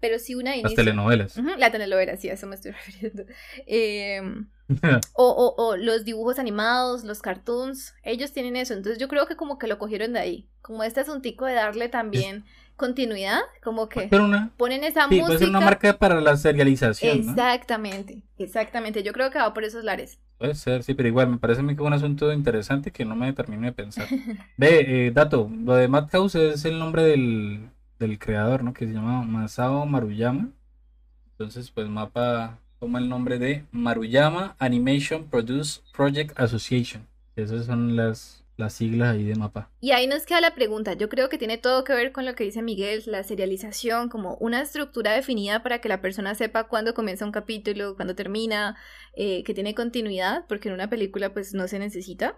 pero 0.01 0.19
sí 0.19 0.35
una 0.35 0.51
inicio. 0.57 0.69
Las 0.69 0.75
telenovelas. 0.75 1.37
la 1.57 1.71
telenovela, 1.71 2.17
sí, 2.17 2.29
a 2.29 2.33
eso 2.33 2.47
me 2.47 2.55
estoy 2.55 2.71
refiriendo. 2.85 3.23
Em, 3.65 4.49
o, 5.13 5.55
o, 5.57 5.77
los 5.77 6.03
dibujos 6.03 6.39
animados, 6.39 7.05
los 7.05 7.21
cartoons, 7.21 7.93
ellos 8.03 8.33
tienen 8.33 8.57
eso. 8.57 8.73
Entonces 8.73 8.99
yo 8.99 9.07
creo 9.07 9.27
que 9.27 9.37
como 9.37 9.57
que 9.57 9.67
lo 9.67 9.77
cogieron 9.77 10.11
de 10.13 10.19
ahí. 10.19 10.49
Como 10.61 10.83
este 10.83 10.99
asuntico 10.99 11.45
de 11.45 11.53
darle 11.53 11.87
también 11.87 12.43
continuidad, 12.75 13.41
como 13.63 13.87
que 13.87 14.09
ponen 14.57 14.83
esa 14.83 15.07
sí, 15.07 15.15
música. 15.15 15.25
Puede 15.27 15.39
ser 15.39 15.49
una 15.49 15.61
marca 15.61 15.97
para 15.97 16.19
la 16.19 16.35
serialización. 16.35 17.19
Exactamente, 17.19 18.23
exactamente. 18.37 19.03
Yo 19.03 19.13
creo 19.13 19.29
que 19.29 19.37
va 19.37 19.53
por 19.53 19.63
esos 19.63 19.83
lares. 19.83 20.19
Puede 20.39 20.55
ser, 20.55 20.81
sí, 20.81 20.95
pero 20.95 21.07
igual 21.07 21.29
me 21.29 21.37
parece 21.37 21.59
a 21.59 21.63
mí 21.63 21.75
que 21.75 21.83
es 21.83 21.87
un 21.87 21.93
asunto 21.93 22.33
interesante 22.33 22.91
que 22.91 23.05
no 23.05 23.15
me 23.15 23.31
termino 23.33 23.67
de 23.67 23.73
pensar. 23.73 24.07
Ve, 24.57 25.07
eh, 25.07 25.11
dato, 25.11 25.51
lo 25.63 25.75
de 25.75 25.87
Madhouse 25.87 26.33
es 26.33 26.65
el 26.65 26.79
nombre 26.79 27.03
del, 27.03 27.69
del 28.05 28.19
creador, 28.19 28.63
¿no? 28.63 28.73
Que 28.73 28.87
se 28.87 28.93
llama 28.93 29.23
Masao 29.23 29.85
Maruyama. 29.85 30.51
Entonces, 31.31 31.71
pues 31.71 31.87
Mapa 31.87 32.59
toma 32.79 32.99
el 32.99 33.09
nombre 33.09 33.39
de 33.39 33.65
Maruyama 33.71 34.55
Animation 34.59 35.25
Produce 35.29 35.81
Project 35.93 36.37
Association. 36.39 37.07
Esas 37.35 37.65
son 37.65 37.95
las 37.95 38.41
las 38.61 38.73
siglas 38.73 39.15
ahí 39.15 39.25
de 39.25 39.35
mapa. 39.35 39.69
Y 39.81 39.91
ahí 39.91 40.07
nos 40.07 40.25
queda 40.25 40.39
la 40.39 40.55
pregunta. 40.55 40.93
Yo 40.93 41.09
creo 41.09 41.27
que 41.27 41.37
tiene 41.37 41.57
todo 41.57 41.83
que 41.83 41.93
ver 41.93 42.11
con 42.11 42.25
lo 42.25 42.35
que 42.35 42.45
dice 42.45 42.61
Miguel, 42.61 43.03
la 43.07 43.23
serialización, 43.23 44.07
como 44.07 44.35
una 44.35 44.61
estructura 44.61 45.11
definida 45.11 45.63
para 45.63 45.81
que 45.81 45.89
la 45.89 46.01
persona 46.01 46.35
sepa 46.35 46.67
cuándo 46.67 46.93
comienza 46.93 47.25
un 47.25 47.31
capítulo, 47.31 47.95
cuándo 47.95 48.15
termina, 48.15 48.77
eh, 49.13 49.43
que 49.43 49.53
tiene 49.53 49.75
continuidad, 49.75 50.45
porque 50.47 50.69
en 50.69 50.75
una 50.75 50.89
película 50.89 51.33
pues 51.33 51.53
no 51.53 51.67
se 51.67 51.79
necesita. 51.79 52.37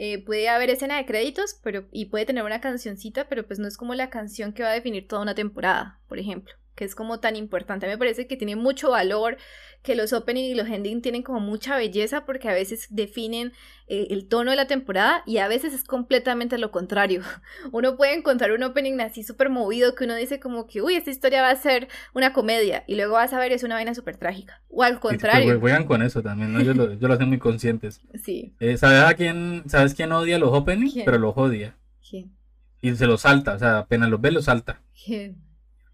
Eh, 0.00 0.24
puede 0.24 0.48
haber 0.48 0.70
escena 0.70 0.96
de 0.96 1.06
créditos 1.06 1.58
pero, 1.62 1.88
y 1.90 2.06
puede 2.06 2.24
tener 2.24 2.44
una 2.44 2.60
cancioncita, 2.60 3.28
pero 3.28 3.46
pues 3.46 3.58
no 3.58 3.66
es 3.66 3.76
como 3.76 3.94
la 3.94 4.10
canción 4.10 4.52
que 4.52 4.62
va 4.62 4.70
a 4.70 4.74
definir 4.74 5.08
toda 5.08 5.22
una 5.22 5.34
temporada, 5.34 5.98
por 6.08 6.18
ejemplo 6.20 6.54
que 6.78 6.84
es 6.84 6.94
como 6.94 7.18
tan 7.18 7.34
importante. 7.34 7.88
Me 7.88 7.98
parece 7.98 8.28
que 8.28 8.36
tiene 8.36 8.54
mucho 8.54 8.90
valor, 8.90 9.36
que 9.82 9.96
los 9.96 10.12
opening 10.12 10.44
y 10.44 10.54
los 10.54 10.68
ending 10.68 11.02
tienen 11.02 11.22
como 11.24 11.40
mucha 11.40 11.76
belleza 11.76 12.24
porque 12.24 12.48
a 12.48 12.52
veces 12.52 12.86
definen 12.90 13.52
eh, 13.88 14.06
el 14.10 14.28
tono 14.28 14.52
de 14.52 14.56
la 14.56 14.68
temporada 14.68 15.24
y 15.26 15.38
a 15.38 15.48
veces 15.48 15.74
es 15.74 15.82
completamente 15.82 16.56
lo 16.56 16.70
contrario. 16.70 17.22
Uno 17.72 17.96
puede 17.96 18.14
encontrar 18.14 18.52
un 18.52 18.62
opening 18.62 19.00
así 19.00 19.24
súper 19.24 19.50
movido 19.50 19.96
que 19.96 20.04
uno 20.04 20.14
dice 20.14 20.38
como 20.38 20.68
que, 20.68 20.80
uy, 20.80 20.94
esta 20.94 21.10
historia 21.10 21.42
va 21.42 21.50
a 21.50 21.56
ser 21.56 21.88
una 22.14 22.32
comedia 22.32 22.84
y 22.86 22.94
luego 22.94 23.14
vas 23.14 23.32
a 23.32 23.40
ver 23.40 23.50
es 23.50 23.64
una 23.64 23.74
vaina 23.74 23.92
súper 23.92 24.16
trágica. 24.16 24.62
O 24.68 24.84
al 24.84 25.00
contrario. 25.00 25.58
juegan 25.58 25.84
con 25.84 26.02
eso 26.02 26.22
también, 26.22 26.52
¿no? 26.52 26.60
Yo 26.60 26.74
lo, 26.74 26.94
yo 26.94 27.08
lo 27.08 27.14
hacen 27.14 27.28
muy 27.28 27.38
conscientes. 27.38 28.00
Sí. 28.22 28.54
Eh, 28.60 28.76
¿sabes, 28.76 29.02
a 29.02 29.14
quién, 29.14 29.64
¿Sabes 29.66 29.94
quién 29.94 30.12
odia 30.12 30.38
los 30.38 30.50
openings? 30.52 30.94
Pero 31.04 31.18
los 31.18 31.36
odia. 31.36 31.76
¿Quién? 32.08 32.36
Y 32.82 32.94
se 32.94 33.06
los 33.06 33.22
salta, 33.22 33.54
o 33.54 33.58
sea, 33.58 33.78
apenas 33.78 34.10
los 34.10 34.20
ve, 34.20 34.30
los 34.32 34.44
salta. 34.44 34.82
¿Quién? 35.04 35.47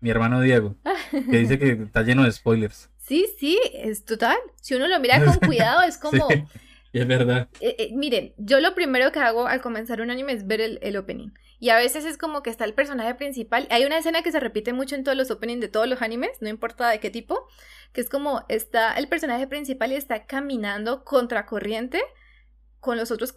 Mi 0.04 0.10
hermano 0.10 0.42
Diego, 0.42 0.76
que 1.10 1.38
dice 1.38 1.58
que 1.58 1.70
está 1.70 2.02
lleno 2.02 2.24
de 2.24 2.32
spoilers. 2.32 2.90
Sí, 3.04 3.26
sí, 3.38 3.58
es 3.74 4.06
total. 4.06 4.38
Si 4.62 4.74
uno 4.74 4.86
lo 4.86 4.98
mira 4.98 5.22
con 5.22 5.34
cuidado, 5.46 5.82
es 5.82 5.98
como... 5.98 6.28
Sí, 6.92 7.00
es 7.00 7.06
verdad. 7.06 7.48
Eh, 7.60 7.76
eh, 7.78 7.90
miren, 7.92 8.34
yo 8.38 8.60
lo 8.60 8.74
primero 8.74 9.12
que 9.12 9.18
hago 9.18 9.46
al 9.46 9.60
comenzar 9.60 10.00
un 10.00 10.10
anime 10.10 10.32
es 10.32 10.46
ver 10.46 10.60
el, 10.60 10.78
el, 10.80 10.96
opening. 10.96 11.30
Y 11.58 11.70
a 11.70 11.76
veces 11.76 12.04
es 12.04 12.16
como 12.16 12.42
que 12.42 12.50
está 12.50 12.64
el 12.64 12.72
personaje 12.72 13.14
principal. 13.14 13.66
Hay 13.70 13.84
una 13.84 13.98
escena 13.98 14.22
que 14.22 14.30
se 14.30 14.40
repite 14.40 14.72
mucho 14.72 14.94
en 14.94 15.04
todos 15.04 15.18
los 15.18 15.30
openings 15.30 15.60
de 15.60 15.68
todos 15.68 15.88
los 15.88 16.00
animes, 16.02 16.30
no 16.40 16.48
importa 16.48 16.88
de 16.88 17.00
qué 17.00 17.10
tipo, 17.10 17.46
que 17.92 18.00
es 18.00 18.08
como 18.08 18.44
está 18.48 18.92
el 18.92 19.08
personaje 19.08 19.46
principal 19.46 19.92
y 19.92 19.96
está 19.96 20.26
caminando 20.26 21.04
contracorriente 21.04 22.00
con 22.78 22.96
los 22.96 23.10
otros 23.10 23.32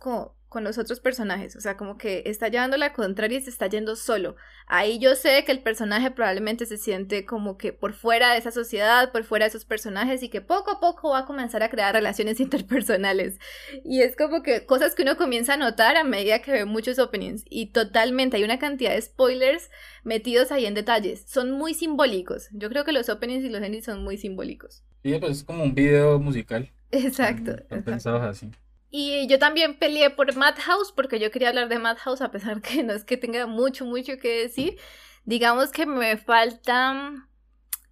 con 0.49 0.63
los 0.63 0.77
otros 0.77 0.99
personajes, 0.99 1.55
o 1.55 1.61
sea, 1.61 1.75
como 1.75 1.97
que 1.97 2.23
está 2.25 2.47
llevando 2.47 2.77
la 2.77 2.93
contraria 2.93 3.37
y 3.37 3.41
se 3.41 3.49
está 3.49 3.67
yendo 3.67 3.95
solo. 3.95 4.37
Ahí 4.65 4.97
yo 4.97 5.15
sé 5.15 5.43
que 5.45 5.51
el 5.51 5.61
personaje 5.61 6.09
probablemente 6.11 6.65
se 6.65 6.77
siente 6.77 7.25
como 7.25 7.57
que 7.57 7.73
por 7.73 7.93
fuera 7.93 8.31
de 8.31 8.39
esa 8.39 8.51
sociedad, 8.51 9.11
por 9.11 9.23
fuera 9.23 9.45
de 9.45 9.49
esos 9.49 9.65
personajes 9.65 10.23
y 10.23 10.29
que 10.29 10.41
poco 10.41 10.71
a 10.71 10.79
poco 10.79 11.09
va 11.11 11.19
a 11.19 11.25
comenzar 11.25 11.63
a 11.63 11.69
crear 11.69 11.93
relaciones 11.93 12.39
interpersonales. 12.41 13.39
Y 13.83 14.01
es 14.01 14.15
como 14.15 14.41
que 14.41 14.65
cosas 14.65 14.95
que 14.95 15.03
uno 15.03 15.17
comienza 15.17 15.55
a 15.55 15.57
notar 15.57 15.97
a 15.97 16.03
medida 16.03 16.41
que 16.41 16.51
ve 16.51 16.65
muchos 16.65 16.97
openings 16.97 17.43
y 17.49 17.67
totalmente 17.67 18.37
hay 18.37 18.43
una 18.43 18.59
cantidad 18.59 18.91
de 18.91 19.01
spoilers 19.01 19.69
metidos 20.03 20.51
ahí 20.51 20.65
en 20.65 20.73
detalles. 20.73 21.25
Son 21.27 21.51
muy 21.51 21.73
simbólicos. 21.73 22.47
Yo 22.51 22.69
creo 22.69 22.85
que 22.85 22.93
los 22.93 23.09
openings 23.09 23.43
y 23.43 23.49
los 23.49 23.61
endings 23.61 23.85
son 23.85 24.03
muy 24.03 24.17
simbólicos. 24.17 24.83
Sí, 25.03 25.17
pues 25.19 25.37
es 25.39 25.43
como 25.43 25.63
un 25.63 25.75
video 25.75 26.19
musical. 26.19 26.71
Exacto. 26.91 27.57
Pensados 27.83 28.21
así. 28.23 28.49
Y 28.89 29.27
yo 29.27 29.37
también 29.37 29.77
peleé 29.77 30.09
por 30.09 30.33
Madhouse 30.35 30.91
porque 30.93 31.19
yo 31.19 31.29
quería 31.29 31.49
hablar 31.49 31.67
de 31.67 31.79
Madhouse 31.79 32.21
a 32.21 32.31
pesar 32.31 32.61
que 32.61 32.83
no 32.83 32.93
es 32.93 33.03
que 33.03 33.17
tenga 33.17 33.45
mucho, 33.47 33.85
mucho 33.85 34.17
que 34.17 34.43
decir. 34.43 34.79
Digamos 35.25 35.71
que 35.71 35.85
me 35.85 36.17
falta, 36.17 37.27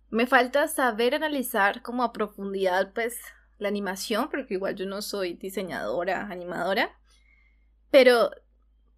me 0.09 0.25
falta 0.25 0.67
saber 0.67 1.15
analizar 1.15 1.81
como 1.81 2.03
a 2.03 2.13
profundidad 2.13 2.93
pues 2.93 3.19
la 3.57 3.67
animación 3.67 4.29
porque 4.29 4.53
igual 4.53 4.75
yo 4.75 4.85
no 4.85 5.01
soy 5.01 5.33
diseñadora, 5.33 6.27
animadora. 6.29 6.97
Pero 7.91 8.31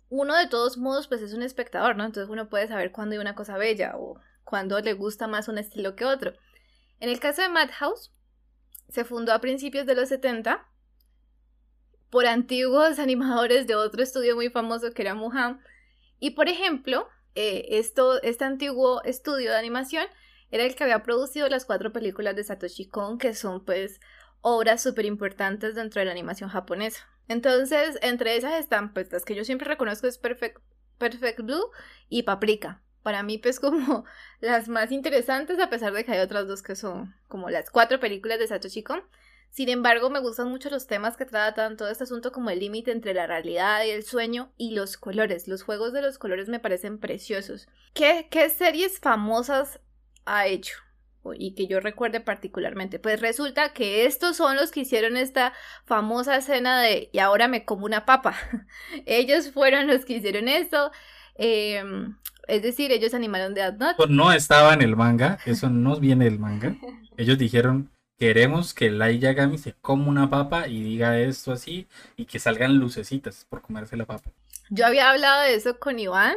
uno 0.10 0.36
de 0.36 0.48
todos 0.48 0.78
modos 0.78 1.08
pues 1.08 1.22
es 1.22 1.34
un 1.34 1.42
espectador, 1.42 1.96
¿no? 1.96 2.06
Entonces 2.06 2.30
uno 2.30 2.48
puede 2.48 2.68
saber 2.68 2.92
cuándo 2.92 3.14
hay 3.14 3.20
una 3.20 3.36
cosa 3.36 3.58
bella 3.58 3.94
o 3.98 4.20
cuándo 4.44 4.80
le 4.80 4.94
gusta 4.94 5.28
más 5.28 5.48
un 5.48 5.58
estilo 5.58 5.96
que 5.96 6.06
otro. 6.06 6.34
En 7.00 7.10
el 7.10 7.20
caso 7.20 7.42
de 7.42 7.50
Madhouse, 7.50 8.14
se 8.90 9.04
fundó 9.04 9.34
a 9.34 9.42
principios 9.42 9.86
de 9.86 9.96
los 9.96 10.10
70 10.10 10.68
por 12.10 12.26
antiguos 12.26 13.00
animadores 13.00 13.68
de 13.68 13.76
otro 13.76 14.02
estudio 14.02 14.36
muy 14.36 14.50
famoso 14.50 14.92
que 14.92 15.02
era 15.02 15.16
Muham. 15.16 15.60
Y 16.20 16.32
por 16.32 16.50
ejemplo, 16.50 17.08
eh, 17.36 17.78
esto, 17.78 18.22
este 18.24 18.46
antiguo 18.46 19.04
estudio 19.04 19.52
de 19.52 19.58
animación 19.58 20.06
era 20.50 20.64
el 20.64 20.76
que 20.76 20.84
había 20.84 21.04
producido 21.04 21.50
las 21.50 21.66
cuatro 21.66 21.92
películas 21.92 22.36
de 22.36 22.44
Satoshi 22.44 22.88
Kon, 22.88 23.18
que 23.18 23.34
son 23.34 23.64
pues 23.66 24.00
obras 24.42 24.82
súper 24.82 25.06
importantes 25.06 25.76
dentro 25.76 26.00
de 26.00 26.06
la 26.06 26.12
animación 26.12 26.50
japonesa. 26.50 27.08
Entonces, 27.28 28.00
entre 28.02 28.38
esas 28.38 28.60
están 28.60 28.94
pues 28.94 29.12
las 29.12 29.26
que 29.26 29.36
yo 29.36 29.44
siempre 29.44 29.68
reconozco 29.68 30.08
es 30.08 30.18
Perfect, 30.18 30.60
Perfect 30.98 31.42
Blue 31.42 31.72
y 32.10 32.24
Paprika. 32.24 32.82
Para 33.04 33.24
mí 33.24 33.38
pues 33.38 33.60
como 33.60 34.06
las 34.40 34.70
más 34.70 34.92
interesantes, 34.92 35.60
a 35.60 35.70
pesar 35.70 35.94
de 35.94 36.06
que 36.06 36.14
hay 36.14 36.20
otras 36.20 36.48
dos 36.48 36.64
que 36.64 36.76
son 36.76 37.16
como 37.28 37.50
las 37.50 37.70
cuatro 37.70 38.00
películas 38.00 38.40
de 38.40 38.48
Satoshi 38.48 38.84
Kon. 38.84 39.04
Sin 39.50 39.70
embargo, 39.70 40.10
me 40.10 40.20
gustan 40.20 40.50
mucho 40.50 40.70
los 40.70 40.88
temas 40.88 41.18
que 41.18 41.26
tratan 41.26 41.78
todo 41.78 41.90
este 41.90 42.04
asunto 42.04 42.32
como 42.32 42.50
el 42.50 42.60
límite 42.60 42.92
entre 42.92 43.14
la 43.14 43.26
realidad 43.26 43.84
y 43.86 43.90
el 43.90 44.04
sueño 44.04 44.52
y 44.58 44.76
los 44.76 44.98
colores. 44.98 45.48
Los 45.48 45.64
juegos 45.64 45.94
de 45.94 46.02
los 46.02 46.18
colores 46.18 46.48
me 46.48 46.60
parecen 46.60 47.00
preciosos. 47.00 47.68
¿Qué, 47.94 48.28
qué 48.30 48.50
series 48.50 49.00
famosas 49.00 49.80
ha 50.26 50.48
hecho? 50.48 50.78
Y 51.38 51.56
que 51.56 51.68
yo 51.68 51.80
recuerde 51.80 52.22
particularmente. 52.22 53.00
Pues 53.00 53.20
resulta 53.20 53.74
que 53.74 54.06
estos 54.06 54.38
son 54.38 54.56
los 54.56 54.72
que 54.72 54.82
hicieron 54.82 55.18
esta 55.18 55.54
famosa 55.86 56.38
escena 56.38 56.80
de 56.82 57.10
y 57.12 57.20
ahora 57.20 57.48
me 57.48 57.66
como 57.66 57.86
una 57.86 58.06
papa. 58.06 58.36
ellos 59.06 59.52
fueron 59.52 59.88
los 59.88 60.06
que 60.06 60.14
hicieron 60.14 60.48
esto. 60.48 60.92
Eh, 61.36 61.84
es 62.48 62.62
decir, 62.62 62.92
ellos 62.92 63.14
animaron 63.14 63.54
Death 63.54 63.78
Note. 63.78 64.08
No 64.08 64.32
estaba 64.32 64.74
en 64.74 64.82
el 64.82 64.96
manga, 64.96 65.38
eso 65.46 65.70
no 65.70 66.00
viene 66.00 66.26
del 66.26 66.40
manga. 66.40 66.76
Ellos 67.18 67.38
dijeron, 67.38 67.92
queremos 68.18 68.74
que 68.74 68.90
Light 68.90 69.22
Yagami 69.22 69.58
se 69.58 69.74
coma 69.74 70.08
una 70.08 70.30
papa 70.30 70.68
y 70.68 70.82
diga 70.82 71.20
esto 71.20 71.52
así 71.52 71.88
y 72.16 72.26
que 72.26 72.40
salgan 72.40 72.78
lucecitas 72.78 73.46
por 73.50 73.62
comerse 73.62 73.96
la 73.96 74.06
papa. 74.06 74.32
Yo 74.70 74.86
había 74.86 75.10
hablado 75.10 75.44
de 75.44 75.56
eso 75.56 75.80
con 75.80 76.00
Iván, 76.00 76.36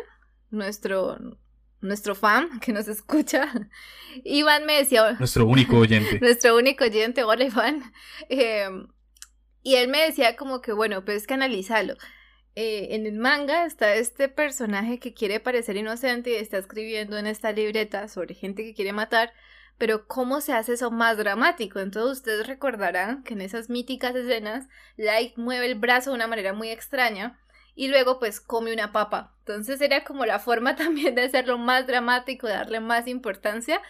nuestro, 0.51 1.19
nuestro 1.81 2.15
fan 2.15 2.61
que 2.61 2.73
nos 2.73 2.89
escucha. 2.89 3.53
Iván 4.25 4.67
me 4.67 4.75
decía... 4.75 5.13
Nuestro 5.19 5.47
único 5.47 5.79
oyente. 5.79 6.21
nuestro 6.21 6.57
único 6.57 6.85
oyente, 6.85 7.25
hola 7.25 7.45
Iván. 7.45 7.93
Eh, 8.29 8.69
y 9.63 9.77
él 9.77 9.89
me 9.89 10.01
decía 10.01 10.37
como 10.37 10.61
que, 10.61 10.73
bueno, 10.73 11.05
pues 11.05 11.27
que 11.27 11.35
analizarlo. 11.35 11.95
Eh, 12.57 12.89
en 12.95 13.07
el 13.07 13.19
manga 13.19 13.65
está 13.65 13.95
este 13.95 14.29
personaje 14.29 14.99
que 14.99 15.15
quiere 15.15 15.39
parecer 15.39 15.77
inocente 15.77 16.31
y 16.31 16.35
está 16.35 16.59
escribiendo 16.59 17.17
en 17.17 17.27
esta 17.27 17.53
libreta 17.53 18.09
sobre 18.09 18.35
gente 18.35 18.65
que 18.65 18.75
quiere 18.75 18.93
matar 18.93 19.33
pero 19.81 20.07
¿cómo 20.07 20.43
se 20.43 20.53
hace 20.53 20.75
eso 20.75 20.91
más 20.91 21.17
dramático? 21.17 21.81
Entonces 21.81 22.19
ustedes 22.19 22.47
recordarán 22.47 23.23
que 23.23 23.33
en 23.33 23.41
esas 23.41 23.71
míticas 23.71 24.15
escenas 24.15 24.69
Light 24.99 25.39
mueve 25.39 25.65
el 25.65 25.75
brazo 25.75 26.11
de 26.11 26.17
una 26.17 26.27
manera 26.27 26.53
muy 26.53 26.69
extraña 26.69 27.41
y 27.75 27.89
luego 27.89 28.19
pues 28.19 28.43
come 28.43 28.75
una 28.75 28.93
papa. 28.93 29.35
Entonces 29.39 29.81
era 29.81 30.05
como 30.05 30.27
la 30.27 30.39
forma 30.39 30.77
también 30.77 31.15
de 31.15 31.23
hacerlo 31.23 31.57
más 31.57 31.87
dramático, 31.87 32.47
darle 32.47 32.81
más 32.81 33.09
importancia 33.09 33.81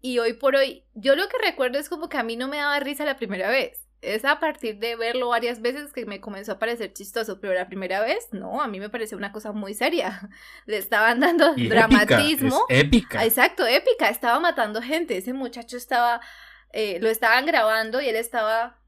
y 0.00 0.20
hoy 0.20 0.34
por 0.34 0.54
hoy 0.54 0.84
yo 0.94 1.16
lo 1.16 1.28
que 1.28 1.38
recuerdo 1.44 1.80
es 1.80 1.88
como 1.88 2.08
que 2.08 2.18
a 2.18 2.22
mí 2.22 2.36
no 2.36 2.46
me 2.46 2.58
daba 2.58 2.78
risa 2.78 3.04
la 3.04 3.16
primera 3.16 3.50
vez. 3.50 3.89
Es 4.02 4.24
a 4.24 4.40
partir 4.40 4.78
de 4.78 4.96
verlo 4.96 5.28
varias 5.28 5.60
veces 5.60 5.92
que 5.92 6.06
me 6.06 6.20
comenzó 6.20 6.52
a 6.52 6.58
parecer 6.58 6.92
chistoso, 6.92 7.38
pero 7.38 7.52
la 7.52 7.68
primera 7.68 8.00
vez, 8.00 8.28
no, 8.32 8.62
a 8.62 8.68
mí 8.68 8.80
me 8.80 8.88
pareció 8.88 9.18
una 9.18 9.30
cosa 9.30 9.52
muy 9.52 9.74
seria. 9.74 10.30
Le 10.66 10.78
estaban 10.78 11.20
dando 11.20 11.52
Y 11.56 11.68
dramatismo. 11.68 12.64
Épica, 12.68 12.74
es 12.74 12.84
épica. 12.84 13.24
Exacto, 13.24 13.66
épica. 13.66 14.08
Estaba 14.08 14.40
matando 14.40 14.80
gente. 14.80 15.16
Ese 15.16 15.34
muchacho 15.34 15.76
estaba, 15.76 16.20
eh, 16.72 16.98
lo 17.00 17.08
estaban 17.08 17.44
grabando 17.44 18.00
y 18.00 18.08
él 18.08 18.16
estaba 18.16 18.78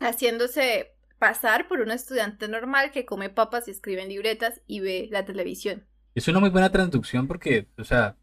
haciéndose 0.00 0.94
pasar 1.18 1.66
por 1.66 1.80
un 1.80 1.90
estudiante 1.90 2.48
normal 2.48 2.90
que 2.92 3.04
come 3.04 3.30
papas 3.30 3.68
y 3.68 3.72
escribe 3.72 4.02
en 4.02 4.08
libretas 4.08 4.60
y 4.66 4.80
ve 4.80 5.08
la 5.10 5.24
televisión. 5.24 5.86
Es 6.14 6.28
una 6.28 6.40
muy 6.40 6.50
buena 6.50 6.70
traducción 6.70 7.26
porque, 7.26 7.66
o 7.76 7.84
sea, 7.84 8.16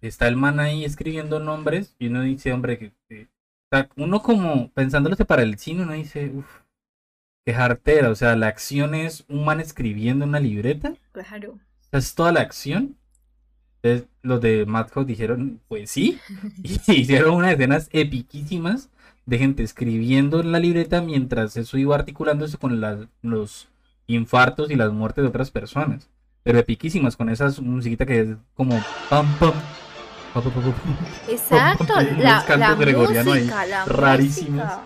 está 0.00 0.28
el 0.28 0.36
man 0.36 0.60
ahí 0.60 0.84
escribiendo 0.84 1.40
nombres 1.40 1.94
y 1.98 2.08
uno 2.08 2.22
dice, 2.22 2.52
hombre, 2.52 2.78
que, 2.78 3.28
sea, 3.70 3.88
uno 3.96 4.22
como 4.22 4.70
pensándolo 4.72 5.16
para 5.16 5.42
el 5.42 5.58
cine, 5.58 5.82
uno 5.82 5.92
dice, 5.92 6.30
uff, 6.34 6.46
qué 7.44 7.54
jartera, 7.54 8.10
o 8.10 8.14
sea, 8.14 8.36
la 8.36 8.48
acción 8.48 8.94
es 8.94 9.24
un 9.28 9.44
man 9.44 9.60
escribiendo 9.60 10.24
en 10.24 10.30
una 10.30 10.40
libreta, 10.40 10.94
Claro. 11.12 11.52
o 11.52 11.84
sea, 11.90 11.98
es 11.98 12.14
toda 12.14 12.32
la 12.32 12.40
acción. 12.40 12.96
Entonces, 13.82 14.08
los 14.22 14.40
de 14.40 14.66
Madhouse 14.66 15.06
dijeron, 15.06 15.60
pues 15.68 15.90
sí, 15.90 16.18
y 16.62 16.92
hicieron 16.92 17.34
unas 17.34 17.52
escenas 17.52 17.88
epiquísimas 17.92 18.90
de 19.26 19.38
gente 19.38 19.62
escribiendo 19.62 20.40
en 20.40 20.52
la 20.52 20.58
libreta 20.60 21.00
mientras 21.02 21.56
eso 21.56 21.78
iba 21.78 21.94
articulándose 21.94 22.58
con 22.58 22.80
los 23.22 23.68
infartos 24.06 24.70
y 24.70 24.76
las 24.76 24.92
muertes 24.92 25.22
de 25.22 25.28
otras 25.28 25.50
personas. 25.50 26.08
Pero 26.44 26.58
epiquísimas, 26.60 27.16
con 27.16 27.28
esa 27.28 27.50
musiquita 27.60 28.06
que 28.06 28.20
es 28.20 28.28
como 28.54 28.80
pam 29.10 29.26
pam. 29.38 29.52
Exacto, 31.28 31.94
la, 32.18 32.44
la 32.56 32.74
música, 32.76 33.66
la 33.66 33.84
rarísimos. 33.84 34.64
música. 34.64 34.82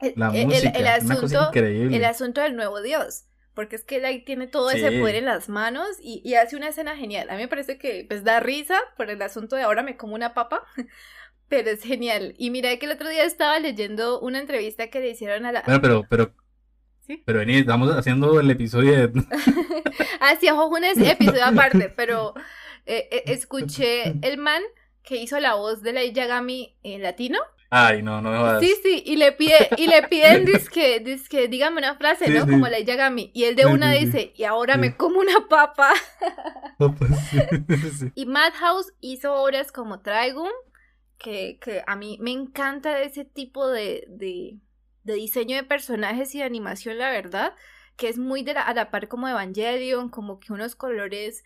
El, 0.00 0.12
La 0.16 0.28
el- 0.36 0.46
música, 0.46 0.68
el 0.70 0.82
una 1.04 1.14
cosa 1.14 1.14
asunto, 1.24 1.48
increíble. 1.48 1.96
el 1.96 2.04
asunto 2.04 2.40
del 2.40 2.56
nuevo 2.56 2.80
dios. 2.82 3.24
Porque 3.54 3.76
es 3.76 3.84
que 3.84 3.96
él 3.96 4.04
ahí 4.06 4.24
tiene 4.24 4.46
todo 4.46 4.70
ese 4.70 4.88
Sí. 4.90 4.98
poder 4.98 5.16
en 5.16 5.26
las 5.26 5.48
manos 5.50 5.86
y, 6.00 6.22
y 6.24 6.34
hace 6.36 6.56
una 6.56 6.68
escena 6.68 6.96
genial. 6.96 7.28
A 7.28 7.34
mí 7.34 7.42
me 7.42 7.48
parece 7.48 7.76
que 7.76 8.06
pues 8.08 8.24
da 8.24 8.40
risa 8.40 8.78
por 8.96 9.10
el 9.10 9.20
asunto 9.20 9.56
de 9.56 9.62
ahora 9.62 9.82
me 9.82 9.96
como 9.98 10.14
una 10.14 10.32
papa, 10.32 10.64
pero 11.48 11.70
es 11.70 11.82
genial. 11.82 12.34
Y 12.38 12.50
mira 12.50 12.74
que 12.78 12.86
el 12.86 12.92
otro 12.92 13.08
día 13.10 13.24
estaba 13.24 13.58
leyendo 13.58 14.20
una 14.20 14.38
entrevista 14.40 14.88
que 14.88 15.00
le 15.00 15.10
hicieron 15.10 15.44
a 15.44 15.52
la... 15.52 15.62
Bueno, 15.66 15.80
pero, 15.82 16.06
pero, 16.08 16.32
¿Sí? 17.06 17.22
pero 17.26 17.40
vení, 17.40 17.56
estamos 17.58 17.94
haciendo 17.94 18.40
el 18.40 18.50
episodio 18.50 18.92
de... 19.08 19.22
ah, 20.20 20.34
sí, 20.40 20.48
ojo, 20.48 20.68
un 20.68 20.84
episodio 20.84 21.44
aparte, 21.44 21.92
pero 21.94 22.32
eh, 22.86 23.08
eh, 23.10 23.22
escuché 23.26 24.14
el 24.22 24.38
man 24.38 24.62
que 25.02 25.16
hizo 25.16 25.38
la 25.40 25.54
voz 25.54 25.82
de 25.82 25.92
Lady 25.92 26.12
Yagami 26.12 26.76
en 26.82 27.02
latino. 27.02 27.38
Ay, 27.74 28.02
no, 28.02 28.20
no 28.20 28.30
me 28.32 28.36
jodas. 28.38 28.60
Sí, 28.62 28.74
sí, 28.82 29.02
y 29.06 29.16
le 29.16 29.32
pide, 29.32 29.56
y 29.78 29.86
le 29.86 30.02
piden 30.02 30.44
dizque, 31.04 31.48
dígame 31.48 31.78
una 31.78 31.96
frase, 31.96 32.26
Sí, 32.26 32.32
¿no? 32.32 32.44
sí. 32.44 32.50
Como 32.50 32.68
Lady 32.68 32.84
Yagami. 32.84 33.30
Y 33.34 33.44
el 33.44 33.56
de 33.56 33.62
Sí, 33.62 33.68
una 33.68 33.92
dice, 33.92 34.32
y 34.36 34.44
ahora 34.44 34.76
me 34.76 34.94
como 34.96 35.20
una 35.20 35.48
papa. 35.48 35.92
Pues. 36.78 38.06
Y 38.14 38.26
Madhouse 38.26 38.92
hizo 39.00 39.34
obras 39.34 39.70
como 39.72 40.00
Trigun, 40.00 40.50
que, 41.18 41.58
que 41.60 41.82
a 41.86 41.96
mí 41.96 42.18
me 42.20 42.32
encanta 42.32 43.00
ese 43.02 43.24
tipo 43.24 43.68
de, 43.68 44.04
de, 44.08 44.58
de 45.04 45.14
diseño 45.14 45.56
de 45.56 45.62
personajes 45.62 46.34
y 46.34 46.38
de 46.38 46.44
animación, 46.44 46.98
la 46.98 47.10
verdad, 47.10 47.54
que 47.96 48.08
es 48.08 48.18
muy 48.18 48.42
de 48.42 48.54
la- 48.54 48.62
a 48.62 48.74
la 48.74 48.90
par 48.90 49.06
como 49.08 49.28
Evangelion, 49.28 50.08
como 50.08 50.40
que 50.40 50.52
unos 50.52 50.74
colores 50.74 51.44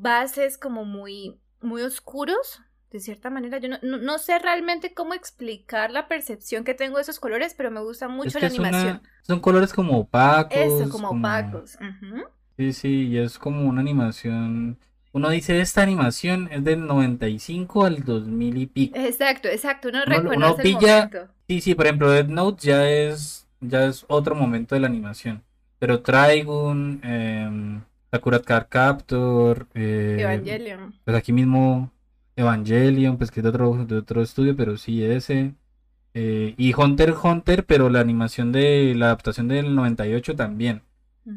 bases 0.00 0.58
como 0.58 0.84
muy, 0.84 1.38
muy 1.60 1.82
oscuros. 1.82 2.60
De 2.90 3.00
cierta 3.00 3.28
manera, 3.28 3.58
yo 3.58 3.68
no, 3.68 3.76
no, 3.82 3.98
no 3.98 4.18
sé 4.18 4.38
realmente 4.38 4.94
cómo 4.94 5.12
explicar 5.12 5.90
la 5.90 6.08
percepción 6.08 6.64
que 6.64 6.72
tengo 6.72 6.96
de 6.96 7.02
esos 7.02 7.20
colores, 7.20 7.52
pero 7.54 7.70
me 7.70 7.80
gusta 7.80 8.08
mucho 8.08 8.28
Es 8.28 8.34
que 8.36 8.48
la 8.48 8.54
una- 8.60 8.68
animación. 8.68 9.02
son 9.22 9.40
colores 9.40 9.74
como 9.74 9.98
opacos. 9.98 10.56
Eso, 10.56 10.88
como 10.88 11.10
opacos. 11.10 11.76
Sí, 12.56 12.72
sí, 12.72 13.08
y 13.08 13.18
es 13.18 13.38
como 13.38 13.68
una 13.68 13.82
animación. 13.82 14.78
Uno 15.12 15.28
dice, 15.30 15.60
esta 15.60 15.82
animación 15.82 16.48
es 16.50 16.64
del 16.64 16.86
95 16.86 17.84
al 17.84 18.04
2000 18.04 18.56
y 18.56 18.66
pico. 18.66 18.98
Exacto, 18.98 19.48
exacto. 19.48 19.88
Uno 19.90 20.00
Uno- 20.06 20.20
uno 20.20 20.30
reconoce 20.30 20.62
el 20.62 20.74
pilla- 20.78 20.96
momento. 21.10 21.32
Sí, 21.46 21.60
sí, 21.60 21.74
por 21.74 21.86
ejemplo, 21.86 22.10
Death 22.10 22.28
Note 22.28 22.66
ya 22.66 22.88
es, 22.88 23.46
ya 23.60 23.84
es 23.84 24.04
otro 24.08 24.34
momento 24.34 24.74
de 24.74 24.80
la 24.80 24.86
animación. 24.86 25.42
Pero 25.78 26.00
Trigun, 26.02 27.00
eh, 27.04 27.80
Sakura 28.10 28.40
Card 28.40 28.66
Captor, 28.68 29.66
eh, 29.74 30.16
Evangelion. 30.20 30.94
pues 31.04 31.16
aquí 31.16 31.32
mismo 31.32 31.92
Evangelion, 32.36 33.18
pues 33.18 33.30
que 33.30 33.40
es 33.40 33.44
de 33.44 33.50
otro, 33.50 33.84
de 33.84 33.96
otro 33.96 34.22
estudio, 34.22 34.56
pero 34.56 34.76
sí 34.76 35.02
ese. 35.04 35.54
eh, 36.14 36.54
y 36.56 36.74
Hunter 36.74 37.14
Hunter, 37.22 37.64
pero 37.66 37.90
la 37.90 38.00
animación 38.00 38.50
de 38.52 38.94
la 38.96 39.06
adaptación 39.06 39.48
del 39.48 39.74
98 39.74 40.34
también. 40.36 40.82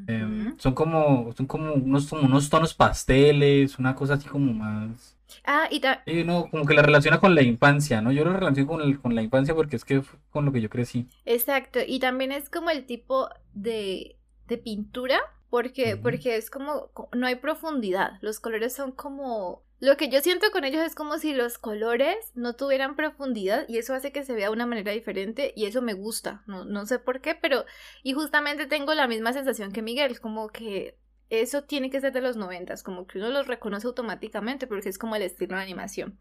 Eh, 0.07 0.23
Ujú. 0.25 0.55
son 0.57 0.73
como, 0.73 1.33
son 1.35 1.45
como 1.47 1.73
unos, 1.73 2.07
como 2.07 2.21
unos 2.23 2.49
tonos 2.49 2.73
pasteles, 2.73 3.77
una 3.77 3.93
cosa 3.95 4.13
así 4.13 4.27
como 4.29 4.53
más. 4.53 5.17
Ah, 5.45 5.67
y 5.69 5.81
ta- 5.81 6.01
eh, 6.05 6.23
no, 6.23 6.49
como 6.49 6.65
que 6.65 6.73
la 6.73 6.81
relaciona 6.81 7.19
con 7.19 7.35
la 7.35 7.41
infancia, 7.41 8.01
¿no? 8.01 8.11
Yo 8.13 8.23
lo 8.23 8.31
relaciono 8.33 8.67
con, 8.69 8.81
el- 8.81 8.99
con 9.01 9.15
la 9.15 9.21
infancia 9.21 9.53
porque 9.53 9.75
es 9.75 9.83
que 9.85 10.01
fue 10.01 10.17
con 10.29 10.45
lo 10.45 10.51
que 10.53 10.61
yo 10.61 10.69
crecí. 10.69 11.07
exacto. 11.25 11.79
Y 11.85 11.99
también 11.99 12.31
es 12.31 12.49
como 12.49 12.69
el 12.69 12.85
tipo 12.85 13.29
de, 13.53 14.15
de 14.47 14.57
pintura, 14.57 15.19
porque, 15.51 15.95
Ujú. 15.95 16.01
porque 16.01 16.37
es 16.37 16.49
como, 16.49 16.89
co- 16.93 17.09
no 17.13 17.27
hay 17.27 17.35
profundidad. 17.35 18.13
Los 18.21 18.39
colores 18.39 18.73
son 18.73 18.93
como... 18.93 19.63
Lo 19.79 19.97
que 19.97 20.09
yo 20.09 20.21
siento 20.21 20.47
con 20.51 20.63
ellos 20.63 20.83
es 20.85 20.95
como 20.95 21.17
si 21.19 21.33
los 21.33 21.57
colores 21.59 22.15
no 22.35 22.55
tuvieran 22.55 22.95
profundidad 22.95 23.65
y 23.69 23.77
eso 23.79 23.93
hace 23.95 24.11
que 24.11 24.23
se 24.23 24.33
vea 24.33 24.47
de 24.47 24.53
una 24.53 24.67
manera 24.67 24.91
diferente 24.93 25.53
y 25.55 25.65
eso 25.65 25.81
me 25.83 25.93
gusta. 25.93 26.43
No, 26.47 26.65
no 26.65 26.85
sé 26.87 26.99
por 26.99 27.21
qué, 27.21 27.35
pero... 27.35 27.65
Y 28.03 28.13
justamente 28.13 28.67
tengo 28.67 28.93
la 28.95 29.07
misma 29.07 29.33
sensación 29.33 29.71
que 29.73 29.81
Miguel, 29.83 30.19
como 30.21 30.49
que 30.49 30.97
eso 31.29 31.63
tiene 31.63 31.89
que 31.89 32.01
ser 32.01 32.13
de 32.13 32.21
los 32.21 32.37
noventas, 32.37 32.83
como 32.83 33.07
que 33.07 33.17
uno 33.19 33.29
los 33.29 33.47
reconoce 33.47 33.87
automáticamente 33.87 34.67
porque 34.67 34.89
es 34.89 34.97
como 34.99 35.15
el 35.15 35.23
estilo 35.23 35.55
de 35.57 35.63
animación. 35.63 36.19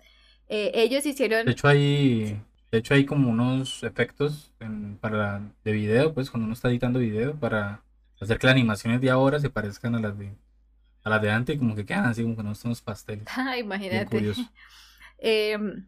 Eh, 0.49 0.73
ellos 0.75 1.07
hicieron... 1.07 1.47
De 1.47 1.53
hecho 1.53 1.69
hay, 1.69 2.41
de 2.73 2.79
hecho 2.79 2.95
hay 2.95 3.05
como 3.07 3.31
unos 3.31 3.83
efectos 3.85 4.53
en- 4.61 4.97
para 4.99 5.43
de 5.65 5.73
video, 5.73 6.15
pues 6.15 6.31
cuando 6.31 6.47
uno 6.47 6.55
está 6.55 6.69
editando 6.71 6.99
video 6.99 7.39
para 7.39 7.83
hacer 8.21 8.39
que 8.39 8.47
las 8.47 8.55
animaciones 8.55 9.01
de 9.01 9.11
ahora 9.11 9.41
se 9.41 9.51
parezcan 9.51 9.95
a 9.95 10.01
las 10.01 10.19
de 10.19 10.35
a 11.03 11.11
las 11.11 11.23
de 11.23 11.31
antes 11.31 11.57
y 11.57 11.59
como 11.59 11.75
que 11.75 11.87
quedan 11.87 12.05
así 12.05 12.23
como 12.23 12.37
que 12.37 12.43
no 12.43 12.55
son 12.55 12.71
los 12.71 12.83
pasteles. 12.83 13.27
Ah, 13.37 13.57
imagínate. 13.57 14.35
Em, 15.23 15.87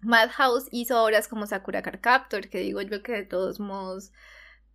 Madhouse 0.00 0.68
hizo 0.72 1.02
obras 1.04 1.28
como 1.28 1.46
Sakura 1.46 1.82
Card 1.82 2.00
Captor, 2.00 2.48
que 2.48 2.58
digo 2.58 2.80
yo 2.80 3.02
que 3.02 3.12
de 3.12 3.24
todos 3.24 3.60
modos, 3.60 4.12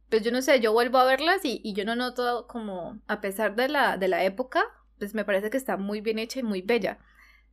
pues 0.10 0.22
yo 0.24 0.32
no 0.32 0.42
sé, 0.44 0.60
yo 0.60 0.72
vuelvo 0.72 1.00
a 1.00 1.06
verlas 1.06 1.44
y, 1.44 1.62
y 1.64 1.74
yo 1.74 1.84
no 1.84 1.96
noto 1.96 2.46
como, 2.48 3.00
a 3.08 3.22
pesar 3.22 3.56
de 3.56 3.68
la, 3.70 3.98
de 3.98 4.08
la 4.08 4.24
época, 4.24 4.64
pues 5.00 5.16
me 5.16 5.26
parece 5.26 5.50
que 5.50 5.58
está 5.58 5.78
muy 5.78 6.02
bien 6.02 6.20
hecha 6.20 6.40
y 6.40 6.44
muy 6.44 6.62
bella. 6.62 7.00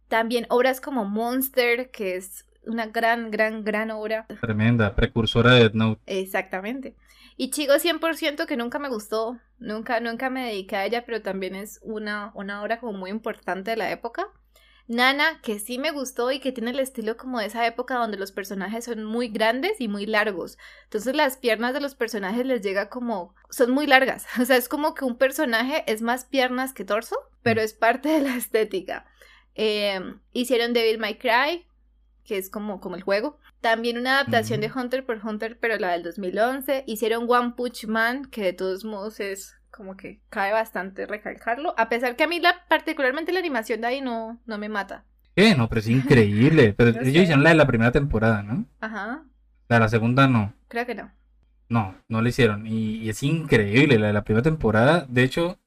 También 0.09 0.47
obras 0.51 0.81
como 0.81 1.05
Monster, 1.05 1.91
que 1.91 2.17
es 2.17 2.45
una 2.67 2.87
gran, 2.87 3.31
gran, 3.31 3.65
gran 3.65 3.91
obra. 3.91 4.27
Tremenda, 4.41 4.95
precursora 4.95 5.53
de 5.55 5.61
Death 5.61 5.75
Note. 5.75 6.03
Exactamente. 6.07 6.95
Y 7.37 7.51
Chico 7.51 7.73
100% 7.75 8.47
que 8.47 8.57
nunca 8.57 8.79
me 8.79 8.89
gustó, 8.89 9.41
nunca, 9.59 9.99
nunca 10.01 10.31
me 10.31 10.47
dediqué 10.47 10.77
a 10.77 10.87
ella, 10.87 11.05
pero 11.05 11.23
también 11.23 11.55
es 11.57 11.81
una, 11.83 12.31
una 12.35 12.63
obra 12.63 12.79
como 12.79 12.93
muy 12.93 13.11
importante 13.11 13.73
de 13.73 13.77
la 13.77 13.91
época. 13.91 14.29
Nana, 14.87 15.41
que 15.43 15.59
sí 15.59 15.79
me 15.79 15.93
gustó 15.93 16.31
y 16.31 16.41
que 16.41 16.53
tiene 16.53 16.71
el 16.71 16.79
estilo 16.79 17.17
como 17.17 17.41
de 17.41 17.47
esa 17.47 17.67
época 17.67 17.97
donde 17.97 18.19
los 18.19 18.33
personajes 18.33 18.85
son 18.85 19.05
muy 19.05 19.29
grandes 19.29 19.81
y 19.81 19.89
muy 19.89 20.05
largos. 20.05 20.59
Entonces 20.85 21.17
las 21.17 21.39
piernas 21.39 21.73
de 21.73 21.81
los 21.81 21.95
personajes 21.95 22.45
les 22.45 22.61
llega 22.61 22.91
como... 22.91 23.35
son 23.51 23.71
muy 23.71 23.87
largas. 23.87 24.27
O 24.41 24.45
sea, 24.45 24.57
es 24.57 24.69
como 24.69 24.95
que 24.95 25.05
un 25.05 25.17
personaje 25.17 25.85
es 25.91 26.03
más 26.03 26.27
piernas 26.27 26.75
que 26.75 26.85
torso, 26.85 27.17
pero 27.43 27.63
es 27.63 27.73
parte 27.73 28.11
de 28.11 28.21
la 28.21 28.37
estética. 28.37 29.07
Eh, 29.55 30.01
hicieron 30.33 30.75
Devil 30.75 30.99
May 30.99 31.17
Cry, 31.17 31.67
que 32.25 32.39
es 32.39 32.51
como, 32.51 32.81
como 32.81 32.97
el 32.97 33.03
juego. 33.03 33.39
También 33.61 33.99
una 33.99 34.15
adaptación 34.19 34.61
de. 34.61 34.71
Hunter 34.75 35.05
por 35.05 35.21
Hunter, 35.25 35.59
pero 35.61 35.77
la 35.79 35.93
del 35.93 36.03
2011. 36.03 36.85
Hicieron 36.87 37.27
One 37.29 37.53
Punch 37.57 37.87
Man, 37.87 38.25
que 38.27 38.43
de 38.43 38.53
todos 38.53 38.85
modos 38.85 39.21
es 39.21 39.55
como 39.71 39.97
que 39.97 40.21
cae 40.31 40.53
bastante 40.53 41.07
recalcarlo. 41.07 41.75
A 41.77 41.89
pesar 41.89 42.17
que 42.17 42.25
a 42.25 42.29
mí 42.29 42.41
la, 42.41 42.65
particularmente 42.69 43.33
la 43.33 43.41
animación 43.41 43.81
de 43.81 43.87
ahí 43.89 44.01
no, 44.01 44.41
no 44.47 44.59
me 44.59 44.69
mata. 44.69 45.05
¿Qué? 45.37 45.55
No, 45.57 45.69
pero 45.69 45.81
es 45.81 45.89
increíble. 45.89 46.75
Pero 46.79 46.93
No 46.93 47.01
ellos 47.01 47.13
sé. 47.13 47.23
hicieron 47.23 47.43
la 47.43 47.51
de 47.51 47.57
la 47.57 47.67
primera 47.67 47.91
temporada, 47.93 48.43
¿no? 48.43 48.67
Ajá, 48.81 49.25
La 49.69 49.77
de 49.77 49.81
la 49.81 49.89
segunda 49.89 50.29
no. 50.29 50.55
creo 50.69 50.87
que 50.87 50.95
no. 50.95 51.11
No, 51.69 51.97
no 52.09 52.23
lo 52.23 52.29
hicieron. 52.29 52.67
Y, 52.67 52.99
y 52.99 53.09
es 53.09 53.23
increíble 53.23 53.99
la 53.99 54.09
de 54.09 54.13
la 54.13 54.23
primera 54.25 54.43
temporada. 54.43 55.07
De 55.09 55.23
hecho, 55.25 55.59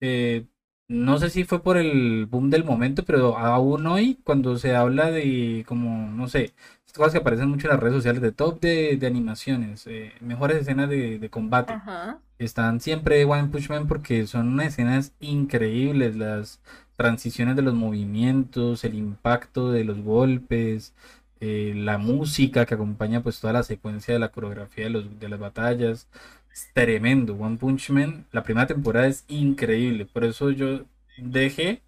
eh, 0.00 0.46
no 0.88 1.18
sé 1.18 1.30
si 1.30 1.44
fue 1.44 1.62
por 1.62 1.76
el 1.76 2.26
boom 2.26 2.50
del 2.50 2.64
momento, 2.64 3.04
pero 3.04 3.36
aún 3.38 3.86
hoy, 3.86 4.20
cuando 4.24 4.56
se 4.58 4.74
habla 4.76 5.10
de 5.10 5.64
como, 5.66 6.10
no 6.10 6.28
sé, 6.28 6.54
estas 6.86 6.98
cosas 6.98 7.12
que 7.12 7.18
aparecen 7.18 7.48
mucho 7.48 7.66
en 7.68 7.72
las 7.74 7.80
redes 7.80 7.96
sociales, 7.96 8.22
de 8.22 8.32
top 8.32 8.60
de, 8.60 8.96
de 8.96 9.06
animaciones, 9.06 9.86
eh, 9.86 10.12
mejores 10.20 10.58
escenas 10.58 10.88
de, 10.88 11.18
de 11.18 11.30
combate, 11.30 11.74
Ajá. 11.74 12.20
están 12.38 12.80
siempre 12.80 13.24
One 13.24 13.48
Punch 13.48 13.68
Man 13.70 13.88
porque 13.88 14.26
son 14.26 14.48
unas 14.48 14.68
escenas 14.68 15.12
increíbles, 15.20 16.16
las 16.16 16.60
transiciones 16.96 17.56
de 17.56 17.62
los 17.62 17.74
movimientos, 17.74 18.84
el 18.84 18.94
impacto 18.94 19.72
de 19.72 19.84
los 19.84 20.00
golpes, 20.02 20.94
eh, 21.40 21.72
la 21.76 21.98
música 21.98 22.64
que 22.66 22.74
acompaña 22.74 23.22
pues 23.22 23.40
toda 23.40 23.52
la 23.52 23.62
secuencia 23.62 24.14
de 24.14 24.20
la 24.20 24.30
coreografía 24.30 24.84
de, 24.84 24.90
los, 24.90 25.18
de 25.20 25.28
las 25.28 25.38
batallas. 25.40 26.08
Es 26.56 26.70
tremendo. 26.72 27.34
One 27.34 27.58
Punch 27.58 27.90
Man, 27.90 28.26
la 28.32 28.42
primera 28.42 28.66
temporada 28.66 29.06
es 29.08 29.24
increíble. 29.28 30.06
Por 30.06 30.24
eso 30.24 30.50
yo 30.50 30.86
dejé, 31.18 31.82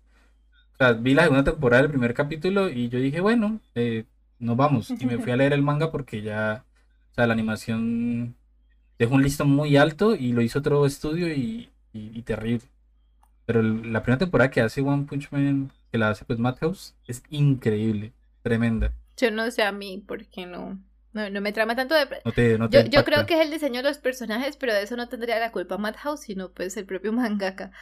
o 0.75 0.77
sea, 0.79 0.93
vi 0.95 1.15
la 1.15 1.25
segunda 1.25 1.45
temporada 1.45 1.83
del 1.83 1.91
primer 1.93 2.15
capítulo 2.15 2.69
y 2.71 2.89
yo 2.91 2.99
dije, 3.01 3.21
bueno, 3.21 3.61
eh, 3.75 4.05
nos 4.39 4.57
vamos. 4.57 4.95
Y 4.99 5.07
me 5.07 5.19
fui 5.21 5.33
a 5.33 5.37
leer 5.37 5.55
el 5.55 5.63
manga 5.63 5.93
porque 5.93 6.23
ya, 6.23 6.65
o 7.13 7.15
sea, 7.15 7.27
la 7.27 7.35
animación 7.35 8.37
dejó 8.99 9.15
un 9.17 9.23
listón 9.25 9.51
muy 9.51 9.77
alto 9.77 10.17
y 10.17 10.33
lo 10.33 10.43
hizo 10.43 10.61
otro 10.61 10.87
estudio 10.87 11.29
y, 11.33 11.71
y- 11.95 12.19
y 12.19 12.23
terrible. 12.23 12.67
Pero 13.47 13.63
la 13.63 14.03
primera 14.03 14.19
temporada 14.19 14.51
que 14.51 14.61
hace 14.63 14.83
One 14.83 15.05
Punch 15.07 15.31
Man, 15.33 15.73
que 15.93 15.99
la 15.99 16.11
hace 16.11 16.25
pues 16.27 16.39
Madhouse, 16.39 16.95
es 17.07 17.23
increíble, 17.31 18.13
tremenda. 18.43 18.93
Yo 19.17 19.31
no 19.31 19.51
sé 19.51 19.63
a 19.63 19.73
mí 19.73 20.05
porque 20.07 20.47
no, 20.47 20.79
no, 21.13 21.31
no 21.31 21.41
me 21.41 21.53
trama 21.53 21.77
tanto 21.77 21.95
de... 21.95 22.07
No 22.25 22.33
te, 22.33 22.59
no 22.59 22.69
Yo, 22.71 22.81
te 22.81 22.91
yo 22.91 23.05
creo 23.05 23.27
que 23.27 23.35
es 23.35 23.41
el 23.41 23.51
diseño 23.51 23.83
de 23.83 23.89
los 23.89 23.99
personajes, 23.99 24.57
pero 24.57 24.75
de 24.75 24.83
eso 24.83 24.97
no 24.97 25.09
tendría 25.09 25.39
la 25.39 25.53
culpa 25.53 25.79
Madhouse, 25.79 26.21
sino 26.21 26.53
pues 26.53 26.77
el 26.77 26.87
propio 26.87 27.13
mangaka. 27.15 27.73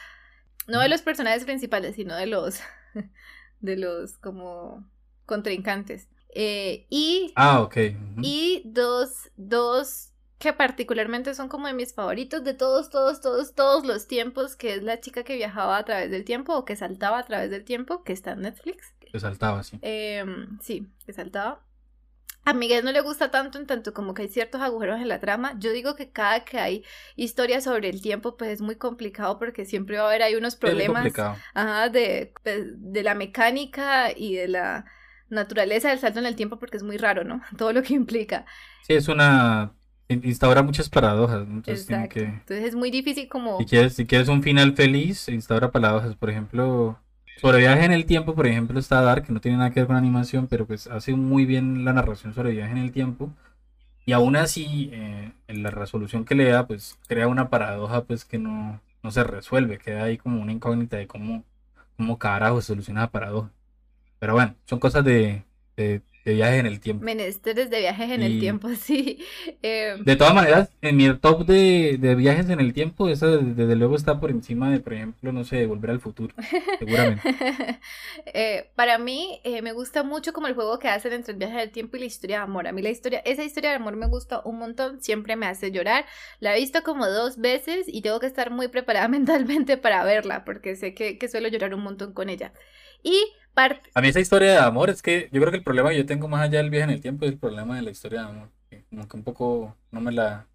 No 0.67 0.79
de 0.81 0.89
los 0.89 1.01
personajes 1.01 1.45
principales, 1.45 1.95
sino 1.95 2.15
de 2.15 2.27
los 2.27 2.59
de 3.61 3.77
los 3.77 4.17
como 4.17 4.89
contrincantes. 5.25 6.07
Eh, 6.29 6.87
y 6.89 7.33
Ah, 7.35 7.61
ok. 7.61 7.77
y 8.21 8.63
dos, 8.65 9.31
dos 9.37 10.11
que 10.39 10.53
particularmente 10.53 11.33
son 11.33 11.49
como 11.49 11.67
de 11.67 11.73
mis 11.73 11.93
favoritos 11.93 12.43
de 12.43 12.53
todos, 12.53 12.89
todos, 12.89 13.21
todos, 13.21 13.55
todos 13.55 13.85
los 13.85 14.07
tiempos, 14.07 14.55
que 14.55 14.75
es 14.75 14.83
la 14.83 14.99
chica 14.99 15.23
que 15.23 15.35
viajaba 15.35 15.77
a 15.77 15.85
través 15.85 16.11
del 16.11 16.25
tiempo 16.25 16.55
o 16.55 16.65
que 16.65 16.75
saltaba 16.75 17.19
a 17.19 17.25
través 17.25 17.49
del 17.49 17.63
tiempo, 17.65 18.03
que 18.03 18.13
está 18.13 18.31
en 18.33 18.41
Netflix. 18.41 18.93
Te 19.11 19.19
saltaba 19.19 19.59
así. 19.59 19.79
Em, 19.81 20.59
sí, 20.61 20.87
que 21.05 21.13
saltaba. 21.13 21.66
A 22.49 22.53
Miguel 22.53 22.85
no 22.85 22.93
le 22.93 23.01
gusta 23.01 23.29
tanto 23.29 23.57
en 23.59 23.67
tanto 23.67 23.93
como 23.93 24.13
que 24.13 24.21
hay 24.21 24.29
ciertos 24.29 24.61
agujeros 24.61 25.01
en 25.01 25.09
la 25.09 25.19
trama. 25.19 25.53
Yo 25.59 25.71
digo 25.73 25.95
que 25.95 26.11
cada 26.11 26.45
que 26.45 26.59
hay 26.59 26.85
historias 27.17 27.65
sobre 27.65 27.89
el 27.89 28.01
tiempo, 28.01 28.37
pues 28.37 28.51
es 28.51 28.61
muy 28.61 28.75
complicado 28.77 29.37
porque 29.37 29.65
siempre 29.65 29.97
va 29.97 30.05
a 30.05 30.07
haber 30.07 30.21
ahí 30.23 30.35
unos 30.35 30.55
problemas 30.55 31.13
ajá, 31.53 31.89
de, 31.89 32.33
pues, 32.43 32.63
de 32.77 33.03
la 33.03 33.15
mecánica 33.15 34.11
y 34.15 34.35
de 34.35 34.47
la 34.47 34.85
naturaleza 35.29 35.89
del 35.89 35.99
salto 35.99 36.19
en 36.19 36.25
el 36.25 36.37
tiempo 36.37 36.57
porque 36.57 36.77
es 36.77 36.83
muy 36.83 36.97
raro, 36.97 37.25
¿no? 37.25 37.41
Todo 37.57 37.73
lo 37.73 37.83
que 37.83 37.93
implica. 37.95 38.45
Sí, 38.81 38.93
es 38.93 39.09
una... 39.09 39.73
in- 40.07 40.21
instaura 40.23 40.63
muchas 40.63 40.89
paradojas, 40.89 41.45
¿no? 41.45 41.55
Entonces 41.55 41.85
tiene 41.85 42.07
que... 42.07 42.23
Entonces 42.23 42.63
es 42.65 42.75
muy 42.75 42.91
difícil 42.91 43.27
como... 43.27 43.59
Si 43.59 43.65
quieres, 43.65 43.93
si 43.95 44.05
quieres 44.05 44.29
un 44.29 44.41
final 44.41 44.73
feliz, 44.73 45.27
instaura 45.27 45.71
paradojas. 45.71 46.15
Por 46.15 46.29
ejemplo, 46.29 46.97
Sobre 47.37 47.59
viaje 47.59 47.85
en 47.85 47.91
el 47.91 48.05
tiempo, 48.05 48.33
por 48.33 48.47
ejemplo, 48.47 48.79
está 48.79 49.01
Dark, 49.01 49.25
que 49.25 49.31
no 49.33 49.39
tiene 49.39 49.57
nada 49.57 49.71
que 49.71 49.81
ver 49.81 49.87
con 49.87 49.95
animación, 49.95 50.47
pero 50.47 50.65
pues 50.65 50.87
hace 50.87 51.13
muy 51.15 51.45
bien 51.45 51.85
la 51.85 51.93
narración 51.93 52.33
sobre 52.33 52.51
viaje 52.51 52.71
en 52.71 52.79
el 52.79 52.91
tiempo. 52.91 53.31
Y 54.05 54.13
aún 54.13 54.35
así, 54.35 54.89
eh, 54.93 55.31
en 55.47 55.63
la 55.63 55.69
resolución 55.71 56.25
que 56.25 56.35
le 56.35 56.45
da, 56.45 56.65
pues 56.67 56.97
crea 57.07 57.27
una 57.27 57.49
paradoja 57.49 58.05
pues 58.05 58.25
que 58.25 58.39
no, 58.39 58.81
no 59.03 59.11
se 59.11 59.23
resuelve, 59.23 59.77
queda 59.79 60.03
ahí 60.05 60.17
como 60.17 60.41
una 60.41 60.51
incógnita 60.53 60.97
de 60.97 61.07
cómo, 61.07 61.43
cómo 61.97 62.17
carajo 62.17 62.61
se 62.61 62.67
soluciona 62.67 63.01
la 63.01 63.11
paradoja. 63.11 63.51
Pero 64.19 64.33
bueno, 64.33 64.55
son 64.65 64.79
cosas 64.79 65.05
de, 65.05 65.43
de, 65.75 66.01
de 66.27 66.35
viajes 66.35 66.59
en 66.59 66.65
el 66.65 66.79
tiempo. 66.79 67.05
Menesteres 67.05 67.69
de 67.69 67.79
viajes 67.79 68.09
en 68.11 68.23
el 68.23 68.37
tiempo, 68.37 68.69
sí. 68.75 69.23
Eh, 69.61 69.97
De 70.03 70.15
todas 70.15 70.33
maneras, 70.33 70.69
en 70.81 70.97
mi 70.97 71.13
top 71.19 71.45
de, 71.45 71.97
de 71.99 72.15
viajes 72.15 72.49
en 72.49 72.59
el 72.59 72.73
tiempo, 72.73 73.07
eso 73.09 73.27
desde, 73.37 73.53
desde 73.53 73.75
luego 73.75 73.95
está 73.95 74.19
por 74.19 74.31
encima 74.31 74.71
de, 74.71 74.79
por 74.79 74.93
ejemplo, 74.93 75.31
no 75.31 75.43
sé, 75.43 75.57
de 75.57 75.67
Volver 75.67 75.91
al 75.91 75.99
Futuro, 75.99 76.35
seguramente. 76.79 77.23
Eh, 78.33 78.71
para 78.75 78.97
mí 78.97 79.39
eh, 79.43 79.61
me 79.61 79.71
gusta 79.71 80.03
mucho 80.03 80.33
como 80.33 80.47
el 80.47 80.53
juego 80.55 80.79
que 80.79 80.89
hacen 80.89 81.13
entre 81.13 81.33
el 81.33 81.39
viaje 81.39 81.57
del 81.57 81.71
tiempo 81.71 81.97
y 81.97 82.01
la 82.01 82.05
historia 82.05 82.37
de 82.37 82.43
amor. 82.43 82.67
A 82.67 82.71
mí 82.71 82.81
la 82.81 82.89
historia, 82.89 83.19
esa 83.25 83.43
historia 83.43 83.69
de 83.71 83.77
amor 83.77 83.95
me 83.95 84.07
gusta 84.07 84.41
un 84.45 84.57
montón, 84.59 85.01
siempre 85.01 85.35
me 85.35 85.47
hace 85.47 85.71
llorar. 85.71 86.05
La 86.39 86.55
he 86.55 86.59
visto 86.59 86.83
como 86.83 87.07
dos 87.07 87.37
veces 87.37 87.85
y 87.87 88.01
tengo 88.01 88.19
que 88.19 88.27
estar 88.27 88.51
muy 88.51 88.67
preparada 88.67 89.07
mentalmente 89.09 89.77
para 89.77 90.03
verla 90.03 90.43
porque 90.45 90.75
sé 90.75 90.93
que, 90.93 91.17
que 91.17 91.27
suelo 91.29 91.47
llorar 91.47 91.73
un 91.73 91.83
montón 91.83 92.13
con 92.13 92.29
ella. 92.29 92.53
Y 93.03 93.23
parte... 93.57 93.89
A 93.93 94.01
mí 94.01 94.07
esa 94.09 94.19
historia 94.19 94.51
de 94.51 94.57
amor 94.59 94.89
es 94.89 95.01
que 95.01 95.29
yo 95.31 95.41
creo 95.41 95.51
que 95.51 95.57
el 95.57 95.63
problema 95.63 95.89
que 95.89 95.97
yo 95.97 96.05
tengo 96.05 96.27
más 96.27 96.41
allá 96.41 96.59
del 96.59 96.69
viaje 96.69 96.85
en 96.85 96.89
el 96.91 97.01
tiempo 97.01 97.25
es 97.25 97.31
el 97.31 97.39
problema 97.39 97.75
de 97.75 97.81
la 97.81 97.91
historia 97.91 98.21
de 98.21 98.27
amor. 98.27 98.51
que 98.69 98.83
Como 98.89 99.07
que 99.07 99.17
un 99.17 99.23
poco 99.23 99.77
no 99.91 100.01
me 100.01 100.11
la... 100.11 100.47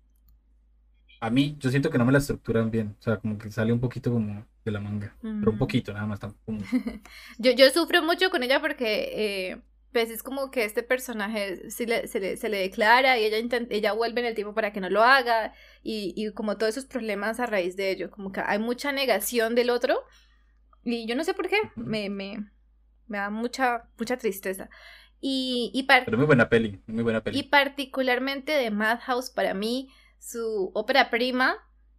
A 1.21 1.31
mí, 1.31 1.57
yo 1.59 1.71
siento 1.71 1.89
que 1.91 1.97
no 1.99 2.05
me 2.05 2.13
la 2.13 2.19
estructuran 2.19 2.71
bien. 2.71 2.97
O 2.99 3.03
sea, 3.03 3.17
como 3.19 3.39
que 3.39 3.51
sale 3.51 3.73
un 3.73 3.81
poquito 3.81 4.11
como 4.13 4.47
de 4.65 4.71
la 4.73 4.81
manga. 4.81 5.17
Pero 5.39 5.53
un 5.53 5.57
Mm. 5.57 5.59
poquito, 5.59 5.93
nada 5.93 6.07
más. 6.07 6.21
Tampoco. 6.21 6.53
Yo, 7.39 7.53
yo 7.53 7.71
sufro 7.71 8.03
mucho 8.03 8.31
con 8.31 8.43
ella 8.43 8.61
porque 8.61 9.11
eh, 9.53 9.63
pues 9.93 10.11
es 10.11 10.23
como 10.23 10.51
que 10.51 10.65
este 10.65 10.83
personaje 10.83 11.71
sí 11.71 11.87
le- 11.87 12.07
se, 12.09 12.21
le, 12.21 12.37
se 12.37 12.49
le 12.49 12.59
declara 12.59 13.19
y 13.19 13.25
ella, 13.25 13.39
inten- 13.39 13.67
ella 13.71 13.93
vuelve 13.93 14.21
en 14.21 14.27
el 14.27 14.35
tiempo 14.35 14.55
para 14.55 14.73
que 14.73 14.81
no 14.81 14.91
lo 14.91 15.03
haga 15.03 15.55
y, 15.83 16.15
y 16.17 16.33
como 16.33 16.57
todos 16.59 16.71
esos 16.77 16.87
problemas 16.87 17.41
a 17.41 17.47
raíz 17.47 17.77
de 17.77 17.91
ello, 17.91 18.11
como 18.11 18.33
que 18.33 18.41
hay 18.45 18.59
mucha 18.59 18.93
negación 18.93 19.55
del 19.55 19.71
otro 19.71 19.99
y 20.85 21.07
yo 21.07 21.17
no 21.17 21.25
sé 21.25 21.35
por 21.35 21.49
qué, 21.49 21.59
me, 21.77 22.11
me, 22.11 22.51
me 23.13 23.19
da 23.19 23.29
mucha, 23.29 23.85
mucha 23.99 24.17
tristeza. 24.17 24.71
Y, 25.21 25.71
y, 25.75 25.85
Pero 25.85 26.17
muy 26.17 26.27
buena 26.27 26.49
peli, 26.49 26.81
muy 26.87 27.05
buena 27.05 27.19
y 27.19 27.23
peli. 27.23 27.43
particularmente 27.45 28.53
de 28.53 28.71
Madhouse, 28.71 29.31
para 29.31 29.53
mí, 29.55 29.91
su 30.19 30.73
ópera 30.75 31.11
prima 31.11 31.59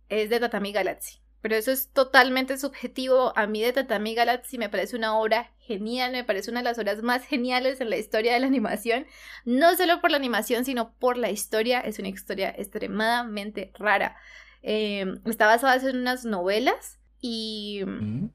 es 0.10 0.30
de 0.30 0.40
Tatami 0.40 0.74
Galaxy. 0.74 1.20
Pero 1.42 1.56
eso 1.56 1.72
es 1.72 1.92
totalmente 1.92 2.58
subjetivo. 2.58 3.32
A 3.38 3.46
mí 3.48 3.62
de 3.62 3.74
Tatami 3.74 4.16
Galaxy 4.16 4.58
me 4.58 4.70
parece 4.70 4.96
una 4.96 5.18
obra 5.18 5.52
genial, 5.60 6.14
me 6.14 6.24
parece 6.24 6.50
una 6.50 6.62
de 6.62 6.64
las 6.64 6.80
obras 6.80 7.04
más 7.04 7.24
geniales 7.26 7.80
en 7.80 7.90
la 7.92 7.98
historia 7.98 8.34
de 8.34 8.40
la 8.40 8.48
animación. 8.48 9.06
No 9.46 9.76
solo 9.76 10.02
por 10.02 10.10
la 10.10 10.18
animación, 10.18 10.66
sino 10.66 10.94
por 10.96 11.18
la 11.18 11.30
historia. 11.30 11.80
Es 11.80 12.00
una 12.00 12.08
historia 12.08 12.50
extremadamente 12.58 13.72
rara. 13.78 14.16
Eh, 14.64 15.06
está 15.26 15.46
basada 15.46 15.76
en 15.88 15.98
unas 15.98 16.26
novelas 16.26 17.00
y... 17.22 17.84
Mm. 17.86 18.30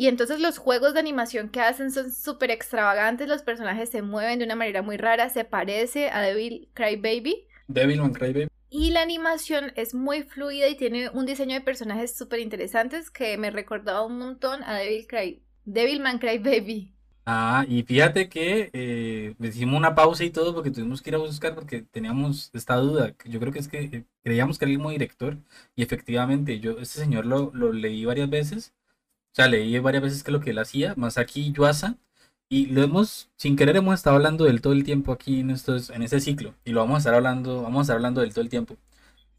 Y 0.00 0.06
entonces 0.06 0.40
los 0.40 0.56
juegos 0.56 0.94
de 0.94 1.00
animación 1.00 1.50
que 1.50 1.60
hacen 1.60 1.90
son 1.90 2.10
súper 2.10 2.50
extravagantes, 2.50 3.28
los 3.28 3.42
personajes 3.42 3.90
se 3.90 4.00
mueven 4.00 4.38
de 4.38 4.46
una 4.46 4.54
manera 4.54 4.80
muy 4.80 4.96
rara, 4.96 5.28
se 5.28 5.44
parece 5.44 6.08
a 6.08 6.22
Devil 6.22 6.70
Cry 6.72 6.96
Baby. 6.96 7.46
Devilman 7.68 8.14
Crybaby. 8.14 8.48
Y 8.70 8.92
la 8.92 9.02
animación 9.02 9.74
es 9.76 9.94
muy 9.94 10.22
fluida 10.22 10.68
y 10.68 10.76
tiene 10.78 11.10
un 11.10 11.26
diseño 11.26 11.52
de 11.52 11.60
personajes 11.60 12.16
súper 12.16 12.40
interesantes 12.40 13.10
que 13.10 13.36
me 13.36 13.50
recordaba 13.50 14.06
un 14.06 14.18
montón 14.18 14.62
a 14.62 14.78
Devil 14.78 15.06
Cry, 15.06 15.42
Devilman 15.66 16.18
Cry 16.18 16.38
Baby. 16.38 16.94
Ah, 17.26 17.66
y 17.68 17.82
fíjate 17.82 18.30
que 18.30 18.70
eh, 18.72 19.34
hicimos 19.38 19.76
una 19.76 19.94
pausa 19.94 20.24
y 20.24 20.30
todo 20.30 20.54
porque 20.54 20.70
tuvimos 20.70 21.02
que 21.02 21.10
ir 21.10 21.16
a 21.16 21.18
buscar 21.18 21.54
porque 21.54 21.82
teníamos 21.82 22.50
esta 22.54 22.76
duda. 22.76 23.14
Yo 23.26 23.38
creo 23.38 23.52
que 23.52 23.58
es 23.58 23.68
que 23.68 23.80
eh, 23.80 24.04
creíamos 24.24 24.58
que 24.58 24.64
era 24.64 24.72
el 24.72 24.78
mismo 24.78 24.92
director 24.92 25.36
y 25.76 25.82
efectivamente 25.82 26.58
yo, 26.58 26.78
este 26.78 27.00
señor 27.00 27.26
lo, 27.26 27.50
lo 27.52 27.70
leí 27.74 28.06
varias 28.06 28.30
veces. 28.30 28.72
O 29.32 29.34
sea, 29.34 29.48
leí 29.48 29.78
varias 29.78 30.02
veces 30.02 30.22
que 30.24 30.32
lo 30.32 30.40
que 30.40 30.50
él 30.50 30.58
hacía, 30.58 30.94
aquí 31.16 31.52
Yuasa, 31.52 31.96
y 32.48 32.66
lo 32.66 32.82
hemos, 32.82 33.30
sin 33.36 33.56
querer 33.56 33.76
hemos 33.76 33.94
estado 33.94 34.16
hablando 34.16 34.44
de 34.44 34.50
él 34.50 34.60
todo 34.60 34.72
el 34.72 34.84
tiempo 34.84 35.12
aquí 35.12 35.40
en 35.40 35.50
estos, 35.50 35.90
en 35.90 36.02
este 36.02 36.20
ciclo, 36.20 36.54
y 36.64 36.72
lo 36.72 36.80
vamos 36.80 36.96
a 36.96 36.98
estar 36.98 37.14
hablando, 37.14 37.62
vamos 37.62 37.80
a 37.80 37.82
estar 37.82 37.96
hablando 37.96 38.20
de 38.20 38.26
él 38.26 38.34
todo 38.34 38.42
el 38.42 38.50
tiempo. 38.50 38.76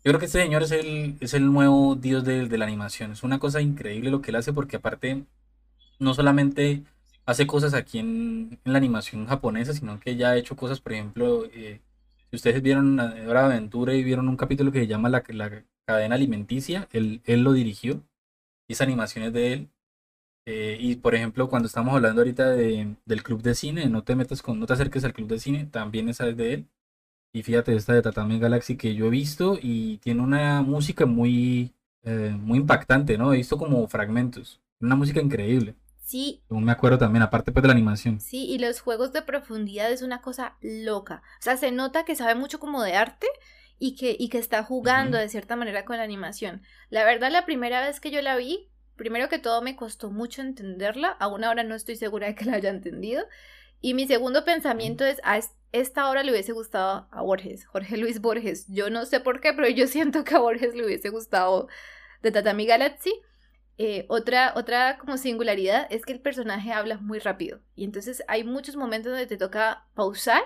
Yo 0.04 0.12
creo 0.12 0.20
que 0.20 0.26
este 0.26 0.42
señor 0.42 0.64
es 0.64 0.72
el, 0.72 1.18
es 1.20 1.34
el 1.34 1.52
nuevo 1.52 1.96
dios 1.96 2.24
de, 2.24 2.48
de 2.48 2.58
la 2.58 2.66
animación. 2.66 3.12
Es 3.12 3.24
una 3.24 3.40
cosa 3.40 3.62
increíble 3.62 4.10
lo 4.12 4.22
que 4.22 4.32
él 4.32 4.38
hace 4.38 4.54
porque 4.54 4.78
aparte 4.78 5.26
no 6.00 6.14
solamente 6.14 6.84
hace 7.26 7.46
cosas 7.48 7.74
aquí 7.74 8.00
en, 8.00 8.60
en 8.66 8.74
la 8.74 8.80
animación 8.80 9.28
japonesa, 9.28 9.74
sino 9.74 10.00
que 10.00 10.16
ya 10.16 10.32
ha 10.32 10.38
hecho 10.38 10.56
cosas, 10.56 10.82
por 10.82 10.94
ejemplo, 10.94 11.46
eh, 11.54 11.82
si 12.30 12.36
ustedes 12.36 12.62
vieron 12.64 13.00
eh, 13.00 13.28
Hora 13.28 13.42
de 13.48 13.56
Aventura 13.56 13.94
y 13.94 14.04
vieron 14.04 14.28
un 14.30 14.38
capítulo 14.38 14.72
que 14.72 14.80
se 14.80 14.88
llama 14.88 15.10
La, 15.10 15.24
la 15.30 15.64
cadena 15.86 16.16
alimenticia, 16.16 16.88
él, 16.94 17.22
él 17.26 17.44
lo 17.44 17.54
dirigió, 17.54 18.04
y 18.68 18.74
esa 18.74 18.86
animación 18.86 19.26
es 19.26 19.34
de 19.34 19.54
él. 19.54 19.70
Eh, 20.46 20.78
y 20.80 20.96
por 20.96 21.16
ejemplo, 21.16 21.50
cuando 21.50 21.68
estamos 21.68 21.94
hablando 21.96 22.22
ahorita 22.22 22.50
de, 22.52 22.96
del 23.06 23.24
club 23.24 23.42
de 23.42 23.56
cine, 23.56 23.88
no 23.90 24.04
te 24.04 24.16
metas 24.16 24.42
con, 24.42 24.60
no 24.60 24.66
te 24.66 24.74
acerques 24.74 25.04
al 25.06 25.14
club 25.14 25.28
de 25.30 25.40
cine, 25.40 25.66
también 25.66 26.10
esa 26.10 26.28
es 26.28 26.38
de 26.38 26.54
él. 26.54 26.68
Y 27.34 27.44
fíjate, 27.44 27.76
esta 27.76 27.94
de 27.94 28.02
Tatami 28.02 28.40
Galaxy 28.40 28.78
que 28.78 28.96
yo 28.96 29.08
he 29.08 29.10
visto 29.12 29.58
y 29.62 30.00
tiene 30.00 30.22
una 30.24 30.62
música 30.64 31.06
muy, 31.06 31.74
eh, 32.04 32.36
muy 32.40 32.60
impactante, 32.60 33.18
¿no? 33.18 33.34
He 33.34 33.38
visto 33.38 33.58
como 33.58 33.88
fragmentos. 33.88 34.62
Una 34.82 34.96
música 34.96 35.22
increíble. 35.22 35.76
Sí, 35.98 36.44
Según 36.50 36.66
me 36.66 36.72
acuerdo 36.74 37.00
también, 37.00 37.24
aparte 37.24 37.52
pues 37.52 37.64
de 37.64 37.68
la 37.70 37.74
animación. 37.74 38.24
sí, 38.24 38.46
y 38.46 38.60
los 38.60 38.82
juegos 38.82 39.14
de 39.14 39.22
profundidad 39.22 39.92
es 39.92 40.02
una 40.02 40.22
cosa 40.22 40.58
loca. 40.62 41.22
O 41.40 41.44
sea, 41.44 41.58
se 41.58 41.72
nota 41.72 42.06
que 42.06 42.16
sabe 42.16 42.36
mucho 42.36 42.60
como 42.60 42.84
de 42.84 42.94
arte 42.96 43.28
y 43.80 43.96
que, 43.96 44.16
y 44.18 44.30
que 44.30 44.38
está 44.38 44.64
jugando 44.64 45.18
Ujú. 45.18 45.18
de 45.18 45.30
cierta 45.30 45.56
manera 45.56 45.86
con 45.86 45.98
la 45.98 46.04
animación. 46.04 46.62
La 46.90 47.04
verdad, 47.04 47.32
la 47.32 47.46
primera 47.46 47.82
vez 47.82 48.00
que 48.00 48.12
yo 48.12 48.22
la 48.22 48.36
vi, 48.38 48.70
primero 48.96 49.30
que 49.30 49.40
todo 49.40 49.62
me 49.62 49.76
costó 49.76 50.12
mucho 50.12 50.42
entenderla, 50.42 51.10
aún 51.20 51.44
ahora 51.44 51.64
no 51.64 51.76
estoy 51.76 51.96
segura 51.96 52.28
de 52.28 52.36
que 52.36 52.46
la 52.46 52.56
haya 52.56 52.70
entendido. 52.70 53.26
Y 53.82 53.94
mi 53.94 54.08
segundo 54.08 54.46
pensamiento 54.46 55.06
es, 55.06 55.20
a 55.24 55.38
es- 55.38 55.52
esta 55.72 56.10
obra 56.10 56.24
le 56.24 56.32
hubiese 56.32 56.52
gustado 56.52 57.08
a 57.12 57.22
Borges, 57.22 57.66
Jorge 57.66 57.98
Luis 57.98 58.22
Borges. 58.22 58.66
Yo 58.70 58.90
no 58.90 59.06
sé 59.06 59.20
por 59.20 59.42
qué, 59.42 59.54
pero 59.54 59.68
yo 59.70 59.88
siento 59.88 60.24
que 60.24 60.36
a 60.36 60.40
Borges 60.40 60.76
le 60.76 60.86
hubiese 60.86 61.10
gustado 61.10 61.68
de 62.22 62.32
Tatami 62.32 62.66
Galaxy. 62.66 63.14
Eh, 63.78 64.06
otra, 64.10 64.54
otra 64.56 64.98
como 65.00 65.18
singularidad 65.18 65.88
es 65.90 66.06
que 66.06 66.14
el 66.14 66.22
personaje 66.22 66.72
habla 66.74 66.98
muy 66.98 67.20
rápido. 67.20 67.62
Y 67.76 67.86
entonces 67.86 68.24
hay 68.28 68.44
muchos 68.44 68.76
momentos 68.76 69.12
donde 69.12 69.28
te 69.28 69.38
toca 69.38 69.86
pausar 69.96 70.44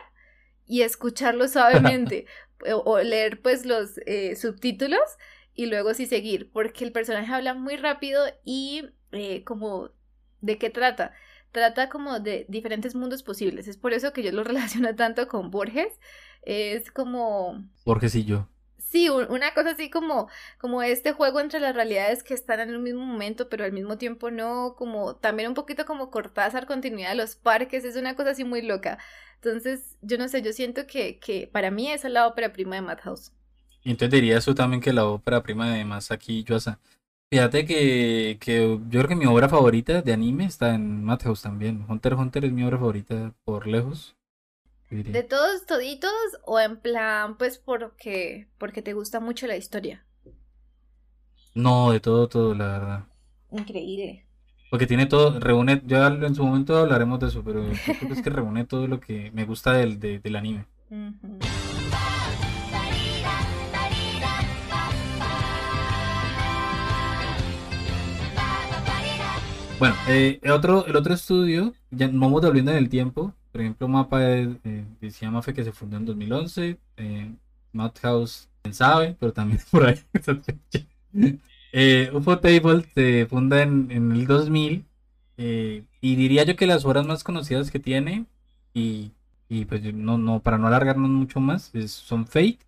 y 0.66 0.82
escucharlo 0.82 1.48
suavemente. 1.48 2.26
o, 2.72 2.78
o 2.92 3.00
leer 3.00 3.42
pues 3.42 3.66
los 3.66 4.00
eh, 4.06 4.36
subtítulos 4.38 5.02
y 5.56 5.68
luego 5.68 5.94
sí 5.96 6.06
seguir. 6.08 6.52
Porque 6.52 6.84
el 6.86 6.92
personaje 6.94 7.34
habla 7.34 7.54
muy 7.56 7.78
rápido 7.78 8.24
y 8.44 8.90
eh, 9.14 9.44
como 9.46 9.92
de 10.42 10.58
qué 10.58 10.70
trata. 10.70 11.14
Trata 11.52 11.90
como 11.90 12.20
de 12.20 12.46
diferentes 12.50 12.96
mundos 12.96 13.24
posibles. 13.24 13.68
Es 13.68 13.78
por 13.78 13.94
eso 13.94 14.14
que 14.14 14.24
yo 14.24 14.32
lo 14.32 14.44
relaciono 14.46 14.96
tanto 14.96 15.28
con 15.28 15.52
Borges. 15.52 16.00
Es 16.44 16.92
como 16.92 17.66
Borges 17.86 18.16
y 18.16 18.26
yo. 18.26 18.48
Sí, 18.78 19.10
un- 19.10 19.30
una 19.32 19.54
cosa 19.54 19.72
así 19.72 19.90
como, 19.90 20.30
como 20.60 20.82
este 20.84 21.12
juego 21.14 21.40
entre 21.40 21.60
las 21.60 21.76
realidades 21.76 22.24
que 22.24 22.34
están 22.34 22.60
en 22.60 22.70
el 22.70 22.80
mismo 22.80 23.06
momento, 23.06 23.50
pero 23.50 23.64
al 23.66 23.72
mismo 23.74 23.98
tiempo 23.98 24.32
no, 24.32 24.76
como 24.78 25.16
también 25.18 25.50
un 25.50 25.56
poquito 25.56 25.86
como 25.86 26.12
Cortázar, 26.12 26.66
continuidad 26.68 27.10
de 27.10 27.16
los 27.16 27.36
parques, 27.36 27.84
es 27.86 27.96
una 27.96 28.16
cosa 28.16 28.32
así 28.32 28.44
muy 28.44 28.62
loca. 28.62 28.98
Entonces, 29.36 29.98
yo 30.02 30.18
no 30.18 30.28
sé, 30.28 30.42
yo 30.42 30.54
siento 30.54 30.88
que, 30.88 31.20
que 31.20 31.48
para 31.52 31.72
mí 31.72 31.92
esa 31.92 32.08
es 32.08 32.14
la 32.14 32.28
ópera 32.28 32.54
prima 32.54 32.76
de 32.76 32.82
Madhouse. 32.82 33.32
Y 33.86 33.92
entonces 33.92 34.12
diría 34.12 34.38
eso 34.38 34.54
también 34.54 34.82
que 34.82 34.92
la 34.92 35.06
ópera 35.06 35.42
prima 35.44 35.70
de 35.74 35.86
Masaki 35.86 36.44
Yuasa. 36.44 36.80
Fíjate 37.32 37.66
que, 37.66 38.38
que 38.42 38.80
yo 38.90 39.00
creo 39.00 39.08
que 39.08 39.16
mi 39.16 39.26
obra 39.28 39.48
favorita 39.48 40.02
de 40.02 40.14
anime 40.14 40.46
está 40.46 40.76
en 40.76 41.04
Madhouse 41.06 41.42
también. 41.42 41.86
Hunter 41.88 42.14
x 42.14 42.22
Hunter 42.22 42.46
es 42.46 42.52
mi 42.52 42.64
obra 42.64 42.78
favorita 42.78 43.34
por 43.46 43.68
lejos. 43.68 44.16
¿De 44.90 45.24
todos 45.24 45.66
toditos 45.66 46.12
o 46.46 46.60
en 46.60 46.78
plan, 46.78 47.38
pues 47.38 47.58
porque, 47.58 48.48
porque 48.58 48.82
te 48.82 48.94
gusta 48.94 49.20
mucho 49.20 49.48
la 49.48 49.56
historia? 49.58 50.06
No, 51.56 51.92
de 51.92 52.00
todo, 52.00 52.28
todo, 52.30 52.54
la 52.54 52.68
verdad. 52.68 53.06
Increíble. 53.52 54.24
Porque 54.70 54.86
tiene 54.86 55.08
todo, 55.08 55.40
reúne, 55.40 55.82
ya 55.88 56.06
en 56.08 56.36
su 56.36 56.44
momento 56.46 56.78
hablaremos 56.78 57.20
de 57.20 57.28
eso, 57.28 57.44
pero 57.44 57.64
yo 57.64 57.96
creo 57.98 58.08
que 58.08 58.14
es 58.14 58.22
que 58.22 58.30
reúne 58.30 58.64
todo 58.66 58.88
lo 58.88 59.00
que 59.00 59.32
me 59.32 59.46
gusta 59.46 59.74
del, 59.74 60.00
de- 60.00 60.20
del 60.20 60.36
anime. 60.36 60.66
Ujú. 60.92 61.55
Bueno, 69.78 70.02
eh, 70.06 70.40
el 70.42 70.52
otro, 70.52 70.86
el 70.86 70.96
otro 70.96 71.14
estudio, 71.14 71.74
ya 71.92 72.08
vamos 72.08 72.42
volviendo 72.42 72.72
en 72.72 72.78
el 72.78 72.90
tiempo. 72.90 73.34
Por 73.52 73.62
ejemplo, 73.62 73.88
Mapa 73.88 74.20
eh, 74.24 74.86
decía 75.02 75.30
Mafe 75.32 75.54
que 75.54 75.64
se 75.66 75.72
fundó 75.74 75.98
en 75.98 76.06
2011. 76.06 76.80
Eh, 76.98 77.36
Madhouse, 77.74 78.50
quién 78.62 78.74
sabe, 78.74 79.18
pero 79.20 79.34
también 79.34 79.62
por 79.72 79.86
ahí. 79.86 80.00
Eh, 81.72 82.10
UFO 82.14 82.40
Table 82.40 82.86
se 82.94 83.26
funda 83.28 83.62
en, 83.62 83.92
en 83.92 84.12
el 84.12 84.26
2000 84.28 84.86
Eh, 85.38 85.84
y 86.02 86.16
diría 86.16 86.44
yo 86.46 86.56
que 86.56 86.66
las 86.68 86.86
obras 86.86 87.06
más 87.06 87.24
conocidas 87.26 87.70
que 87.72 87.80
tiene, 87.80 88.26
y, 88.74 89.12
y 89.50 89.66
pues 89.66 89.84
no, 89.94 90.18
no, 90.18 90.40
para 90.42 90.58
no 90.58 90.68
alargarnos 90.68 91.10
mucho 91.10 91.42
más, 91.42 91.72
son 91.88 92.26
Fate, 92.26 92.60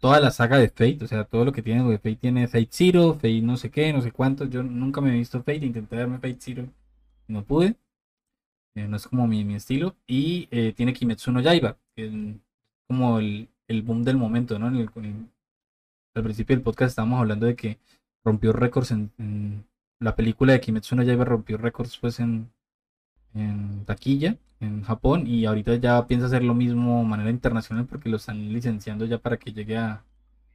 toda 0.00 0.20
la 0.20 0.30
saga 0.30 0.58
de 0.58 0.68
Fate, 0.68 0.98
o 1.02 1.06
sea, 1.06 1.24
todo 1.24 1.44
lo 1.44 1.52
que 1.52 1.62
tiene, 1.62 1.82
Fate 1.98 2.16
tiene 2.16 2.48
Fate 2.48 2.68
Zero, 2.70 3.14
Fate 3.14 3.42
no 3.42 3.56
sé 3.56 3.70
qué, 3.70 3.92
no 3.92 4.02
sé 4.02 4.10
cuántos, 4.12 4.50
yo 4.50 4.62
nunca 4.62 5.00
me 5.00 5.10
he 5.10 5.18
visto 5.18 5.38
Fate, 5.38 5.66
intenté 5.66 5.96
darme 5.96 6.16
Fate 6.16 6.38
Zero, 6.40 6.68
no 7.28 7.44
pude, 7.44 7.76
eh, 8.74 8.88
no 8.88 8.96
es 8.96 9.06
como 9.06 9.26
mi, 9.28 9.44
mi 9.44 9.54
estilo, 9.54 9.96
y 10.06 10.48
eh, 10.50 10.72
tiene 10.72 10.92
Kimetsu 10.92 11.30
no 11.30 11.40
Yaiba, 11.40 11.78
que 11.94 12.06
es 12.06 12.12
como 12.88 13.20
el, 13.20 13.48
el 13.68 13.82
boom 13.82 14.02
del 14.02 14.16
momento, 14.16 14.58
¿no? 14.58 14.66
al 14.66 16.24
principio 16.24 16.56
del 16.56 16.64
podcast 16.64 16.90
estábamos 16.90 17.20
hablando 17.20 17.46
de 17.46 17.54
que 17.54 17.78
rompió 18.24 18.52
récords 18.52 18.90
en, 18.90 19.64
la 20.00 20.16
película 20.16 20.52
de 20.52 20.60
Kimetsu 20.60 20.96
no 20.96 21.02
Yaiba 21.02 21.24
rompió 21.24 21.56
récords 21.56 21.98
pues 21.98 22.18
en, 22.20 22.50
en 23.34 23.84
taquilla 23.84 24.36
en 24.60 24.82
Japón 24.82 25.26
y 25.26 25.44
ahorita 25.44 25.76
ya 25.76 26.06
piensa 26.06 26.26
hacer 26.26 26.42
lo 26.42 26.54
mismo 26.54 26.98
de 27.02 27.08
manera 27.08 27.30
internacional 27.30 27.86
porque 27.86 28.08
lo 28.08 28.16
están 28.16 28.52
licenciando 28.52 29.04
ya 29.04 29.18
para 29.18 29.36
que 29.36 29.52
llegue 29.52 29.76
a 29.76 30.02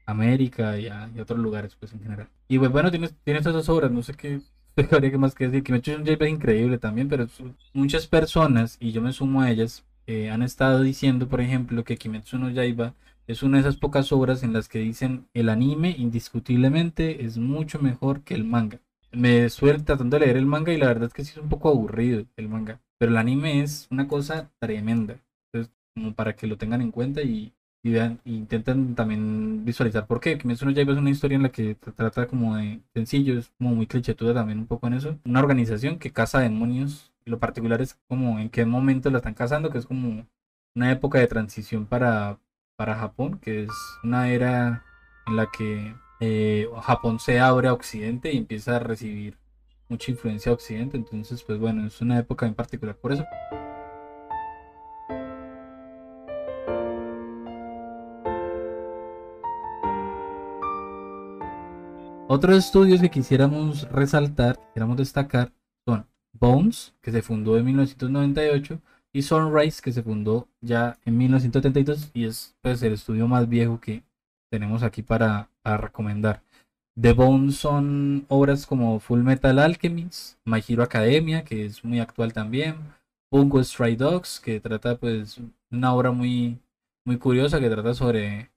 América 0.05 0.77
y 0.77 0.87
a, 0.87 1.09
otros 1.21 1.39
lugares 1.39 1.75
pues 1.79 1.93
en 1.93 2.01
general. 2.01 2.27
Y 2.47 2.59
pues 2.59 2.71
bueno, 2.71 2.91
tienes, 2.91 3.13
tienes 3.23 3.45
esas 3.45 3.69
obras, 3.69 3.91
no 3.91 4.03
sé 4.03 4.13
qué 4.13 4.41
habría 4.91 5.11
que 5.11 5.17
más 5.17 5.35
que 5.35 5.47
decir, 5.47 5.63
Kimetsu 5.63 5.97
no 5.97 6.03
Yaiba 6.03 6.25
es 6.25 6.33
increíble 6.33 6.77
también, 6.77 7.07
pero 7.07 7.27
muchas 7.73 8.07
personas, 8.07 8.77
y 8.79 8.91
yo 8.91 9.01
me 9.01 9.13
sumo 9.13 9.41
a 9.41 9.51
ellas, 9.51 9.85
eh, 10.07 10.29
han 10.29 10.41
estado 10.41 10.81
diciendo, 10.81 11.29
por 11.29 11.41
ejemplo, 11.41 11.83
que 11.83 11.97
Kimetsu 11.97 12.37
no 12.37 12.49
Yaiba 12.49 12.93
es 13.27 13.41
una 13.41 13.57
de 13.57 13.61
esas 13.61 13.77
pocas 13.77 14.11
obras 14.11 14.43
en 14.43 14.51
las 14.51 14.67
que 14.67 14.79
dicen 14.79 15.27
el 15.33 15.47
anime 15.47 15.95
indiscutiblemente 15.97 17.23
es 17.23 17.37
mucho 17.37 17.79
mejor 17.79 18.21
que 18.21 18.33
el 18.33 18.43
manga. 18.43 18.81
Me 19.13 19.49
suelo 19.49 19.83
tratando 19.83 20.17
de 20.17 20.25
leer 20.25 20.37
el 20.37 20.45
manga 20.45 20.73
y 20.73 20.77
la 20.77 20.87
verdad 20.87 21.05
es 21.05 21.13
que 21.13 21.23
sí 21.23 21.31
es 21.31 21.37
un 21.37 21.49
poco 21.49 21.69
aburrido 21.69 22.25
el 22.35 22.49
manga. 22.49 22.81
Pero 22.97 23.11
el 23.11 23.17
anime 23.17 23.61
es 23.61 23.87
una 23.91 24.07
cosa 24.07 24.51
tremenda. 24.59 25.17
Entonces, 25.51 25.73
como 25.93 26.13
para 26.13 26.35
que 26.35 26.47
lo 26.47 26.57
tengan 26.57 26.81
en 26.81 26.91
cuenta 26.91 27.21
y, 27.21 27.53
vean, 27.83 28.19
e 28.25 28.31
intenten 28.31 28.95
también 28.95 29.65
visualizar 29.65 30.07
por 30.07 30.19
qué. 30.19 30.37
Kimetsu 30.37 30.65
no 30.65 30.71
Yaiba 30.71 30.93
es 30.93 30.99
una 30.99 31.11
historia 31.11 31.35
en 31.35 31.43
la 31.43 31.49
que 31.49 31.75
trata 31.75 32.27
como 32.27 32.55
de 32.55 32.79
sencillo, 32.93 33.37
es 33.37 33.51
como 33.57 33.75
muy 33.75 33.87
clichétuda 33.87 34.33
también 34.33 34.59
un 34.59 34.67
poco 34.67 34.87
en 34.87 34.93
eso. 34.93 35.19
Una 35.25 35.39
organización 35.39 35.99
que 35.99 36.11
caza 36.11 36.39
demonios. 36.39 37.11
Lo 37.25 37.39
particular 37.39 37.81
es 37.81 37.95
como 38.07 38.39
en 38.39 38.49
qué 38.49 38.65
momento 38.65 39.09
la 39.11 39.17
están 39.17 39.33
cazando, 39.35 39.69
que 39.69 39.77
es 39.77 39.85
como 39.85 40.25
una 40.75 40.91
época 40.91 41.19
de 41.19 41.27
transición 41.27 41.85
para, 41.85 42.39
para 42.75 42.95
Japón, 42.95 43.39
que 43.39 43.63
es 43.63 43.71
una 44.03 44.29
era 44.29 44.83
en 45.27 45.35
la 45.35 45.47
que 45.51 45.93
eh, 46.25 46.69
Japón 46.81 47.19
se 47.19 47.39
abre 47.41 47.67
a 47.67 47.73
Occidente 47.73 48.31
y 48.31 48.37
empieza 48.37 48.77
a 48.77 48.79
recibir 48.79 49.37
mucha 49.89 50.11
influencia 50.11 50.51
de 50.51 50.53
Occidente. 50.53 50.95
Entonces, 50.95 51.43
pues 51.43 51.59
bueno, 51.59 51.85
es 51.85 51.99
una 52.01 52.17
época 52.17 52.45
en 52.45 52.53
particular 52.55 52.95
por 52.95 53.11
eso. 53.11 53.25
Otros 62.29 62.57
estudios 62.57 63.01
que 63.01 63.11
quisiéramos 63.11 63.87
resaltar, 63.91 64.57
quisiéramos 64.67 64.97
destacar, 64.97 65.51
son 65.85 66.07
Bones, 66.31 66.95
que 67.01 67.11
se 67.11 67.21
fundó 67.21 67.57
en 67.57 67.65
1998, 67.65 68.79
y 69.11 69.21
Sunrise, 69.21 69.81
que 69.81 69.91
se 69.91 70.01
fundó 70.01 70.47
ya 70.61 70.97
en 71.05 71.17
1972 71.17 72.11
y 72.13 72.25
es 72.25 72.55
pues, 72.61 72.81
el 72.81 72.93
estudio 72.93 73.27
más 73.27 73.47
viejo 73.47 73.79
que 73.79 74.03
tenemos 74.53 74.83
aquí 74.83 75.01
para, 75.01 75.49
recomendar. 75.63 76.43
The 77.01 77.13
Bones 77.13 77.55
son 77.55 78.27
obras 78.29 78.67
como 78.67 78.99
Full 78.99 79.21
Metal 79.21 79.57
Alchemist, 79.57 80.37
My 80.45 80.63
Hero 80.67 80.83
Academia, 80.83 81.43
que 81.43 81.65
es 81.65 81.83
muy 81.83 81.99
actual 81.99 82.33
también, 82.33 82.75
Bungo 83.31 83.63
Stray 83.63 83.95
Dogs, 83.95 84.39
que 84.39 84.59
trata 84.59 84.95
pues 84.99 85.39
una 85.71 85.91
obra 85.95 86.11
muy, 86.11 86.59
muy 87.03 87.17
curiosa 87.17 87.59
que 87.59 87.67
trata 87.67 87.95
sobre 87.95 88.51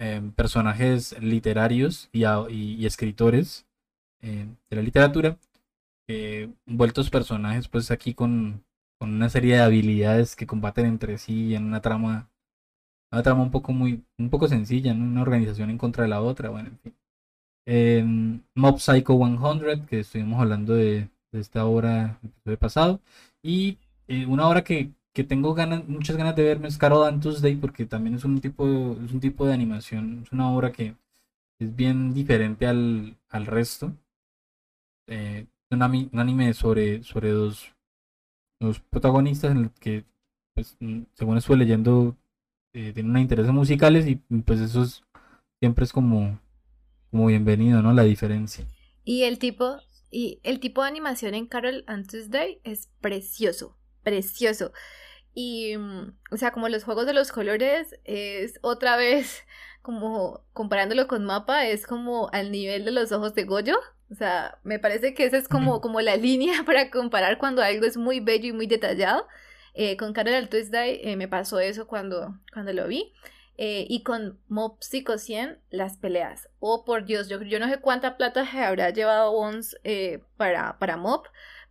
em, 0.00 0.32
personajes 0.32 1.16
literarios 1.20 2.08
y, 2.12 2.84
escritores 2.84 3.68
eh, 4.22 4.48
de 4.68 4.76
la 4.76 4.82
literatura, 4.82 5.38
vueltos 6.66 7.08
personajes 7.08 7.68
pues 7.68 7.92
aquí 7.92 8.14
con, 8.14 8.64
con 8.98 9.14
una 9.14 9.28
serie 9.28 9.54
de 9.54 9.62
habilidades 9.62 10.34
que 10.34 10.48
combaten 10.48 10.86
entre 10.86 11.18
sí 11.18 11.54
en 11.54 11.66
una 11.66 11.80
trama, 11.80 12.29
una 13.12 13.22
trama 13.22 13.42
un 13.42 13.50
poco 13.50 13.72
muy, 13.72 14.04
un 14.18 14.30
poco 14.30 14.48
sencilla, 14.48 14.92
una 14.92 15.22
organización 15.22 15.70
en 15.70 15.78
contra 15.78 16.04
de 16.04 16.10
la 16.10 16.22
otra, 16.22 16.50
bueno, 16.50 16.70
en 16.70 16.78
fin. 16.78 16.94
Em, 17.66 18.42
Mob 18.54 18.78
Psycho 18.80 19.18
100, 19.18 19.86
que 19.86 20.00
estuvimos 20.00 20.40
hablando 20.40 20.74
de, 20.74 21.08
esta 21.32 21.64
obra 21.66 22.18
el 22.22 22.28
episodio 22.30 22.58
pasado, 22.58 23.00
y 23.42 23.78
eh, 24.08 24.26
una 24.26 24.48
obra 24.48 24.64
que, 24.64 24.92
tengo 25.28 25.54
ganas, 25.54 25.86
muchas 25.86 26.16
ganas 26.16 26.34
de 26.34 26.44
verme 26.44 26.68
es 26.68 26.78
Carol 26.78 27.06
and 27.06 27.22
Tuesday, 27.22 27.56
porque 27.56 27.84
también 27.86 28.16
es 28.16 28.24
un 28.24 28.40
tipo, 28.40 28.66
es 29.04 29.12
un 29.12 29.20
tipo 29.20 29.46
de 29.46 29.52
animación, 29.54 30.22
es 30.24 30.32
una 30.32 30.50
obra 30.50 30.72
que 30.72 30.96
es 31.60 31.76
bien 31.76 32.14
diferente 32.14 32.66
al, 32.66 33.16
al 33.28 33.46
resto. 33.46 33.92
Eh, 35.08 35.46
un, 35.70 35.82
anime 35.82 36.54
sobre, 36.54 37.02
sobre 37.04 37.30
dos 37.30 37.74
los 38.60 38.80
protagonistas 38.80 39.52
en 39.52 39.62
los 39.64 39.72
que, 39.72 40.04
pues, 40.54 40.76
mm, 40.80 41.02
según 41.14 41.38
estuve 41.38 41.58
leyendo, 41.58 42.16
eh, 42.72 42.92
tienen 42.92 43.16
intereses 43.18 43.52
musicales 43.52 44.06
y 44.06 44.16
pues 44.16 44.60
eso 44.60 44.86
siempre 45.60 45.84
es 45.84 45.92
como, 45.92 46.40
como 47.10 47.26
bienvenido, 47.26 47.82
¿no? 47.82 47.92
La 47.92 48.04
diferencia. 48.04 48.64
Y 49.04 49.24
el 49.24 49.38
tipo, 49.38 49.78
y 50.10 50.40
el 50.42 50.60
tipo 50.60 50.82
de 50.82 50.88
animación 50.88 51.34
en 51.34 51.46
Carol 51.46 51.84
and 51.86 52.08
Tuesday 52.08 52.60
es 52.64 52.88
precioso, 53.00 53.76
precioso. 54.02 54.72
Y, 55.34 55.76
mm, 55.76 56.16
o 56.32 56.36
sea, 56.36 56.50
como 56.50 56.68
los 56.68 56.84
juegos 56.84 57.06
de 57.06 57.12
los 57.12 57.32
colores 57.32 57.98
es 58.04 58.58
otra 58.62 58.96
vez, 58.96 59.42
como 59.82 60.44
comparándolo 60.52 61.08
con 61.08 61.24
mapa, 61.24 61.66
es 61.66 61.86
como 61.86 62.28
al 62.32 62.50
nivel 62.50 62.84
de 62.84 62.90
los 62.90 63.12
ojos 63.12 63.34
de 63.34 63.44
Goyo. 63.44 63.78
O 64.10 64.14
sea, 64.14 64.58
me 64.64 64.78
parece 64.78 65.14
que 65.14 65.24
esa 65.24 65.36
es 65.36 65.48
como, 65.48 65.80
como 65.80 66.00
la 66.00 66.16
línea 66.16 66.64
para 66.64 66.90
comparar 66.90 67.38
cuando 67.38 67.62
algo 67.62 67.86
es 67.86 67.96
muy 67.96 68.20
bello 68.20 68.48
y 68.48 68.52
muy 68.52 68.66
detallado. 68.66 69.26
Eh, 69.74 69.96
con 69.96 70.12
Carol 70.12 70.48
Tuesday 70.48 71.00
eh, 71.02 71.16
me 71.16 71.28
pasó 71.28 71.60
eso 71.60 71.86
cuando, 71.86 72.38
cuando 72.52 72.72
lo 72.72 72.86
vi. 72.86 73.12
Eh, 73.56 73.86
y 73.88 74.02
con 74.02 74.38
Mob 74.48 74.78
Psycho 74.80 75.18
100, 75.18 75.58
las 75.70 75.98
peleas. 75.98 76.48
Oh, 76.60 76.84
por 76.84 77.04
Dios, 77.04 77.28
yo, 77.28 77.42
yo 77.42 77.58
no 77.58 77.68
sé 77.68 77.78
cuánta 77.78 78.16
plata 78.16 78.50
se 78.50 78.58
habrá 78.58 78.88
llevado 78.90 79.32
Bones 79.32 79.76
para, 80.38 80.78
para 80.78 80.96
Mob, 80.96 81.24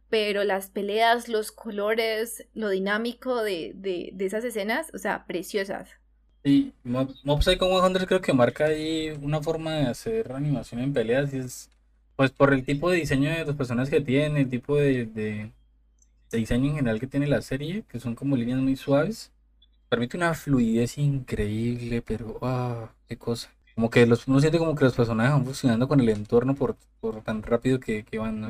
pero 0.08 0.44
las 0.44 0.70
peleas, 0.70 1.30
los 1.30 1.52
colores, 1.52 2.48
lo 2.54 2.70
dinámico 2.70 3.42
de, 3.42 3.72
de, 3.74 4.14
esas 4.24 4.44
escenas, 4.44 4.92
o 4.94 5.00
sea, 5.00 5.26
preciosas. 5.26 5.90
Y 6.44 6.74
Mob, 6.84 7.10
Mob 7.24 7.42
Psycho 7.42 7.66
100 7.66 8.06
creo 8.06 8.22
que 8.22 8.34
marca 8.34 8.66
ahí 8.66 9.10
una 9.22 9.42
forma 9.42 9.74
de 9.74 9.88
hacer 9.88 10.32
animación 10.32 10.82
en 10.82 10.94
peleas 10.94 11.34
y 11.34 11.40
es 11.40 11.72
pues 12.20 12.32
por 12.32 12.54
el 12.54 12.66
tipo 12.66 12.92
de 12.92 12.98
diseño 12.98 13.32
de 13.32 13.46
los 13.46 13.56
personajes 13.56 13.90
que 13.90 14.02
tiene, 14.02 14.42
el 14.42 14.50
tipo 14.50 14.76
de, 14.76 15.52
diseño 16.38 16.70
en 16.70 16.76
general 16.78 17.00
que 17.00 17.08
tiene 17.08 17.28
la 17.28 17.42
serie, 17.42 17.84
que 17.90 18.00
son 18.00 18.16
como 18.16 18.36
líneas 18.36 18.60
muy 18.60 18.76
suaves, 18.76 19.32
permite 19.90 20.18
una 20.18 20.34
fluidez 20.34 20.98
increíble, 20.98 22.02
pero 22.02 22.38
ah, 22.42 22.90
qué 23.08 23.18
cosa. 23.18 23.50
Como 23.76 23.90
que 23.90 24.06
los, 24.06 24.28
uno 24.28 24.40
siente 24.40 24.58
como 24.58 24.76
que 24.76 24.84
los 24.84 24.96
personajes 24.96 25.32
van 25.32 25.46
funcionando 25.46 25.88
con 25.88 26.00
el 26.02 26.10
entorno 26.10 26.54
por, 26.54 26.76
por 27.00 27.22
tan 27.22 27.42
rápido 27.42 27.80
que, 27.80 28.06
van, 28.18 28.42
¿no? 28.42 28.50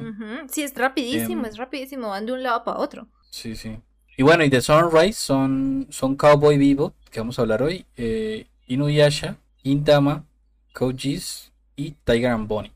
Sí, 0.49 0.63
es 0.63 0.73
rapidísimo, 0.75 1.43
em, 1.43 1.49
es 1.49 1.57
rapidísimo, 1.57 2.09
van 2.09 2.25
de 2.25 2.33
un 2.33 2.43
lado 2.43 2.63
para 2.63 2.79
otro. 2.79 3.07
Sí, 3.29 3.55
sí. 3.55 3.77
Y 4.17 4.23
bueno, 4.23 4.43
y 4.43 4.49
de 4.49 4.61
Sunrise 4.61 5.13
son, 5.13 5.87
son 5.89 6.15
Cowboy 6.15 6.57
Vivo, 6.57 6.93
que 7.11 7.19
vamos 7.19 7.37
a 7.37 7.43
hablar 7.43 7.61
hoy, 7.61 7.85
eh, 7.95 8.47
Inuyasha, 8.67 9.37
Intama, 9.63 10.25
Kojis 10.73 11.51
y 11.75 11.91
Tiger 12.03 12.31
and 12.31 12.47
Bonnie. 12.47 12.73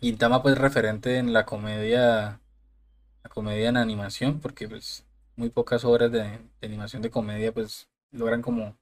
Gintama 0.00 0.42
pues 0.42 0.56
referente 0.58 1.18
en 1.18 1.32
la 1.32 1.44
comedia, 1.44 2.38
la 3.26 3.28
comedia 3.28 3.68
en 3.68 3.76
animación, 3.76 4.38
porque 4.40 4.68
pues 4.68 5.04
muy 5.34 5.50
pocas 5.50 5.84
obras 5.84 6.12
de, 6.12 6.38
animación 6.62 7.02
de 7.02 7.10
comedia 7.10 7.52
pues 7.52 7.88
logran 8.12 8.40
como, 8.40 8.78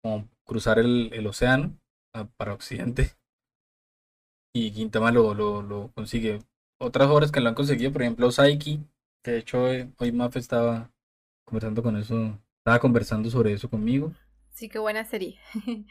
como 0.00 0.28
cruzar 0.44 0.78
el, 0.78 1.26
océano 1.26 1.76
para 2.36 2.54
Occidente. 2.54 3.16
Y 4.54 4.70
Gintama 4.70 5.10
lo, 5.10 5.34
lo, 5.34 5.60
lo, 5.60 5.90
consigue. 5.92 6.38
Otras 6.78 7.08
obras 7.08 7.32
que 7.32 7.40
lo 7.40 7.48
han 7.48 7.54
conseguido, 7.56 7.92
por 7.92 8.02
ejemplo, 8.02 8.30
Saiki, 8.30 8.86
que 9.22 9.32
de 9.32 9.38
hecho 9.38 9.70
eh, 9.70 9.90
hoy 9.98 10.12
Maf 10.12 10.36
estaba 10.36 10.90
conversando 11.44 11.82
con 11.82 11.96
eso, 11.96 12.38
estaba 12.58 12.78
conversando 12.78 13.28
sobre 13.28 13.52
eso 13.52 13.68
conmigo. 13.68 14.14
Sí, 14.50 14.68
qué 14.68 14.78
buena 14.78 15.04
serie. 15.04 15.38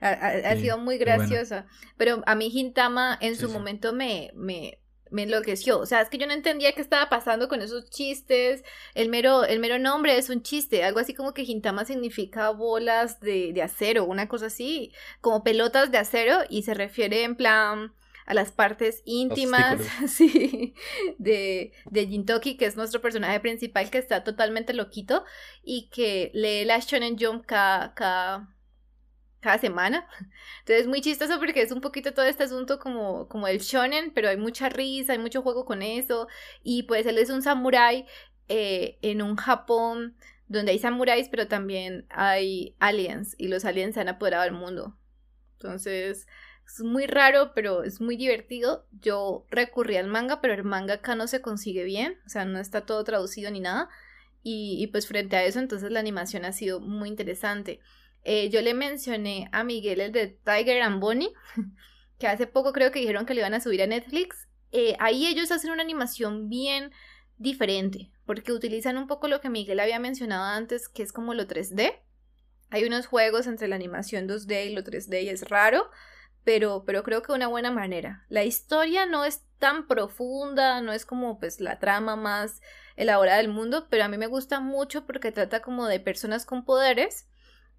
Ha, 0.00 0.54
sido 0.54 0.78
muy 0.78 0.96
graciosa. 0.96 1.66
Pero 1.96 2.22
a 2.24 2.36
mí 2.36 2.52
Hintama 2.54 3.18
en 3.20 3.34
su 3.34 3.48
momento 3.50 3.92
me, 3.92 4.30
me, 4.32 4.78
me 5.10 5.24
enloqueció. 5.24 5.78
O 5.78 5.86
sea, 5.86 6.00
es 6.00 6.08
que 6.08 6.18
yo 6.18 6.26
no 6.26 6.32
entendía 6.32 6.72
qué 6.72 6.80
estaba 6.80 7.08
pasando 7.08 7.48
con 7.48 7.62
esos 7.62 7.90
chistes. 7.90 8.64
El 8.94 9.08
mero, 9.08 9.44
el 9.44 9.60
mero 9.60 9.78
nombre 9.78 10.16
es 10.16 10.30
un 10.30 10.42
chiste. 10.42 10.84
Algo 10.84 11.00
así 11.00 11.14
como 11.14 11.34
que 11.34 11.42
Hintama 11.42 11.84
significa 11.84 12.50
bolas 12.50 13.20
de, 13.20 13.52
de 13.52 13.62
acero, 13.62 14.04
una 14.04 14.28
cosa 14.28 14.46
así. 14.46 14.92
Como 15.20 15.42
pelotas 15.44 15.90
de 15.90 15.98
acero 15.98 16.38
y 16.48 16.62
se 16.62 16.74
refiere 16.74 17.24
en 17.24 17.36
plan 17.36 17.92
a 18.28 18.34
las 18.34 18.52
partes 18.52 19.02
íntimas, 19.06 19.80
sí, 20.06 20.74
de, 21.16 21.72
de 21.86 22.06
Jintoki, 22.06 22.58
que 22.58 22.66
es 22.66 22.76
nuestro 22.76 23.00
personaje 23.00 23.40
principal 23.40 23.88
que 23.90 23.96
está 23.96 24.22
totalmente 24.22 24.74
loquito 24.74 25.24
y 25.64 25.88
que 25.88 26.30
lee 26.34 26.66
la 26.66 26.78
Shonen 26.78 27.16
Jump 27.18 27.46
cada, 27.46 27.94
cada, 27.94 28.54
cada 29.40 29.58
semana. 29.58 30.06
Entonces 30.60 30.82
es 30.82 30.86
muy 30.86 31.00
chistoso 31.00 31.38
porque 31.38 31.62
es 31.62 31.72
un 31.72 31.80
poquito 31.80 32.12
todo 32.14 32.26
este 32.26 32.44
asunto 32.44 32.78
como, 32.78 33.28
como 33.28 33.48
el 33.48 33.58
shonen, 33.58 34.12
pero 34.12 34.28
hay 34.28 34.36
mucha 34.36 34.68
risa, 34.68 35.12
hay 35.12 35.18
mucho 35.18 35.42
juego 35.42 35.64
con 35.64 35.82
eso. 35.82 36.28
Y 36.62 36.84
pues 36.84 37.06
él 37.06 37.18
es 37.18 37.30
un 37.30 37.42
samurái 37.42 38.06
eh, 38.48 38.98
en 39.02 39.22
un 39.22 39.36
Japón 39.36 40.16
donde 40.48 40.72
hay 40.72 40.78
samuráis, 40.78 41.28
pero 41.28 41.46
también 41.46 42.06
hay 42.08 42.74
aliens 42.78 43.34
y 43.38 43.48
los 43.48 43.64
aliens 43.64 43.94
se 43.94 44.00
han 44.00 44.08
apoderado 44.08 44.44
del 44.44 44.54
mundo. 44.54 44.96
Entonces 45.54 46.26
es 46.66 46.80
muy 46.80 47.06
raro, 47.06 47.52
pero 47.54 47.82
es 47.84 48.00
muy 48.00 48.16
divertido. 48.16 48.86
Yo 49.00 49.46
recurrí 49.50 49.96
al 49.96 50.06
manga, 50.06 50.40
pero 50.40 50.54
el 50.54 50.64
manga 50.64 50.94
acá 50.94 51.14
no 51.14 51.26
se 51.26 51.40
consigue 51.40 51.84
bien, 51.84 52.18
o 52.26 52.28
sea, 52.28 52.44
no 52.44 52.58
está 52.58 52.86
todo 52.86 53.04
traducido 53.04 53.50
ni 53.50 53.60
nada. 53.60 53.88
Y, 54.42 54.76
y 54.82 54.86
pues 54.88 55.06
frente 55.06 55.36
a 55.36 55.44
eso, 55.44 55.58
entonces 55.58 55.90
la 55.90 56.00
animación 56.00 56.44
ha 56.44 56.52
sido 56.52 56.80
muy 56.80 57.08
interesante. 57.08 57.80
Eh, 58.30 58.50
yo 58.50 58.60
le 58.60 58.74
mencioné 58.74 59.48
a 59.52 59.64
Miguel 59.64 60.02
el 60.02 60.12
de 60.12 60.26
Tiger 60.26 60.82
and 60.82 61.00
Bonnie, 61.00 61.32
que 62.18 62.26
hace 62.26 62.46
poco 62.46 62.74
creo 62.74 62.92
que 62.92 62.98
dijeron 62.98 63.24
que 63.24 63.32
le 63.32 63.40
iban 63.40 63.54
a 63.54 63.60
subir 63.60 63.80
a 63.80 63.86
Netflix. 63.86 64.46
Eh, 64.70 64.96
ahí 65.00 65.26
ellos 65.26 65.50
hacen 65.50 65.70
una 65.70 65.82
animación 65.82 66.50
bien 66.50 66.92
diferente, 67.38 68.12
porque 68.26 68.52
utilizan 68.52 68.98
un 68.98 69.06
poco 69.06 69.28
lo 69.28 69.40
que 69.40 69.48
Miguel 69.48 69.80
había 69.80 69.98
mencionado 69.98 70.44
antes, 70.44 70.90
que 70.90 71.02
es 71.02 71.10
como 71.10 71.32
lo 71.32 71.48
3D. 71.48 72.02
Hay 72.68 72.84
unos 72.84 73.06
juegos 73.06 73.46
entre 73.46 73.66
la 73.66 73.76
animación 73.76 74.28
2D 74.28 74.66
y 74.66 74.74
lo 74.74 74.84
3D 74.84 75.22
y 75.22 75.30
es 75.30 75.48
raro, 75.48 75.88
pero, 76.44 76.84
pero 76.84 77.04
creo 77.04 77.22
que 77.22 77.32
de 77.32 77.36
una 77.36 77.48
buena 77.48 77.70
manera. 77.70 78.26
La 78.28 78.44
historia 78.44 79.06
no 79.06 79.24
es 79.24 79.40
tan 79.58 79.86
profunda, 79.86 80.82
no 80.82 80.92
es 80.92 81.06
como 81.06 81.38
pues 81.38 81.60
la 81.60 81.78
trama 81.78 82.14
más 82.14 82.60
elaborada 82.94 83.38
del 83.38 83.48
mundo, 83.48 83.86
pero 83.88 84.04
a 84.04 84.08
mí 84.08 84.18
me 84.18 84.26
gusta 84.26 84.60
mucho 84.60 85.06
porque 85.06 85.32
trata 85.32 85.62
como 85.62 85.86
de 85.86 85.98
personas 85.98 86.44
con 86.44 86.66
poderes 86.66 87.26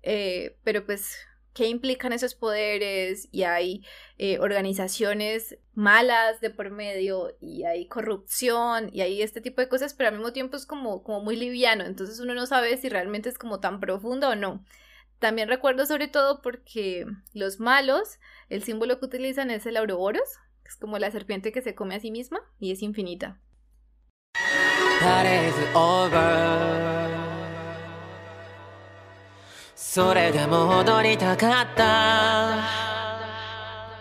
eh, 0.03 0.57
pero 0.63 0.85
pues, 0.85 1.17
¿qué 1.53 1.67
implican 1.67 2.13
esos 2.13 2.35
poderes? 2.35 3.27
Y 3.31 3.43
hay 3.43 3.85
eh, 4.17 4.39
organizaciones 4.39 5.57
malas 5.73 6.41
de 6.41 6.49
por 6.49 6.71
medio, 6.71 7.37
y 7.39 7.63
hay 7.63 7.87
corrupción, 7.87 8.89
y 8.93 9.01
hay 9.01 9.21
este 9.21 9.41
tipo 9.41 9.61
de 9.61 9.69
cosas, 9.69 9.93
pero 9.93 10.09
al 10.09 10.15
mismo 10.15 10.33
tiempo 10.33 10.57
es 10.57 10.65
como, 10.65 11.03
como 11.03 11.21
muy 11.21 11.35
liviano, 11.35 11.85
entonces 11.85 12.19
uno 12.19 12.33
no 12.33 12.45
sabe 12.45 12.75
si 12.77 12.89
realmente 12.89 13.29
es 13.29 13.37
como 13.37 13.59
tan 13.59 13.79
profundo 13.79 14.29
o 14.29 14.35
no. 14.35 14.63
También 15.19 15.49
recuerdo 15.49 15.85
sobre 15.85 16.07
todo 16.07 16.41
porque 16.41 17.05
los 17.33 17.59
malos, 17.59 18.19
el 18.47 18.63
símbolo 18.63 18.99
que 18.99 19.05
utilizan 19.05 19.51
es 19.51 19.65
el 19.65 19.75
Auroboros, 19.77 20.37
que 20.63 20.69
es 20.69 20.77
como 20.77 20.97
la 20.97 21.11
serpiente 21.11 21.51
que 21.51 21.61
se 21.61 21.75
come 21.75 21.95
a 21.95 21.99
sí 21.99 22.09
misma 22.09 22.39
y 22.57 22.71
es 22.71 22.81
infinita. 22.81 23.39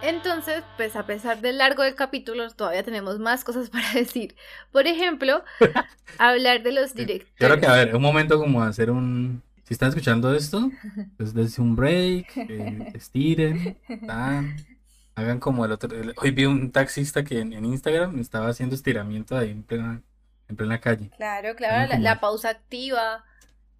Entonces, 0.02 0.64
pues 0.76 0.96
a 0.96 1.06
pesar 1.06 1.40
del 1.40 1.58
largo 1.58 1.84
del 1.84 1.94
capítulo, 1.94 2.50
todavía 2.50 2.82
tenemos 2.82 3.20
más 3.20 3.44
cosas 3.44 3.70
para 3.70 3.92
decir. 3.92 4.34
Por 4.72 4.88
ejemplo, 4.88 5.44
hablar 6.18 6.64
de 6.64 6.72
los 6.72 6.94
directores. 6.94 7.32
Creo 7.36 7.60
que, 7.60 7.66
a 7.66 7.74
ver, 7.74 7.94
un 7.94 8.02
momento 8.02 8.40
como 8.40 8.60
hacer 8.60 8.90
un... 8.90 9.40
Si 9.62 9.72
están 9.72 9.90
escuchando 9.90 10.34
esto, 10.34 10.68
pues 11.16 11.32
dense 11.32 11.60
un 11.60 11.76
break, 11.76 12.36
eh, 12.36 12.92
estiren, 12.94 13.78
hagan 15.14 15.38
como 15.38 15.64
el 15.64 15.70
otro... 15.70 15.90
hoy 16.16 16.30
vi 16.32 16.44
un 16.44 16.72
taxista 16.72 17.22
que 17.22 17.38
en, 17.38 17.64
Instagram 17.64 18.18
estaba 18.18 18.48
haciendo 18.48 18.74
estiramiento 18.74 19.36
ahí 19.36 19.52
en 19.52 19.62
plena, 19.62 20.02
en 20.48 20.56
plena 20.56 20.80
calle. 20.80 21.10
Claro, 21.16 21.54
claro, 21.54 21.94
la 22.00 22.18
pausa 22.18 22.48
activa 22.48 23.24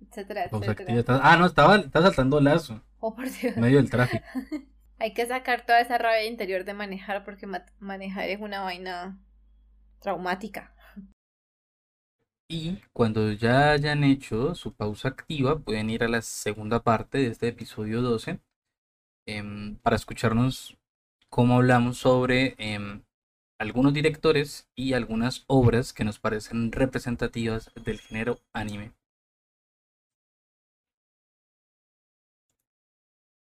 etcétera, 0.01 0.49
Ah, 1.23 1.37
no, 1.37 1.47
estaba, 1.47 1.83
saltando 1.91 2.41
lazo. 2.41 2.83
Oh, 3.01 3.15
por 3.15 3.25
Dios. 3.25 3.57
En 3.57 3.61
medio 3.61 3.79
del 3.79 3.91
tráfico. 3.91 4.25
Hay 4.99 5.15
que 5.15 5.27
sacar 5.27 5.65
toda 5.65 5.81
esa 5.81 5.97
rabia 5.99 6.27
interior 6.27 6.65
de 6.65 6.75
manejar 6.75 7.25
porque 7.25 7.47
manejar 7.79 8.29
es 8.29 8.41
una 8.41 8.63
vaina 8.63 9.21
traumática. 10.01 10.75
Y 12.51 12.81
cuando 12.93 13.31
ya 13.33 13.73
hayan 13.73 14.03
hecho 14.05 14.55
su 14.55 14.75
pausa 14.75 15.09
activa, 15.09 15.59
pueden 15.59 15.91
ir 15.91 16.03
a 16.03 16.09
la 16.09 16.23
segunda 16.23 16.83
parte 16.83 17.19
de 17.19 17.27
este 17.29 17.49
episodio 17.49 18.01
12 18.01 18.41
em, 19.27 19.77
para 19.77 19.97
escucharnos 19.97 20.79
cómo 21.29 21.57
hablamos 21.57 21.99
sobre 21.99 22.55
em, 22.59 23.03
algunos 23.59 23.93
directores 23.93 24.69
y 24.75 24.95
algunas 24.95 25.45
obras 25.47 25.93
que 25.93 26.05
nos 26.05 26.19
parecen 26.19 26.73
representativas 26.73 27.71
del 27.85 28.01
género 28.01 28.39
anime. 28.53 28.93